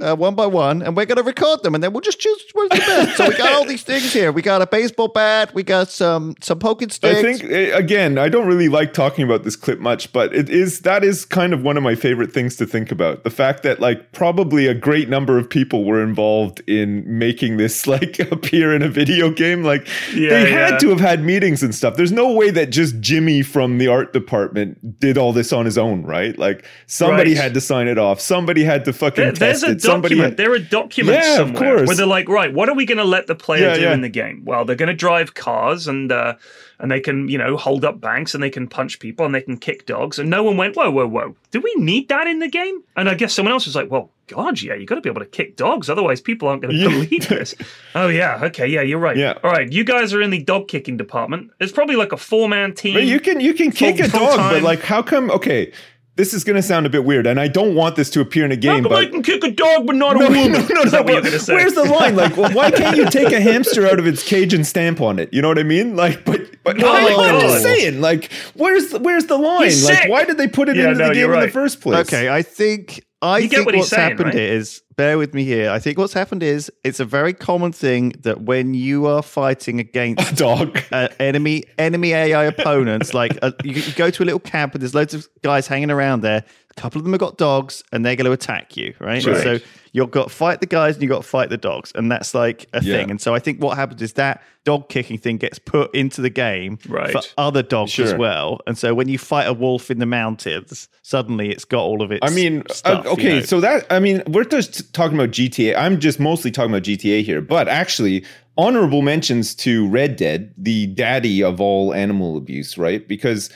uh, 0.00 0.14
one 0.14 0.34
by 0.34 0.46
one, 0.46 0.82
and 0.82 0.96
we're 0.96 1.06
going 1.06 1.16
to 1.16 1.22
record 1.22 1.62
them, 1.62 1.74
and 1.74 1.82
then 1.82 1.92
we'll 1.92 2.00
just 2.00 2.20
choose 2.20 2.44
what's 2.52 2.74
the 2.74 2.80
best. 2.80 3.16
So 3.16 3.28
we 3.28 3.36
got 3.36 3.52
all 3.52 3.64
these 3.64 3.82
things 3.82 4.12
here. 4.12 4.32
We 4.32 4.42
got 4.42 4.62
a 4.62 4.66
baseball 4.66 5.08
bat. 5.08 5.54
We 5.54 5.62
got 5.62 5.88
some 5.88 6.34
some 6.40 6.58
poking 6.58 6.90
sticks. 6.90 7.18
I 7.18 7.22
think 7.22 7.44
eh, 7.44 7.76
again, 7.76 8.18
I 8.18 8.28
don't 8.28 8.46
really 8.46 8.68
like 8.68 8.92
talking 8.92 9.24
about 9.24 9.44
this 9.44 9.56
clip 9.56 9.80
much, 9.80 10.12
but 10.12 10.34
it 10.34 10.48
is 10.48 10.80
that 10.80 11.04
is 11.04 11.24
kind 11.24 11.52
of 11.52 11.62
one 11.62 11.76
of 11.76 11.82
my 11.82 11.94
favorite 11.94 12.32
things 12.32 12.56
to 12.56 12.66
think 12.66 12.90
about. 12.90 13.24
The 13.24 13.30
fact 13.30 13.62
that 13.62 13.80
like 13.80 14.12
probably 14.12 14.66
a 14.66 14.74
great 14.74 15.08
number 15.08 15.38
of 15.38 15.48
people 15.48 15.84
were 15.84 16.02
involved 16.02 16.62
in 16.66 17.04
making 17.06 17.56
this 17.56 17.86
like 17.94 18.18
appear 18.18 18.74
in 18.74 18.82
a 18.82 18.88
video 18.88 19.30
game. 19.30 19.62
Like 19.62 19.86
yeah, 20.12 20.30
they 20.30 20.50
had 20.50 20.72
yeah. 20.72 20.78
to 20.78 20.88
have 20.90 21.00
had 21.00 21.22
meetings 21.22 21.62
and 21.62 21.74
stuff. 21.74 21.96
There's 21.96 22.12
no 22.12 22.32
way 22.32 22.50
that 22.50 22.70
just 22.70 23.00
Jimmy 23.00 23.42
from 23.42 23.78
the 23.78 23.88
art 23.88 24.12
department 24.12 24.98
did 24.98 25.16
all 25.18 25.32
this 25.32 25.52
on 25.52 25.64
his 25.64 25.78
own, 25.78 25.93
right? 26.02 26.36
Like 26.38 26.64
somebody 26.86 27.34
right. 27.34 27.42
had 27.42 27.54
to 27.54 27.60
sign 27.60 27.88
it 27.88 27.98
off. 27.98 28.20
Somebody 28.20 28.64
had 28.64 28.84
to 28.86 28.92
fucking 28.92 29.22
there, 29.22 29.32
test 29.32 29.64
it. 29.64 29.82
Somebody 29.82 30.18
had, 30.18 30.36
there 30.36 30.52
are 30.52 30.58
documents 30.58 31.26
yeah, 31.26 31.36
somewhere 31.36 31.84
where 31.84 31.94
they're 31.94 32.06
like, 32.06 32.28
right, 32.28 32.52
what 32.52 32.68
are 32.68 32.74
we 32.74 32.86
going 32.86 32.98
to 32.98 33.04
let 33.04 33.26
the 33.26 33.34
player 33.34 33.68
yeah, 33.68 33.74
do 33.74 33.80
yeah. 33.82 33.94
in 33.94 34.00
the 34.00 34.08
game? 34.08 34.44
Well, 34.44 34.64
they're 34.64 34.76
going 34.76 34.88
to 34.88 34.94
drive 34.94 35.34
cars 35.34 35.86
and 35.86 36.10
uh, 36.10 36.34
and 36.78 36.90
they 36.90 37.00
can 37.00 37.28
you 37.28 37.38
know 37.38 37.56
hold 37.56 37.84
up 37.84 38.00
banks 38.00 38.34
and 38.34 38.42
they 38.42 38.50
can 38.50 38.68
punch 38.68 38.98
people 38.98 39.24
and 39.24 39.34
they 39.34 39.42
can 39.42 39.56
kick 39.56 39.86
dogs. 39.86 40.18
And 40.18 40.30
no 40.30 40.42
one 40.42 40.56
went, 40.56 40.76
whoa, 40.76 40.90
whoa, 40.90 41.06
whoa, 41.06 41.36
do 41.50 41.60
we 41.60 41.74
need 41.76 42.08
that 42.08 42.26
in 42.26 42.38
the 42.38 42.48
game? 42.48 42.82
And 42.96 43.08
I 43.08 43.14
guess 43.14 43.32
someone 43.32 43.52
else 43.52 43.66
was 43.66 43.74
like, 43.76 43.90
well, 43.90 44.10
God, 44.26 44.62
yeah, 44.62 44.74
you 44.74 44.86
got 44.86 44.94
to 44.94 45.00
be 45.02 45.10
able 45.10 45.20
to 45.20 45.26
kick 45.26 45.56
dogs, 45.56 45.90
otherwise 45.90 46.20
people 46.20 46.48
aren't 46.48 46.62
going 46.62 46.74
to 46.74 46.88
believe 46.88 47.28
this. 47.28 47.54
Oh 47.96 48.08
yeah, 48.08 48.40
okay, 48.42 48.66
yeah, 48.66 48.80
you're 48.80 48.98
right. 48.98 49.16
Yeah. 49.16 49.38
All 49.44 49.52
right, 49.52 49.70
you 49.70 49.84
guys 49.84 50.12
are 50.12 50.20
in 50.20 50.30
the 50.30 50.42
dog 50.42 50.66
kicking 50.66 50.96
department. 50.96 51.52
It's 51.60 51.70
probably 51.70 51.94
like 51.94 52.10
a 52.10 52.16
four 52.16 52.48
man 52.48 52.74
team. 52.74 52.94
But 52.94 53.04
you 53.04 53.20
can 53.20 53.40
you 53.40 53.54
can 53.54 53.70
kick 53.70 54.00
a 54.00 54.08
dog, 54.08 54.36
but 54.36 54.62
like, 54.62 54.80
how 54.80 55.00
come? 55.00 55.30
Okay, 55.30 55.72
this 56.16 56.32
is 56.32 56.44
going 56.44 56.56
to 56.56 56.62
sound 56.62 56.86
a 56.86 56.88
bit 56.88 57.04
weird, 57.04 57.26
and 57.26 57.40
I 57.40 57.48
don't 57.48 57.74
want 57.74 57.96
this 57.96 58.08
to 58.10 58.20
appear 58.20 58.44
in 58.44 58.52
a 58.52 58.56
game. 58.56 58.84
How 58.84 58.90
but 58.90 58.98
I 58.98 59.06
can 59.06 59.22
kick 59.22 59.42
a 59.42 59.50
dog, 59.50 59.86
but 59.86 59.96
not 59.96 60.16
no, 60.16 60.26
a 60.26 60.28
woman. 60.28 60.52
No, 60.52 60.82
no, 60.82 60.82
no. 60.84 61.02
no. 61.02 61.02
Where's 61.12 61.74
the 61.74 61.88
line? 61.90 62.14
Like, 62.14 62.36
well, 62.36 62.52
why 62.52 62.70
can't 62.70 62.96
you 62.96 63.10
take 63.10 63.32
a 63.32 63.40
hamster 63.40 63.86
out 63.86 63.98
of 63.98 64.06
its 64.06 64.22
cage 64.22 64.54
and 64.54 64.66
stamp 64.66 65.00
on 65.00 65.18
it? 65.18 65.32
You 65.32 65.42
know 65.42 65.48
what 65.48 65.58
I 65.58 65.64
mean? 65.64 65.96
Like, 65.96 66.24
but 66.24 66.42
but 66.62 66.82
oh 66.82 67.20
I'm 67.20 67.40
just 67.40 67.62
saying, 67.62 68.00
like, 68.00 68.30
where's 68.54 68.92
where's 68.92 69.26
the 69.26 69.36
line? 69.36 69.72
Like, 69.84 70.08
why 70.08 70.24
did 70.24 70.38
they 70.38 70.48
put 70.48 70.68
it 70.68 70.76
yeah, 70.76 70.90
into 70.90 70.98
no, 70.98 71.08
the 71.08 71.14
game 71.14 71.30
right. 71.30 71.42
in 71.42 71.48
the 71.48 71.52
first 71.52 71.80
place? 71.80 72.06
Okay, 72.06 72.28
I 72.28 72.42
think 72.42 73.04
I 73.24 73.38
you 73.38 73.48
think 73.48 73.64
what 73.64 73.74
what's 73.74 73.88
saying, 73.88 74.10
happened 74.10 74.34
right? 74.34 74.34
is, 74.34 74.82
bear 74.96 75.16
with 75.16 75.32
me 75.32 75.44
here. 75.44 75.70
I 75.70 75.78
think 75.78 75.96
what's 75.96 76.12
happened 76.12 76.42
is 76.42 76.70
it's 76.84 77.00
a 77.00 77.06
very 77.06 77.32
common 77.32 77.72
thing 77.72 78.10
that 78.20 78.42
when 78.42 78.74
you 78.74 79.06
are 79.06 79.22
fighting 79.22 79.80
against 79.80 80.32
a 80.32 80.34
dog, 80.34 80.78
uh, 80.92 81.08
enemy 81.18 81.64
enemy 81.78 82.12
AI 82.12 82.44
opponents, 82.44 83.14
like 83.14 83.38
uh, 83.40 83.52
you, 83.64 83.72
you, 83.72 83.92
go 83.94 84.10
to 84.10 84.22
a 84.22 84.26
little 84.26 84.40
camp 84.40 84.74
and 84.74 84.82
there's 84.82 84.94
loads 84.94 85.14
of 85.14 85.26
guys 85.42 85.66
hanging 85.66 85.90
around 85.90 86.20
there. 86.20 86.44
A 86.76 86.80
couple 86.80 86.98
of 86.98 87.04
them 87.04 87.12
have 87.12 87.20
got 87.20 87.36
dogs 87.36 87.84
and 87.92 88.04
they're 88.04 88.16
going 88.16 88.26
to 88.26 88.32
attack 88.32 88.76
you, 88.76 88.94
right? 88.98 89.24
right. 89.24 89.42
So 89.42 89.58
you've 89.94 90.10
got 90.10 90.24
to 90.24 90.34
fight 90.34 90.60
the 90.60 90.66
guys 90.66 90.96
and 90.96 91.02
you've 91.02 91.10
got 91.10 91.22
to 91.22 91.28
fight 91.28 91.48
the 91.48 91.56
dogs, 91.56 91.92
and 91.94 92.10
that's 92.10 92.34
like 92.34 92.66
a 92.72 92.82
yeah. 92.82 92.96
thing. 92.96 93.10
And 93.10 93.20
so 93.20 93.34
I 93.34 93.38
think 93.38 93.62
what 93.62 93.76
happens 93.76 94.02
is 94.02 94.14
that 94.14 94.42
dog 94.64 94.88
kicking 94.88 95.18
thing 95.18 95.36
gets 95.36 95.58
put 95.58 95.94
into 95.94 96.20
the 96.20 96.30
game 96.30 96.78
right. 96.88 97.12
for 97.12 97.20
other 97.38 97.62
dogs 97.62 97.92
sure. 97.92 98.06
as 98.06 98.14
well. 98.14 98.60
And 98.66 98.76
so 98.76 98.94
when 98.94 99.08
you 99.08 99.18
fight 99.18 99.46
a 99.46 99.52
wolf 99.52 99.90
in 99.90 100.00
the 100.00 100.06
mountains, 100.06 100.88
suddenly 101.02 101.50
it's 101.50 101.64
got 101.64 101.82
all 101.82 102.02
of 102.02 102.10
its. 102.10 102.28
I 102.28 102.34
mean, 102.34 102.64
uh, 102.68 102.72
stuff, 102.72 103.06
uh, 103.06 103.10
okay, 103.10 103.22
you 103.22 103.40
know? 103.40 103.46
so 103.46 103.60
that 103.60 103.86
I 103.90 104.00
mean, 104.00 104.22
we're 104.26 104.44
just 104.44 104.92
talking 104.92 105.16
about 105.16 105.30
GTA. 105.30 105.76
I'm 105.76 106.00
just 106.00 106.18
mostly 106.18 106.50
talking 106.50 106.72
about 106.72 106.82
GTA 106.82 107.22
here, 107.22 107.40
but 107.40 107.68
actually. 107.68 108.24
Honorable 108.56 109.02
mentions 109.02 109.52
to 109.56 109.88
Red 109.88 110.14
Dead, 110.14 110.54
the 110.56 110.86
daddy 110.86 111.42
of 111.42 111.60
all 111.60 111.92
animal 111.92 112.36
abuse, 112.36 112.78
right? 112.78 113.08
Because 113.08 113.50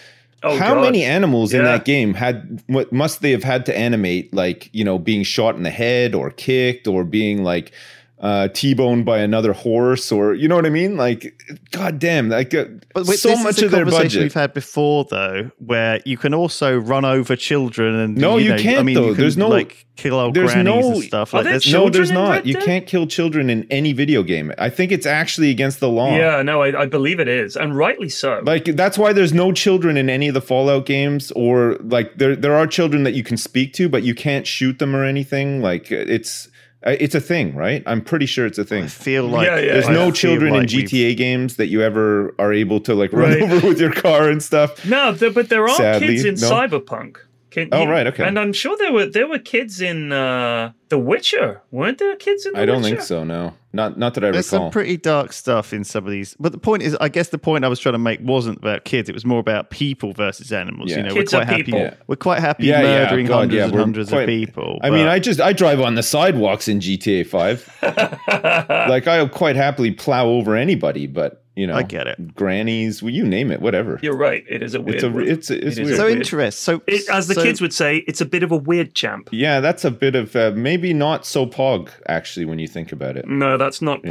Oh, 0.45 0.57
How 0.57 0.81
many 0.81 1.03
animals 1.03 1.53
yeah. 1.53 1.61
in 1.61 1.65
that 1.65 1.85
game 1.85 2.15
had 2.15 2.63
what 2.69 2.93
must 2.93 3.23
they 3.23 3.33
have 3.33 3.43
had 3.43 3.67
to 3.67 3.77
animate 3.77 4.33
like, 4.33 4.71
you 4.73 4.85
know, 4.85 4.99
being 4.99 5.25
shot 5.25 5.57
in 5.57 5.65
the 5.65 5.71
head 5.71 6.15
or 6.15 6.31
kicked 6.31 6.87
or 6.87 7.03
being 7.03 7.43
like 7.43 7.73
uh, 8.21 8.49
T-boned 8.49 9.05
by 9.05 9.19
another 9.19 9.53
horse, 9.53 10.11
or 10.11 10.35
you 10.35 10.49
know 10.49 10.57
what 10.57 10.67
I 10.67 10.71
mean? 10.71 10.97
Like, 10.97 11.41
goddamn, 11.71 12.29
like 12.29 12.53
uh, 12.53 12.65
but 12.93 13.07
wait, 13.07 13.19
so 13.19 13.37
much 13.37 13.63
of 13.63 13.71
their 13.71 13.87
budget. 13.87 14.23
We've 14.23 14.35
had 14.35 14.53
before, 14.55 15.05
though, 15.05 15.53
where 15.59 16.01
you 16.05 16.17
can 16.17 16.35
also 16.35 16.77
run 16.77 17.05
over 17.05 17.37
children 17.37 17.95
and 17.95 18.17
no, 18.17 18.37
you, 18.37 18.51
know, 18.51 18.59
can't. 18.59 18.81
I 18.81 18.83
mean, 18.83 18.97
though. 18.97 19.09
Can, 19.11 19.19
there's 19.19 19.37
no 19.37 19.49
like 19.49 19.87
kill 19.95 20.19
old 20.19 20.35
there's 20.35 20.53
grannies 20.53 20.85
no, 20.85 20.93
and 20.95 21.05
stuff. 21.05 21.33
Like, 21.33 21.45
there's, 21.45 21.73
no, 21.73 21.89
there's 21.89 22.11
not. 22.11 22.45
You 22.45 22.57
can't 22.57 22.89
kill 22.89 23.07
children 23.07 23.51
in 23.51 23.67
any 23.71 23.93
video 23.93 24.25
game. 24.25 24.53
I 24.59 24.69
think 24.69 24.91
it's 24.91 25.07
actually 25.07 25.51
against 25.51 25.79
the 25.79 25.89
law. 25.89 26.17
Yeah, 26.17 26.43
no, 26.43 26.63
I, 26.63 26.83
I 26.83 26.87
believe 26.87 27.21
it 27.21 27.29
is, 27.29 27.57
and 27.57 27.77
rightly 27.77 28.09
so. 28.09 28.41
Like 28.45 28.65
that's 28.65 28.99
why 28.99 29.13
there's 29.13 29.33
no 29.33 29.53
children 29.53 29.97
in 29.97 30.11
any 30.11 30.27
of 30.27 30.35
the 30.35 30.43
Fallout 30.43 30.87
games, 30.87 31.31
or 31.33 31.77
like 31.83 32.19
there 32.19 32.35
there 32.35 32.57
are 32.57 32.67
children 32.67 33.05
that 33.05 33.15
you 33.15 33.23
can 33.23 33.37
speak 33.37 33.75
to, 33.75 33.89
but 33.89 34.03
you 34.03 34.15
can't 34.15 34.47
shoot 34.47 34.81
them 34.81 34.97
or 34.97 35.05
anything. 35.05 35.63
Like 35.63 35.93
it's 35.93 36.49
Uh, 36.87 36.95
it's 37.01 37.15
a 37.15 37.21
thing, 37.21 37.57
right? 37.57 37.83
I'm 37.87 38.01
pretty 38.01 38.27
sure 38.27 38.47
it's 38.47 38.59
a 38.59 38.65
thing. 38.65 38.85
I 38.85 38.89
feel 38.89 39.27
like 39.27 39.47
yeah, 39.47 39.59
yeah. 39.59 39.73
there's 39.73 39.89
no 39.89 40.13
children 40.13 40.53
like 40.53 40.73
in 40.73 40.81
GTA 40.81 41.09
we've... 41.09 41.17
games 41.17 41.57
that 41.57 41.67
you 41.67 41.83
ever 41.83 42.35
are 42.39 42.53
able 42.53 42.79
to 42.81 42.95
like 42.95 43.13
run 43.13 43.33
right. 43.33 43.43
over 43.43 43.67
with 43.67 43.81
your 43.81 43.93
car 43.93 44.29
and 44.29 44.41
stuff. 44.41 44.85
No, 44.87 45.17
but 45.19 45.49
there 45.49 45.65
are 45.65 45.77
Sadly, 45.77 46.09
kids 46.09 46.25
in 46.25 46.35
no. 46.37 46.51
Cyberpunk. 46.51 47.17
Can 47.51 47.69
oh 47.73 47.85
you, 47.85 47.89
right, 47.89 48.07
okay. 48.07 48.27
And 48.27 48.39
I'm 48.39 48.53
sure 48.53 48.77
there 48.77 48.93
were 48.93 49.07
there 49.07 49.27
were 49.27 49.39
kids 49.39 49.81
in 49.81 50.13
uh, 50.13 50.73
The 50.91 50.99
Witcher, 50.99 51.63
weren't 51.71 51.97
there? 51.97 52.15
Kids 52.17 52.45
in 52.45 52.53
The 52.53 52.61
I 52.61 52.67
don't 52.67 52.83
Witcher? 52.83 52.97
think 52.97 53.07
so. 53.07 53.25
No, 53.25 53.55
not 53.73 53.99
not 53.99 54.13
that 54.15 54.25
I 54.25 54.31
There's 54.31 54.53
recall. 54.53 54.67
some 54.67 54.71
pretty 54.71 54.99
dark 54.99 55.33
stuff 55.33 55.73
in 55.73 55.83
some 55.85 56.05
of 56.05 56.11
these. 56.11 56.37
But 56.39 56.53
the 56.53 56.59
point 56.59 56.83
is, 56.83 56.95
I 57.01 57.09
guess 57.09 57.31
the 57.31 57.39
point 57.39 57.65
I 57.65 57.69
was 57.69 57.81
trying 57.81 57.95
to 57.95 57.99
make 57.99 58.21
wasn't 58.23 58.59
about 58.59 58.85
kids. 58.85 59.09
It 59.09 59.15
was 59.15 59.25
more 59.25 59.41
about 59.41 59.71
people 59.71 60.13
versus 60.13 60.53
animals. 60.53 60.91
Yeah. 60.91 60.99
You 60.99 61.03
know, 61.05 61.15
kids 61.15 61.33
we're 61.33 61.39
quite 61.39 61.49
happy. 61.49 61.63
People. 61.65 61.91
We're 62.07 62.17
quite 62.17 62.41
happy 62.41 62.67
yeah, 62.67 62.83
murdering 62.83 63.25
yeah, 63.25 63.29
God, 63.29 63.39
hundreds 63.39 63.65
and 63.65 63.75
hundreds 63.75 64.09
quite, 64.11 64.23
of 64.23 64.27
people. 64.29 64.79
I 64.83 64.91
mean, 64.91 65.07
I 65.07 65.19
just 65.19 65.41
I 65.41 65.55
drive 65.55 65.81
on 65.81 65.95
the 65.95 66.03
sidewalks 66.03 66.69
in 66.69 66.81
GTA 66.81 67.27
Five. 67.27 67.67
like 68.91 69.07
I'll 69.07 69.29
quite 69.29 69.57
happily 69.57 69.93
plow 69.93 70.27
over 70.27 70.55
anybody, 70.55 71.07
but 71.07 71.45
you 71.59 71.67
know, 71.67 71.75
I 71.75 71.83
get 71.83 72.07
it. 72.07 72.37
Grannies, 72.37 73.03
well, 73.03 73.11
you 73.11 73.25
name 73.25 73.51
it, 73.51 73.61
whatever. 73.61 73.99
You're 74.01 74.17
right. 74.17 74.45
It 74.49 74.63
is 74.63 74.75
a 74.75 74.81
weird. 74.81 75.03
It's 75.03 75.05
a. 75.05 75.19
It's, 75.19 75.51
it's 75.51 75.79
it 75.79 75.85
weird. 75.87 75.97
So 75.97 76.09
interesting. 76.09 76.77
So 76.77 76.83
it, 76.87 77.09
as 77.09 77.27
the 77.27 77.35
so, 77.35 77.43
kids 77.43 77.61
would 77.61 77.73
say, 77.73 77.99
it's 78.07 78.21
a 78.21 78.25
bit 78.25 78.45
of 78.45 78.53
a 78.53 78.57
weird 78.57 78.95
champ. 78.95 79.29
Yeah, 79.33 79.59
that's 79.59 79.85
a 79.85 79.91
bit 79.91 80.15
of 80.15 80.37
uh, 80.37 80.53
maybe 80.55 80.95
not 80.95 81.27
so 81.27 81.47
pog 81.47 81.91
actually 82.07 82.47
when 82.47 82.61
you 82.61 82.69
think 82.69 82.93
about 82.93 83.17
it. 83.17 83.27
No, 83.27 83.57
that's 83.57 83.83
not 83.83 84.05
yeah. 84.05 84.11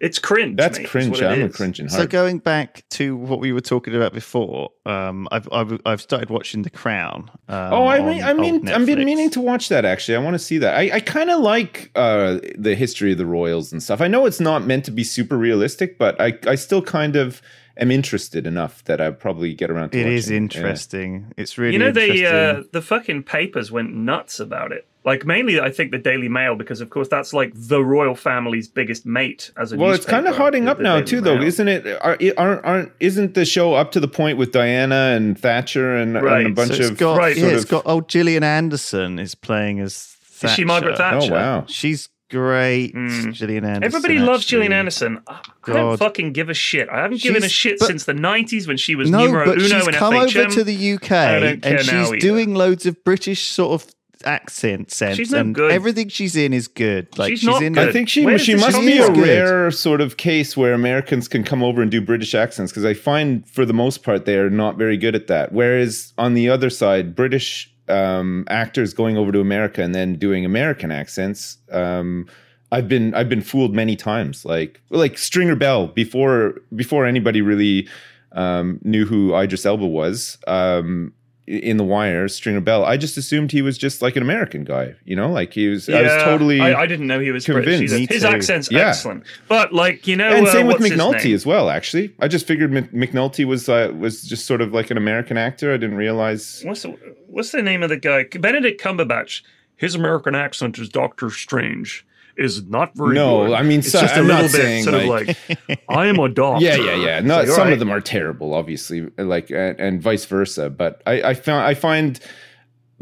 Pog. 0.00 0.06
It's 0.06 0.18
cringe. 0.18 0.56
That's 0.56 0.78
mate, 0.78 0.88
cringe. 0.88 1.22
I'm 1.22 1.42
a 1.42 1.48
cringing 1.48 1.88
So 1.88 2.06
going 2.06 2.38
back 2.38 2.84
to 2.90 3.16
what 3.16 3.40
we 3.40 3.52
were 3.52 3.60
talking 3.60 3.94
about 3.94 4.12
before, 4.12 4.70
um, 4.86 5.28
I've, 5.30 5.48
I've, 5.52 5.80
I've 5.84 6.00
started 6.00 6.30
watching 6.30 6.62
The 6.62 6.70
Crown. 6.70 7.30
Um, 7.48 7.72
oh, 7.72 7.86
I 7.86 8.00
mean, 8.00 8.22
I 8.22 8.32
mean, 8.32 8.68
I've 8.68 8.86
been 8.86 9.04
meaning 9.04 9.30
to 9.30 9.40
watch 9.40 9.68
that. 9.68 9.84
Actually, 9.84 10.16
I 10.16 10.20
want 10.20 10.34
to 10.34 10.38
see 10.38 10.58
that. 10.58 10.76
I, 10.76 10.96
I 10.96 11.00
kind 11.00 11.30
of 11.30 11.40
like 11.40 11.90
uh, 11.94 12.38
the 12.56 12.74
history 12.74 13.12
of 13.12 13.18
the 13.18 13.26
royals 13.26 13.72
and 13.72 13.82
stuff. 13.82 14.00
I 14.00 14.08
know 14.08 14.26
it's 14.26 14.40
not 14.40 14.66
meant 14.66 14.84
to 14.86 14.90
be 14.90 15.04
super 15.04 15.36
realistic, 15.36 15.98
but 15.98 16.20
I, 16.20 16.38
I 16.46 16.54
still 16.54 16.82
kind 16.82 17.16
of 17.16 17.42
am 17.76 17.90
interested 17.90 18.46
enough 18.46 18.84
that 18.84 19.00
I 19.00 19.10
probably 19.10 19.54
get 19.54 19.70
around 19.70 19.90
to 19.92 19.98
It 19.98 20.04
watching. 20.04 20.16
is 20.16 20.30
interesting. 20.30 21.14
Yeah. 21.14 21.42
It's 21.42 21.58
really 21.58 21.72
you 21.74 21.78
know 21.78 21.92
the 21.92 22.26
uh, 22.26 22.62
the 22.72 22.82
fucking 22.82 23.24
papers 23.24 23.70
went 23.72 23.94
nuts 23.94 24.38
about 24.40 24.72
it. 24.72 24.86
Like 25.02 25.24
mainly, 25.24 25.58
I 25.58 25.70
think 25.70 25.92
the 25.92 25.98
Daily 25.98 26.28
Mail 26.28 26.56
because 26.56 26.82
of 26.82 26.90
course 26.90 27.08
that's 27.08 27.32
like 27.32 27.52
the 27.54 27.82
royal 27.82 28.14
family's 28.14 28.68
biggest 28.68 29.06
mate 29.06 29.50
as 29.56 29.72
a. 29.72 29.76
Well, 29.76 29.92
it's 29.92 30.04
kind 30.04 30.26
of 30.26 30.36
hotting 30.36 30.68
up 30.68 30.78
now 30.78 31.00
too, 31.00 31.22
Mail. 31.22 31.38
though, 31.38 31.42
isn't 31.42 31.68
it? 31.68 31.86
Are, 31.86 32.18
aren't, 32.36 32.64
aren't 32.64 32.92
isn't 33.00 33.32
the 33.32 33.46
show 33.46 33.72
up 33.72 33.92
to 33.92 34.00
the 34.00 34.08
point 34.08 34.36
with 34.36 34.52
Diana 34.52 35.14
and 35.16 35.38
Thatcher 35.38 35.96
and, 35.96 36.14
right. 36.14 36.44
and 36.44 36.52
a 36.52 36.54
bunch 36.54 36.76
so 36.76 36.88
of 36.88 36.98
got, 36.98 37.16
right? 37.16 37.34
Yeah, 37.34 37.46
it's 37.46 37.64
got 37.64 37.86
old 37.86 38.08
Gillian 38.08 38.42
Anderson 38.42 39.18
is 39.18 39.34
playing 39.34 39.80
as. 39.80 40.16
Thatcher. 40.22 40.52
Is 40.52 40.56
she 40.56 40.64
Margaret 40.64 40.98
Thatcher? 40.98 41.32
Oh 41.32 41.34
wow, 41.34 41.64
she's 41.66 42.10
great. 42.28 42.94
Mm. 42.94 43.32
Gillian 43.32 43.64
Anderson. 43.64 43.84
Everybody 43.84 44.14
actually. 44.16 44.26
loves 44.26 44.44
Gillian 44.44 44.72
Anderson. 44.74 45.22
I 45.26 45.40
don't 45.64 45.96
fucking 45.96 46.34
give 46.34 46.50
a 46.50 46.54
shit. 46.54 46.90
I 46.90 47.00
haven't 47.00 47.18
she's, 47.18 47.30
given 47.30 47.44
a 47.44 47.48
shit 47.48 47.78
but, 47.78 47.86
since 47.86 48.04
the 48.04 48.12
'90s 48.12 48.66
when 48.66 48.76
she 48.76 48.94
was 48.94 49.10
no, 49.10 49.24
numero 49.24 49.46
but 49.46 49.58
uno 49.58 49.78
she's 49.78 49.88
in 49.88 49.94
come 49.94 50.12
FHM. 50.12 50.44
over 50.44 50.54
to 50.56 50.64
the 50.64 50.92
UK 50.92 51.10
and 51.10 51.80
she's 51.80 52.22
doing 52.22 52.54
loads 52.54 52.84
of 52.84 53.02
British 53.02 53.48
sort 53.48 53.80
of 53.80 53.94
accent 54.24 54.90
sense, 54.90 55.16
She's 55.16 55.30
no 55.32 55.38
and 55.40 55.54
good. 55.54 55.70
everything 55.70 56.08
she's 56.08 56.36
in 56.36 56.52
is 56.52 56.68
good. 56.68 57.16
Like 57.18 57.30
She's 57.30 57.40
she's, 57.40 57.46
not 57.48 57.62
in. 57.62 57.72
good. 57.74 57.88
I 57.88 57.92
think 57.92 58.08
she 58.08 58.24
Where 58.24 58.38
she 58.38 58.54
must 58.54 58.76
she 58.76 58.86
be 58.86 58.98
a 58.98 59.06
from? 59.06 59.20
rare 59.22 59.70
sort 59.70 60.00
of 60.00 60.16
case 60.16 60.56
where 60.56 60.72
Americans 60.74 61.28
can 61.28 61.44
come 61.44 61.62
over 61.62 61.82
and 61.82 61.90
do 61.90 62.00
British 62.00 62.34
accents 62.34 62.72
because 62.72 62.84
I 62.84 62.94
find 62.94 63.48
for 63.48 63.64
the 63.64 63.72
most 63.72 64.02
part 64.02 64.24
they 64.26 64.36
are 64.38 64.50
not 64.50 64.76
very 64.76 64.96
good 64.96 65.14
at 65.14 65.26
that. 65.28 65.52
Whereas 65.52 66.12
on 66.18 66.34
the 66.34 66.48
other 66.48 66.70
side, 66.70 67.14
British 67.14 67.72
um, 67.88 68.44
actors 68.48 68.94
going 68.94 69.16
over 69.16 69.32
to 69.32 69.40
America 69.40 69.82
and 69.82 69.94
then 69.94 70.14
doing 70.14 70.44
American 70.44 70.90
accents. 70.92 71.58
Um, 71.72 72.26
I've 72.72 72.86
been 72.88 73.14
I've 73.14 73.28
been 73.28 73.40
fooled 73.42 73.74
many 73.74 73.96
times. 73.96 74.44
Like 74.44 74.80
like 74.90 75.18
Stringer 75.18 75.56
Bell 75.56 75.88
before 75.88 76.60
before 76.76 77.04
anybody 77.04 77.42
really 77.42 77.88
um, 78.32 78.78
knew 78.84 79.04
who 79.06 79.34
Idris 79.34 79.66
Elba 79.66 79.86
was. 79.86 80.38
Um, 80.46 81.12
in 81.50 81.76
the 81.78 81.84
wire, 81.84 82.28
Stringer 82.28 82.60
Bell. 82.60 82.84
I 82.84 82.96
just 82.96 83.16
assumed 83.16 83.50
he 83.50 83.60
was 83.62 83.76
just 83.76 84.00
like 84.02 84.14
an 84.16 84.22
American 84.22 84.62
guy, 84.64 84.94
you 85.04 85.16
know, 85.16 85.30
like 85.30 85.52
he 85.52 85.68
was. 85.68 85.88
yeah, 85.88 85.96
I 85.96 86.02
was 86.02 86.22
totally. 86.22 86.60
I, 86.60 86.82
I 86.82 86.86
didn't 86.86 87.06
know 87.08 87.18
he 87.18 87.30
was 87.32 87.44
British. 87.44 87.78
convinced. 87.78 87.94
either. 87.94 88.14
His 88.14 88.24
accent's 88.24 88.70
Yeah. 88.70 88.88
excellent, 88.88 89.24
but 89.48 89.72
like 89.72 90.06
you 90.06 90.16
know, 90.16 90.28
and 90.30 90.46
uh, 90.46 90.52
same 90.52 90.66
with 90.66 90.80
what's 90.80 90.92
McNulty 90.92 91.34
as 91.34 91.44
well. 91.44 91.68
Actually, 91.70 92.14
I 92.20 92.28
just 92.28 92.46
figured 92.46 92.70
Mc- 92.72 92.92
McNulty 92.92 93.44
was 93.44 93.68
uh, 93.68 93.92
was 93.98 94.22
just 94.22 94.46
sort 94.46 94.60
of 94.60 94.72
like 94.72 94.90
an 94.90 94.96
American 94.96 95.36
actor. 95.36 95.74
I 95.74 95.76
didn't 95.76 95.96
realize. 95.96 96.62
What's 96.64 96.82
the, 96.82 96.96
what's 97.26 97.50
the 97.50 97.62
name 97.62 97.82
of 97.82 97.88
the 97.88 97.96
guy? 97.96 98.24
Benedict 98.24 98.80
Cumberbatch. 98.80 99.42
His 99.76 99.94
American 99.94 100.34
accent 100.34 100.78
is 100.78 100.88
Doctor 100.90 101.30
Strange 101.30 102.06
is 102.36 102.64
not 102.64 102.94
very 102.96 103.14
No, 103.14 103.46
good. 103.46 103.54
I 103.54 103.62
mean, 103.62 103.80
it's 103.80 103.92
so- 103.92 104.00
just 104.00 104.14
a 104.16 104.20
I'm 104.20 104.26
little 104.26 104.50
bit 104.50 104.84
sort 104.84 105.04
like- 105.06 105.28
of 105.28 105.58
like 105.68 105.84
I 105.88 106.06
am 106.06 106.18
a 106.18 106.28
doctor. 106.42 106.64
Yeah, 106.64 106.76
yeah, 106.76 106.94
yeah. 106.96 107.20
No, 107.20 107.38
like, 107.38 107.48
some 107.48 107.64
right. 107.64 107.72
of 107.72 107.78
them 107.78 107.90
are 107.90 108.00
terrible, 108.00 108.54
obviously, 108.54 109.08
like 109.18 109.50
and, 109.50 109.78
and 109.80 110.02
vice 110.02 110.24
versa. 110.24 110.70
But 110.70 111.02
I, 111.06 111.22
I 111.22 111.34
found 111.34 111.64
I 111.66 111.74
find. 111.74 112.18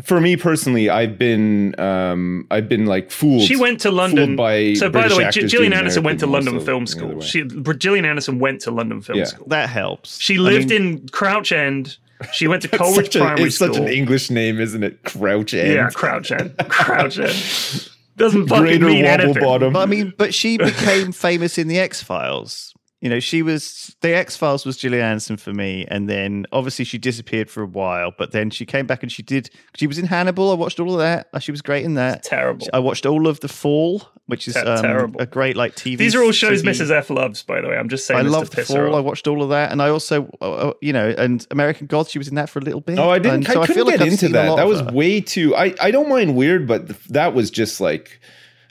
For 0.05 0.21
me 0.21 0.37
personally, 0.37 0.89
I've 0.89 1.19
been 1.19 1.75
um, 1.81 2.47
I've 2.53 2.69
been 2.69 2.87
like 2.87 3.11
fooled. 3.11 3.43
She 3.43 3.57
went 3.57 3.81
to 3.81 3.91
London. 3.91 4.37
by 4.37 4.75
so, 4.75 4.89
by 4.89 5.01
British 5.09 5.17
the 5.17 5.25
way, 5.25 5.31
G- 5.33 5.47
Gillian 5.49 5.73
Anderson 5.73 6.05
went 6.05 6.21
to 6.21 6.29
London 6.29 6.61
Film 6.61 6.87
School. 6.87 7.17
way. 7.17 7.27
She, 7.27 7.43
Gillian 7.43 8.05
Anderson 8.05 8.39
went 8.39 8.61
to 8.61 8.71
London 8.71 9.01
Film 9.03 9.19
Yeah. 9.19 9.25
School. 9.25 9.49
that 9.49 9.69
helps. 9.69 10.21
She 10.21 10.37
I 10.37 10.41
lived 10.41 10.69
mean, 10.69 10.83
in 11.01 11.09
Crouch 11.09 11.51
End. 11.51 11.97
She 12.33 12.47
went 12.47 12.63
to 12.63 12.69
It's 12.73 12.79
Coleridge 12.79 13.07
such 13.07 13.17
a- 13.17 13.19
Primary 13.19 13.43
it's 13.49 13.57
School. 13.57 13.75
such 13.75 13.77
an 13.83 13.89
English 13.89 14.31
name, 14.31 14.61
isn't 14.61 14.85
it? 14.85 15.03
Crouch 15.03 15.53
End. 15.53 15.75
yeah, 15.75 15.91
Crouch 15.91 16.31
End. 16.31 16.55
Crouch 16.69 17.19
End. 17.19 17.89
Doesn't 18.19 18.49
fucking 18.49 18.65
Greater 18.65 18.87
mean 18.87 19.05
anything. 19.05 19.43
Bottom. 19.43 19.73
But 19.73 19.81
I 19.81 19.87
mean, 19.87 20.13
but 20.17 20.35
she 20.35 20.59
became 20.59 21.13
famous 21.13 21.57
in 21.57 21.69
the 21.69 21.79
X 21.79 22.03
Files. 22.03 22.75
You 23.01 23.09
know, 23.09 23.21
she 23.21 23.43
was 23.43 23.95
the 24.01 24.13
X 24.13 24.37
Files 24.37 24.67
was 24.67 24.77
Gillian 24.77 25.05
Anderson 25.05 25.37
for 25.37 25.53
me, 25.53 25.87
and 25.89 26.09
then 26.11 26.47
obviously 26.51 26.85
she 26.85 26.99
disappeared 26.99 27.49
for 27.49 27.63
a 27.63 27.67
while. 27.67 28.13
But 28.17 28.33
then 28.33 28.51
she 28.51 28.67
came 28.67 28.87
back 28.87 29.05
and 29.05 29.13
she 29.13 29.23
did. 29.23 29.51
She 29.77 29.87
was 29.87 29.99
in 29.99 30.07
Hannibal. 30.07 30.51
I 30.51 30.55
watched 30.55 30.81
all 30.81 30.93
of 30.93 30.99
that. 30.99 31.29
She 31.41 31.53
was 31.53 31.63
great 31.63 31.85
in 31.85 31.95
that. 31.95 32.25
Terrible. 32.25 32.67
I 32.73 32.81
watched 32.81 33.07
all 33.07 33.29
of 33.29 33.39
The 33.39 33.47
Fall, 33.47 34.03
which 34.27 34.49
is 34.49 34.55
Te- 34.55 34.61
um, 34.63 34.83
terrible. 34.83 35.21
a 35.21 35.27
great 35.27 35.57
like 35.57 35.77
TV. 35.77 35.97
These 35.97 36.17
are 36.17 36.25
all 36.25 36.33
shows 36.33 36.63
TV 36.65 36.71
Mrs. 36.71 36.91
F 36.91 37.09
loves, 37.11 37.45
by 37.45 37.61
the 37.61 37.69
way. 37.69 37.77
I'm 37.79 37.89
just 37.89 38.05
saying 38.05 38.19
I 38.19 38.23
this 38.25 38.33
loved 38.33 38.51
to 38.51 38.57
The 38.57 38.63
piss 38.63 38.69
Fall. 38.69 38.97
I 38.97 39.01
watched 39.01 39.29
all 39.29 39.45
of 39.45 39.51
that, 39.51 39.71
and 39.71 39.81
I 39.81 39.91
also, 39.91 40.29
uh, 40.41 40.51
uh, 40.51 40.73
you 40.83 40.93
know, 40.93 41.15
and 41.17 41.47
American 41.53 41.87
Gods. 41.87 42.11
She 42.11 42.19
was 42.19 42.27
in 42.27 42.35
that 42.35 42.51
for 42.51 42.59
a 42.59 42.63
little 42.63 42.81
bit. 42.81 42.99
Oh, 42.99 43.11
I 43.11 43.21
didn't. 43.21 43.47
And 43.47 43.47
so 43.47 43.63
I 43.63 43.67
couldn't 43.67 43.77
feel 43.77 43.93
get 43.93 44.01
I've 44.03 44.09
into 44.09 44.29
that. 44.31 44.57
That 44.57 44.67
was 44.67 44.83
way 44.83 45.21
too. 45.21 45.55
I 45.55 45.73
I 45.81 45.93
don't 45.93 46.09
mind 46.09 46.35
weird, 46.35 46.67
but 46.67 46.89
that 47.05 47.33
was 47.33 47.49
just 47.53 47.81
like. 47.81 48.21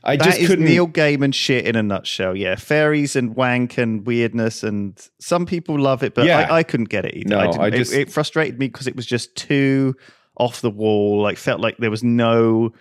I 0.08 0.16
That 0.16 0.24
just 0.26 0.40
is 0.40 0.48
couldn't. 0.48 0.66
Neil 0.66 0.88
Gaiman 0.88 1.34
shit 1.34 1.66
in 1.68 1.76
a 1.76 1.84
nutshell. 1.84 2.36
Yeah, 2.36 2.56
fairies 2.56 3.16
and 3.18 3.36
wank 3.36 3.78
and 3.78 4.06
weirdness, 4.08 4.64
and 4.64 4.98
some 5.20 5.46
people 5.46 5.78
love 5.78 6.02
it, 6.02 6.14
but 6.16 6.26
Yeah. 6.26 6.40
I, 6.50 6.58
I 6.60 6.64
couldn't 6.64 6.88
get 6.90 7.04
it 7.06 7.14
either. 7.16 7.30
No, 7.30 7.40
I 7.40 7.66
I 7.66 7.68
it- 7.68 7.92
it, 7.94 8.12
frustrated 8.12 8.58
me 8.58 8.68
because 8.70 8.88
it 8.88 8.96
was 8.96 9.06
just 9.06 9.36
too 9.36 9.96
off 10.38 10.62
the 10.62 10.72
wall. 10.72 11.22
Like 11.22 11.38
felt 11.38 11.60
like 11.62 11.78
there 11.78 11.92
was 11.92 12.04
no. 12.04 12.72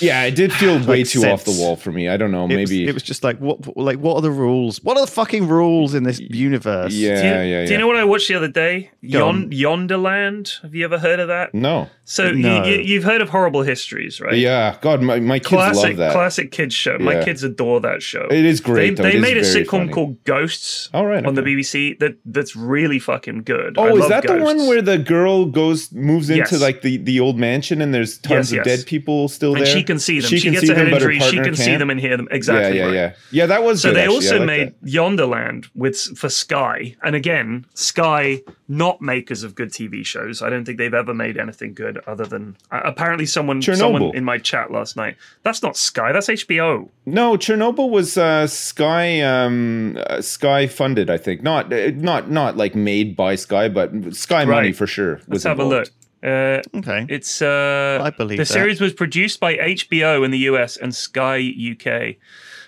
Yeah, 0.00 0.24
it 0.24 0.34
did 0.34 0.52
feel 0.52 0.78
way 0.86 0.98
Like 1.00 1.08
too 1.08 1.24
off 1.24 1.44
the 1.44 1.52
wall 1.58 1.76
for 1.76 1.92
me. 1.92 2.08
I 2.08 2.16
don't 2.16 2.30
know. 2.30 2.46
It 2.48 2.56
was, 2.60 2.70
Maybe. 2.70 2.86
it 2.88 2.94
was 2.94 3.02
just 3.02 3.24
like 3.24 3.38
what? 3.38 3.76
Like 3.76 3.98
what 3.98 4.14
are 4.16 4.22
the 4.22 4.30
rules? 4.30 4.82
What 4.82 4.96
are 4.96 5.04
the 5.06 5.10
fucking 5.12 5.48
rules 5.48 5.94
in 5.94 6.02
this 6.04 6.20
universe? 6.20 6.92
yeah, 6.94 7.14
do 7.14 7.26
you, 7.26 7.32
yeah, 7.32 7.42
yeah. 7.60 7.66
do 7.66 7.72
you 7.72 7.78
know 7.78 7.86
what 7.86 7.96
I 7.96 8.04
watched 8.04 8.28
the 8.28 8.34
other 8.34 8.48
day? 8.48 8.90
Yon. 9.00 9.50
Yonderland. 9.52 10.52
Have 10.62 10.74
you 10.74 10.84
ever 10.84 10.98
heard 10.98 11.20
of 11.20 11.28
that? 11.28 11.54
No. 11.54 11.88
So 12.04 12.30
No. 12.32 12.64
you, 12.64 12.72
you, 12.74 12.80
you've 12.82 13.04
heard 13.04 13.20
of 13.20 13.28
Horrible 13.30 13.62
Histories, 13.62 14.20
right? 14.20 14.36
Yeah. 14.36 14.76
God, 14.80 15.02
my, 15.02 15.20
my 15.20 15.38
kids 15.38 15.48
Classic, 15.48 15.84
love 15.90 15.96
that. 15.98 16.12
classic 16.12 16.50
kids 16.52 16.74
show. 16.74 16.98
My 16.98 17.14
Yeah. 17.14 17.24
kids 17.24 17.42
adore 17.42 17.80
that 17.80 18.02
show. 18.02 18.26
It 18.30 18.44
is 18.44 18.60
great, 18.60 18.96
They, 18.96 19.02
they 19.02 19.08
It 19.10 19.14
is 19.16 19.22
made 19.22 19.36
a 19.38 19.42
very 19.42 19.64
sitcom 19.64 19.70
funny. 19.70 19.92
called 19.92 20.24
Ghosts 20.24 20.90
Oh, 20.92 21.04
right, 21.04 21.24
on 21.24 21.34
the. 21.34 21.46
BBC 21.46 21.96
that 22.00 22.16
that's 22.24 22.56
really 22.56 22.98
fucking 22.98 23.42
good. 23.44 23.78
I 23.78 23.82
Oh, 23.82 23.94
is 23.94 24.00
love 24.00 24.08
that 24.08 24.26
the 24.26 24.36
one 24.38 24.66
where 24.66 24.82
the 24.82 24.98
girl 24.98 25.44
goes 25.46 25.92
moves 25.92 26.28
into 26.28 26.54
Yes. 26.54 26.60
like 26.60 26.82
the, 26.82 26.96
the 26.96 27.20
old 27.20 27.38
mansion 27.38 27.80
and 27.80 27.94
there's 27.94 28.18
tons 28.18 28.50
Yes, 28.50 28.60
of 28.60 28.66
yes. 28.66 28.78
dead 28.80 28.86
people 28.86 29.28
still 29.28 29.54
and 29.54 29.64
there? 29.64 29.72
She 29.86 29.92
can 29.92 29.98
see 29.98 30.20
them? 30.20 30.28
She, 30.30 30.40
can 30.40 30.52
gets 30.52 30.68
a 30.68 30.74
head 30.74 30.86
them, 30.86 30.92
but 30.92 31.02
her 31.02 31.10
injury. 31.10 31.20
She 31.30 31.36
partner 31.36 31.44
can 31.44 31.54
see 31.56 31.76
them 31.76 31.90
and 31.90 32.00
hear 32.00 32.16
them. 32.16 32.28
Exactly. 32.30 32.78
Yeah, 32.78 32.84
yeah, 32.84 32.86
right. 32.86 32.94
yeah. 32.94 33.12
Yeah, 33.30 33.46
that 33.46 33.62
was 33.62 33.82
So 33.82 33.88
good, 33.90 33.96
they 33.96 34.02
actually. 34.02 34.16
Also 34.16 34.38
like 34.38 34.46
made 34.46 34.68
that. 34.68 34.88
Yonderland 34.88 35.66
with 35.74 35.96
for 36.18 36.28
Sky, 36.28 36.96
and 37.02 37.14
again, 37.14 37.66
Sky 37.74 38.42
not 38.68 39.00
makers 39.00 39.42
of 39.42 39.54
good 39.54 39.70
TV 39.70 40.04
shows. 40.04 40.42
I 40.42 40.50
don't 40.50 40.64
think 40.64 40.78
they've 40.78 40.92
ever 40.92 41.14
made 41.14 41.36
anything 41.38 41.72
good 41.74 41.98
other 42.06 42.24
than 42.24 42.56
uh, 42.70 42.80
apparently 42.84 43.26
someone 43.26 43.62
someone 43.62 44.02
Chernobyl. 44.02 44.14
in 44.14 44.24
my 44.24 44.38
chat 44.38 44.70
last 44.70 44.96
night. 44.96 45.16
That's 45.42 45.62
not 45.62 45.76
Sky. 45.76 46.12
That's 46.12 46.26
HBO. 46.28 46.88
No, 47.04 47.36
Chernobyl 47.36 47.90
was 47.90 48.16
uh, 48.18 48.46
Sky 48.46 49.20
um, 49.20 49.96
uh, 50.06 50.20
Sky 50.20 50.66
funded, 50.66 51.10
I 51.10 51.16
think. 51.18 51.42
Not 51.42 51.72
uh, 51.72 51.90
not 51.94 52.30
not 52.30 52.56
like 52.56 52.74
made 52.74 53.16
by 53.16 53.34
Sky, 53.36 53.68
but 53.68 54.14
Sky 54.14 54.44
money 54.44 54.72
for 54.72 54.86
sure. 54.86 55.16
Let's 55.16 55.28
Was 55.28 55.42
have 55.44 55.58
a 55.58 55.62
involved. 55.62 55.88
look. 55.88 55.94
Uh, 56.26 56.60
Okay. 56.74 57.06
It's 57.08 57.40
uh, 57.40 58.00
I 58.02 58.10
believe 58.10 58.38
the 58.38 58.42
that. 58.44 58.52
series 58.52 58.80
was 58.80 58.92
produced 58.92 59.38
by 59.40 59.56
HBO 59.56 60.24
in 60.24 60.30
the 60.32 60.38
US 60.50 60.76
and 60.76 60.94
Sky 60.94 61.38
UK. 61.38 62.16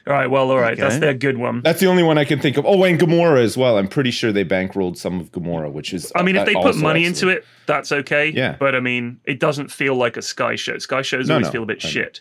All 0.06 0.14
right, 0.14 0.30
well, 0.30 0.50
all 0.50 0.58
right, 0.58 0.78
that's 0.78 0.94
Okay. 0.94 1.00
their 1.00 1.12
good 1.14 1.36
one. 1.36 1.60
That's 1.60 1.80
the 1.80 1.86
only 1.86 2.02
one 2.02 2.16
I 2.16 2.24
can 2.24 2.40
think 2.40 2.56
of. 2.56 2.64
Oh, 2.64 2.82
and 2.84 2.98
Gomorrah 2.98 3.42
as 3.42 3.58
well. 3.58 3.76
I'm 3.76 3.88
pretty 3.88 4.10
sure 4.10 4.32
they 4.32 4.44
bankrolled 4.44 4.96
some 4.96 5.20
of 5.20 5.30
Gomorrah, 5.32 5.70
which 5.70 5.92
is. 5.92 6.10
I 6.14 6.22
mean, 6.22 6.36
if 6.36 6.42
uh, 6.42 6.44
they 6.46 6.54
put 6.54 6.76
money 6.76 7.04
excellent. 7.04 7.06
into 7.06 7.28
it, 7.40 7.44
that's 7.66 7.92
okay. 7.92 8.30
Yeah. 8.30 8.56
But 8.58 8.74
I 8.74 8.80
mean, 8.80 9.20
it 9.26 9.38
doesn't 9.38 9.70
feel 9.70 9.96
like 9.96 10.16
a 10.16 10.22
Sky 10.22 10.54
show. 10.56 10.78
Sky 10.78 11.02
shows 11.02 11.28
No, 11.28 11.34
always 11.34 11.48
no, 11.48 11.52
feel 11.52 11.62
a 11.64 11.66
bit 11.66 11.84
I 11.84 11.88
know. 11.88 11.92
shit. 11.92 12.20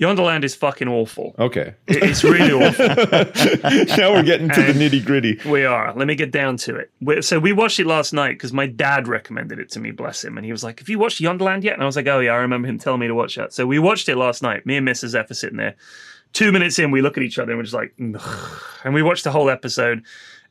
Yonderland 0.00 0.44
is 0.44 0.54
fucking 0.54 0.88
awful. 0.88 1.34
Okay. 1.38 1.74
It- 1.86 2.02
It's 2.02 2.24
really 2.24 2.52
awful. 2.52 2.86
now 3.98 4.12
we're 4.14 4.22
getting 4.22 4.48
to 4.48 4.62
the 4.62 4.72
nitty 4.72 5.04
gritty. 5.04 5.38
We 5.46 5.64
are. 5.66 5.92
Let 5.94 6.06
me 6.06 6.14
get 6.14 6.30
down 6.30 6.56
to 6.58 6.76
it. 6.76 6.90
we 7.02 7.20
so 7.22 7.38
we 7.38 7.52
watched 7.52 7.78
it 7.78 7.86
last 7.86 8.12
night 8.14 8.32
because 8.32 8.52
my 8.52 8.66
dad 8.66 9.06
recommended 9.08 9.58
it 9.58 9.70
to 9.72 9.78
me. 9.80 9.90
Bless 9.90 10.24
him. 10.24 10.38
And 10.38 10.44
he 10.46 10.52
was 10.52 10.64
like, 10.64 10.78
"Have 10.78 10.88
you 10.88 10.98
watched 10.98 11.20
Yonderland 11.20 11.64
yet?" 11.64 11.74
And 11.74 11.82
I 11.82 11.86
was 11.86 11.96
like, 11.96 12.06
"Oh 12.08 12.20
yeah, 12.20 12.32
I 12.32 12.36
remember 12.36 12.66
him 12.66 12.78
telling 12.78 13.00
me 13.00 13.08
to 13.08 13.14
watch 13.14 13.36
that." 13.36 13.52
So 13.52 13.66
we 13.66 13.78
watched 13.78 14.08
it 14.08 14.16
last 14.16 14.42
night. 14.42 14.64
Me 14.64 14.76
and 14.78 14.88
Mrs. 14.88 15.14
F 15.14 15.30
are 15.30 15.34
sitting 15.34 15.58
there. 15.58 15.74
Two 16.32 16.50
minutes 16.50 16.78
in, 16.78 16.90
we 16.90 17.02
look 17.02 17.16
at 17.18 17.22
each 17.22 17.38
other 17.38 17.52
and 17.52 17.58
we're 17.58 17.64
just 17.64 17.74
like, 17.74 17.92
"Ugh." 18.02 18.60
and 18.84 18.94
we 18.94 19.02
watched 19.02 19.24
the 19.24 19.30
whole 19.32 19.50
episode. 19.50 20.02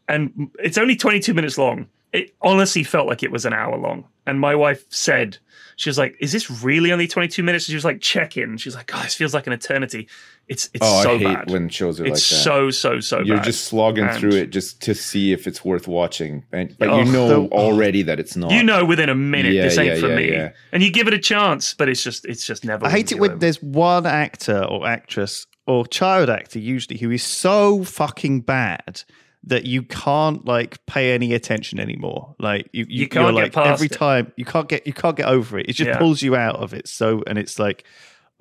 And 0.07 0.49
it's 0.59 0.77
only 0.77 0.95
22 0.95 1.33
minutes 1.33 1.57
long. 1.57 1.87
It 2.13 2.33
honestly 2.41 2.83
felt 2.83 3.07
like 3.07 3.21
it 3.23 3.31
was 3.31 3.45
an 3.45 3.53
hour 3.53 3.77
long. 3.77 4.05
And 4.25 4.39
my 4.39 4.55
wife 4.55 4.85
said, 4.89 5.37
she 5.75 5.89
was 5.89 5.97
like, 5.97 6.15
"Is 6.19 6.31
this 6.31 6.49
really 6.63 6.91
only 6.91 7.07
22 7.07 7.41
minutes?" 7.43 7.65
She 7.65 7.75
was 7.75 7.85
like, 7.85 8.01
"Check 8.01 8.35
in." 8.37 8.57
She 8.57 8.67
was 8.67 8.75
like, 8.75 8.91
"Oh, 8.93 9.01
this 9.01 9.15
feels 9.15 9.33
like 9.33 9.47
an 9.47 9.53
eternity." 9.53 10.07
It's 10.47 10.69
it's 10.73 10.83
Oh, 10.85 11.03
so 11.03 11.11
I 11.13 11.17
hate 11.19 11.23
bad. 11.25 11.51
when 11.51 11.69
shows 11.69 11.99
are 11.99 12.05
it's 12.05 12.31
like 12.31 12.39
that. 12.39 12.43
so 12.43 12.69
so 12.71 12.99
so 12.99 13.19
You're 13.21 13.37
bad. 13.37 13.45
just 13.45 13.65
slogging 13.65 14.05
And- 14.05 14.17
through 14.19 14.31
it 14.33 14.49
just 14.49 14.81
to 14.83 14.93
see 14.95 15.31
if 15.31 15.47
it's 15.47 15.63
worth 15.63 15.87
watching, 15.87 16.43
and, 16.51 16.75
but 16.79 16.89
Oh, 16.89 16.99
you 17.03 17.11
know 17.11 17.27
the- 17.47 17.53
already 17.55 18.01
that 18.03 18.19
it's 18.19 18.35
not. 18.35 18.51
You 18.51 18.63
know 18.63 18.83
within 18.83 19.09
a 19.09 19.15
minute 19.15 19.53
Yeah, 19.53 19.63
this 19.63 19.77
ain't 19.77 19.95
yeah, 19.95 19.99
for 20.01 20.09
yeah, 20.09 20.15
me. 20.15 20.31
yeah. 20.31 20.49
And 20.71 20.81
you 20.83 20.91
give 20.91 21.07
it 21.07 21.13
a 21.13 21.19
chance, 21.19 21.73
but 21.75 21.87
it's 21.89 22.03
just 22.03 22.25
it's 22.25 22.45
just 22.45 22.65
never. 22.65 22.85
I 22.85 22.89
hate 22.89 23.11
it 23.11 23.15
wins 23.15 23.21
when 23.21 23.31
over. 23.31 23.39
there's 23.39 23.61
one 23.63 24.05
actor 24.05 24.63
or 24.63 24.85
actress 24.87 25.45
or 25.67 25.85
child 25.87 26.29
actor 26.29 26.59
usually 26.59 26.97
who 26.97 27.11
is 27.11 27.23
so 27.23 27.83
fucking 27.83 28.41
bad 28.41 29.03
that 29.43 29.65
you 29.65 29.83
can't 29.83 30.45
like 30.45 30.85
pay 30.85 31.13
any 31.13 31.33
attention 31.33 31.79
anymore. 31.79 32.35
Like 32.39 32.69
you, 32.73 32.85
you, 32.89 33.01
You 33.03 33.07
can't 33.07 33.27
are 33.27 33.31
get 33.33 33.41
like 33.43 33.53
past 33.53 33.69
every 33.81 33.85
it. 33.87 33.91
time 33.93 34.33
you 34.35 34.45
can't 34.45 34.67
get 34.67 34.85
you 34.85 34.93
can't 34.93 35.15
get 35.15 35.27
over 35.27 35.57
it. 35.59 35.67
It 35.69 35.73
just 35.73 35.87
Yeah. 35.87 35.97
pulls 35.97 36.21
you 36.21 36.35
out 36.35 36.57
of 36.57 36.73
it. 36.73 36.87
So 36.87 37.23
and 37.27 37.37
it's 37.37 37.59
like. 37.59 37.83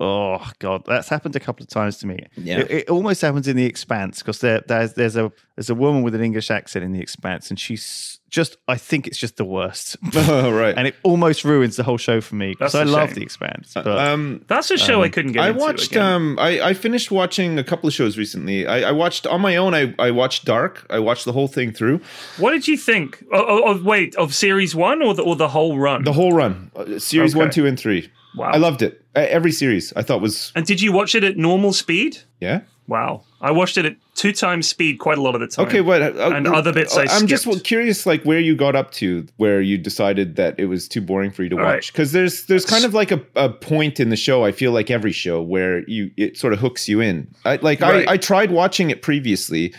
Oh 0.01 0.49
god, 0.59 0.83
that's 0.85 1.09
happened 1.09 1.35
a 1.35 1.41
couple 1.41 1.61
of 1.61 1.67
times 1.67 1.97
to 1.97 2.07
me. 2.07 2.19
Yeah. 2.37 2.59
It, 2.59 2.71
it 2.71 2.89
almost 2.89 3.21
happens 3.21 3.49
in 3.49 3.57
the 3.57 3.65
Expanse 3.65 4.19
because 4.19 4.39
there, 4.39 4.61
there's 4.65 4.93
there's 4.93 5.17
a 5.17 5.29
there's 5.57 5.69
a 5.69 5.75
woman 5.75 6.03
with 6.03 6.15
an 6.15 6.21
English 6.21 6.49
accent 6.49 6.85
in 6.85 6.93
the 6.93 7.01
Expanse, 7.01 7.49
and 7.49 7.59
she's 7.59 8.18
just 8.29 8.57
I 8.67 8.77
think 8.77 9.07
it's 9.07 9.17
just 9.17 9.37
the 9.37 9.45
worst, 9.45 9.97
oh, 10.15 10.51
right. 10.51 10.75
and 10.77 10.87
it 10.87 10.95
almost 11.03 11.43
ruins 11.43 11.75
the 11.75 11.83
whole 11.83 11.97
show 11.97 12.21
for 12.21 12.35
me 12.35 12.49
because 12.51 12.73
That's 12.73 12.87
I 12.87 12.91
a 12.91 12.95
love 12.95 13.09
shame. 13.09 13.15
the 13.15 13.21
Expanse. 13.23 13.71
But 13.73 13.87
um, 13.87 14.43
That's 14.47 14.69
a 14.71 14.77
show 14.77 15.01
I 15.03 15.09
couldn't 15.09 15.31
get 15.33 15.43
I 15.43 15.47
into. 15.49 15.59
watched. 15.59 15.91
again. 15.91 16.03
Um, 16.05 16.37
I, 16.39 16.61
I 16.61 16.73
finished 16.73 17.11
watching 17.11 17.57
a 17.59 17.63
couple 17.63 17.87
of 17.87 17.93
shows 17.93 18.17
recently. 18.17 18.67
I, 18.67 18.89
I 18.89 18.91
watched 18.91 19.25
on 19.27 19.41
my 19.41 19.55
own. 19.57 19.73
I, 19.73 19.93
I 19.99 20.11
watched 20.11 20.45
Dark. 20.45 20.85
I 20.89 20.99
watched 20.99 21.25
the 21.25 21.33
whole 21.33 21.47
thing 21.47 21.71
through, 21.71 22.01
what 22.37 22.51
did 22.51 22.67
you 22.67 22.77
think? 22.77 23.21
Of, 23.31 23.41
of, 23.45 23.77
of- 23.77 23.85
wait, 23.85 24.15
of 24.15 24.33
series 24.35 24.75
one 24.75 25.01
or 25.01 25.13
the 25.13 25.23
or 25.23 25.35
the 25.35 25.49
whole 25.49 25.77
run? 25.79 26.03
the 26.03 26.13
whole 26.13 26.31
run, 26.33 26.71
uh, 26.75 26.99
series 26.99 27.33
Okay. 27.33 27.39
one, 27.39 27.49
two, 27.51 27.65
and 27.65 27.79
three. 27.79 28.11
Wow. 28.35 28.51
I 28.53 28.57
loved 28.57 28.81
it. 28.83 29.03
Uh, 29.15 29.25
every 29.27 29.51
series 29.51 29.91
I 29.95 30.03
thought 30.03 30.21
was 30.21 30.51
and 30.55 30.65
did 30.65 30.81
you 30.81 30.91
watch 30.91 31.15
it 31.15 31.23
at 31.23 31.35
normal 31.37 31.73
speed? 31.73 32.19
yeah. 32.39 32.61
Wow. 32.87 33.23
I 33.41 33.51
watched 33.51 33.77
it 33.77 33.85
at 33.85 33.95
two 34.15 34.33
times 34.33 34.67
speed 34.67 34.99
quite 34.99 35.17
a 35.17 35.21
lot 35.21 35.33
of 35.33 35.41
the 35.41 35.47
time. 35.47 35.65
Okay, 35.67 35.81
what? 35.81 36.01
Uh, 36.01 36.31
And 36.33 36.45
other 36.47 36.73
bits 36.73 36.97
I 36.97 37.05
I'm 37.09 37.25
just 37.25 37.63
curious, 37.63 38.05
like 38.05 38.23
where 38.23 38.39
you 38.39 38.55
got 38.55 38.75
up 38.75 38.91
to, 38.93 39.25
where 39.37 39.61
you 39.61 39.77
decided 39.77 40.35
that 40.35 40.59
it 40.59 40.65
was 40.65 40.87
too 40.87 41.01
boring 41.01 41.31
for 41.31 41.43
you 41.43 41.49
to 41.49 41.55
All 41.57 41.63
right. 41.63 41.75
watch. 41.75 41.93
Because 41.93 42.11
there's 42.11 42.45
there's 42.47 42.65
kind 42.65 42.83
of 42.83 42.93
like 42.93 43.11
a, 43.11 43.21
a 43.35 43.49
point 43.49 43.99
in 43.99 44.09
the 44.09 44.17
show. 44.17 44.43
I 44.43 44.51
feel 44.51 44.71
like 44.71 44.91
every 44.91 45.13
show 45.13 45.41
where 45.41 45.87
you 45.89 46.11
it 46.17 46.37
sort 46.37 46.53
of 46.53 46.59
hooks 46.59 46.89
you 46.89 46.99
in. 46.99 47.33
I, 47.45 47.55
like 47.57 47.79
Right. 47.79 48.07
I, 48.07 48.13
I 48.13 48.17
tried 48.17 48.51
watching 48.51 48.89
it 48.89 49.01
previously, 49.01 49.73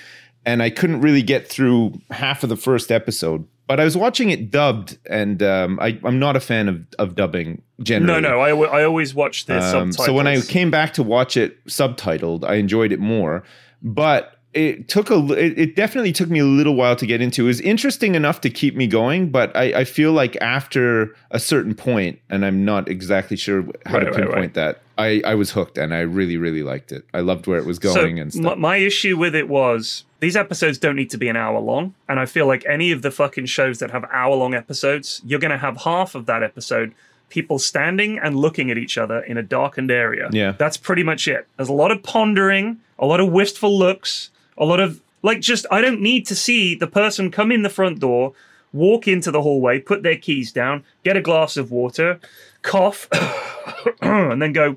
and 0.47 0.63
I 0.63 0.71
couldn't 0.71 1.03
really 1.03 1.23
get 1.23 1.47
through 1.47 2.01
half 2.11 2.43
of 2.43 2.49
the 2.49 2.57
first 2.57 2.91
episode. 2.91 3.47
But 3.71 3.79
I 3.79 3.85
was 3.85 3.97
watching 3.97 4.31
it 4.31 4.51
dubbed, 4.51 4.99
and 5.09 5.41
um, 5.45 5.79
I, 5.81 5.97
I'm 6.03 6.19
not 6.19 6.35
a 6.35 6.41
fan 6.41 6.69
of, 6.69 6.85
of 6.99 7.15
dubbing 7.15 7.63
generally. 7.81 8.21
No, 8.21 8.29
no. 8.29 8.41
I, 8.41 8.81
I 8.81 8.85
always 8.85 9.15
watch 9.15 9.47
the 9.47 9.55
Um, 9.59 9.93
subtitles. 9.93 10.07
so 10.07 10.13
when 10.13 10.27
I 10.27 10.41
came 10.41 10.73
back 10.73 10.93
to 10.95 11.05
watch 11.05 11.37
it 11.37 11.65
subtitled, 11.67 12.45
I 12.45 12.55
enjoyed 12.55 12.91
it 12.91 12.99
more. 12.99 13.45
But 13.81 14.37
it 14.55 14.89
took 14.89 15.09
a 15.11 15.19
it, 15.35 15.57
it 15.57 15.77
definitely 15.77 16.11
took 16.13 16.29
me 16.29 16.41
a 16.41 16.45
little 16.45 16.75
while 16.75 16.97
to 16.97 17.07
get 17.07 17.21
into. 17.21 17.45
It 17.45 17.47
was 17.47 17.61
interesting 17.61 18.17
enough 18.17 18.41
to 18.41 18.51
keep 18.51 18.75
me 18.75 18.89
going, 18.89 19.31
but 19.31 19.57
I, 19.57 19.67
I 19.81 19.85
feel 19.85 20.11
like 20.11 20.35
after 20.41 21.15
a 21.31 21.39
certain 21.39 21.75
point, 21.77 22.19
and 22.29 22.45
I'm 22.45 22.65
not 22.65 22.89
exactly 22.89 23.37
sure 23.37 23.63
how 23.87 23.99
Right, 23.99 24.07
to 24.07 24.11
pinpoint 24.13 24.35
right. 24.35 24.55
that, 24.55 24.83
I, 24.99 25.23
I 25.25 25.37
was 25.37 25.53
hooked 25.53 25.79
and 25.79 25.95
I 25.95 26.01
really, 26.01 26.37
really 26.37 26.65
liked 26.65 26.91
it. 26.91 27.05
I 27.15 27.21
loved 27.21 27.47
where 27.47 27.59
it 27.59 27.67
was 27.67 27.77
So 27.81 27.95
going 27.95 28.19
and 28.19 28.35
my, 28.35 28.57
my 28.57 28.77
issue 28.79 29.17
with 29.17 29.37
it 29.37 29.49
was 29.49 30.03
these 30.21 30.37
episodes 30.37 30.79
don't 30.79 30.97
need 30.97 31.11
to 31.11 31.19
be 31.19 31.29
an 31.29 31.37
hour 31.37 31.59
long, 31.59 31.95
and 32.09 32.21
I 32.21 32.27
feel 32.27 32.47
like 32.47 32.65
any 32.67 32.93
of 32.93 33.03
the 33.03 33.11
fucking 33.11 33.47
shows 33.47 33.79
that 33.79 33.91
have 33.91 34.05
hour 34.13 34.37
long 34.37 34.55
episodes, 34.55 35.21
you're 35.25 35.41
going 35.41 35.51
to 35.51 35.59
have 35.59 35.79
half 35.79 36.15
of 36.15 36.27
that 36.27 36.43
episode 36.43 36.95
people 37.31 37.59
standing 37.59 38.19
and 38.19 38.37
looking 38.37 38.71
at 38.71 38.77
each 38.77 38.99
other 38.99 39.21
in 39.21 39.39
a 39.39 39.43
darkened 39.43 39.91
area. 39.91 40.29
Yeah. 40.33 40.53
that's 40.53 40.77
pretty 40.77 41.03
much 41.03 41.27
it. 41.27 41.47
There's 41.57 41.69
a 41.69 41.73
lot 41.73 41.91
of 41.91 42.03
pondering, 42.03 42.81
a 42.99 43.07
lot 43.07 43.21
of 43.21 43.31
wistful 43.31 43.77
looks, 43.77 44.31
a 44.59 44.65
lot 44.65 44.81
of 44.81 45.01
like 45.23 45.41
just 45.41 45.65
I 45.71 45.81
don't 45.81 46.01
need 46.01 46.27
to 46.27 46.35
see 46.35 46.75
the 46.75 46.87
person 46.87 47.31
come 47.31 47.51
in 47.51 47.63
the 47.63 47.71
front 47.71 48.01
door. 48.01 48.35
Walk 48.73 49.09
into 49.09 49.33
the 49.33 49.43
hallway, 49.43 49.81
put 49.81 50.05
their 50.05 50.17
keys 50.17 50.53
down, 50.53 50.85
get 51.03 51.17
a 51.17 51.21
glass 51.21 51.57
of 51.57 51.73
water, 51.73 52.21
cough, 52.63 53.09
and 54.01 54.41
then 54.41 54.53
go, 54.53 54.77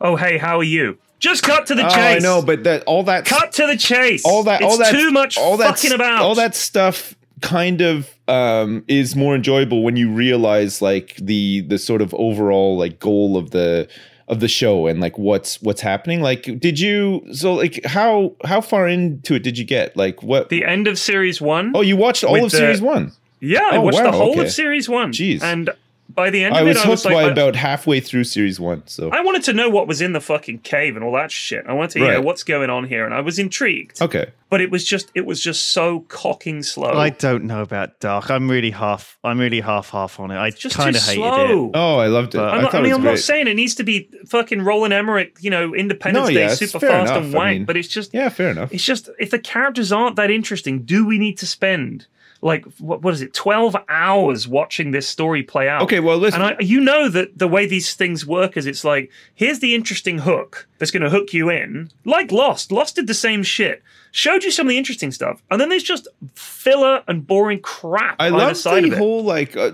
"Oh 0.00 0.16
hey, 0.16 0.38
how 0.38 0.58
are 0.58 0.64
you?" 0.64 0.96
Just 1.20 1.42
cut 1.44 1.66
to 1.68 1.74
the 1.74 1.86
Oh, 1.86 1.88
chase. 1.88 2.16
I 2.16 2.18
know, 2.18 2.42
but 2.42 2.64
that 2.64 2.82
all 2.84 3.04
that 3.04 3.24
Cut 3.26 3.52
to 3.52 3.66
the 3.66 3.76
chase. 3.76 4.24
all 4.24 4.42
that 4.44 4.60
it's 4.62 4.70
all 4.72 4.78
that 4.78 4.90
too 4.90 5.10
much 5.12 5.38
all 5.38 5.56
that 5.58 5.78
fucking 5.78 5.92
about. 5.92 6.22
all 6.22 6.34
that 6.34 6.54
stuff 6.56 7.14
kind 7.40 7.80
of 7.80 8.10
um 8.28 8.84
is 8.88 9.14
more 9.16 9.34
enjoyable 9.34 9.82
when 9.82 9.96
you 9.96 10.10
realize 10.10 10.82
like 10.82 11.14
the 11.16 11.60
the 11.62 11.78
sort 11.78 12.02
of 12.02 12.12
overall 12.14 12.76
like 12.76 12.98
goal 12.98 13.36
of 13.36 13.50
the 13.52 13.88
of 14.28 14.40
the 14.40 14.48
show 14.48 14.86
and 14.86 15.00
like 15.00 15.16
what's 15.18 15.60
what's 15.62 15.80
happening 15.80 16.20
like 16.20 16.42
did 16.60 16.78
you 16.78 17.24
so 17.32 17.54
like 17.54 17.80
how 17.86 18.32
how 18.44 18.60
far 18.60 18.86
into 18.86 19.34
it 19.34 19.42
did 19.42 19.56
you 19.58 19.64
get 19.64 19.96
like 19.96 20.22
what 20.22 20.50
the 20.50 20.64
end 20.64 20.86
of 20.86 20.98
series 20.98 21.40
one. 21.40 21.72
oh 21.74 21.80
you 21.80 21.96
watched 21.96 22.24
all 22.24 22.36
of 22.44 22.50
the- 22.50 22.56
series 22.56 22.80
one 22.82 23.12
yeah, 23.42 23.70
I 23.72 23.76
oh, 23.78 23.80
watched 23.80 24.02
the 24.02 24.12
whole 24.12 24.32
okay. 24.32 24.42
of 24.42 24.52
series 24.52 24.86
one. 24.86 25.12
Jeez. 25.14 25.42
And 25.42 25.70
by 26.14 26.30
the 26.30 26.44
end 26.44 26.54
i 26.56 26.60
of 26.60 26.66
was 26.66 26.76
it, 26.76 26.80
hooked 26.80 26.86
I 26.86 26.90
was 26.90 27.04
like, 27.04 27.14
by 27.14 27.22
I, 27.24 27.30
about 27.30 27.56
halfway 27.56 28.00
through 28.00 28.24
series 28.24 28.58
one 28.60 28.82
so 28.86 29.10
I 29.10 29.20
wanted 29.20 29.42
to 29.44 29.52
know 29.52 29.68
what 29.70 29.86
was 29.86 30.00
in 30.00 30.12
the 30.12 30.20
fucking 30.20 30.58
cave 30.60 30.96
and 30.96 31.04
all 31.04 31.12
that 31.12 31.30
shit. 31.30 31.64
I 31.66 31.72
wanted 31.72 31.90
to 31.92 31.98
hear 32.00 32.14
Right. 32.16 32.24
what's 32.24 32.42
going 32.42 32.70
on 32.70 32.84
here, 32.84 33.04
and 33.04 33.14
I 33.14 33.20
was 33.20 33.38
intrigued. 33.38 34.00
okay 34.02 34.30
But 34.48 34.60
it 34.60 34.70
was 34.70 34.84
just, 34.84 35.10
it 35.14 35.24
was 35.26 35.40
just 35.40 35.68
so 35.72 36.00
cocking 36.08 36.62
slow. 36.62 36.90
I 36.92 37.10
don't 37.10 37.44
know 37.44 37.62
about 37.62 38.00
Dark. 38.00 38.30
I'm 38.30 38.50
really 38.50 38.70
half. 38.72 39.16
I'm 39.22 39.38
really 39.38 39.60
half 39.60 39.90
half 39.90 40.18
on 40.18 40.30
it. 40.32 40.38
I 40.38 40.50
just 40.50 40.74
kind 40.76 40.94
too 40.94 40.98
of 40.98 41.04
hated 41.06 41.20
slow. 41.20 41.66
it. 41.66 41.70
oh 41.74 41.98
i 41.98 42.06
loved 42.08 42.34
it 42.34 42.38
But- 42.38 42.48
i 42.48 42.56
I'm 42.56 42.62
not, 42.62 42.72
thought 42.72 42.78
I 42.80 42.82
mean, 42.82 42.90
it 42.92 42.94
was 42.94 42.98
I'm 42.98 43.02
great 43.02 43.10
not 43.12 43.18
saying 43.20 43.46
it 43.48 43.54
needs 43.54 43.74
to 43.76 43.84
be 43.84 44.08
fucking 44.26 44.62
Roland 44.62 44.92
Emmerich, 44.92 45.36
you 45.40 45.50
know, 45.50 45.74
Independence 45.74 46.28
No, 46.28 46.34
Day, 46.34 46.40
yeah, 46.40 46.54
super 46.54 46.80
fast 46.80 47.12
enough. 47.12 47.24
and 47.24 47.36
I 47.36 47.52
mean- 47.52 47.64
but 47.64 47.76
it's 47.76 47.88
just, 47.88 48.12
yeah 48.14 48.28
fair 48.28 48.50
enough 48.50 48.72
It's 48.72 48.84
just 48.84 49.08
if 49.18 49.30
the 49.30 49.38
characters 49.38 49.92
aren't 49.92 50.16
that 50.16 50.30
interesting, 50.30 50.82
do 50.82 51.06
we 51.06 51.18
need 51.18 51.38
to 51.38 51.46
spend 51.46 52.06
like 52.42 52.64
what, 52.78 53.02
what 53.02 53.12
is 53.14 53.22
it, 53.22 53.34
twelve 53.34 53.76
hours 53.88 54.48
watching 54.48 54.90
this 54.90 55.06
story 55.08 55.42
play 55.42 55.68
out? 55.68 55.82
okay 55.82 56.00
well 56.00 56.16
listen 56.18 56.40
And 56.42 56.56
I, 56.58 56.62
you 56.62 56.80
know 56.80 57.08
that 57.08 57.38
the 57.38 57.48
way 57.48 57.66
these 57.66 57.94
things 57.94 58.26
work 58.26 58.56
is 58.56 58.66
it's 58.66 58.84
like 58.84 59.10
here's 59.34 59.58
the 59.60 59.74
interesting 59.74 60.18
hook 60.20 60.66
that's 60.78 60.90
going 60.90 61.02
to 61.02 61.10
hook 61.10 61.34
you 61.34 61.50
in, 61.50 61.90
like 62.04 62.32
Lost. 62.32 62.72
Lost 62.72 62.96
did 62.96 63.06
the 63.06 63.12
same 63.14 63.42
shit, 63.42 63.82
showed 64.12 64.42
you 64.44 64.50
some 64.50 64.66
of 64.66 64.70
the 64.70 64.78
interesting 64.78 65.12
stuff, 65.12 65.42
and 65.50 65.60
then 65.60 65.68
there's 65.68 65.82
just 65.82 66.08
filler 66.34 67.02
and 67.06 67.26
boring 67.26 67.60
crap 67.60 68.16
I 68.18 68.30
love 68.30 68.56
side 68.56 68.84
the 68.84 68.88
of 68.88 68.92
it. 68.94 68.98
whole 68.98 69.22
like. 69.22 69.56
Uh, 69.56 69.72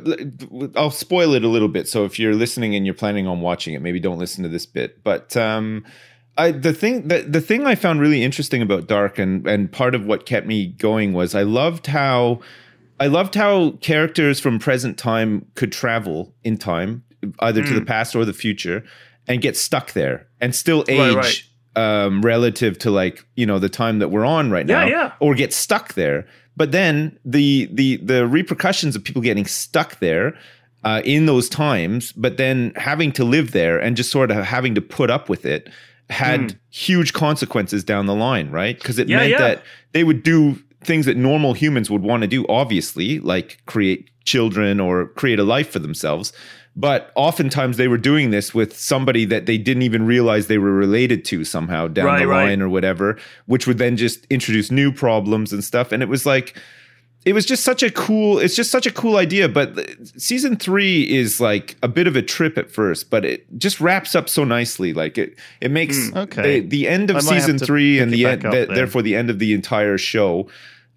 I'll 0.74 0.90
spoil 0.90 1.34
it 1.34 1.44
a 1.44 1.48
little 1.48 1.68
bit. 1.68 1.86
So 1.88 2.04
if 2.04 2.18
you're 2.18 2.34
listening 2.34 2.74
and 2.74 2.84
you're 2.84 2.94
planning 2.94 3.28
on 3.28 3.40
watching 3.40 3.74
it, 3.74 3.82
maybe 3.82 4.00
don't 4.00 4.18
listen 4.18 4.42
to 4.42 4.48
this 4.48 4.66
bit. 4.66 5.04
But 5.04 5.36
um, 5.36 5.84
I 6.38 6.50
the 6.50 6.72
thing 6.72 7.08
that 7.08 7.32
the 7.32 7.40
thing 7.40 7.66
I 7.66 7.74
found 7.74 8.00
really 8.00 8.22
interesting 8.22 8.62
about 8.62 8.86
Dark 8.86 9.18
and 9.18 9.46
and 9.46 9.70
part 9.70 9.94
of 9.94 10.04
what 10.06 10.26
kept 10.26 10.46
me 10.46 10.66
going 10.66 11.12
was 11.12 11.34
I 11.34 11.42
loved 11.42 11.86
how 11.86 12.40
I 13.00 13.06
loved 13.06 13.34
how 13.34 13.72
characters 13.80 14.40
from 14.40 14.58
present 14.58 14.98
time 14.98 15.46
could 15.54 15.72
travel 15.72 16.34
in 16.44 16.56
time, 16.58 17.04
either 17.40 17.62
to 17.62 17.74
the 17.74 17.80
Hmm. 17.80 17.86
past 17.86 18.14
or 18.16 18.24
the 18.24 18.32
future, 18.32 18.84
and 19.28 19.40
get 19.42 19.56
stuck 19.56 19.92
there 19.92 20.26
and 20.40 20.54
still 20.54 20.84
age. 20.88 21.14
Right, 21.14 21.24
right. 21.24 21.42
Um, 21.78 22.22
relative 22.22 22.78
to 22.78 22.90
like 22.90 23.22
you 23.34 23.44
know 23.44 23.58
the 23.58 23.68
time 23.68 23.98
that 23.98 24.08
we're 24.08 24.24
on 24.24 24.50
right 24.50 24.66
Yeah, 24.66 24.80
now, 24.84 24.86
yeah. 24.88 25.12
or 25.20 25.34
get 25.34 25.52
stuck 25.52 25.92
there. 25.92 26.26
But 26.56 26.72
then 26.72 27.18
the 27.24 27.68
the 27.70 27.96
the 27.98 28.26
repercussions 28.26 28.96
of 28.96 29.04
people 29.04 29.20
getting 29.20 29.44
stuck 29.44 29.98
there 30.00 30.34
uh, 30.84 31.02
in 31.04 31.26
those 31.26 31.50
times, 31.50 32.12
but 32.12 32.38
then 32.38 32.72
having 32.76 33.12
to 33.12 33.24
live 33.24 33.52
there 33.52 33.78
and 33.78 33.94
just 33.94 34.10
sort 34.10 34.30
of 34.30 34.42
having 34.42 34.74
to 34.74 34.80
put 34.80 35.10
up 35.10 35.28
with 35.28 35.44
it 35.44 35.68
had 36.10 36.52
hmm. 36.52 36.56
huge 36.70 37.12
consequences 37.12 37.84
down 37.84 38.06
the 38.06 38.14
line, 38.14 38.50
right? 38.50 38.76
Because 38.76 38.98
it. 38.98 39.08
Yeah, 39.08 39.18
meant 39.18 39.30
yeah. 39.30 39.38
that 39.38 39.62
they 39.92 40.04
would 40.04 40.22
do 40.22 40.58
things 40.84 41.06
that 41.06 41.16
normal 41.16 41.52
humans 41.52 41.90
would 41.90 42.02
want 42.02 42.22
to 42.22 42.26
do, 42.26 42.46
obviously, 42.48 43.18
like 43.20 43.60
create 43.66 44.10
children 44.24 44.80
or 44.80 45.06
create 45.08 45.38
a 45.38 45.44
life 45.44 45.70
for 45.70 45.78
themselves. 45.78 46.32
But 46.78 47.10
oftentimes 47.16 47.78
they 47.78 47.88
were 47.88 47.96
doing 47.96 48.30
this 48.30 48.54
with 48.54 48.76
somebody 48.76 49.24
that 49.24 49.46
they 49.46 49.56
didn't 49.56 49.82
even 49.82 50.04
realize 50.04 50.46
they 50.46 50.58
were 50.58 50.72
related 50.72 51.24
to 51.26 51.42
somehow 51.42 51.88
down 51.88 52.04
Right, 52.04 52.18
the 52.18 52.26
right. 52.26 52.44
line 52.48 52.60
or 52.60 52.68
whatever, 52.68 53.18
which 53.46 53.66
would 53.66 53.78
then 53.78 53.96
just 53.96 54.26
introduce 54.26 54.70
new 54.70 54.92
problems 54.92 55.54
and 55.54 55.64
stuff. 55.64 55.90
And 55.90 56.02
it 56.02 56.08
was 56.08 56.26
like, 56.26 56.54
it 57.26 57.32
was 57.34 57.44
just 57.44 57.64
such 57.64 57.82
a 57.82 57.90
cool 57.90 58.38
it's 58.38 58.54
just 58.56 58.70
such 58.70 58.86
a 58.86 58.90
cool 58.92 59.16
idea 59.16 59.48
but 59.48 59.76
season 60.16 60.56
three 60.56 61.02
is 61.02 61.40
like 61.40 61.76
a 61.82 61.88
bit 61.88 62.06
of 62.06 62.14
a 62.14 62.22
trip 62.22 62.56
at 62.56 62.70
first 62.70 63.10
but 63.10 63.24
it 63.24 63.44
just 63.58 63.80
wraps 63.80 64.14
up 64.14 64.28
so 64.28 64.44
nicely. 64.44 64.92
Like 64.94 65.18
it 65.18 65.36
it 65.60 65.70
makes 65.72 66.14
Okay. 66.14 66.60
the, 66.60 66.68
the 66.68 66.88
end 66.88 67.10
of 67.10 67.16
I 67.16 67.20
might 67.20 67.32
have 67.34 67.42
season 67.42 67.58
three 67.58 67.98
and 67.98 68.12
the 68.12 68.24
end 68.26 68.42
the, 68.42 68.66
therefore 68.72 69.02
the 69.02 69.16
end 69.16 69.28
of 69.28 69.38
the 69.40 69.52
entire 69.52 69.98
show 69.98 70.48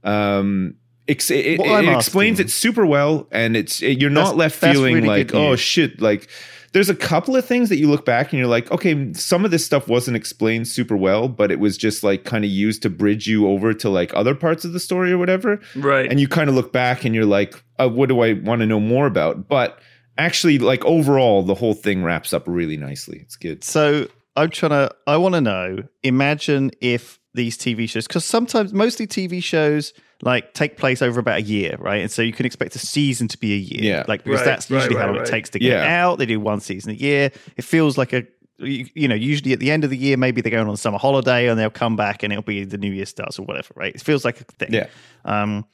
um 0.03 0.75
it, 1.07 1.29
it- 1.31 1.59
I'm 1.59 1.87
it 1.87 1.95
explains 1.95 2.39
it 2.39 2.51
super 2.51 2.85
well 2.85 3.27
and 3.31 3.57
it's 3.57 3.81
it, 3.81 3.99
you're 3.99 4.11
not 4.11 4.35
That's- 4.37 4.37
left 4.37 4.55
feeling 4.59 4.95
really 4.95 5.07
like 5.07 5.33
oh 5.33 5.55
shit 5.55 5.99
like 5.99 6.29
there's 6.71 6.89
a 6.89 6.95
couple 6.95 7.35
of 7.35 7.45
things 7.45 7.69
that 7.69 7.77
you 7.77 7.89
look 7.89 8.05
back 8.05 8.31
and 8.31 8.39
you're 8.39 8.47
like 8.47 8.71
okay 8.71 9.11
some 9.13 9.45
of 9.45 9.51
this 9.51 9.65
stuff 9.65 9.87
wasn't 9.87 10.15
explained 10.15 10.67
super 10.67 10.95
well 10.95 11.27
but 11.27 11.51
it 11.51 11.59
was 11.59 11.77
just 11.77 12.03
like 12.03 12.23
kind 12.23 12.43
of 12.43 12.51
used 12.51 12.81
to 12.81 12.89
bridge 12.89 13.27
you 13.27 13.47
over 13.47 13.73
to 13.73 13.89
like 13.89 14.13
other 14.13 14.35
parts 14.35 14.65
of 14.65 14.73
the 14.73 14.79
story 14.79 15.11
or 15.11 15.17
whatever 15.17 15.59
right. 15.75 16.09
and 16.09 16.19
you 16.19 16.27
kind 16.27 16.49
of 16.49 16.55
look 16.55 16.71
back 16.71 17.05
and 17.05 17.15
you're 17.15 17.25
like 17.25 17.63
uh, 17.79 17.89
what 17.89 18.09
do 18.09 18.21
i 18.21 18.33
want 18.33 18.59
to 18.59 18.65
know 18.65 18.79
more 18.79 19.07
about 19.07 19.47
but 19.47 19.79
actually 20.17 20.59
like 20.59 20.83
overall 20.85 21.43
the 21.43 21.55
whole 21.55 21.73
thing 21.73 22.03
wraps 22.03 22.33
up 22.33 22.43
really 22.47 22.77
nicely 22.77 23.19
it's 23.19 23.35
good 23.35 23.63
So 23.63 24.07
I'm 24.39 24.49
trying 24.49 24.69
to. 24.71 24.95
I 25.05 25.17
want 25.17 25.35
to 25.35 25.41
know. 25.41 25.83
Imagine 26.03 26.71
if 26.79 27.19
these 27.33 27.57
TV 27.57 27.89
shows, 27.89 28.07
because 28.07 28.25
sometimes 28.25 28.73
mostly 28.73 29.05
TV 29.05 29.43
shows 29.43 29.93
like 30.21 30.53
take 30.53 30.77
place 30.77 31.01
over 31.01 31.19
about 31.19 31.37
a 31.37 31.41
year, 31.41 31.75
right? 31.79 32.01
And 32.01 32.11
so 32.11 32.21
you 32.21 32.33
can 32.33 32.45
expect 32.45 32.75
a 32.75 32.79
season 32.79 33.27
to 33.29 33.37
be 33.37 33.53
a 33.53 33.57
year, 33.57 33.83
Yeah. 33.93 34.03
Like 34.07 34.23
because 34.23 34.39
Right, 34.41 34.45
that's 34.45 34.69
usually 34.69 34.95
right, 34.95 35.01
how 35.01 35.07
long 35.07 35.17
right. 35.19 35.27
it 35.27 35.31
takes 35.31 35.49
to 35.51 35.59
get 35.59 35.69
Yeah. 35.71 36.03
out. 36.05 36.17
They 36.19 36.25
do 36.25 36.39
one 36.39 36.59
season 36.59 36.91
a 36.91 36.95
year. 36.95 37.31
It 37.57 37.63
feels 37.63 37.97
like 37.97 38.13
a. 38.13 38.25
You, 38.61 38.87
you 38.93 39.07
know, 39.07 39.15
usually 39.15 39.53
at 39.53 39.59
the 39.61 39.71
end 39.71 39.85
of 39.85 39.89
the 39.89 39.95
year, 39.95 40.17
maybe 40.17 40.41
they're 40.41 40.51
going 40.51 40.67
on 40.67 40.75
summer 40.75 40.97
holiday 40.97 41.47
and 41.47 41.57
they'll 41.57 41.69
come 41.69 41.95
back 41.95 42.23
and 42.23 42.33
it'll 42.33 42.43
be 42.43 42.65
the 42.65 42.77
New 42.77 42.91
Year 42.91 43.05
starts 43.05 43.39
or 43.39 43.43
whatever, 43.45 43.73
right? 43.77 43.95
It 43.95 44.01
feels 44.01 44.25
like 44.25 44.41
a 44.41 44.43
thing. 44.43 44.73
yeah 44.73 44.87
Um, 45.23 45.65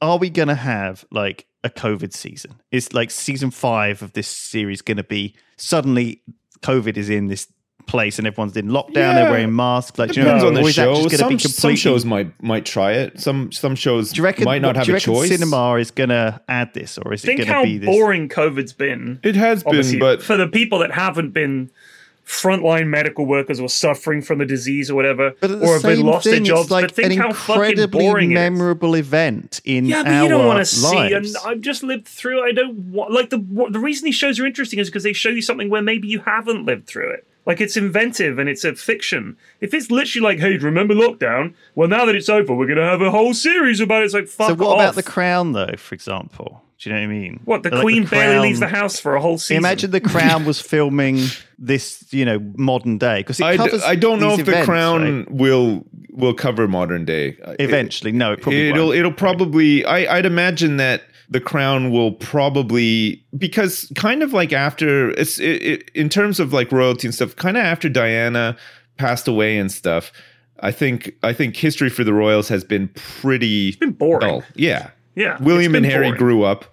are 0.00 0.16
we 0.16 0.30
going 0.30 0.48
to 0.48 0.54
have 0.54 1.04
like 1.10 1.44
a 1.64 1.68
COVID 1.68 2.14
season? 2.14 2.54
Is 2.72 2.94
like 2.94 3.10
season 3.10 3.50
five 3.50 4.00
of 4.00 4.14
this 4.14 4.26
series 4.26 4.80
going 4.80 4.96
to 4.96 5.04
be 5.04 5.34
suddenly 5.58 6.22
COVID 6.62 6.96
is 6.96 7.10
in 7.10 7.26
this 7.26 7.46
place 7.90 8.18
and 8.18 8.26
everyone's 8.26 8.56
in 8.56 8.68
lockdown? 8.68 8.94
Yeah. 8.96 9.14
They're 9.14 9.30
wearing 9.30 9.54
masks. 9.54 9.98
Like, 9.98 10.12
do 10.12 10.20
you 10.20 10.26
know, 10.26 10.32
depends 10.38 10.44
on 10.44 10.54
the 10.54 10.60
or 10.62 10.68
is 10.68 10.76
that 10.76 10.82
show 10.84 10.94
just 10.94 11.10
gonna 11.10 11.18
some, 11.18 11.28
be 11.28 11.38
some 11.38 11.50
completely- 11.52 11.76
shows 11.76 12.04
might 12.04 12.42
might 12.42 12.64
try 12.64 12.92
it 12.92 13.20
some 13.20 13.50
some 13.52 13.74
shows 13.74 14.12
Do 14.12 14.18
you 14.18 14.24
reckon? 14.24 14.44
might 14.44 14.62
not 14.62 14.76
have 14.76 14.84
do 14.86 14.92
you 14.92 14.94
a 14.94 14.96
reckon 14.96 15.14
choice 15.14 15.28
Cinema 15.28 15.74
is 15.74 15.90
going 15.90 16.08
to 16.10 16.40
add 16.48 16.72
this, 16.74 16.96
or 16.98 17.12
is 17.12 17.24
it 17.24 17.26
Think 17.26 17.38
going 17.40 17.48
to 17.48 17.54
how 17.54 17.64
be 17.64 17.78
this? 17.78 17.86
boring 17.88 18.28
COVID's 18.28 18.72
been. 18.72 19.18
it 19.22 19.34
has 19.36 19.62
been 19.64 19.98
but 19.98 20.22
for 20.22 20.36
the 20.36 20.46
people 20.48 20.78
that 20.78 20.92
haven't 20.92 21.30
been 21.32 21.70
frontline 22.26 22.86
medical 22.86 23.26
workers 23.26 23.58
or 23.58 23.68
suffering 23.68 24.22
from 24.22 24.38
the 24.38 24.46
disease 24.46 24.88
or 24.88 24.94
whatever, 24.94 25.32
But 25.40 25.50
at 25.50 25.58
the 25.60 25.66
or 25.66 25.72
have 25.74 25.82
been 25.82 26.02
lost 26.06 26.24
thing, 26.24 26.44
their 26.44 26.52
jobs, 26.54 26.62
it's 26.66 26.70
like 26.70 26.84
but 26.84 26.92
think 26.94 27.12
an 27.14 27.18
how 27.18 27.32
fucking 27.32 27.62
incredibly 27.70 28.00
boring 28.00 28.30
it 28.30 28.34
is. 28.34 28.38
memorable 28.38 28.94
event 28.94 29.60
in 29.64 29.86
Yeah, 29.86 30.04
but 30.04 30.12
our 30.12 30.22
you 30.22 30.28
don't 30.28 30.46
want 30.46 30.64
to 30.64 30.80
lives. 30.80 30.90
see. 30.90 31.12
And 31.12 31.26
I've 31.44 31.60
just 31.60 31.82
lived 31.82 32.06
through. 32.06 32.40
I 32.46 32.52
don't 32.52 32.76
want 32.92 33.10
like 33.12 33.30
the 33.30 33.38
the 33.70 33.80
reason 33.80 34.04
these 34.04 34.14
shows 34.14 34.38
are 34.38 34.46
interesting 34.46 34.78
is 34.78 34.88
because 34.88 35.02
they 35.02 35.12
show 35.12 35.30
you 35.30 35.42
something 35.42 35.68
where 35.70 35.82
maybe 35.82 36.06
you 36.06 36.20
haven't 36.20 36.66
lived 36.66 36.86
through 36.86 37.10
it. 37.14 37.26
Like 37.46 37.60
it's 37.60 37.76
inventive 37.76 38.38
and 38.38 38.48
it's 38.48 38.64
a 38.64 38.74
fiction. 38.74 39.36
If 39.60 39.72
it's 39.74 39.90
literally 39.90 40.22
like, 40.24 40.38
hey, 40.40 40.56
remember 40.58 40.94
lockdown? 40.94 41.54
Well, 41.74 41.88
now 41.88 42.04
that 42.04 42.14
it's 42.14 42.28
over, 42.28 42.54
we're 42.54 42.66
gonna 42.66 42.84
have 42.88 43.00
a 43.00 43.10
whole 43.10 43.34
series 43.34 43.80
about 43.80 44.02
it. 44.02 44.06
It's 44.06 44.14
like, 44.14 44.28
fuck 44.28 44.48
so 44.48 44.54
what 44.54 44.68
off. 44.76 44.80
about 44.80 44.94
the 44.94 45.02
crown, 45.02 45.52
though? 45.52 45.74
For 45.76 45.94
example, 45.94 46.62
do 46.78 46.88
you 46.90 46.94
know 46.94 47.00
what 47.00 47.04
I 47.04 47.08
mean? 47.08 47.40
What 47.46 47.62
the 47.62 47.70
Like 47.70 47.80
queen 47.80 48.04
barely 48.04 48.32
Crown- 48.34 48.42
leaves 48.42 48.60
the 48.60 48.68
house 48.68 49.00
for 49.00 49.16
a 49.16 49.20
whole 49.20 49.38
season. 49.38 49.56
Imagine 49.56 49.90
the 49.90 50.00
crown 50.00 50.44
was 50.44 50.60
filming 50.60 51.18
this, 51.58 52.04
you 52.10 52.24
know, 52.24 52.38
modern 52.56 52.98
day 52.98 53.20
because 53.20 53.40
it 53.40 53.44
I, 53.44 53.52
d- 53.52 53.56
covers. 53.58 53.82
I 53.84 53.94
don't 53.96 54.20
know 54.20 54.30
these 54.36 54.40
if 54.40 54.46
the 54.46 54.62
crown 54.64 55.18
right? 55.20 55.30
will 55.30 55.84
will 56.12 56.34
cover 56.34 56.68
modern 56.68 57.04
day. 57.06 57.36
Uh, 57.44 57.52
it- 57.52 57.62
eventually. 57.62 58.12
no, 58.12 58.32
it 58.32 58.42
probably 58.42 58.68
it'll 58.68 58.86
won't. 58.88 58.98
it'll 58.98 59.12
probably 59.12 59.84
I, 59.86 60.18
I'd 60.18 60.26
imagine 60.26 60.76
that 60.76 61.02
the 61.30 61.40
crown 61.40 61.90
will 61.92 62.12
probably 62.12 63.24
because 63.38 63.90
kind 63.94 64.22
of 64.22 64.32
like 64.32 64.52
after 64.52 65.10
it's 65.10 65.38
it, 65.38 65.62
it, 65.62 65.90
in 65.94 66.08
terms 66.08 66.40
of 66.40 66.52
like 66.52 66.72
royalty 66.72 67.06
and 67.06 67.14
stuff 67.14 67.36
kind 67.36 67.56
of 67.56 67.62
after 67.64 67.88
Diana 67.88 68.56
passed 68.98 69.28
away 69.28 69.56
and 69.56 69.70
stuff 69.70 70.12
I 70.60 70.72
think 70.72 71.14
I 71.22 71.32
think 71.32 71.56
history 71.56 71.88
for 71.88 72.04
the 72.04 72.12
royals 72.12 72.48
has 72.48 72.64
been 72.64 72.88
pretty 72.88 73.76
been 73.76 73.92
boring. 73.92 74.20
dull. 74.28 74.44
yeah 74.56 74.90
Yeah, 75.14 75.38
William 75.40 75.74
and 75.74 75.86
Harry 75.86 76.06
boring. 76.08 76.18
grew 76.18 76.42
up 76.42 76.64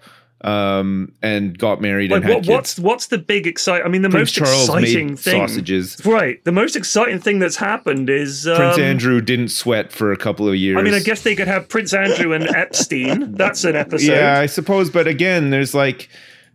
um 0.42 1.12
and 1.20 1.58
got 1.58 1.80
married 1.80 2.12
and 2.12 2.22
had 2.22 2.30
what, 2.30 2.38
kids. 2.38 2.48
what's 2.48 2.78
what's 2.78 3.06
the 3.06 3.18
big 3.18 3.46
excite? 3.46 3.84
I 3.84 3.88
mean, 3.88 4.02
the 4.02 4.08
Prince 4.08 4.38
most 4.38 4.46
Charles 4.46 4.68
exciting 4.68 5.16
thing. 5.16 5.48
sausages. 5.48 6.04
Right. 6.06 6.42
The 6.44 6.52
most 6.52 6.76
exciting 6.76 7.18
thing 7.18 7.40
that's 7.40 7.56
happened 7.56 8.08
is 8.08 8.46
um, 8.46 8.56
Prince 8.56 8.78
Andrew 8.78 9.20
didn't 9.20 9.48
sweat 9.48 9.90
for 9.90 10.12
a 10.12 10.16
couple 10.16 10.48
of 10.48 10.54
years. 10.54 10.78
I 10.78 10.82
mean, 10.82 10.94
I 10.94 11.00
guess 11.00 11.22
they 11.22 11.34
could 11.34 11.48
have 11.48 11.68
Prince 11.68 11.92
Andrew 11.92 12.32
and 12.32 12.46
Epstein. 12.54 13.32
That's 13.32 13.64
an 13.64 13.74
episode. 13.74 14.12
Yeah, 14.12 14.38
I 14.38 14.46
suppose. 14.46 14.90
But 14.90 15.08
again, 15.08 15.50
there's 15.50 15.74
like 15.74 16.08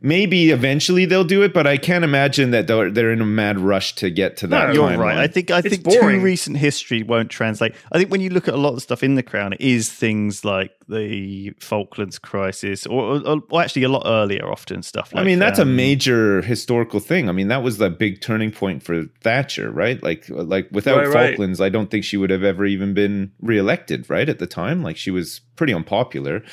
maybe 0.03 0.51
eventually 0.51 1.05
they'll 1.05 1.23
do 1.23 1.41
it, 1.43 1.53
but 1.53 1.65
I 1.65 1.77
can't 1.77 2.03
imagine 2.03 2.51
that 2.51 2.67
they're, 2.67 2.91
they're 2.91 3.11
in 3.13 3.21
a 3.21 3.25
mad 3.25 3.57
rush 3.57 3.95
to 3.95 4.09
get 4.11 4.35
to 4.37 4.47
that. 4.47 4.67
No, 4.67 4.73
You're 4.73 4.89
timeline. 4.89 4.97
right. 4.99 5.17
I 5.17 5.27
think 5.27 5.49
I 5.49 5.59
It's 5.59 5.69
think 5.69 5.83
boring. 5.83 6.19
too 6.19 6.23
recent 6.23 6.57
history 6.57 7.01
won't 7.03 7.29
translate. 7.31 7.73
I 7.91 7.97
think 7.97 8.11
when 8.11 8.19
you 8.21 8.29
look 8.29 8.47
at 8.49 8.53
a 8.53 8.57
lot 8.57 8.73
of 8.73 8.81
stuff 8.81 9.01
in 9.01 9.15
the 9.15 9.23
Crown, 9.23 9.53
it 9.53 9.61
is 9.61 9.89
things 9.91 10.43
like 10.43 10.71
the 10.89 11.51
Falklands 11.61 12.19
crisis, 12.19 12.85
or, 12.85 13.21
or, 13.25 13.41
or 13.49 13.61
actually 13.61 13.83
a 13.83 13.89
lot 13.89 14.03
earlier, 14.05 14.51
often 14.51 14.83
stuff. 14.83 15.13
Like, 15.13 15.21
I 15.21 15.25
mean, 15.25 15.39
that's 15.39 15.57
a 15.57 15.61
um, 15.61 15.75
major 15.77 16.41
historical 16.41 16.99
thing. 16.99 17.29
I 17.29 17.31
mean, 17.31 17.47
that 17.47 17.63
was 17.63 17.77
the 17.77 17.89
big 17.89 18.19
turning 18.19 18.51
point 18.51 18.83
for 18.83 19.05
Thatcher, 19.21 19.71
right? 19.71 20.03
Like, 20.03 20.27
like 20.29 20.67
without 20.71 20.97
Right, 20.97 21.07
right. 21.07 21.27
Falklands, 21.29 21.61
I 21.61 21.69
don't 21.69 21.89
think 21.89 22.03
she 22.03 22.17
would 22.17 22.29
have 22.29 22.43
ever 22.43 22.65
even 22.65 22.93
been 22.93 23.31
reelected, 23.41 24.09
right? 24.09 24.27
At 24.27 24.39
the 24.39 24.47
time, 24.47 24.83
like 24.83 24.97
she 24.97 25.11
was 25.11 25.39
pretty 25.55 25.73
unpopular, 25.73 26.43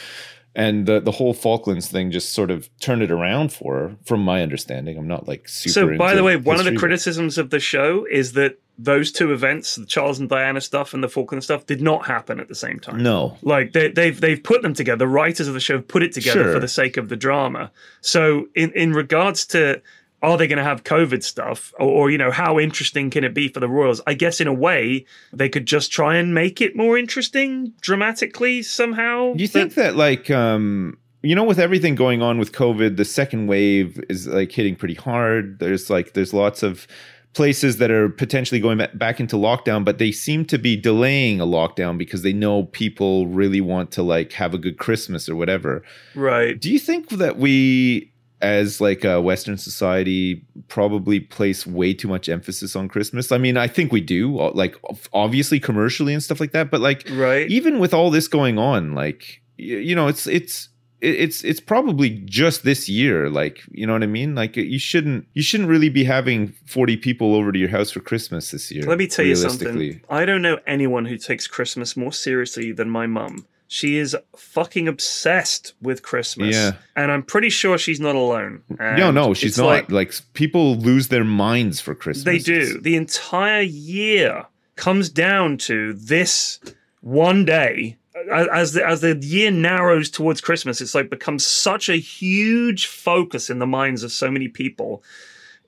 and 0.55 0.87
the 0.87 1.01
the 1.01 1.13
whole 1.13 1.33
Falklands 1.35 1.89
thing 1.89 2.11
just 2.11 2.33
sort 2.33 2.51
of 2.51 2.69
turned 2.81 3.03
it 3.03 3.11
around 3.11 3.53
for 3.53 3.75
her, 3.77 3.97
from 4.05 4.23
my 4.25 4.43
understanding. 4.43 4.99
I'm 4.99 5.09
not 5.09 5.29
like 5.29 5.49
super. 5.49 5.73
So, 5.73 5.97
by 5.99 6.15
the 6.15 6.25
way, 6.25 6.37
one 6.37 6.59
of 6.59 6.65
the 6.65 6.77
criticisms 6.77 7.39
of 7.39 7.51
the 7.51 7.61
show 7.61 8.05
is 8.11 8.33
that 8.33 8.59
those 8.83 9.13
two 9.13 9.31
events, 9.33 9.77
the 9.77 9.85
Charles 9.85 10.19
and 10.19 10.29
Diana 10.29 10.61
stuff 10.61 10.95
and 10.95 11.05
the 11.05 11.09
Falkland 11.09 11.45
stuff, 11.45 11.67
did 11.67 11.83
not 11.83 12.07
happen 12.07 12.41
at 12.41 12.49
the 12.49 12.55
same 12.55 12.81
time. 12.81 13.03
No, 13.03 13.37
Like 13.43 13.73
they, 13.75 13.89
they've 13.93 14.19
they've 14.19 14.43
put 14.43 14.63
them 14.63 14.73
together. 14.75 14.97
The 14.97 15.07
writers 15.09 15.47
of 15.49 15.55
the 15.55 15.61
show 15.61 15.77
have 15.77 15.87
put 15.89 16.03
it 16.03 16.13
together 16.13 16.45
Sure. 16.45 16.53
for 16.55 16.59
the 16.61 16.69
sake 16.69 16.97
of 16.97 17.09
the 17.11 17.17
drama. 17.17 17.71
So, 18.01 18.49
in 18.55 18.73
in 18.73 18.93
regards 18.93 19.47
to 19.49 19.81
are 20.23 20.37
they 20.37 20.47
going 20.47 20.59
to 20.59 20.65
have 20.65 20.85
COVID 20.85 21.23
stuff, 21.23 21.73
or, 21.79 21.89
or 21.89 22.11
you 22.11 22.19
know 22.19 22.31
how 22.31 22.59
interesting 22.59 23.11
can 23.11 23.25
it 23.25 23.35
be 23.35 23.49
for 23.49 23.61
the 23.61 23.69
Royals? 23.69 24.01
I 24.07 24.15
guess 24.15 24.41
in 24.41 24.47
a 24.47 24.53
way 24.53 25.07
they 25.33 25.49
could 25.49 25.67
just 25.67 25.91
try 25.91 26.17
and 26.17 26.35
make 26.35 26.61
it 26.61 26.77
more 26.77 26.99
interesting 26.99 27.73
dramatically 27.81 28.63
somehow. 28.63 29.35
Do 29.35 29.43
you 29.43 29.49
think 29.49 29.75
that 29.75 29.97
like 29.97 30.31
um 30.31 30.99
you 31.23 31.35
know 31.35 31.45
with 31.45 31.59
everything 31.59 31.95
going 31.95 32.23
on 32.23 32.39
with 32.39 32.53
COVID, 32.53 32.97
the 32.97 33.05
second 33.05 33.47
wave 33.47 34.03
is 34.09 34.27
like 34.27 34.53
hitting 34.53 34.77
pretty 34.77 34.95
hard. 34.95 35.59
There's 35.59 35.91
like 35.91 36.13
there's 36.13 36.35
lots 36.35 36.63
of 36.63 36.87
places 37.33 37.77
that 37.79 37.91
are 37.91 38.09
potentially 38.09 38.61
going 38.61 38.85
back 38.95 39.21
into 39.21 39.37
lockdown, 39.37 39.85
but 39.85 39.99
they 39.99 40.11
seem 40.11 40.45
to 40.45 40.59
be 40.59 40.77
delaying 40.77 41.41
a 41.41 41.47
lockdown 41.47 41.97
because 41.97 42.23
they 42.23 42.33
know 42.33 42.65
people 42.65 43.29
really 43.29 43.61
want 43.61 43.93
to 43.93 44.03
like 44.03 44.33
have 44.33 44.53
a 44.53 44.59
good 44.59 44.79
Christmas 44.79 45.29
or 45.29 45.37
whatever. 45.37 45.83
right? 46.15 46.61
Do 46.61 46.71
you 46.73 46.79
think 46.79 47.11
that 47.11 47.37
we 47.39 48.13
as 48.43 48.81
like 48.81 49.05
a 49.05 49.21
western 49.21 49.57
society 49.59 50.43
probably 50.69 51.21
place 51.21 51.67
way 51.67 51.93
too 51.93 52.09
much 52.09 52.29
emphasis 52.29 52.75
on 52.75 52.89
christmas 52.89 53.31
i 53.33 53.39
mean 53.39 53.57
i 53.57 53.67
think 53.67 53.93
we 53.93 54.01
do 54.01 54.37
like 54.55 54.75
obviously 55.13 55.61
commercially 55.61 56.13
and 56.15 56.23
stuff 56.23 56.41
like 56.41 56.53
that 56.53 56.71
but 56.71 56.81
like 56.81 57.07
Right. 57.11 57.49
even 57.51 57.79
with 57.79 57.93
all 57.93 58.11
this 58.11 58.29
going 58.29 58.59
on 58.59 58.95
like 58.95 59.43
you 59.57 59.95
know 59.95 60.09
it's 60.09 60.27
it's 60.27 60.69
it's 61.03 61.43
it's 61.45 61.61
probably 61.61 62.11
just 62.27 62.63
this 62.63 62.87
year 62.89 63.31
like 63.31 63.63
you 63.73 63.87
know 63.87 63.95
what 63.95 64.03
i 64.03 64.07
mean 64.07 64.35
like 64.35 64.57
you 64.57 64.79
shouldn't 64.79 65.27
you 65.35 65.43
shouldn't 65.43 65.69
really 65.69 65.89
be 65.89 66.05
having 66.05 66.49
40 66.67 66.97
people 66.99 67.35
over 67.35 67.53
to 67.53 67.59
your 67.59 67.71
house 67.71 67.91
for 67.91 68.01
christmas 68.01 68.51
this 68.51 68.71
year 68.71 68.83
Let 68.85 68.99
me 68.99 69.07
tell 69.07 69.25
you 69.25 69.35
something. 69.37 70.01
I 70.11 70.25
don't 70.27 70.43
know 70.43 70.59
anyone 70.67 71.07
who 71.07 71.17
takes 71.17 71.47
Christmas 71.47 71.97
more 71.97 72.13
seriously 72.13 72.73
than 72.73 72.91
my 72.91 73.07
mum. 73.07 73.47
She 73.73 73.99
is 73.99 74.17
fucking 74.37 74.89
obsessed 74.89 75.75
with 75.81 76.03
Christmas. 76.03 76.57
Yeah. 76.57 76.73
And 76.97 77.13
I'm 77.13 77.23
pretty 77.23 77.51
sure 77.51 77.79
she's 77.79 78.01
not 78.01 78.17
alone. 78.17 78.63
no 78.69 78.77
And 79.07 79.15
no 79.15 79.33
she's 79.33 79.57
not 79.57 79.67
like- 79.67 79.91
like, 79.93 80.13
people 80.35 80.75
lose 80.75 81.07
their 81.07 81.23
minds 81.23 81.81
for 81.81 81.95
christmas 81.95 82.25
They 82.25 82.39
do. 82.39 82.81
The 82.81 82.97
entire 82.97 83.63
year 83.63 84.47
comes 84.75 85.09
down 85.09 85.57
to 85.59 85.93
this 85.93 86.59
one 87.01 87.45
day. 87.45 87.97
As- 88.33 88.49
As 88.53 88.73
the, 88.73 88.85
as 88.85 89.01
the 89.03 89.17
year 89.23 89.53
narrows 89.53 90.11
towards 90.11 90.41
Christmas, 90.41 90.81
it's 90.81 90.97
like 90.97 91.09
becomes 91.09 91.47
such 91.47 91.89
a 91.89 91.95
huge 91.97 92.87
focus 92.87 93.51
in 93.51 93.61
the 93.61 93.69
minds 93.69 94.03
of 94.03 94.11
so 94.11 94.33
many 94.33 94.49
people. 94.49 95.05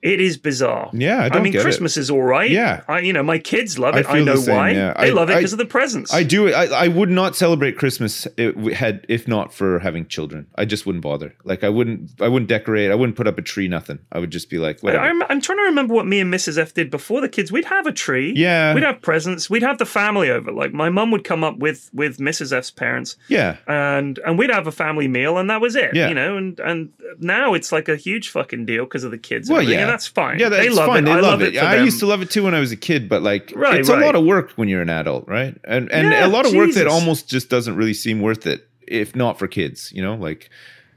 It 0.03 0.19
is 0.19 0.37
bizarre. 0.37 0.89
Yeah, 0.91 1.23
I 1.23 1.29
don't 1.29 1.43
mean. 1.43 1.53
Christmas 1.53 1.95
is 1.95 2.09
all 2.11 2.21
right. 2.23 2.51
Yeah. 2.51 2.81
I, 2.89 2.99
you 2.99 3.13
know, 3.13 3.23
my 3.23 3.39
kids 3.39 3.79
love 3.79 3.95
it. 3.95 4.05
I, 4.05 4.19
the 4.19 4.25
know 4.25 4.35
same, 4.35 4.55
why. 4.55 4.71
yeah. 4.71 4.93
They 4.99 5.09
I- 5.09 5.13
love 5.13 5.29
it 5.29 5.35
because 5.37 5.53
of 5.53 5.59
the 5.59 5.65
presents. 5.65 6.13
I 6.13 6.23
do. 6.23 6.53
I, 6.53 6.65
I 6.65 6.87
would 6.89 7.09
not 7.09 7.37
celebrate 7.37 7.77
Christmas 7.77 8.27
if 8.37 8.53
had 8.73 9.05
if 9.07 9.29
not 9.29 9.53
for 9.53 9.79
having 9.79 10.05
children. 10.07 10.47
I 10.55 10.65
just 10.65 10.85
wouldn't 10.85 11.03
bother. 11.03 11.33
Like 11.45 11.63
I 11.63 11.69
wouldn't. 11.69 12.11
I 12.21 12.27
wouldn't 12.27 12.49
decorate. 12.49 12.91
I 12.91 12.95
wouldn't 12.95 13.15
put 13.15 13.27
up 13.27 13.37
a 13.37 13.41
tree. 13.41 13.69
Nothing. 13.69 13.99
I 14.11 14.19
would 14.19 14.29
just 14.31 14.49
be 14.49 14.57
like, 14.57 14.77
I, 14.77 14.79
whatever. 14.81 15.03
I'm, 15.05 15.23
I'm 15.23 15.39
trying 15.41 15.59
to 15.59 15.63
remember 15.63 15.93
what 15.93 16.05
me 16.05 16.19
and 16.19 16.33
Mrs. 16.33 16.57
F 16.57 16.73
did 16.73 16.91
before 16.91 17.21
the 17.21 17.29
kids. 17.29 17.49
We'd 17.51 17.63
have 17.65 17.87
a 17.87 17.93
tree. 17.93 18.33
Yeah. 18.35 18.73
We'd 18.75 18.83
have 18.83 19.01
presents. 19.01 19.49
We'd 19.49 19.63
have 19.63 19.77
the 19.77 19.85
family 19.85 20.29
over. 20.29 20.51
Like 20.51 20.73
my 20.73 20.89
mum 20.89 21.11
would 21.11 21.23
come 21.23 21.45
up 21.45 21.59
with 21.59 21.89
with 21.93 22.17
Mrs. 22.17 22.51
F's 22.51 22.71
parents. 22.71 23.15
yeah. 23.29 23.55
and 23.67 24.19
and 24.25 24.37
we'd 24.37 24.49
have 24.49 24.67
a 24.67 24.71
family 24.73 25.07
meal 25.07 25.37
and 25.37 25.49
that 25.49 25.61
was 25.61 25.75
it 25.77 25.95
Yeah. 25.95 26.09
you 26.09 26.13
know 26.13 26.35
and 26.35 26.59
and 26.59 26.91
now 27.19 27.53
it's 27.53 27.71
like 27.71 27.87
a 27.87 27.95
huge 27.95 28.29
fucking 28.29 28.65
deal 28.65 28.83
because 28.83 29.03
of 29.03 29.11
the 29.11 29.17
kids 29.17 29.49
Well, 29.49 29.61
yeah, 29.61 29.92
that's 29.93 30.07
fine 30.07 30.39
Yeah, 30.39 30.49
that's 30.49 30.63
they 30.63 30.69
love 30.69 30.87
fine. 30.87 31.03
it 31.03 31.05
They 31.05 31.11
I 31.11 31.19
love 31.19 31.41
it, 31.41 31.55
it. 31.55 31.63
I 31.63 31.75
them. 31.75 31.85
used 31.85 31.99
to 31.99 32.05
love 32.07 32.21
it 32.21 32.29
too 32.29 32.43
when 32.43 32.53
I 32.53 32.59
was 32.59 32.71
a 32.71 32.75
kid, 32.75 33.07
but 33.07 33.21
like, 33.21 33.53
Right, 33.55 33.79
it's 33.79 33.89
a 33.89 33.95
lot 33.97 34.15
of 34.15 34.25
work 34.25 34.51
when 34.57 34.67
you're 34.67 34.81
an 34.81 34.89
adult, 34.89 35.27
right? 35.27 35.55
And 35.63 35.91
and 35.91 36.11
Yeah, 36.11 36.25
a 36.25 36.27
lot 36.27 36.45
of 36.45 36.53
work 36.53 36.71
that 36.73 36.87
almost 36.87 37.29
just 37.29 37.49
doesn't 37.49 37.75
really 37.75 37.93
seem 37.93 38.21
worth 38.21 38.45
it 38.47 38.67
if 38.87 39.15
not 39.15 39.39
for 39.39 39.47
kids. 39.47 39.91
You 39.95 40.01
know, 40.01 40.15
like 40.15 40.49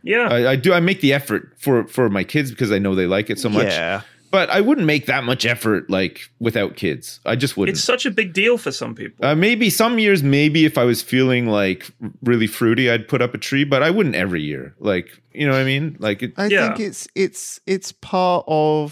yeah 0.03 0.29
I, 0.29 0.51
I 0.53 0.57
do. 0.57 0.73
I 0.73 0.81
make 0.81 1.01
the 1.01 1.13
effort 1.13 1.55
for 1.59 1.85
for 1.87 2.09
my 2.11 2.25
kids 2.25 2.51
because 2.51 2.71
I 2.73 2.79
know 2.79 2.95
they 2.95 3.07
like 3.07 3.31
it 3.31 3.39
so 3.39 3.49
much. 3.49 3.69
Yeah. 3.69 4.03
But 4.37 4.51
I 4.51 4.61
wouldn't 4.61 4.87
make 4.87 5.07
that 5.07 5.25
much 5.25 5.47
effort 5.47 5.89
like 5.89 6.29
without 6.41 6.77
kids. 6.77 7.21
I 7.25 7.37
just 7.37 7.57
wouldn't. 7.57 7.77
it's 7.77 7.85
such 7.85 8.05
a 8.07 8.11
big 8.11 8.33
deal 8.35 8.59
for 8.59 8.71
some 8.73 8.95
people 8.95 9.25
Uh, 9.25 9.35
maybe 9.35 9.71
some 9.71 9.99
years, 9.99 10.23
maybe 10.23 10.65
if 10.67 10.77
I 10.77 10.85
was 10.85 11.01
feeling 11.03 11.47
like 11.47 11.91
really 12.23 12.47
fruity, 12.47 12.91
I'd 12.91 13.09
put 13.09 13.23
up 13.23 13.33
a 13.35 13.39
tree, 13.39 13.65
but 13.65 13.83
I 13.83 13.91
wouldn't 13.91 14.15
every 14.15 14.43
year. 14.43 14.75
Like, 14.79 15.09
you 15.33 15.47
know 15.47 15.53
what 15.53 15.63
I 15.63 15.65
mean? 15.65 15.97
Like, 15.99 16.23
it, 16.23 16.33
I 16.37 16.47
Yeah. 16.49 16.67
think 16.69 16.81
it's 16.89 17.09
it's 17.15 17.61
it's 17.67 17.93
part 17.93 18.45
of 18.47 18.89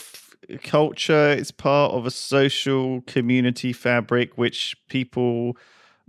culture. 0.63 1.31
It's 1.33 1.51
part 1.51 1.93
of 1.93 2.07
a 2.07 2.11
social 2.11 3.03
community 3.07 3.73
fabric 3.73 4.37
which 4.37 4.77
people 4.89 5.57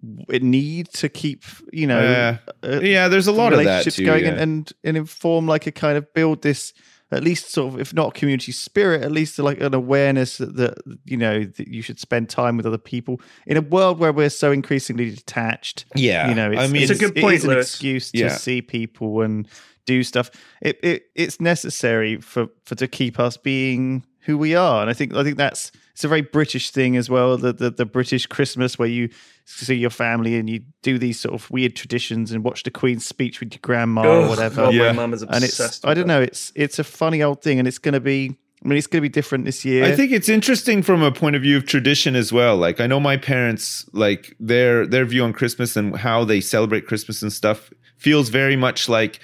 w- 0.01 0.39
need 0.39 0.85
to 0.93 1.09
keep. 1.09 1.43
You 1.71 1.87
know, 1.87 2.01
Yeah. 2.01 2.37
uh, 2.63 2.79
yeah, 2.81 3.07
there's 3.09 3.27
a 3.27 3.31
lot 3.31 3.53
of 3.53 3.59
that 3.59 3.65
relationships 3.65 3.97
too. 3.97 4.05
going 4.05 4.23
yeah. 4.25 4.31
and, 4.31 4.39
and 4.41 4.71
and 4.83 4.97
inform 4.97 5.47
like 5.53 5.67
a 5.67 5.71
kind 5.71 5.97
of 5.97 6.13
build 6.13 6.41
this 6.41 6.73
at 7.11 7.23
least 7.23 7.51
sort 7.51 7.73
of 7.73 7.79
if 7.79 7.93
not 7.93 8.13
community 8.15 8.51
spirit 8.51 9.01
at 9.03 9.11
least 9.11 9.37
like 9.39 9.61
an 9.61 9.73
awareness 9.73 10.37
that, 10.37 10.55
that 10.55 10.73
you 11.05 11.15
know 11.15 11.43
that 11.43 11.67
you 11.67 11.81
should 11.81 11.99
spend 11.99 12.27
time 12.29 12.57
with 12.57 12.65
other 12.65 12.77
people 12.79 13.21
in 13.45 13.55
a 13.57 13.61
world 13.61 13.99
where 13.99 14.11
we're 14.11 14.29
so 14.29 14.51
increasingly 14.51 15.11
detached 15.11 15.85
Yeah, 15.95 16.27
you 16.29 16.35
know 16.35 16.51
I 16.51 16.63
it's, 16.63 16.73
mean- 16.73 16.81
It's 16.81 16.91
a 16.91 16.95
good 16.95 17.15
point, 17.15 17.35
it's 17.35 17.43
an 17.43 17.51
Lewis. 17.51 17.67
excuse 17.69 18.11
to 18.11 18.17
Yeah. 18.17 18.29
see 18.35 18.61
people 18.61 19.21
and 19.21 19.47
do 19.85 20.03
stuff 20.03 20.29
it, 20.61 20.79
it 20.83 21.03
it's 21.15 21.39
necessary 21.39 22.17
for 22.21 22.47
for 22.63 22.75
to 22.75 22.87
keep 22.87 23.19
us 23.19 23.37
being 23.37 24.03
who 24.21 24.37
we 24.37 24.55
are 24.55 24.81
and 24.81 24.89
i 24.89 24.93
think 24.93 25.13
i 25.15 25.23
think 25.23 25.37
that's 25.37 25.71
it's 25.93 26.03
a 26.03 26.07
very 26.07 26.21
british 26.21 26.71
thing 26.71 26.97
as 26.97 27.09
well 27.09 27.37
the 27.37 27.53
the, 27.53 27.69
the 27.69 27.85
british 27.85 28.25
christmas 28.25 28.77
where 28.79 28.87
you 28.87 29.07
see 29.45 29.75
your 29.75 29.89
family 29.91 30.35
and 30.35 30.49
you 30.49 30.61
do 30.81 30.97
these 30.97 31.19
sort 31.19 31.35
of 31.35 31.49
weird 31.51 31.75
traditions 31.75 32.31
and 32.31 32.43
watch 32.43 32.63
the 32.63 32.71
queen's 32.71 33.05
speech 33.05 33.39
with 33.39 33.53
your 33.53 33.59
grandma 33.61 34.01
or 34.03 34.27
whatever 34.27 34.63
God, 34.63 34.73
Yeah. 34.73 34.87
my 34.87 34.93
mum 34.93 35.13
is 35.13 35.21
obsessed 35.21 35.35
and 35.35 35.43
it's 35.43 35.59
with 35.59 35.85
i 35.85 35.93
don't 35.93 36.07
that. 36.07 36.13
know 36.13 36.21
it's 36.21 36.51
it's 36.55 36.79
a 36.79 36.83
funny 36.83 37.21
old 37.21 37.41
thing 37.43 37.59
and 37.59 37.67
it's 37.67 37.77
going 37.77 37.93
to 37.93 37.99
be 37.99 38.35
i 38.63 38.67
mean 38.67 38.77
it's 38.79 38.87
going 38.87 39.03
to 39.03 39.07
be 39.07 39.13
different 39.13 39.45
this 39.45 39.63
year 39.63 39.85
I 39.85 39.95
think 39.95 40.11
it's 40.11 40.29
interesting 40.29 40.81
from 40.81 41.03
a 41.03 41.11
point 41.11 41.35
of 41.35 41.43
view 41.43 41.57
of 41.57 41.65
tradition 41.67 42.15
as 42.15 42.33
well. 42.33 42.57
Like 42.57 42.81
I 42.81 42.87
know 42.87 42.99
my 42.99 43.17
parents, 43.17 43.85
like 43.93 44.35
their 44.39 44.87
their 44.87 45.05
view 45.05 45.23
on 45.23 45.33
Christmas 45.33 45.75
and 45.77 45.95
how 45.95 46.25
they 46.25 46.41
celebrate 46.41 46.87
Christmas 46.87 47.21
and 47.21 47.31
stuff 47.31 47.69
feels 47.97 48.29
very 48.29 48.55
much 48.55 48.89
like 48.89 49.19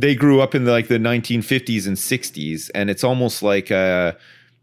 they 0.00 0.14
grew 0.14 0.40
up 0.40 0.54
in 0.54 0.64
the, 0.64 0.70
like 0.72 0.88
the 0.88 0.98
1950s 0.98 1.86
and 1.86 1.96
60s, 1.96 2.70
and 2.74 2.90
it's 2.90 3.04
almost 3.04 3.42
like 3.42 3.70
a 3.70 4.16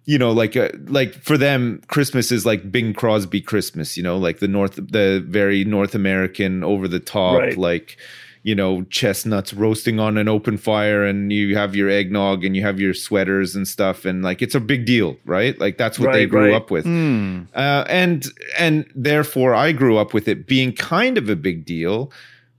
you 0.10 0.18
know, 0.18 0.32
like 0.32 0.56
uh, 0.56 0.70
like 0.88 1.14
for 1.16 1.38
them, 1.38 1.82
Christmas 1.88 2.32
is 2.32 2.46
like 2.46 2.72
Bing 2.72 2.94
Crosby 2.94 3.42
Christmas. 3.42 3.98
You 3.98 4.04
know, 4.04 4.18
like 4.18 4.40
the 4.40 4.48
North, 4.48 4.76
the 4.76 5.22
very 5.28 5.66
North 5.66 5.94
American, 5.96 6.64
over 6.64 6.88
the 6.88 7.02
top, 7.02 7.40
Right. 7.40 7.58
like 7.58 7.98
you 8.44 8.56
know, 8.56 8.84
chestnuts 8.84 9.54
roasting 9.54 10.00
on 10.00 10.18
an 10.18 10.30
open 10.30 10.58
fire, 10.58 11.04
and 11.04 11.34
you 11.34 11.58
have 11.58 11.76
your 11.76 11.90
eggnog 11.90 12.46
and 12.46 12.56
you 12.56 12.62
have 12.62 12.80
your 12.80 12.94
sweaters 12.94 13.54
and 13.58 13.68
stuff, 13.68 14.06
and 14.06 14.24
like 14.24 14.42
it's 14.42 14.56
a 14.56 14.62
big 14.62 14.86
deal, 14.86 15.18
right? 15.26 15.60
Like 15.60 15.78
that's 15.78 16.00
what 16.00 16.14
they 16.14 16.26
grew 16.26 16.46
right. 16.52 16.54
up 16.54 16.72
with, 16.72 16.86
Hmm. 16.86 17.42
uh, 17.54 17.84
and 17.90 18.26
and 18.58 18.86
therefore 18.96 19.54
I 19.54 19.74
grew 19.74 19.98
up 19.98 20.14
with 20.14 20.30
it 20.30 20.48
being 20.48 20.72
kind 20.72 21.18
of 21.18 21.30
a 21.30 21.36
big 21.36 21.66
deal. 21.66 22.10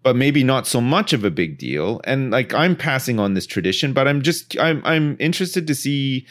But 0.09 0.17
maybe 0.17 0.43
not 0.43 0.67
so 0.67 0.81
much 0.81 1.13
of 1.13 1.23
a 1.23 1.31
big 1.31 1.59
deal, 1.59 2.01
and 2.05 2.31
like 2.31 2.55
I'm 2.55 2.75
passing 2.77 3.21
on 3.21 3.35
this 3.35 3.47
tradition, 3.47 3.93
but 3.93 4.09
I'm 4.09 4.23
just 4.23 4.59
I'm 4.59 4.81
I'm 4.87 5.19
interested 5.21 5.67
to 5.67 5.75
see 5.75 6.25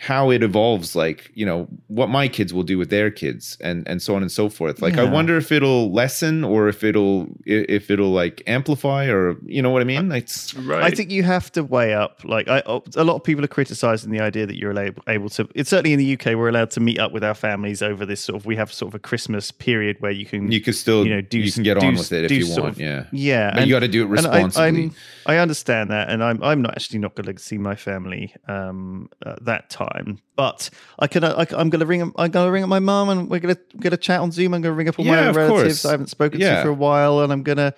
how 0.00 0.30
it 0.30 0.42
evolves 0.42 0.96
like 0.96 1.30
you 1.34 1.44
know 1.44 1.68
what 1.88 2.08
my 2.08 2.26
kids 2.26 2.54
will 2.54 2.62
do 2.62 2.78
with 2.78 2.88
their 2.88 3.10
kids 3.10 3.58
and 3.60 3.86
and 3.86 4.00
so 4.00 4.14
on 4.16 4.22
and 4.22 4.32
so 4.32 4.48
forth 4.48 4.80
like 4.80 4.96
i 4.96 5.04
wonder 5.04 5.36
if 5.36 5.52
it'll 5.52 5.92
lessen 5.92 6.42
or 6.42 6.68
if 6.68 6.82
it'll 6.82 7.26
if 7.44 7.90
it'll 7.90 8.10
like 8.10 8.42
amplify 8.46 9.04
or 9.06 9.36
you 9.44 9.60
know 9.60 9.68
what 9.68 9.82
i 9.82 9.84
mean 9.84 10.10
it's 10.12 10.54
Right. 10.54 10.82
I 10.82 10.90
think 10.90 11.10
you 11.10 11.22
have 11.22 11.50
to 11.52 11.62
weigh 11.62 11.94
up. 11.94 12.22
Like, 12.24 12.48
I, 12.48 12.62
a 12.96 13.04
lot 13.04 13.16
of 13.16 13.24
people 13.24 13.44
are 13.44 13.48
criticizing 13.48 14.10
the 14.10 14.20
idea 14.20 14.46
that 14.46 14.56
you're 14.56 14.76
able, 14.78 15.02
able 15.08 15.28
to. 15.30 15.48
It's 15.54 15.70
certainly 15.70 15.92
in 15.92 15.98
the 15.98 16.12
UK, 16.14 16.26
we're 16.36 16.48
allowed 16.48 16.70
to 16.72 16.80
meet 16.80 16.98
up 16.98 17.12
with 17.12 17.24
our 17.24 17.34
families 17.34 17.82
over 17.82 18.04
this 18.06 18.20
sort 18.20 18.36
of. 18.40 18.46
We 18.46 18.56
have 18.56 18.72
sort 18.72 18.90
of 18.90 18.94
a 18.94 18.98
Christmas 18.98 19.50
period 19.50 19.96
where 20.00 20.10
you 20.12 20.26
can, 20.26 20.50
you 20.50 20.60
can 20.60 20.72
still 20.72 21.04
you 21.06 21.14
know, 21.14 21.20
do 21.20 21.38
you 21.38 21.50
can 21.52 21.62
get 21.62 21.78
do- 21.80 21.86
on 21.86 21.94
with 21.94 22.12
it 22.12 22.24
if 22.24 22.30
you 22.32 22.46
want 22.50 22.72
of- 22.74 22.80
yeah 22.80 23.04
yeah. 23.12 23.52
but 23.54 23.66
you 23.66 23.72
got 23.74 23.80
to 23.80 23.88
do 23.88 24.02
it 24.02 24.06
and 24.18 24.26
I- 24.26 24.42
responsibly 24.42 24.82
I'm- 24.82 24.94
I, 25.26 25.36
understand 25.36 25.90
that, 25.90 26.08
and 26.10 26.22
I'm 26.24 26.42
I'm 26.42 26.62
not 26.62 26.72
actually 26.72 26.98
not 27.00 27.14
going 27.14 27.34
to 27.34 27.42
see 27.42 27.58
my 27.58 27.74
family 27.76 28.34
um, 28.48 29.08
at 29.24 29.44
that 29.44 29.70
time, 29.70 29.89
but 30.36 30.70
I 30.98 31.06
can. 31.06 31.24
I, 31.24 31.46
I'm 31.56 31.70
going 31.70 31.80
to 31.80 31.86
ring. 31.86 32.00
'em- 32.00 32.14
I'm 32.16 32.30
going 32.30 32.46
to 32.46 32.52
ring 32.52 32.62
up 32.62 32.68
my 32.68 32.78
mum, 32.78 33.08
and 33.08 33.28
we're 33.30 33.40
going 33.40 33.54
to 33.54 33.60
get 33.78 33.92
a 33.92 33.96
chat 33.96 34.20
on 34.20 34.32
Zoom. 34.32 34.54
I'm 34.54 34.62
going 34.62 34.72
to 34.72 34.76
ring 34.76 34.88
up 34.88 34.98
all 34.98 35.04
Yeah, 35.04 35.12
my 35.22 35.26
of 35.28 35.36
relatives 35.36 35.82
course. 35.82 35.84
I 35.86 35.90
haven't 35.92 36.08
spoken 36.08 36.40
Yeah. 36.40 36.56
to 36.56 36.62
for 36.62 36.68
a 36.68 36.74
while, 36.74 37.20
and 37.20 37.32
I'm 37.32 37.42
going 37.42 37.58
to. 37.58 37.74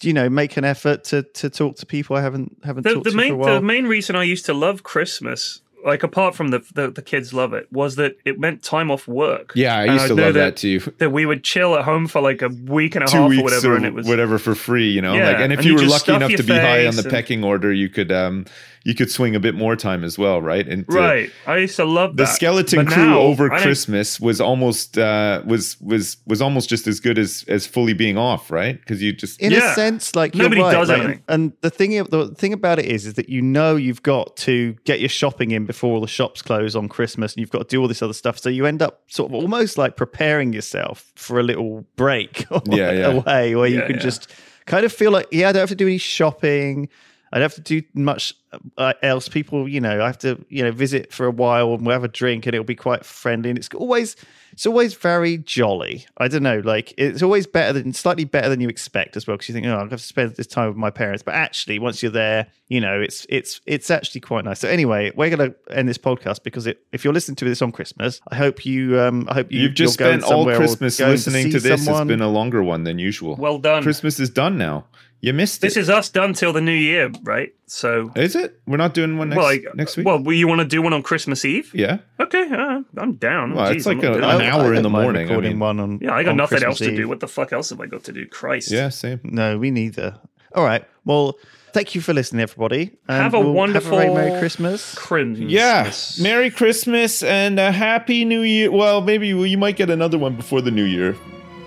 You 0.00 0.12
know, 0.12 0.28
make 0.28 0.56
an 0.56 0.64
effort 0.64 1.04
to 1.04 1.22
to 1.22 1.48
talk 1.48 1.76
to 1.76 1.86
people 1.86 2.16
I 2.16 2.20
haven't 2.20 2.56
haven't 2.64 2.82
the, 2.82 2.94
talked 2.94 3.04
the 3.04 3.10
to 3.12 3.16
for 3.16 3.32
a 3.32 3.36
while. 3.36 3.54
the 3.54 3.62
main 3.62 3.86
reason 3.86 4.16
I 4.16 4.24
used 4.24 4.44
to 4.46 4.52
love 4.52 4.82
Christmas, 4.82 5.60
like 5.86 6.02
apart 6.02 6.34
from 6.34 6.48
the 6.48 6.58
the, 6.74 6.90
the 6.90 7.00
kids 7.00 7.32
love 7.32 7.52
it, 7.54 7.68
was 7.72 7.94
that 7.94 8.16
it 8.24 8.38
meant 8.40 8.64
time 8.64 8.90
off 8.90 9.06
work. 9.06 9.52
yeah 9.54 9.76
i 9.78 9.84
And 9.84 9.92
used 9.92 10.08
to 10.08 10.14
know 10.16 10.24
love 10.24 10.34
that, 10.34 10.56
too 10.56 10.80
That 10.98 11.10
we 11.12 11.24
would 11.26 11.44
chill 11.44 11.76
at 11.78 11.84
home 11.84 12.08
for 12.08 12.20
like 12.20 12.42
a 12.42 12.48
week 12.48 12.96
and 12.96 13.04
a 13.04 13.06
two 13.06 13.18
half 13.18 13.28
weeks 13.30 13.40
or 13.40 13.44
whatever, 13.44 13.72
or 13.72 13.76
and 13.76 13.86
it 13.86 13.94
was 13.94 14.06
whatever 14.08 14.38
for 14.38 14.56
free 14.56 14.90
you 14.90 15.00
know 15.00 15.14
Yeah, 15.14 15.28
like 15.28 15.36
and 15.38 15.52
if 15.52 15.60
and 15.60 15.66
you 15.66 15.76
you 15.78 15.82
were 15.84 15.88
lucky 15.88 16.12
enough 16.12 16.32
to 16.34 16.42
be 16.42 16.52
high 16.54 16.86
on 16.88 16.96
the 16.96 17.02
and- 17.02 17.10
pecking 17.12 17.44
order 17.44 17.72
you 17.72 17.88
could 17.88 18.10
um 18.10 18.46
you 18.84 18.94
could 18.94 19.10
swing 19.10 19.34
a 19.34 19.40
bit 19.40 19.54
more 19.54 19.74
time 19.76 20.04
as 20.04 20.18
well 20.18 20.42
right 20.42 20.68
and 20.68 20.86
to- 20.88 20.94
right. 20.96 21.30
I 21.46 21.56
used 21.56 21.76
to 21.76 21.84
love 21.86 22.16
the 22.16 22.24
that. 22.24 22.34
skeleton 22.34 22.84
But 22.84 22.92
crew 22.92 23.06
now, 23.06 23.18
over 23.18 23.46
I 23.50 23.56
don't- 23.56 23.62
christmas 23.66 24.20
was 24.20 24.40
almost 24.40 24.98
uh 24.98 25.42
was 25.46 25.80
was 25.80 26.18
was 26.26 26.42
almost 26.42 26.68
just 26.68 26.86
as 26.86 27.00
good 27.00 27.18
as 27.18 27.44
as 27.48 27.66
fully 27.66 27.94
being 27.94 28.18
off 28.18 28.50
right 28.50 28.78
because 28.78 29.02
you 29.02 29.12
just 29.12 29.40
in 29.40 29.52
Yeah. 29.52 29.72
a 29.72 29.74
sense, 29.74 30.14
like 30.14 30.34
Nobody 30.34 30.56
you're 30.60 30.66
right, 30.66 30.72
does 30.74 30.88
like, 30.90 30.98
anything. 30.98 31.22
And 31.28 31.52
the 31.62 31.70
thing, 31.70 31.90
the 32.04 32.34
thing 32.36 32.52
about 32.52 32.78
it 32.78 32.84
is, 32.86 33.06
is 33.06 33.14
that 33.14 33.28
you 33.28 33.40
know 33.40 33.76
you've 33.76 34.02
got 34.02 34.36
to 34.38 34.74
get 34.84 35.00
your 35.00 35.08
shopping 35.08 35.50
in 35.52 35.64
before 35.66 35.94
all 35.94 36.00
the 36.00 36.06
shops 36.06 36.42
close 36.42 36.76
on 36.76 36.88
Christmas, 36.88 37.32
and 37.34 37.40
you've 37.40 37.50
got 37.50 37.60
to 37.68 37.74
do 37.74 37.80
all 37.80 37.88
this 37.88 38.02
other 38.02 38.12
stuff. 38.12 38.38
So 38.38 38.48
you 38.50 38.66
end 38.66 38.82
up 38.82 39.02
sort 39.08 39.30
of 39.30 39.34
almost 39.34 39.78
like 39.78 39.96
preparing 39.96 40.52
yourself 40.52 41.10
for 41.16 41.40
a 41.40 41.42
little 41.42 41.84
break 41.96 42.44
Yeah, 42.66 42.92
yeah. 42.92 43.06
away, 43.12 43.54
where 43.56 43.68
you 43.68 43.80
can 43.82 43.96
yeah. 43.96 44.02
just 44.02 44.30
kind 44.66 44.84
of 44.84 44.92
feel 44.92 45.10
like, 45.10 45.26
yeah, 45.32 45.48
I 45.48 45.52
don't 45.52 45.60
have 45.60 45.68
to 45.70 45.74
do 45.74 45.86
any 45.86 45.98
shopping. 45.98 46.88
I 47.34 47.38
don't 47.38 47.46
have 47.46 47.54
to 47.56 47.80
do 47.80 47.82
much 47.94 48.32
uh, 48.78 48.92
else. 49.02 49.28
People, 49.28 49.68
you 49.68 49.80
know, 49.80 50.00
I 50.00 50.06
have 50.06 50.18
to, 50.18 50.44
you 50.48 50.62
know, 50.62 50.70
visit 50.70 51.12
for 51.12 51.26
a 51.26 51.32
while 51.32 51.74
and 51.74 51.84
we'll 51.84 51.92
have 51.92 52.04
a 52.04 52.08
drink 52.08 52.46
and 52.46 52.54
it'll 52.54 52.64
be 52.64 52.76
quite 52.76 53.04
friendly. 53.04 53.50
And 53.50 53.58
it's 53.58 53.68
always, 53.74 54.14
it's 54.52 54.66
always 54.66 54.94
very 54.94 55.38
jolly. 55.38 56.06
I 56.18 56.28
don't 56.28 56.44
know, 56.44 56.60
like 56.60 56.94
it's 56.96 57.24
always 57.24 57.48
better 57.48 57.72
than, 57.72 57.92
slightly 57.92 58.24
better 58.24 58.48
than 58.48 58.60
you 58.60 58.68
expect 58.68 59.16
as 59.16 59.26
well. 59.26 59.36
Because 59.36 59.48
you 59.48 59.54
think, 59.54 59.66
oh, 59.66 59.74
I 59.74 59.80
have 59.80 59.90
to 59.90 59.98
spend 59.98 60.36
this 60.36 60.46
time 60.46 60.68
with 60.68 60.76
my 60.76 60.90
parents. 60.90 61.24
But 61.24 61.34
actually, 61.34 61.80
once 61.80 62.04
you're 62.04 62.12
there, 62.12 62.46
you 62.68 62.80
know, 62.80 63.00
it's 63.00 63.26
it's 63.28 63.60
it's 63.66 63.90
actually 63.90 64.20
quite 64.20 64.44
nice. 64.44 64.60
So 64.60 64.68
anyway, 64.68 65.10
we're 65.16 65.34
going 65.36 65.50
to 65.50 65.76
end 65.76 65.88
this 65.88 65.98
podcast 65.98 66.44
because 66.44 66.68
it, 66.68 66.86
if 66.92 67.04
you're 67.04 67.12
listening 67.12 67.36
to 67.36 67.44
this 67.44 67.60
on 67.62 67.72
Christmas, 67.72 68.20
I 68.28 68.36
hope 68.36 68.64
you, 68.64 69.00
um, 69.00 69.26
I 69.28 69.34
hope 69.34 69.50
you, 69.50 69.62
you've 69.62 69.74
just 69.74 69.98
you're 69.98 70.08
spent 70.08 70.22
all 70.22 70.44
christmas 70.46 71.00
listening 71.00 71.50
to, 71.50 71.60
see 71.60 71.68
this 71.68 71.84
someone. 71.84 72.02
it's 72.02 72.08
been 72.08 72.22
a 72.22 72.28
longer 72.28 72.62
one 72.62 72.84
than 72.84 72.98
usual 72.98 73.36
Well 73.36 73.58
done. 73.58 73.82
christmas 73.82 74.20
is 74.20 74.30
done 74.30 74.56
now 74.56 74.86
you 75.26 75.32
missed 75.32 75.60
This 75.60 75.76
it 75.76 75.80
is 75.80 75.90
us 75.90 76.08
done 76.10 76.32
till 76.34 76.52
the 76.52 76.60
new 76.60 76.72
year, 76.90 77.10
right? 77.22 77.50
So, 77.66 78.10
is 78.14 78.36
it 78.36 78.60
we're 78.66 78.76
not 78.76 78.94
doing 78.94 79.18
one 79.18 79.28
next 79.30 79.38
well, 79.38 79.46
like, 79.46 79.64
next 79.74 79.96
week 79.96 80.06
Well, 80.06 80.20
you 80.32 80.46
want 80.46 80.60
to 80.60 80.66
do 80.66 80.80
one 80.82 80.92
on 80.92 81.02
Christmas 81.02 81.44
Eve? 81.44 81.70
yeah 81.74 81.98
Okay, 82.20 82.44
uh, 82.50 82.82
I'm 82.98 83.14
down. 83.14 83.54
Well, 83.54 83.66
Jeez, 83.68 83.76
it's 83.76 83.86
I'm 83.86 83.98
like 83.98 84.04
a- 84.06 84.14
an 84.14 84.20
that. 84.20 84.40
hour 84.52 84.74
in 84.74 84.82
the 84.82 84.90
mind 84.90 85.04
morning, 85.04 85.20
I 85.22 85.24
recording 85.30 85.50
mean. 85.52 85.58
one 85.60 85.80
on, 85.80 85.98
Yeah, 86.00 86.12
I 86.14 86.22
got 86.22 86.36
nothing 86.36 86.58
Christmas 86.58 86.80
else 86.80 86.86
to 86.86 86.90
Eve. 86.92 86.96
do. 86.96 87.08
What 87.08 87.20
the 87.20 87.28
fuck 87.28 87.52
else 87.52 87.70
have 87.70 87.80
I 87.80 87.86
got 87.86 88.04
to 88.04 88.12
do? 88.12 88.26
Christ. 88.26 88.70
yeah 88.70 88.88
same 88.90 89.20
No, 89.24 89.58
me 89.58 89.70
neither. 89.70 90.16
All 90.54 90.64
right. 90.64 90.84
Well, 91.04 91.34
thank 91.72 91.94
you 91.96 92.00
for 92.00 92.14
listening, 92.14 92.42
everybody. 92.42 92.92
And 93.08 93.22
Have 93.22 93.34
a 93.34 93.40
we'll 93.40 93.52
wonderful 93.52 93.98
have 93.98 94.10
a 94.10 94.14
Merry 94.14 94.38
Christmas. 94.38 94.94
Cringe. 94.94 95.38
Yeah, 95.38 95.90
Merry 96.20 96.50
Christmas 96.50 97.22
and 97.24 97.58
a 97.58 97.72
Happy 97.72 98.24
New 98.24 98.42
Year. 98.42 98.70
Well, 98.70 99.00
maybe 99.00 99.26
you 99.28 99.42
you 99.44 99.58
might 99.58 99.76
get 99.76 99.90
another 99.90 100.16
one 100.18 100.36
before 100.36 100.60
the 100.62 100.70
New 100.70 100.84
Year, 100.84 101.16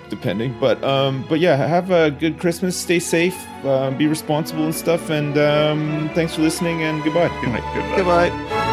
depending. 0.10 0.58
But 0.60 0.84
um, 0.84 1.26
but 1.30 1.40
yeah, 1.40 1.56
have 1.56 1.92
a 1.92 2.12
good 2.12 2.40
Christmas. 2.40 2.76
Stay 2.76 3.00
safe. 3.00 3.38
Um, 3.66 3.98
be 3.98 4.08
responsible 4.08 4.66
and 4.66 4.76
stuff. 4.76 5.10
And 5.10 5.38
um, 5.38 6.10
thanks 6.14 6.36
for 6.36 6.42
listening. 6.42 6.84
And 6.84 7.04
goodbye. 7.04 7.30
Goodbye. 7.44 7.96
Goodbye. 7.96 8.67